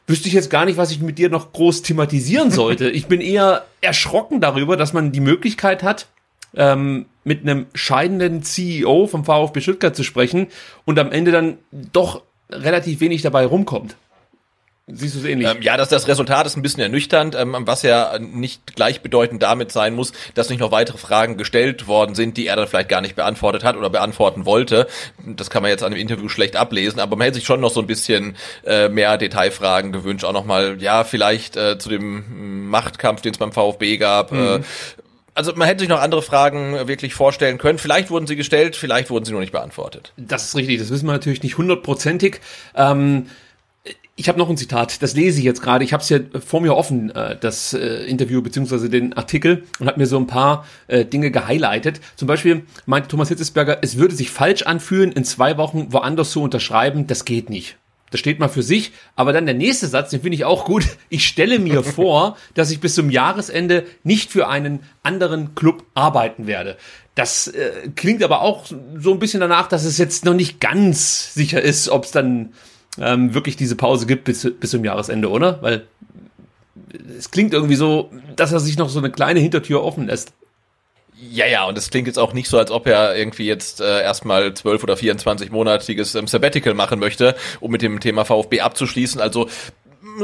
[0.06, 2.90] wüsste ich jetzt gar nicht, was ich mit dir noch groß thematisieren sollte.
[2.98, 6.08] Ich bin eher erschrocken darüber, dass man die Möglichkeit hat,
[6.54, 10.48] ähm, mit einem scheidenden CEO vom VfB Stuttgart zu sprechen
[10.84, 13.96] und am Ende dann doch relativ wenig dabei rumkommt.
[14.90, 15.46] Siehst du es ähnlich?
[15.46, 19.70] Ähm, ja, das, das Resultat ist ein bisschen ernüchternd, ähm, was ja nicht gleichbedeutend damit
[19.70, 23.02] sein muss, dass nicht noch weitere Fragen gestellt worden sind, die er dann vielleicht gar
[23.02, 24.86] nicht beantwortet hat oder beantworten wollte.
[25.26, 27.70] Das kann man jetzt an dem Interview schlecht ablesen, aber man hätte sich schon noch
[27.70, 30.24] so ein bisschen äh, mehr Detailfragen gewünscht.
[30.24, 34.32] Auch nochmal, ja, vielleicht äh, zu dem Machtkampf, den es beim VfB gab.
[34.32, 34.38] Mhm.
[34.38, 34.60] Äh,
[35.38, 37.78] also man hätte sich noch andere Fragen wirklich vorstellen können.
[37.78, 40.12] Vielleicht wurden sie gestellt, vielleicht wurden sie nur nicht beantwortet.
[40.16, 42.40] Das ist richtig, das wissen wir natürlich nicht hundertprozentig.
[42.74, 43.26] Ähm
[44.16, 45.84] ich habe noch ein Zitat, das lese ich jetzt gerade.
[45.84, 49.86] Ich habe es ja vor mir offen, äh, das äh, Interview beziehungsweise den Artikel und
[49.86, 52.00] habe mir so ein paar äh, Dinge gehighlightet.
[52.16, 56.42] Zum Beispiel meinte Thomas Hitzesberger, es würde sich falsch anfühlen, in zwei Wochen woanders zu
[56.42, 57.06] unterschreiben.
[57.06, 57.76] Das geht nicht.
[58.10, 58.92] Das steht mal für sich.
[59.16, 60.84] Aber dann der nächste Satz, den finde ich auch gut.
[61.10, 66.46] Ich stelle mir vor, dass ich bis zum Jahresende nicht für einen anderen Club arbeiten
[66.46, 66.76] werde.
[67.14, 71.34] Das äh, klingt aber auch so ein bisschen danach, dass es jetzt noch nicht ganz
[71.34, 72.52] sicher ist, ob es dann
[73.00, 75.62] ähm, wirklich diese Pause gibt bis, bis zum Jahresende, oder?
[75.62, 75.86] Weil
[77.18, 80.32] es klingt irgendwie so, dass er sich noch so eine kleine Hintertür offen lässt.
[81.20, 84.02] Ja, ja, und es klingt jetzt auch nicht so, als ob er irgendwie jetzt äh,
[84.02, 89.20] erstmal zwölf oder 24 monatiges ähm, Sabbatical machen möchte, um mit dem Thema VfB abzuschließen.
[89.20, 89.48] Also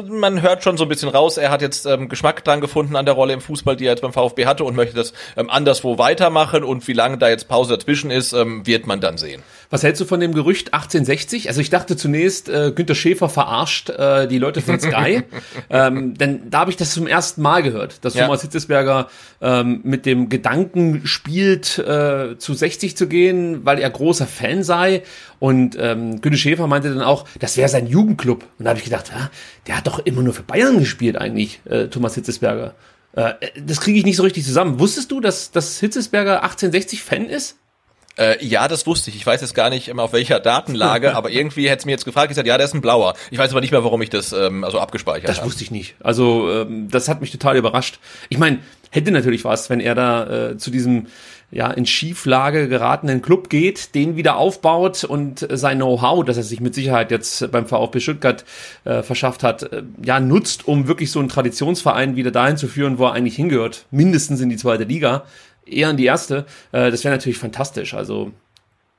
[0.02, 3.04] man hört schon so ein bisschen raus, er hat jetzt ähm, Geschmack dran gefunden an
[3.04, 5.98] der Rolle im Fußball, die er jetzt beim VfB hatte und möchte das ähm, anderswo
[5.98, 9.42] weitermachen und wie lange da jetzt Pause dazwischen ist, ähm, wird man dann sehen.
[9.74, 11.48] Was hältst du von dem Gerücht 1860?
[11.48, 15.24] Also ich dachte zunächst, äh, Günter Schäfer verarscht äh, die Leute von Sky.
[15.68, 18.24] ähm, denn da habe ich das zum ersten Mal gehört, dass ja.
[18.24, 19.08] Thomas Hitzesberger
[19.40, 25.02] ähm, mit dem Gedanken spielt, äh, zu 60 zu gehen, weil er großer Fan sei.
[25.40, 28.46] Und ähm, Günter Schäfer meinte dann auch, das wäre sein Jugendclub.
[28.60, 29.28] Und da habe ich gedacht, ja,
[29.66, 32.76] der hat doch immer nur für Bayern gespielt eigentlich, äh, Thomas Hitzesberger.
[33.16, 34.78] Äh, das kriege ich nicht so richtig zusammen.
[34.78, 37.56] Wusstest du, dass, dass Hitzesberger 1860 Fan ist?
[38.16, 39.16] Äh, ja, das wusste ich.
[39.16, 42.04] Ich weiß jetzt gar nicht immer auf welcher Datenlage, aber irgendwie hätte es mir jetzt
[42.04, 43.14] gefragt, gesagt, ja, der ist ein blauer.
[43.30, 45.36] Ich weiß aber nicht mehr, warum ich das ähm, also abgespeichert habe.
[45.36, 45.96] Das wusste ich nicht.
[46.00, 47.98] Also ähm, das hat mich total überrascht.
[48.28, 48.58] Ich meine,
[48.90, 51.06] hätte natürlich was, wenn er da äh, zu diesem
[51.50, 56.60] ja in Schieflage geratenen Club geht, den wieder aufbaut und sein Know-how, das er sich
[56.60, 58.44] mit Sicherheit jetzt beim VfB Stuttgart
[58.84, 62.98] äh, verschafft hat, äh, ja nutzt, um wirklich so einen Traditionsverein wieder dahin zu führen,
[62.98, 65.24] wo er eigentlich hingehört, mindestens in die zweite Liga
[65.66, 66.46] eher in die erste.
[66.72, 67.94] Äh, das wäre natürlich fantastisch.
[67.94, 68.32] Also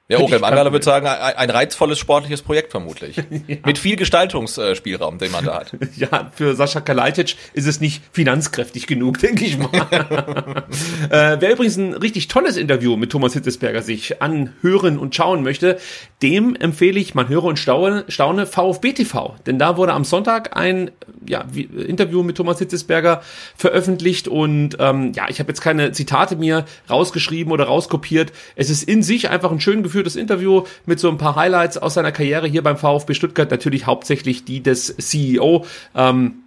[0.08, 3.18] ja, Orel Mangala würde sagen, ein reizvolles sportliches Projekt vermutlich.
[3.48, 3.58] ja.
[3.66, 5.72] Mit viel Gestaltungsspielraum, den man da hat.
[5.96, 9.72] Ja, für Sascha Kalajdzic ist es nicht finanzkräftig genug, denke ich mal.
[11.10, 15.78] äh, wer übrigens ein richtig tolles Interview mit Thomas Hitzesberger sich anhören und schauen möchte,
[16.22, 19.36] dem empfehle ich, man höre und staune, staune VfB TV.
[19.46, 20.92] Denn da wurde am Sonntag ein
[21.26, 21.46] ja,
[21.88, 23.22] Interview mit Thomas Hitzesberger
[23.56, 28.34] veröffentlicht und ähm, ja, ich habe jetzt keine Zitate mir rausgeschrieben oder rauskopiert.
[28.56, 31.94] Es ist in sich einfach ein schön geführtes Interview mit so ein paar Highlights aus
[31.94, 35.66] seiner Karriere hier beim VfB Stuttgart, natürlich hauptsächlich die des CEO.
[35.96, 36.44] Ähm,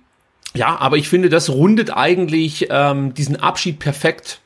[0.55, 4.41] ja, aber ich finde, das rundet eigentlich ähm, diesen Abschied perfekt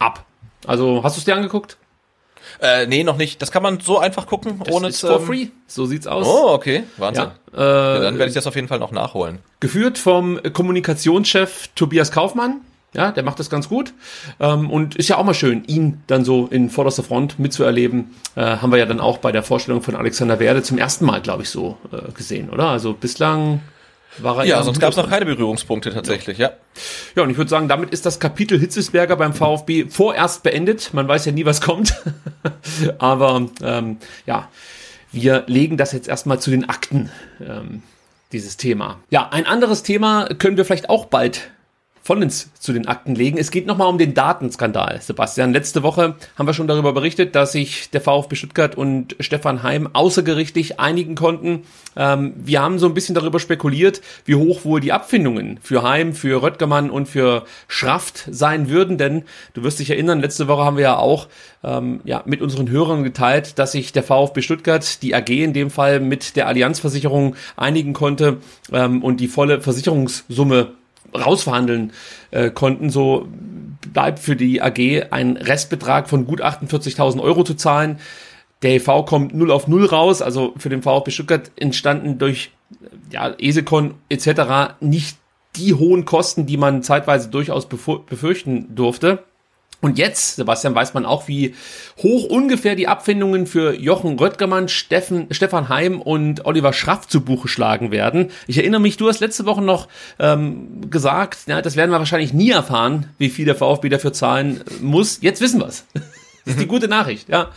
[0.00, 0.24] ab.
[0.66, 1.76] Also, hast du es dir angeguckt?
[2.60, 3.40] Äh, nee, noch nicht.
[3.40, 5.46] Das kann man so einfach gucken, das ohne ist for ähm, free.
[5.68, 6.26] So sieht's aus.
[6.26, 6.82] Oh, okay.
[6.96, 7.28] Wahnsinn.
[7.52, 9.38] Ja, äh, ja, dann werde ich das auf jeden Fall noch nachholen.
[9.60, 12.62] Geführt vom Kommunikationschef Tobias Kaufmann.
[12.94, 13.92] Ja, der macht das ganz gut.
[14.40, 18.14] Ähm, und ist ja auch mal schön, ihn dann so in vorderster Front mitzuerleben.
[18.34, 21.20] Äh, haben wir ja dann auch bei der Vorstellung von Alexander Werde zum ersten Mal,
[21.20, 22.68] glaube ich, so äh, gesehen, oder?
[22.68, 23.60] Also bislang
[24.18, 26.48] war er Ja, sonst gab es noch keine Berührungspunkte tatsächlich, ja.
[26.48, 26.54] Ja,
[27.16, 30.94] ja und ich würde sagen, damit ist das Kapitel Hitzesberger beim VfB vorerst beendet.
[30.94, 31.94] Man weiß ja nie, was kommt.
[32.98, 34.48] Aber ähm, ja,
[35.12, 37.10] wir legen das jetzt erstmal zu den Akten.
[37.40, 37.82] Ähm,
[38.32, 39.00] dieses Thema.
[39.10, 41.50] Ja, ein anderes Thema können wir vielleicht auch bald
[42.08, 43.36] vollends zu den Akten legen.
[43.36, 45.52] Es geht nochmal um den Datenskandal, Sebastian.
[45.52, 49.90] Letzte Woche haben wir schon darüber berichtet, dass sich der VfB Stuttgart und Stefan Heim
[49.92, 51.64] außergerichtlich einigen konnten.
[51.96, 56.14] Ähm, wir haben so ein bisschen darüber spekuliert, wie hoch wohl die Abfindungen für Heim,
[56.14, 60.78] für Röttgermann und für Schraft sein würden, denn du wirst dich erinnern, letzte Woche haben
[60.78, 61.28] wir ja auch
[61.62, 65.70] ähm, ja, mit unseren Hörern geteilt, dass sich der VfB Stuttgart, die AG in dem
[65.70, 68.38] Fall, mit der Allianzversicherung einigen konnte
[68.72, 70.77] ähm, und die volle Versicherungssumme
[71.14, 71.92] rausverhandeln
[72.30, 73.28] äh, konnten, so
[73.92, 77.98] bleibt für die AG ein Restbetrag von gut 48.000 Euro zu zahlen.
[78.62, 82.50] Der EV kommt 0 auf 0 raus, also für den VfB Stuttgart entstanden durch
[83.10, 84.74] ja, Esekon etc.
[84.80, 85.16] nicht
[85.56, 89.24] die hohen Kosten, die man zeitweise durchaus befürchten durfte.
[89.80, 91.54] Und jetzt, Sebastian, weiß man auch, wie
[91.98, 97.46] hoch ungefähr die Abfindungen für Jochen Röttgermann, Steffen, Stefan Heim und Oliver Schraff zu Buche
[97.46, 98.32] schlagen werden.
[98.48, 99.86] Ich erinnere mich, du hast letzte Woche noch
[100.18, 104.62] ähm, gesagt, ja, das werden wir wahrscheinlich nie erfahren, wie viel der VfB dafür zahlen
[104.80, 105.18] muss.
[105.22, 105.84] Jetzt wissen wir es.
[106.44, 107.50] Das ist die gute Nachricht, ja.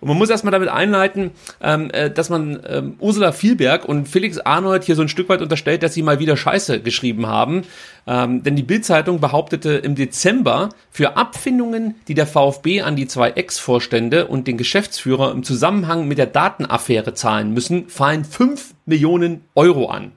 [0.00, 4.38] Und man muss erstmal damit einleiten, ähm, äh, dass man ähm, Ursula Vielberg und Felix
[4.38, 7.62] Arnold hier so ein Stück weit unterstellt, dass sie mal wieder Scheiße geschrieben haben.
[8.06, 13.30] Ähm, denn die Bildzeitung behauptete im Dezember, für Abfindungen, die der VfB an die zwei
[13.30, 19.86] Ex-Vorstände und den Geschäftsführer im Zusammenhang mit der Datenaffäre zahlen müssen, fallen fünf Millionen Euro
[19.86, 20.12] an.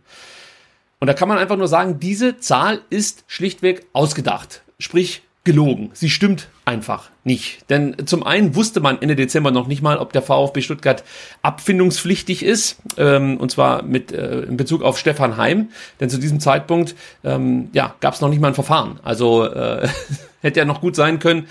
[1.00, 4.62] Und da kann man einfach nur sagen, diese Zahl ist schlichtweg ausgedacht.
[4.80, 5.90] Sprich, gelogen.
[5.94, 7.70] Sie stimmt einfach nicht.
[7.70, 11.04] Denn zum einen wusste man Ende Dezember noch nicht mal, ob der VfB Stuttgart
[11.42, 15.70] abfindungspflichtig ist, ähm, und zwar mit äh, in Bezug auf Stefan Heim.
[16.00, 19.00] Denn zu diesem Zeitpunkt ähm, ja, gab es noch nicht mal ein Verfahren.
[19.04, 19.88] Also äh,
[20.42, 21.48] hätte ja noch gut sein können,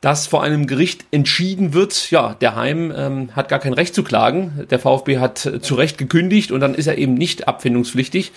[0.00, 4.04] dass vor einem Gericht entschieden wird, ja, der Heim ähm, hat gar kein Recht zu
[4.04, 4.66] klagen.
[4.70, 8.30] Der VfB hat zu Recht gekündigt und dann ist er eben nicht abfindungspflichtig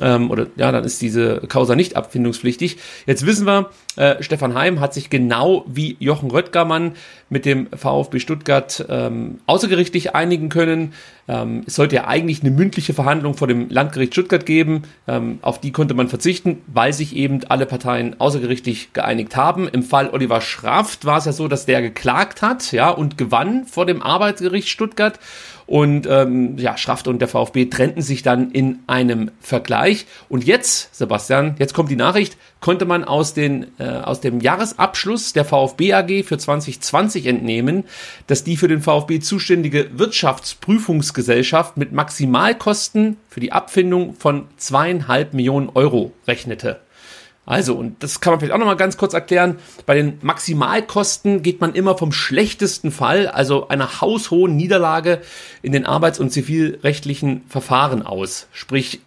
[0.00, 2.78] ähm, oder ja, dann ist diese Causa nicht abfindungspflichtig.
[3.06, 6.92] Jetzt wissen wir, äh, Stefan Heim hat sich genau wie Jochen Röttgermann
[7.28, 10.94] mit dem VfB Stuttgart ähm, außergerichtlich einigen können.
[11.28, 14.82] Ähm, es sollte ja eigentlich eine mündliche Verhandlung vor dem Landgericht Stuttgart geben.
[15.06, 19.68] Ähm, auf die konnte man verzichten, weil sich eben alle Parteien außergerichtlich geeinigt haben.
[19.68, 23.66] Im Fall Oliver Schraft war es ja so, dass der geklagt hat, ja, und gewann
[23.66, 25.18] vor dem Arbeitsgericht Stuttgart.
[25.72, 30.04] Und ähm, ja, Schraft und der VfB trennten sich dann in einem Vergleich.
[30.28, 35.32] Und jetzt, Sebastian, jetzt kommt die Nachricht, konnte man aus, den, äh, aus dem Jahresabschluss
[35.32, 37.84] der VfB AG für 2020 entnehmen,
[38.26, 45.70] dass die für den VfB zuständige Wirtschaftsprüfungsgesellschaft mit Maximalkosten für die Abfindung von zweieinhalb Millionen
[45.70, 46.80] Euro rechnete.
[47.44, 49.56] Also, und das kann man vielleicht auch nochmal ganz kurz erklären.
[49.84, 55.20] Bei den Maximalkosten geht man immer vom schlechtesten Fall, also einer haushohen Niederlage
[55.60, 58.46] in den arbeits- und zivilrechtlichen Verfahren aus.
[58.52, 59.00] Sprich,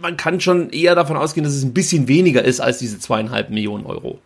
[0.00, 3.50] man kann schon eher davon ausgehen, dass es ein bisschen weniger ist als diese zweieinhalb
[3.50, 4.18] Millionen Euro.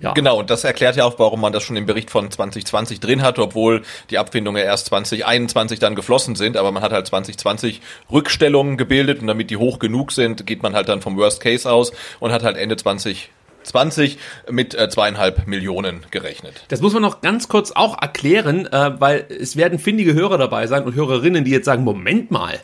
[0.00, 0.12] Ja.
[0.12, 3.22] Genau, und das erklärt ja auch, warum man das schon im Bericht von 2020 drin
[3.22, 7.80] hat, obwohl die Abfindungen erst 2021 dann geflossen sind, aber man hat halt 2020
[8.10, 11.70] Rückstellungen gebildet und damit die hoch genug sind, geht man halt dann vom Worst Case
[11.70, 14.18] aus und hat halt Ende 2020
[14.50, 16.64] mit äh, zweieinhalb Millionen gerechnet.
[16.68, 20.66] Das muss man noch ganz kurz auch erklären, äh, weil es werden findige Hörer dabei
[20.66, 22.58] sein und Hörerinnen, die jetzt sagen, Moment mal,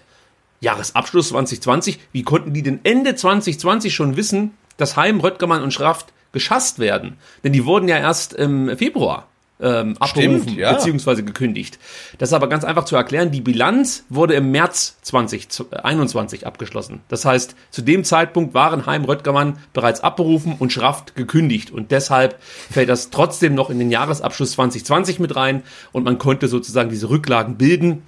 [0.61, 6.07] Jahresabschluss 2020, wie konnten die denn Ende 2020 schon wissen, dass Heim, Röttgermann und Schraft
[6.37, 7.17] geschasst werden.
[7.45, 9.27] Denn die wurden ja erst im Februar
[9.59, 10.75] ähm, abberufen Stimmt, ja.
[10.75, 11.79] beziehungsweise gekündigt.
[12.19, 13.31] Das ist aber ganz einfach zu erklären.
[13.31, 17.01] Die Bilanz wurde im März 2021 abgeschlossen.
[17.09, 21.71] Das heißt, zu dem Zeitpunkt waren Heim Röttgermann bereits abberufen und Schraft gekündigt.
[21.71, 26.49] Und deshalb fällt das trotzdem noch in den Jahresabschluss 2020 mit rein und man konnte
[26.49, 28.03] sozusagen diese Rücklagen bilden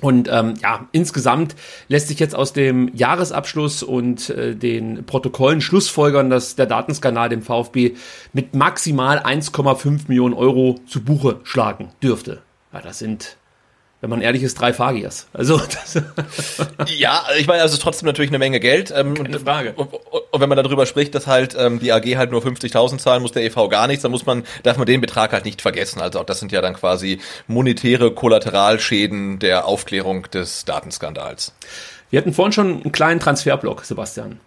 [0.00, 1.54] und ähm, ja, insgesamt
[1.88, 7.42] lässt sich jetzt aus dem Jahresabschluss und äh, den Protokollen schlussfolgern, dass der Datenskandal dem
[7.42, 7.94] VfB
[8.32, 12.42] mit maximal 1,5 Millionen Euro zu Buche schlagen dürfte.
[12.72, 13.36] Ja, das sind
[14.04, 15.28] wenn man ehrlich ist, drei Fagiers.
[15.32, 15.58] Also
[16.88, 18.92] ja, ich meine, also es ist trotzdem natürlich eine Menge Geld.
[18.94, 19.72] Ähm, Keine Frage.
[19.76, 19.88] Und,
[20.30, 23.32] und, wenn man darüber spricht, dass halt ähm, die AG halt nur 50.000 zahlen muss,
[23.32, 26.02] der EV gar nichts, dann muss man, darf man den Betrag halt nicht vergessen.
[26.02, 31.54] Also auch das sind ja dann quasi monetäre Kollateralschäden der Aufklärung des Datenskandals.
[32.10, 34.38] Wir hatten vorhin schon einen kleinen Transferblock, Sebastian.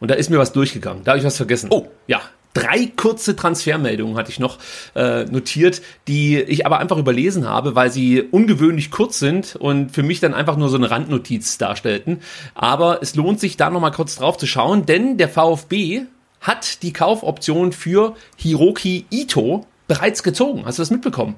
[0.00, 1.04] Und da ist mir was durchgegangen.
[1.04, 1.68] Da habe ich was vergessen.
[1.70, 1.86] Oh.
[2.08, 2.20] Ja,
[2.54, 4.58] drei kurze Transfermeldungen hatte ich noch
[4.94, 10.02] äh, notiert, die ich aber einfach überlesen habe, weil sie ungewöhnlich kurz sind und für
[10.02, 12.20] mich dann einfach nur so eine Randnotiz darstellten.
[12.54, 16.02] Aber es lohnt sich da nochmal kurz drauf zu schauen, denn der VfB
[16.40, 20.62] hat die Kaufoption für Hiroki Ito bereits gezogen.
[20.64, 21.36] Hast du das mitbekommen?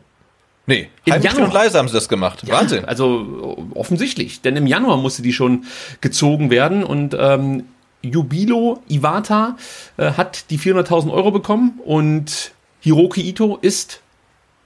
[0.69, 1.45] Nee, im Januar.
[1.47, 2.43] und leise haben sie das gemacht.
[2.45, 2.85] Ja, Wahnsinn.
[2.85, 5.65] Also offensichtlich, denn im Januar musste die schon
[6.01, 7.65] gezogen werden und ähm,
[8.11, 9.57] Jubilo Iwata
[9.97, 14.01] äh, hat die 400.000 Euro bekommen und Hiroki Ito ist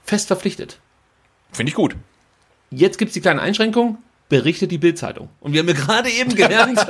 [0.03, 0.79] fest verpflichtet.
[1.51, 1.95] Finde ich gut.
[2.69, 3.97] Jetzt gibt's die kleine Einschränkung
[4.31, 5.27] berichtet die Bildzeitung.
[5.41, 6.77] Und wir haben ja gerade eben gelernt,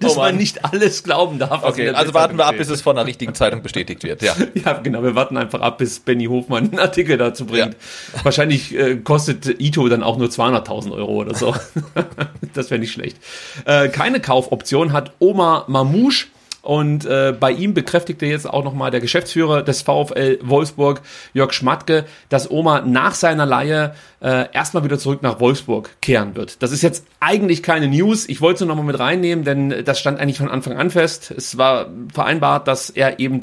[0.00, 1.64] dass oh man nicht alles glauben darf.
[1.64, 4.22] Okay, also warten wir ab, bis es von der richtigen Zeitung bestätigt wird.
[4.22, 4.36] Ja.
[4.54, 5.02] ja, genau.
[5.02, 7.74] Wir warten einfach ab, bis Benny Hofmann einen Artikel dazu bringt.
[7.74, 8.24] Ja.
[8.24, 11.56] Wahrscheinlich äh, kostet Ito dann auch nur 200.000 Euro oder so.
[12.54, 13.18] das wäre nicht schlecht.
[13.64, 16.28] Äh, keine Kaufoption hat Oma Mamouche
[16.66, 21.00] Und äh, bei ihm bekräftigte jetzt auch nochmal der Geschäftsführer des VfL Wolfsburg,
[21.32, 26.60] Jörg Schmatke, dass Oma nach seiner Leihe äh, erstmal wieder zurück nach Wolfsburg kehren wird.
[26.64, 28.28] Das ist jetzt eigentlich keine News.
[28.28, 31.30] Ich wollte es nochmal mit reinnehmen, denn das stand eigentlich von Anfang an fest.
[31.30, 33.42] Es war vereinbart, dass er eben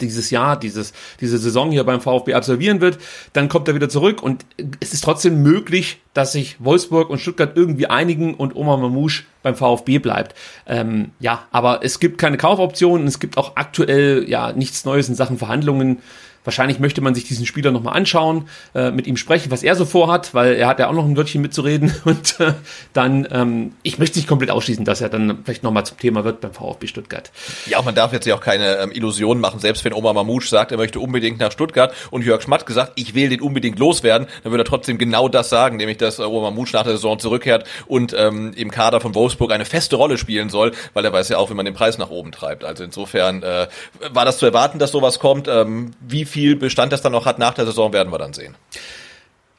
[0.00, 2.98] dieses Jahr, dieses, diese Saison hier beim VfB absolvieren wird.
[3.32, 4.44] Dann kommt er wieder zurück und
[4.80, 9.54] es ist trotzdem möglich, dass sich Wolfsburg und Stuttgart irgendwie einigen und Omar Mamouche beim
[9.54, 10.34] VfB bleibt.
[10.66, 15.14] Ähm, ja, aber es gibt keine Kaufoptionen, es gibt auch aktuell ja nichts Neues in
[15.14, 16.00] Sachen Verhandlungen.
[16.48, 19.84] Wahrscheinlich möchte man sich diesen Spieler nochmal anschauen, äh, mit ihm sprechen, was er so
[19.84, 21.94] vorhat, weil er hat ja auch noch ein Wörtchen mitzureden.
[22.06, 22.54] Und äh,
[22.94, 26.40] dann, ähm, ich möchte nicht komplett ausschließen, dass er dann vielleicht nochmal zum Thema wird
[26.40, 27.30] beim VfB Stuttgart.
[27.66, 29.60] Ja, man darf jetzt ja auch keine ähm, Illusionen machen.
[29.60, 33.14] Selbst wenn Omar Mamouche sagt, er möchte unbedingt nach Stuttgart und Jörg Schmatt gesagt, ich
[33.14, 36.50] will den unbedingt loswerden, dann würde er trotzdem genau das sagen, nämlich dass äh, Omar
[36.50, 40.48] Mamouche nach der Saison zurückkehrt und ähm, im Kader von Wolfsburg eine feste Rolle spielen
[40.48, 42.64] soll, weil er weiß ja auch, wie man den Preis nach oben treibt.
[42.64, 43.66] Also insofern äh,
[44.12, 45.46] war das zu erwarten, dass sowas kommt.
[45.46, 48.54] Ähm, wie viel Bestand das dann noch hat nach der Saison, werden wir dann sehen.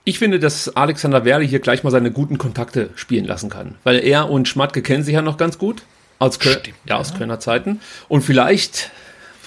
[0.03, 3.99] Ich finde, dass Alexander Werle hier gleich mal seine guten Kontakte spielen lassen kann, weil
[3.99, 5.83] er und Schmatke kennen sich ja noch ganz gut
[6.19, 7.79] aus, Köl Stimmt, ja, aus Kölner Zeiten.
[8.07, 8.91] Und vielleicht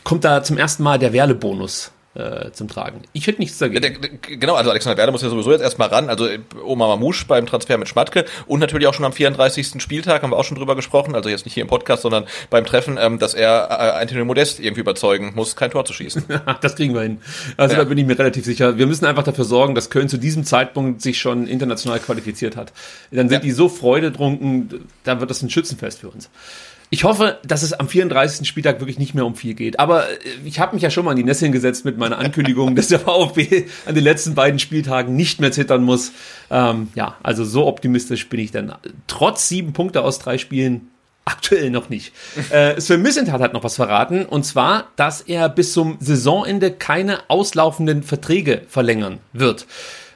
[0.05, 3.03] kommt da zum ersten Mal der Werle-Bonus äh, zum Tragen.
[3.13, 3.83] Ich hätte nichts dagegen.
[3.83, 3.99] Ja, der,
[4.37, 6.09] genau, also Alexander Werder muss ja sowieso jetzt erstmal ran.
[6.11, 6.29] Also
[6.65, 9.81] Oma Mamouche beim Transfer mit Schmatke und natürlich auch schon am 34.
[9.83, 12.65] Spieltag, haben wir auch schon drüber gesprochen, also jetzt nicht hier im Podcast, sondern beim
[12.67, 16.25] Treffen, ähm, dass er äh, Antonio Modest irgendwie überzeugen muss, kein Tor zu schießen.
[16.61, 17.19] das kriegen wir hin.
[17.57, 17.83] Also Ja.
[17.83, 18.77] da bin ich mir relativ sicher.
[18.77, 22.73] Wir müssen einfach dafür sorgen, dass Köln zu diesem Zeitpunkt sich schon international qualifiziert hat.
[23.11, 23.41] Dann sind Ja.
[23.41, 26.29] die so freudetrunken, da wird das ein Schützenfest für uns.
[26.93, 28.47] Ich hoffe, dass es am 34.
[28.47, 29.81] Spieltag wirklich nicht mehr um viel geht.
[29.81, 30.15] Aber äh,
[30.45, 33.01] ich habe mich ja schon mal in die Nesseln gesetzt mit meiner Ankündigung, dass der
[33.01, 36.13] VfB an den letzten beiden Spieltagen nicht mehr zittern muss.
[36.51, 38.75] Ähm, ja, also so optimistisch bin ich dann.
[39.07, 40.91] Trotz sieben Punkte aus drei Spielen
[41.25, 42.13] Aktuell noch nicht.
[42.51, 47.31] Äh, Sven Missentat hat noch was verraten, und zwar, dass er bis zum Saisonende keine
[47.31, 49.67] auslaufenden Verträge verlängern wird.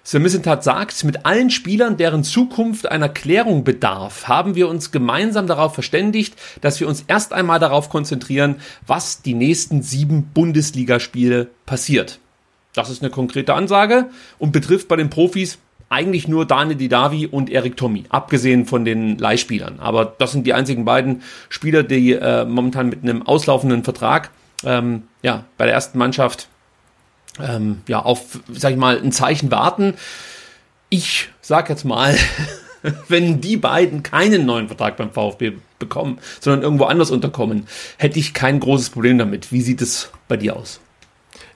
[0.06, 5.48] Sven Missentat sagt, mit allen Spielern, deren Zukunft einer Klärung bedarf, haben wir uns gemeinsam
[5.48, 12.20] darauf verständigt, dass wir uns erst einmal darauf konzentrieren, was die nächsten sieben Bundesligaspiele passiert.
[12.72, 14.06] Das ist eine konkrete Ansage
[14.38, 19.18] und betrifft bei den Profis eigentlich nur Daniel Didavi und Erik Tommy, abgesehen von den
[19.18, 19.80] Leihspielern.
[19.80, 24.30] Aber das sind die einzigen beiden Spieler, die äh, momentan mit einem auslaufenden Vertrag
[24.64, 26.46] ähm, ja, bei der ersten Mannschaft
[27.40, 29.94] ähm, ja, auf, sag ich mal, ein Zeichen warten.
[30.88, 32.16] Ich sag jetzt mal,
[33.08, 37.66] wenn die beiden keinen neuen Vertrag beim VfB bekommen, sondern irgendwo anders unterkommen,
[37.98, 39.52] hätte ich kein großes Problem damit.
[39.52, 40.80] Wie sieht es bei dir aus?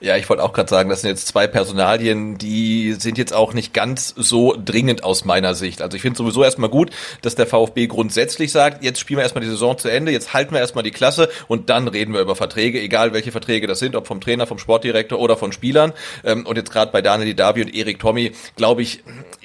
[0.01, 3.53] Ja, ich wollte auch gerade sagen, das sind jetzt zwei Personalien, die sind jetzt auch
[3.53, 5.83] nicht ganz so dringend aus meiner Sicht.
[5.83, 9.45] Also ich finde sowieso erstmal gut, dass der VfB grundsätzlich sagt, jetzt spielen wir erstmal
[9.45, 12.35] die Saison zu Ende, jetzt halten wir erstmal die Klasse und dann reden wir über
[12.35, 15.93] Verträge, egal welche Verträge das sind, ob vom Trainer, vom Sportdirektor oder von Spielern.
[16.25, 19.03] Ähm, Und jetzt gerade bei Daniel Davi und Erik Tommy, glaube ich,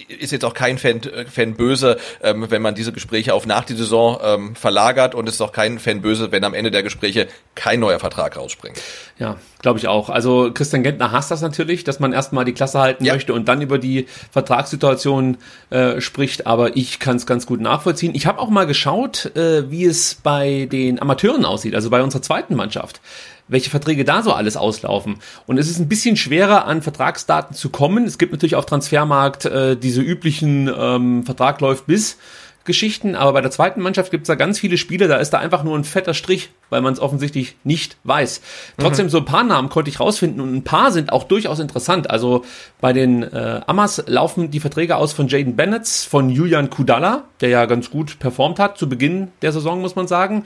[0.08, 3.66] ist jetzt auch kein Fan, äh, Fan böse, ähm, wenn man diese Gespräche auf nach
[3.66, 7.28] die Saison ähm, verlagert und ist auch kein Fan böse, wenn am Ende der Gespräche
[7.56, 8.82] kein neuer Vertrag rausspringt.
[9.18, 10.10] Ja, glaube ich auch.
[10.10, 13.14] Also Christian Gentner hasst das natürlich, dass man erstmal die Klasse halten Ja.
[13.14, 15.38] möchte und dann über die Vertragssituation
[15.70, 18.14] äh, spricht, aber ich kann es ganz gut nachvollziehen.
[18.16, 22.22] Ich habe auch mal geschaut, äh, wie es bei den Amateuren aussieht, also bei unserer
[22.22, 23.02] zweiten Mannschaft
[23.48, 25.18] welche Verträge da so alles auslaufen.
[25.46, 28.06] Und es ist ein bisschen schwerer, an Vertragsdaten zu kommen.
[28.06, 32.18] Es gibt natürlich auf Transfermarkt äh, diese üblichen ähm, Vertrag läuft bis
[32.66, 35.40] Geschichten, aber bei der zweiten Mannschaft gibt es da ganz viele Spiele, da ist da
[35.40, 38.42] einfach nur ein fetter Strich, weil man es offensichtlich nicht weiß.
[38.78, 42.10] Trotzdem, so ein paar Namen konnte ich rausfinden und ein paar sind auch durchaus interessant.
[42.10, 42.44] Also
[42.82, 47.50] bei den äh, Amas laufen die Verträge aus von Jaden Bennett, von Julian Kudala, der
[47.50, 50.46] ja ganz gut performt hat zu Beginn der Saison, muss man sagen.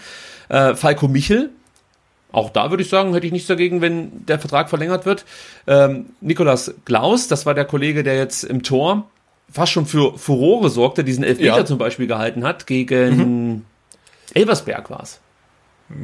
[0.50, 1.52] Äh, Falco Michel,
[2.32, 5.26] auch da würde ich sagen, hätte ich nichts dagegen, wenn der Vertrag verlängert wird.
[5.68, 9.10] Ähm, Nikolas Klaus, das war der Kollege, der jetzt im Tor
[9.52, 11.66] fast schon für Furore sorgte, diesen Elfmeter Ja.
[11.66, 13.66] zum Beispiel gehalten hat, gegen
[14.34, 15.20] Elversberg war es.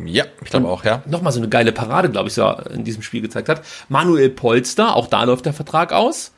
[0.06, 1.04] Ja, ich glaube auch, ja.
[1.06, 3.62] Nochmal so eine geile Parade, glaube ich, so in diesem Spiel gezeigt hat.
[3.88, 6.32] Manuel Polster, auch da läuft der Vertrag aus.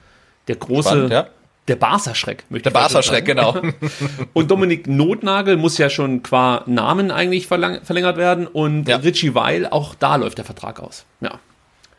[0.49, 1.27] Der große, Spannend, ja.
[1.69, 2.43] der Barca-Schreck.
[2.49, 3.55] möchte Der ich fast Barca-Schreck, genau.
[4.33, 8.47] Und Dominik Notnagel muss ja schon qua Namen eigentlich verlängert werden.
[8.47, 8.97] Und Ja.
[8.97, 11.05] Richie Weil, auch da läuft der Vertrag aus.
[11.21, 11.39] Ja.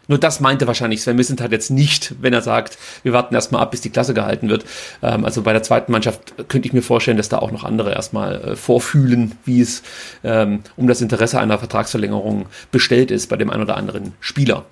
[0.08, 3.70] Nur das meinte wahrscheinlich Sven Missentat jetzt nicht, wenn er sagt, wir warten erstmal ab,
[3.70, 4.64] bis die Klasse gehalten wird.
[5.02, 7.92] Ähm, also bei der zweiten Mannschaft könnte ich mir vorstellen, dass da auch noch andere
[7.92, 9.82] erstmal äh, vorfühlen, wie es
[10.24, 14.64] ähm, um das Interesse einer Vertragsverlängerung bestellt ist bei dem einen oder anderen Spieler.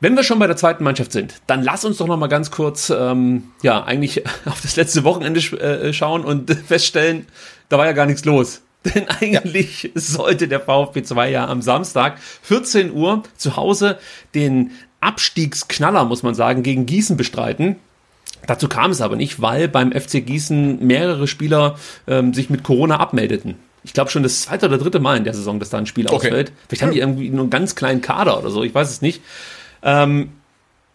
[0.00, 2.50] Wenn wir schon bei der zweiten Mannschaft sind, dann lass uns doch noch mal ganz
[2.50, 7.26] kurz, ähm, ja, eigentlich auf das letzte Wochenende äh, schauen und feststellen,
[7.68, 9.90] da war ja gar nichts los Denn eigentlich ja.
[9.94, 13.98] sollte der VfB 2 ja am Samstag 14 Uhr zu Hause
[14.34, 17.76] den Abstiegsknaller, muss man sagen, gegen Gießen bestreiten.
[18.46, 22.98] Dazu kam es aber nicht, weil beim FC Gießen mehrere Spieler ähm, sich mit Corona
[22.98, 23.56] abmeldeten.
[23.84, 26.06] Ich glaube schon das zweite oder dritte Mal in der Saison, dass da ein Spiel
[26.06, 26.16] okay.
[26.16, 26.52] ausfällt.
[26.68, 29.22] Vielleicht haben die irgendwie nur einen ganz kleinen Kader oder so, ich weiß es nicht.
[29.82, 30.30] Ähm,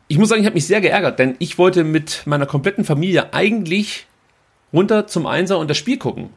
[0.08, 3.34] ich muss sagen, ich habe mich sehr geärgert, denn ich wollte mit meiner kompletten Familie
[3.34, 4.08] eigentlich
[4.74, 6.30] runter zum Einser und das Spiel gucken.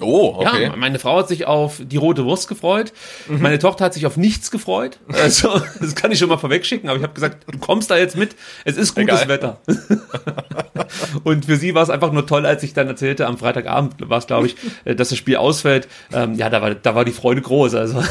[0.00, 0.64] Oh, okay.
[0.64, 2.92] Ja, meine Frau hat sich auf die rote Wurst gefreut.
[3.28, 3.40] Mhm.
[3.40, 4.98] Meine Tochter hat sich auf nichts gefreut.
[5.08, 8.16] Also, das kann ich schon mal vorwegschicken, aber ich habe gesagt, du kommst da jetzt
[8.16, 8.36] mit.
[8.64, 9.28] Es ist gutes Egal.
[9.28, 9.60] Wetter.
[11.24, 14.18] Und für sie war es einfach nur toll, als ich dann erzählte, am Freitagabend war
[14.18, 15.88] es, glaube ich, äh, dass das Spiel ausfällt.
[16.12, 17.74] Ähm, ja, da war, da war die Freude groß.
[17.74, 18.02] Also,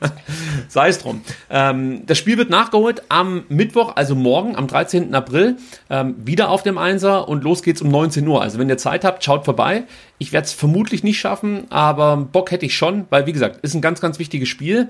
[0.68, 1.22] sei es drum.
[1.50, 5.14] Ähm, das Spiel wird nachgeholt am Mittwoch, also morgen, am 13.
[5.14, 5.56] April,
[5.90, 8.42] ähm, wieder auf dem Einser und los geht's um 19 Uhr.
[8.42, 9.84] Also, wenn ihr Zeit habt, schaut vorbei.
[10.18, 13.74] Ich werde es vermutlich nicht schaffen, aber Bock hätte ich schon, weil wie gesagt, ist
[13.74, 14.88] ein ganz, ganz wichtiges Spiel.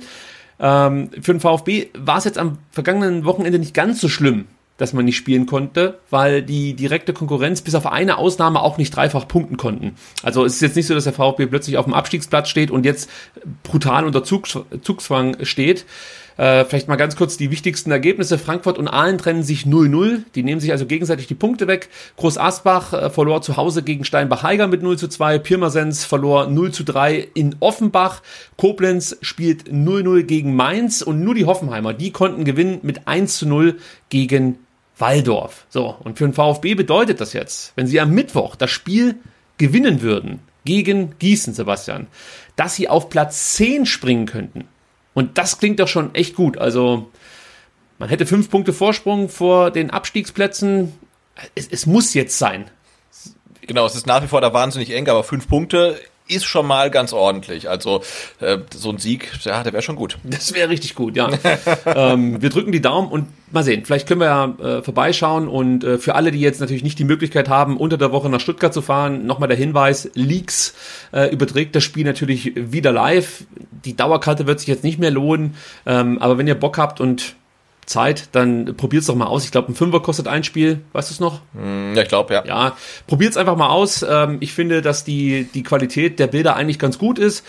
[0.58, 4.46] Ähm, für den VfB war es jetzt am vergangenen Wochenende nicht ganz so schlimm,
[4.78, 8.94] dass man nicht spielen konnte, weil die direkte Konkurrenz bis auf eine Ausnahme auch nicht
[8.94, 9.96] dreifach punkten konnten.
[10.22, 12.84] Also es ist jetzt nicht so, dass der VfB plötzlich auf dem Abstiegsplatz steht und
[12.84, 13.10] jetzt
[13.62, 15.86] brutal unter Zugzwang steht.
[16.36, 18.39] Äh, vielleicht mal ganz kurz die wichtigsten Ergebnisse.
[18.39, 20.23] Frankfurt und Aalen trennen sich 0-0.
[20.34, 21.89] Die nehmen sich also gegenseitig die Punkte weg.
[22.16, 25.39] Groß Asbach äh, verlor zu Hause gegen Steinbach-Heiger mit 0 zu 2.
[25.39, 28.23] Pirmasens verlor 0 zu 3 in Offenbach.
[28.56, 33.48] Koblenz spielt 0-0 gegen Mainz und nur die Hoffenheimer, die konnten gewinnen mit 1 zu
[33.48, 33.76] 0
[34.10, 34.58] gegen
[34.98, 35.66] Waldorf.
[35.68, 39.16] So, und für den VfB bedeutet das jetzt, wenn sie am Mittwoch das Spiel
[39.58, 42.08] gewinnen würden gegen Gießen, Sebastian,
[42.56, 44.65] dass sie auf Platz 10 springen könnten.
[45.17, 46.59] Und das klingt doch schon echt gut.
[46.59, 47.11] Also,
[47.99, 50.93] man hätte fünf Punkte Vorsprung vor den Abstiegsplätzen.
[51.55, 52.70] Es, es muss jetzt sein.
[53.62, 56.90] Genau, es ist nach wie vor da wahnsinnig eng, aber fünf Punkte ist schon mal
[56.90, 57.68] ganz ordentlich.
[57.68, 58.02] Also
[58.40, 60.18] äh, so ein Sieg, ja, der wäre schon gut.
[60.36, 61.30] Das wäre richtig gut, ja.
[61.86, 63.84] ähm, wir drücken die Daumen und mal sehen.
[63.84, 67.05] Vielleicht können wir ja äh, vorbeischauen und äh, für alle, die jetzt natürlich nicht die
[67.05, 70.74] Möglichkeit haben, unter der Woche nach Stuttgart zu fahren, nochmal der Hinweis: Leaks
[71.12, 73.44] äh, überträgt das Spiel natürlich wieder live.
[73.84, 75.55] Die Dauerkarte wird sich jetzt nicht mehr lohnen,
[75.86, 77.36] ähm, aber wenn ihr Bock habt und
[77.86, 79.44] Zeit, dann probiert's doch mal aus.
[79.44, 80.81] Ich glaube, ein Fünfer kostet ein Spiel.
[80.92, 81.40] Weißt du es noch?
[81.55, 82.44] Hm, ja, ich glaube, ja.
[82.44, 84.05] Ja, probiert's einfach mal aus.
[84.08, 87.44] Ähm, ich finde, dass die, die Qualität der Bilder eigentlich ganz gut ist.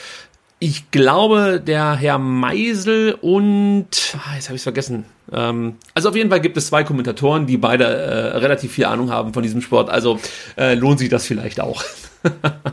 [0.60, 5.06] Ich glaube, der Herr Meisel und ah, jetzt habe ich vergessen.
[5.32, 9.12] Ähm, also auf jeden Fall gibt es zwei Kommentatoren, die beide äh, relativ viel Ahnung
[9.12, 9.90] haben von diesem Sport.
[9.90, 10.20] Also
[10.56, 11.84] äh, lohnt sich das vielleicht auch.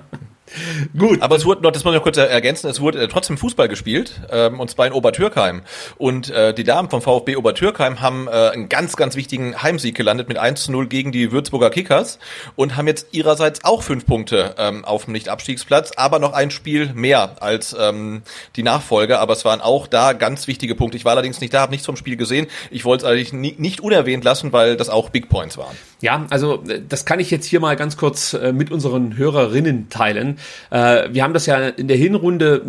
[0.99, 1.23] Gut.
[1.23, 3.69] Aber es wurde noch, das muss ich noch kurz ergänzen, es wurde äh, trotzdem Fußball
[3.69, 5.63] gespielt, ähm, und zwar in Obertürkheim.
[5.99, 10.29] Und äh, die Damen vom VfB Obertürkheim haben äh, einen ganz, ganz wichtigen Heimsieg gelandet
[10.29, 12.19] mit 1 zu 0 gegen die Würzburger Kickers
[12.57, 16.93] und haben jetzt ihrerseits auch fünf Punkte ähm, auf dem Nicht-Abstiegsplatz, aber noch ein Spiel
[16.95, 18.23] mehr als ähm,
[18.57, 19.21] die Nachfolger.
[19.21, 20.97] Aber es waren auch da ganz wichtige Punkte.
[20.97, 22.47] Ich war allerdings nicht da, habe nichts vom Spiel gesehen.
[22.71, 25.77] Ich wollte es eigentlich nie, nicht unerwähnt lassen, weil das auch Big Points waren.
[26.01, 29.89] Ja, also äh, das kann ich jetzt hier mal ganz kurz äh, mit unseren Hörerinnen
[29.89, 30.39] teilen.
[30.71, 32.63] Äh, wir haben das ja in der Hinrunde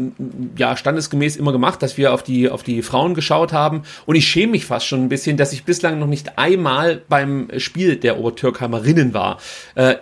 [0.57, 4.27] ja standesgemäß immer gemacht, dass wir auf die auf die Frauen geschaut haben und ich
[4.27, 8.19] schäme mich fast schon ein bisschen, dass ich bislang noch nicht einmal beim Spiel der
[8.19, 9.39] Obertürkheimerinnen war.
[9.75, 9.95] Äh,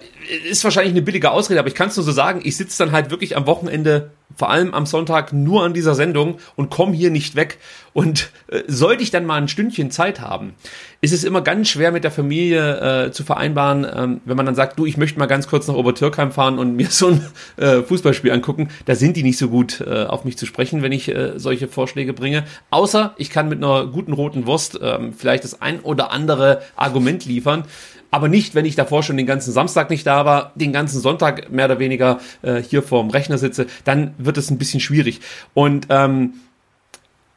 [0.49, 2.91] ist wahrscheinlich eine billige Ausrede, aber ich kann es nur so sagen, ich sitze dann
[2.91, 7.11] halt wirklich am Wochenende vor allem am Sonntag nur an dieser Sendung und komme hier
[7.11, 7.59] nicht weg.
[7.93, 10.55] Und äh, sollte ich dann mal ein Stündchen Zeit haben,
[11.01, 14.55] ist es immer ganz schwer mit der Familie äh, zu vereinbaren, ähm, wenn man dann
[14.55, 17.25] sagt, du, ich möchte mal ganz kurz nach Obertürkheim fahren und mir so ein
[17.57, 18.69] äh, Fußballspiel angucken.
[18.85, 21.67] Da sind die nicht so gut äh, auf mich zu sprechen, wenn ich äh, solche
[21.67, 22.45] Vorschläge bringe.
[22.71, 27.25] Außer ich kann mit einer guten roten Wurst äh, vielleicht das ein oder andere Argument
[27.25, 27.65] liefern
[28.13, 31.51] aber nicht, wenn ich davor schon den ganzen Samstag nicht da war, den ganzen Sonntag
[31.51, 35.19] mehr oder weniger äh, hier vorm Rechner sitze, dann wird es ein bisschen schwierig.
[35.55, 36.35] Und ähm,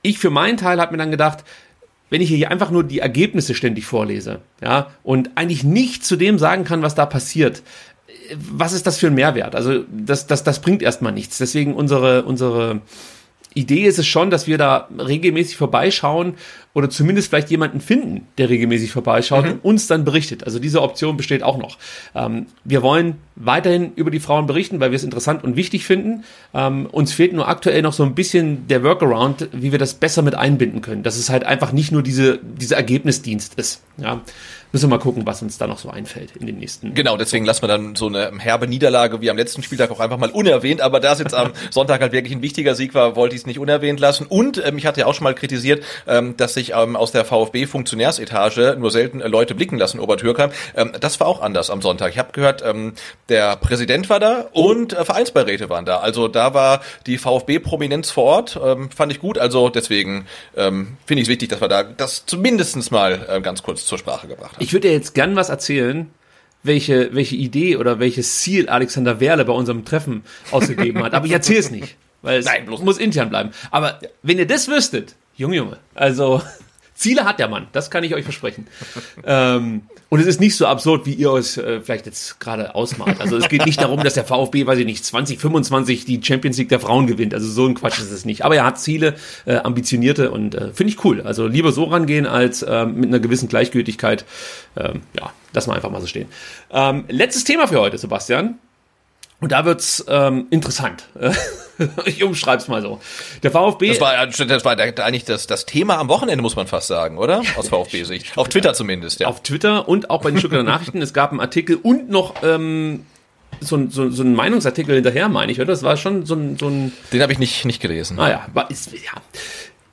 [0.02, 1.44] ich für meinen Teil habe mir dann gedacht,
[2.10, 6.38] wenn ich hier einfach nur die Ergebnisse ständig vorlese, ja, und eigentlich nicht zu dem
[6.38, 7.62] sagen kann, was da passiert,
[8.38, 9.54] was ist das für ein Mehrwert?
[9.54, 11.38] Also das, das, das bringt erstmal nichts.
[11.38, 12.82] Deswegen unsere, unsere
[13.54, 16.34] Idee ist es schon, dass wir da regelmäßig vorbeischauen
[16.76, 19.52] oder zumindest vielleicht jemanden finden, der regelmäßig vorbeischaut mhm.
[19.52, 20.44] und uns dann berichtet.
[20.44, 21.78] Also diese Option besteht auch noch.
[22.14, 26.24] Ähm, wir wollen weiterhin über die Frauen berichten, weil wir es interessant und wichtig finden.
[26.52, 30.20] Ähm, uns fehlt nur aktuell noch so ein bisschen der Workaround, wie wir das besser
[30.20, 33.80] mit einbinden können, dass es halt einfach nicht nur diese, dieser Ergebnisdienst ist.
[33.96, 34.20] Ja,
[34.72, 36.92] müssen wir mal gucken, was uns da noch so einfällt in den nächsten.
[36.92, 40.18] Genau, deswegen lassen wir dann so eine herbe Niederlage wie am letzten Spieltag auch einfach
[40.18, 40.82] mal unerwähnt.
[40.82, 43.46] Aber da es jetzt am Sonntag halt wirklich ein wichtiger Sieg war, wollte ich es
[43.46, 44.26] nicht unerwähnt lassen.
[44.26, 47.24] Und ähm, ich hatte ja auch schon mal kritisiert, ähm, dass sich ähm, aus der
[47.24, 50.50] VfB-Funktionärsetage nur selten äh, Leute blicken lassen, Obertürkheim.
[50.74, 52.12] Ähm, das war auch anders am Sonntag.
[52.12, 52.94] Ich habe gehört, ähm,
[53.28, 55.98] der Präsident war da und äh, Vereinsbeiräte waren da.
[55.98, 58.60] Also da war die VfB-Prominenz vor Ort.
[58.62, 59.38] Ähm, fand ich gut.
[59.38, 63.62] Also deswegen ähm, finde ich es wichtig, dass wir da das zumindestens mal äh, ganz
[63.62, 64.62] kurz zur Sprache gebracht haben.
[64.62, 66.10] Ich würde dir jetzt gern was erzählen,
[66.66, 71.14] welche, welche Idee oder welches Ziel Alexander Werle bei unserem Treffen ausgegeben hat.
[71.14, 73.50] Aber ich erzähle es nicht, weil es Nein, bloß muss intern bleiben.
[73.70, 76.42] Aber wenn ihr das wüsstet, Junge, Junge, also
[76.94, 78.66] Ziele hat der Mann, das kann ich euch versprechen.
[79.24, 83.20] ähm, und es ist nicht so absurd, wie ihr es äh, vielleicht jetzt gerade ausmalt.
[83.20, 86.68] Also es geht nicht darum, dass der VfB, weiß ich nicht, 2025 die Champions League
[86.68, 87.34] der Frauen gewinnt.
[87.34, 88.44] Also so ein Quatsch ist es nicht.
[88.44, 89.14] Aber er hat Ziele,
[89.46, 91.22] äh, ambitionierte und äh, finde ich cool.
[91.22, 94.24] Also lieber so rangehen als ähm, mit einer gewissen Gleichgültigkeit.
[94.76, 96.28] Ähm, ja, lass mal einfach mal so stehen.
[96.70, 98.58] Ähm, letztes Thema für heute, Sebastian.
[99.40, 101.08] Und da wird's ähm, interessant.
[102.06, 103.00] ich umschreib's mal so.
[103.42, 103.88] Der VfB.
[103.88, 107.42] Das war, das war eigentlich das, das Thema am Wochenende, muss man fast sagen, oder?
[107.56, 108.36] Aus VfB-Sicht.
[108.36, 109.28] Auf Twitter zumindest, ja.
[109.28, 111.02] Auf Twitter und auch bei den Stuttgarter Nachrichten.
[111.02, 113.04] Es gab einen Artikel und noch ähm,
[113.60, 115.68] so, so, so ein Meinungsartikel hinterher, meine ich, oder?
[115.68, 118.18] Das war schon so ein, so ein Den habe ich nicht, nicht gelesen.
[118.18, 119.12] Ah ja, ist, ja.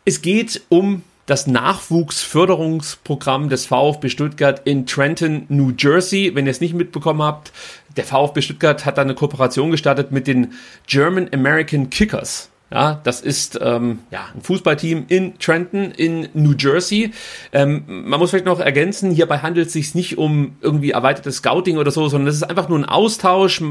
[0.06, 6.36] Es geht um das Nachwuchsförderungsprogramm des VfB Stuttgart in Trenton, New Jersey.
[6.36, 7.53] Wenn ihr es nicht mitbekommen habt,
[7.96, 10.54] der VfB Stuttgart hat da eine Kooperation gestartet mit den
[10.88, 12.50] German American Kickers.
[12.74, 17.12] Ja, das ist ähm, ja, ein Fußballteam in Trenton in New Jersey.
[17.52, 21.78] Ähm, man muss vielleicht noch ergänzen, hierbei handelt es sich nicht um irgendwie erweitertes Scouting
[21.78, 23.62] oder so, sondern es ist einfach nur ein Austausch.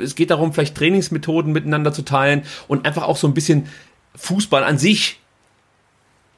[0.00, 3.66] Es geht darum, vielleicht Trainingsmethoden miteinander zu teilen und einfach auch so ein bisschen
[4.16, 5.20] Fußball an sich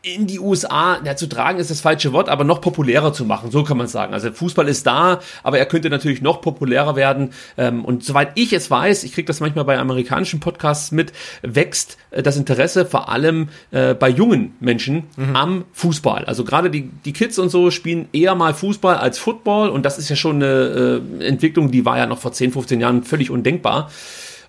[0.03, 3.53] in die USA, ja, zu tragen ist das falsche Wort, aber noch populärer zu machen,
[3.53, 4.13] so kann man sagen.
[4.13, 7.31] Also Fußball ist da, aber er könnte natürlich noch populärer werden.
[7.57, 11.99] Ähm, und soweit ich es weiß, ich kriege das manchmal bei amerikanischen Podcasts mit, wächst
[12.11, 16.25] äh, das Interesse vor allem äh, bei jungen Menschen am Fußball.
[16.25, 19.99] Also gerade die, die Kids und so spielen eher mal Fußball als Football und das
[19.99, 23.31] ist ja schon eine äh, Entwicklung, die war ja noch vor 10, 15 Jahren völlig
[23.31, 23.91] undenkbar.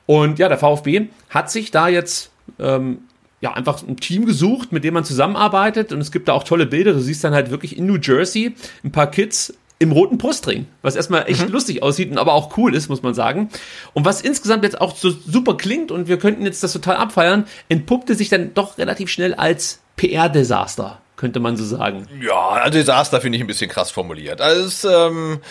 [0.07, 2.99] Und ja, der VfB hat sich da jetzt ähm,
[3.43, 6.65] ja, einfach ein Team gesucht, mit dem man zusammenarbeitet und es gibt da auch tolle
[6.65, 6.93] Bilder.
[6.93, 8.55] Du siehst dann halt wirklich in New Jersey
[8.85, 12.73] ein paar Kids im roten Brustring, was erstmal echt lustig aussieht und aber auch cool
[12.73, 13.49] ist, muss man sagen.
[13.91, 17.45] Und was insgesamt jetzt auch so super klingt und wir könnten jetzt das total abfeiern,
[17.67, 22.07] entpuppte sich dann doch relativ schnell als PR-Desaster, könnte man so sagen.
[22.21, 24.39] Ja, Desaster finde ich ein bisschen krass formuliert.
[24.39, 25.41] Also, ähm,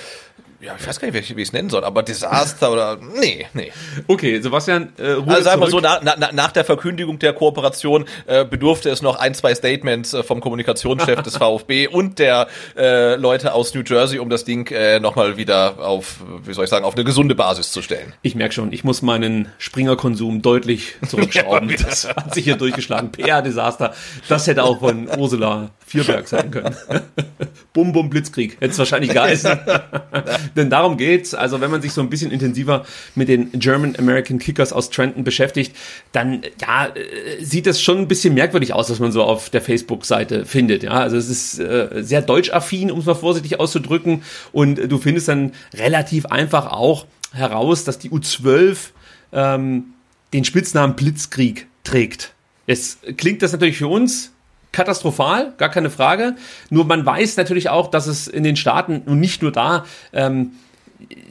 [0.62, 3.72] ja, ich weiß gar nicht, wie ich es nennen soll, aber Desaster oder, nee, nee.
[4.06, 6.00] Okay, Sebastian, äh, Ruhe Also wir so, zurück.
[6.04, 10.40] nach, nach, der Verkündigung der Kooperation äh, bedurfte es noch ein, zwei Statements äh, vom
[10.40, 15.36] Kommunikationschef des VfB und der äh, Leute aus New Jersey, um das Ding äh, nochmal
[15.36, 18.12] wieder auf, wie soll ich sagen, auf eine gesunde Basis zu stellen.
[18.22, 21.74] Ich merke schon, ich muss meinen Springerkonsum deutlich zurückschrauben.
[21.82, 23.10] das hat sich hier durchgeschlagen.
[23.10, 23.94] PR-Desaster.
[24.28, 26.74] Das hätte auch von Ursula Vierberg sein können.
[27.74, 28.56] Bum, bum, Blitzkrieg.
[28.60, 29.58] Hätte es wahrscheinlich geheißen.
[30.56, 31.34] Denn darum geht's.
[31.34, 35.24] Also wenn man sich so ein bisschen intensiver mit den German American Kickers aus Trenton
[35.24, 35.74] beschäftigt,
[36.12, 39.62] dann ja, äh, sieht es schon ein bisschen merkwürdig aus, was man so auf der
[39.62, 40.82] Facebook-Seite findet.
[40.82, 44.22] Ja, also es ist äh, sehr deutschaffin, um es mal vorsichtig auszudrücken.
[44.52, 48.90] Und äh, du findest dann relativ einfach auch heraus, dass die U12
[49.32, 49.84] ähm,
[50.32, 52.34] den Spitznamen Blitzkrieg trägt.
[52.66, 54.31] Es klingt das natürlich für uns
[54.72, 56.34] katastrophal, gar keine Frage.
[56.70, 60.52] Nur man weiß natürlich auch, dass es in den Staaten und nicht nur da ähm,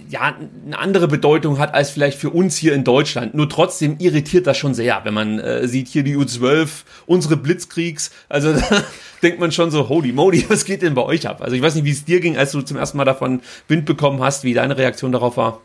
[0.09, 3.33] ja, eine andere Bedeutung hat als vielleicht für uns hier in Deutschland.
[3.33, 8.11] Nur trotzdem irritiert das schon sehr, wenn man äh, sieht hier die U12, unsere Blitzkriegs.
[8.27, 8.83] Also da
[9.23, 11.41] denkt man schon so, holy moly, was geht denn bei euch ab?
[11.41, 13.85] Also ich weiß nicht, wie es dir ging, als du zum ersten Mal davon Wind
[13.85, 15.61] bekommen hast, wie deine Reaktion darauf war.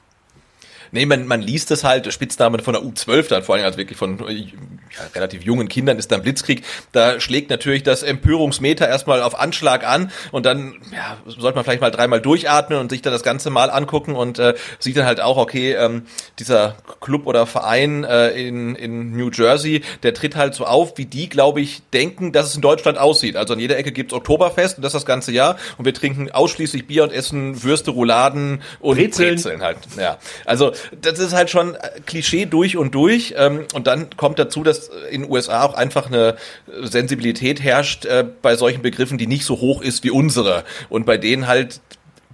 [0.93, 3.99] Nee, man, man liest es halt, Spitznamen von der U12 dann, vor allem als wirklich
[3.99, 6.63] von äh, ja, relativ jungen Kindern ist dann Blitzkrieg.
[6.93, 11.81] Da schlägt natürlich das Empörungsmeter erstmal auf Anschlag an und dann ja, sollte man vielleicht
[11.81, 15.21] mal dreimal durchatmen und sich dann das Ganze mal angucken und äh, sieht dann halt
[15.21, 16.03] auch, okay, ähm,
[16.39, 21.07] dieser Club oder Verein äh, in, in New Jersey, der tritt halt so auf, wie
[21.07, 23.37] die, glaube ich, denken, dass es in Deutschland aussieht.
[23.37, 26.87] Also an jeder Ecke gibt's Oktoberfest und das das ganze Jahr und wir trinken ausschließlich
[26.87, 29.35] Bier und essen Würste, Rouladen und Brezeln.
[29.35, 29.79] Brezeln halt.
[29.97, 33.35] Ja, also das ist halt schon Klischee durch und durch.
[33.37, 36.37] Ähm, und dann kommt dazu, dass in den USA auch einfach eine
[36.83, 40.65] Sensibilität herrscht äh, bei solchen Begriffen, die nicht so hoch ist wie unsere.
[40.89, 41.81] Und bei denen halt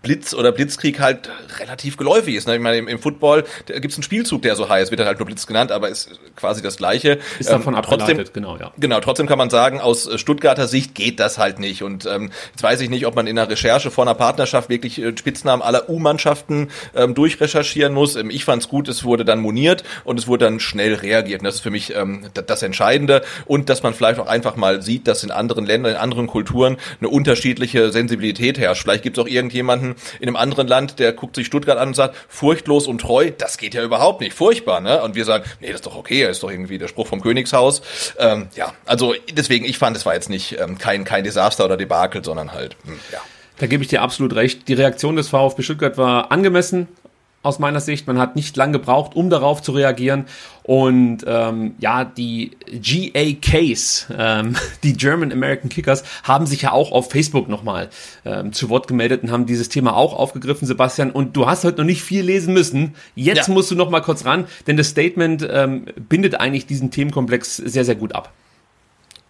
[0.02, 2.48] Blitz oder Blitzkrieg halt relativ geläufig ist.
[2.48, 2.56] Ne?
[2.56, 5.26] Ich meine, im, im Football gibt es einen Spielzug, der so heißt, wird halt nur
[5.26, 7.18] Blitz genannt, aber ist quasi das Gleiche.
[7.38, 8.72] Ist davon ähm, abgeleitet, trotzdem, genau, ja.
[8.78, 11.82] Genau, trotzdem kann man sagen, aus Stuttgarter Sicht geht das halt nicht.
[11.82, 15.00] Und ähm, jetzt weiß ich nicht, ob man in der Recherche vor einer Partnerschaft wirklich
[15.00, 18.16] äh, Spitznamen aller U-Mannschaften ähm, durchrecherchieren muss.
[18.16, 21.40] Ähm, ich fand es gut, es wurde dann moniert und es wurde dann schnell reagiert.
[21.40, 23.22] Und das ist für mich ähm, das Entscheidende.
[23.46, 26.76] Und dass man vielleicht auch einfach mal sieht, dass in anderen Ländern, in anderen Kulturen
[26.98, 28.82] eine unterschiedliche Sensibilität herrscht.
[28.82, 31.94] Vielleicht gibt es auch irgendjemanden in einem anderen Land, der guckt sich Stuttgart an und
[31.94, 34.80] sagt, furchtlos und treu, das geht ja überhaupt nicht, furchtbar.
[34.80, 35.02] Ne?
[35.02, 37.82] Und wir sagen, nee, das ist doch okay, ist doch irgendwie der Spruch vom Königshaus.
[38.18, 41.76] Ähm, ja, also deswegen, ich fand, es war jetzt nicht ähm, kein, kein Desaster oder
[41.76, 43.18] Debakel, sondern halt, mh, hm, ja.
[43.58, 44.66] Da gebe ich dir absolut recht.
[44.66, 46.88] Die Reaktion des VfB Stuttgart war angemessen
[47.42, 48.06] aus meiner Sicht.
[48.06, 50.26] Man hat nicht lang gebraucht, um darauf zu reagieren.
[50.62, 57.10] Und ähm, ja, die GAKs, ähm, die German American Kickers, haben sich ja auch auf
[57.10, 57.88] Facebook nochmal
[58.24, 61.10] ähm, zu Wort gemeldet und haben dieses Thema auch aufgegriffen, Sebastian.
[61.10, 62.94] Und du hast heute noch nicht viel lesen müssen.
[63.14, 63.54] Jetzt ja.
[63.54, 67.84] musst du noch mal kurz ran, denn das Statement ähm, bindet eigentlich diesen Themenkomplex sehr,
[67.84, 68.32] sehr gut ab.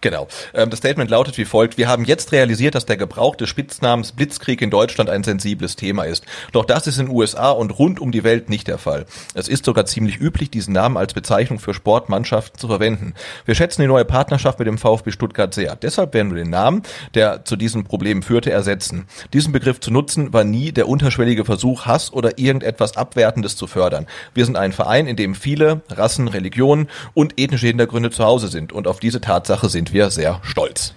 [0.03, 0.27] Genau.
[0.53, 1.77] Ähm, das Statement lautet wie folgt.
[1.77, 6.03] Wir haben jetzt realisiert, dass der Gebrauch des Spitznamens Blitzkrieg in Deutschland ein sensibles Thema
[6.03, 6.25] ist.
[6.51, 9.05] Doch das ist in USA und rund um die Welt nicht der Fall.
[9.33, 13.13] Es ist sogar ziemlich üblich, diesen Namen als Bezeichnung für Sportmannschaften zu verwenden.
[13.45, 15.77] Wir schätzen die neue Partnerschaft mit dem VfB Stuttgart sehr.
[15.77, 16.81] Deshalb werden wir den Namen,
[17.13, 19.05] der zu diesem Problem führte, ersetzen.
[19.31, 24.05] Diesen Begriff zu nutzen, war nie der unterschwellige Versuch, Hass oder irgendetwas Abwertendes zu fördern.
[24.33, 28.73] Wir sind ein Verein, in dem viele Rassen, Religionen und ethnische Hintergründe zu Hause sind.
[28.73, 30.93] Und auf diese Tatsache sind wir sehr stolz.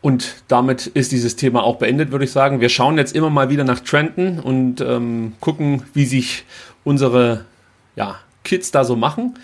[0.00, 2.60] Und damit ist dieses Thema auch beendet, würde ich sagen.
[2.60, 6.44] Wir schauen jetzt immer mal wieder nach Trenten und ähm, gucken, wie sich
[6.84, 7.44] unsere
[7.96, 9.38] ja, Kids da so machen.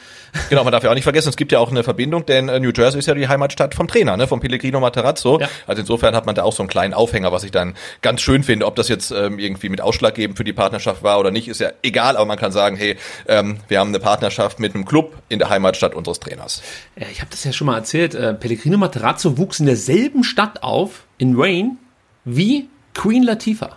[0.48, 2.58] Genau, man darf ja auch nicht vergessen, es gibt ja auch eine Verbindung, denn äh,
[2.58, 5.38] New Jersey ist ja die Heimatstadt vom Trainer, ne, vom Pellegrino Materazzo.
[5.40, 5.48] Ja.
[5.66, 8.42] Also insofern hat man da auch so einen kleinen Aufhänger, was ich dann ganz schön
[8.42, 8.66] finde.
[8.66, 11.70] Ob das jetzt ähm, irgendwie mit ausschlaggebend für die Partnerschaft war oder nicht, ist ja
[11.82, 12.96] egal, aber man kann sagen, hey,
[13.28, 16.62] ähm, wir haben eine Partnerschaft mit einem Club in der Heimatstadt unseres Trainers.
[16.96, 18.14] Ich habe das ja schon mal erzählt.
[18.14, 21.76] Äh, Pellegrino Materazzo wuchs in derselben Stadt auf, in Wayne,
[22.24, 23.76] wie Queen Latifah.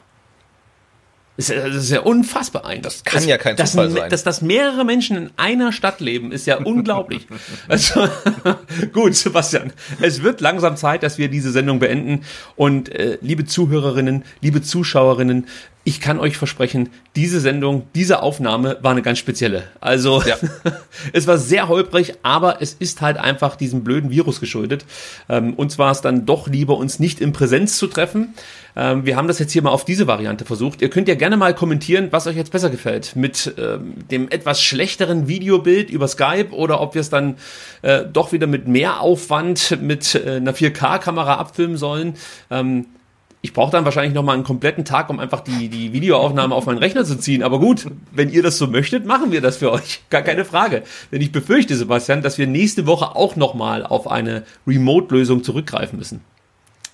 [1.37, 2.81] Das ist ja unfassbar ein.
[2.81, 4.09] Das kann das, ja kein Zufall das, sein.
[4.09, 7.27] Dass, dass mehrere Menschen in einer Stadt leben, ist ja unglaublich.
[7.67, 8.07] also,
[8.93, 12.23] gut, Sebastian, es wird langsam Zeit, dass wir diese Sendung beenden.
[12.55, 15.47] Und äh, liebe Zuhörerinnen, liebe Zuschauerinnen,
[15.87, 19.65] ich kann euch versprechen, diese Sendung, diese Aufnahme war eine ganz spezielle.
[19.79, 20.35] Also ja.
[21.13, 24.83] es war sehr holprig, aber es ist halt einfach diesem blöden Virus geschuldet.
[25.29, 28.33] Ähm, uns war es dann doch lieber, uns nicht in Präsenz zu treffen.
[28.75, 30.81] Ähm, wir haben das jetzt hier mal auf diese Variante versucht.
[30.81, 33.15] Ihr könnt ja gerne mal kommentieren, was euch jetzt besser gefällt.
[33.15, 37.35] Mit ähm, dem etwas schlechteren Videobild über Skype oder ob wir es dann
[37.83, 42.15] äh, doch wieder mit mehr Aufwand mit äh, einer 4K-Kamera abfilmen sollen.
[42.49, 42.87] Ähm,
[43.45, 46.65] ich brauche dann wahrscheinlich noch mal einen kompletten Tag, um einfach die, die Videoaufnahme auf
[46.65, 47.43] meinen Rechner zu ziehen.
[47.43, 50.01] Aber gut, wenn ihr das so möchtet, machen wir das für euch.
[50.09, 50.81] Gar keine Frage.
[51.11, 55.99] Denn ich befürchte, Sebastian, dass wir nächste Woche auch noch mal auf eine Remote-Lösung zurückgreifen
[55.99, 56.21] müssen.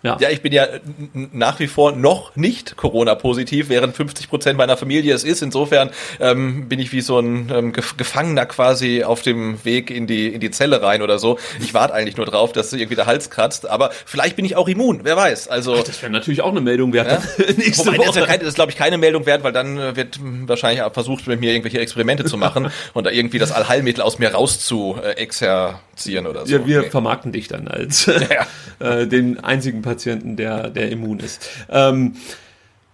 [0.03, 0.17] Ja.
[0.19, 0.67] ja, ich bin ja
[1.13, 5.41] nach wie vor noch nicht Corona-positiv, während 50 Prozent meiner Familie es ist.
[5.43, 10.27] Insofern ähm, bin ich wie so ein ähm, Gefangener quasi auf dem Weg in die,
[10.27, 11.37] in die Zelle rein oder so.
[11.59, 13.69] Ich warte eigentlich nur drauf, dass irgendwie der Hals kratzt.
[13.69, 15.47] Aber vielleicht bin ich auch immun, wer weiß.
[15.49, 17.11] Also Ach, das wäre natürlich auch eine Meldung wert.
[17.11, 17.45] Ja?
[17.57, 18.07] nächste Wobei, Woche.
[18.07, 21.27] Das ist, ja ist glaube ich, keine Meldung wert, weil dann äh, wird wahrscheinlich versucht,
[21.27, 24.97] mit mir irgendwelche Experimente zu machen und da irgendwie das Allheilmittel aus mir raus zu
[25.01, 26.53] äh, exerzieren oder so.
[26.53, 26.89] Ja, wir okay.
[26.89, 28.05] vermarkten dich dann als
[28.79, 28.95] ja.
[29.01, 29.90] äh, den einzigen Patienten,
[30.35, 31.47] der, der immun ist.
[31.69, 32.13] Ähm,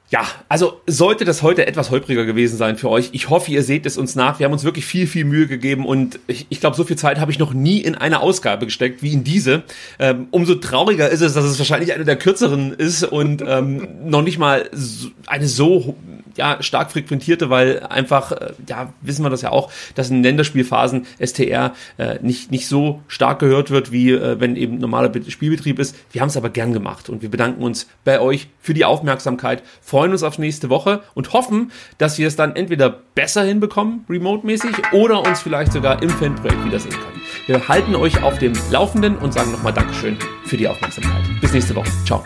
[0.10, 3.10] ja, also sollte das heute etwas holpriger gewesen sein für euch.
[3.12, 4.40] Ich hoffe, ihr seht es uns nach.
[4.40, 7.20] Wir haben uns wirklich viel, viel Mühe gegeben und ich, ich glaube, so viel Zeit
[7.20, 9.64] habe ich noch nie in eine Ausgabe gesteckt wie in diese.
[10.00, 14.22] Ähm, umso trauriger ist es, dass es wahrscheinlich eine der kürzeren ist und ähm, noch
[14.22, 15.98] nicht mal so, eine so
[16.38, 21.06] ja, stark frequentierte, weil einfach, äh, ja, wissen wir das ja auch, dass in Länderspielphasen
[21.24, 25.96] STR äh, nicht, nicht so stark gehört wird, wie äh, wenn eben normaler Spielbetrieb ist.
[26.12, 29.64] Wir haben es aber gern gemacht und wir bedanken uns bei euch für die Aufmerksamkeit,
[29.82, 34.76] freuen uns auf nächste Woche und hoffen, dass wir es dann entweder besser hinbekommen, remote-mäßig,
[34.92, 37.22] oder uns vielleicht sogar im Fanprojekt wiedersehen können.
[37.48, 41.24] Wir halten euch auf dem Laufenden und sagen nochmal Dankeschön für die Aufmerksamkeit.
[41.42, 41.90] Bis nächste Woche.
[42.06, 42.24] Ciao.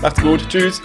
[0.00, 0.48] Macht's gut.
[0.48, 0.80] Tschüss.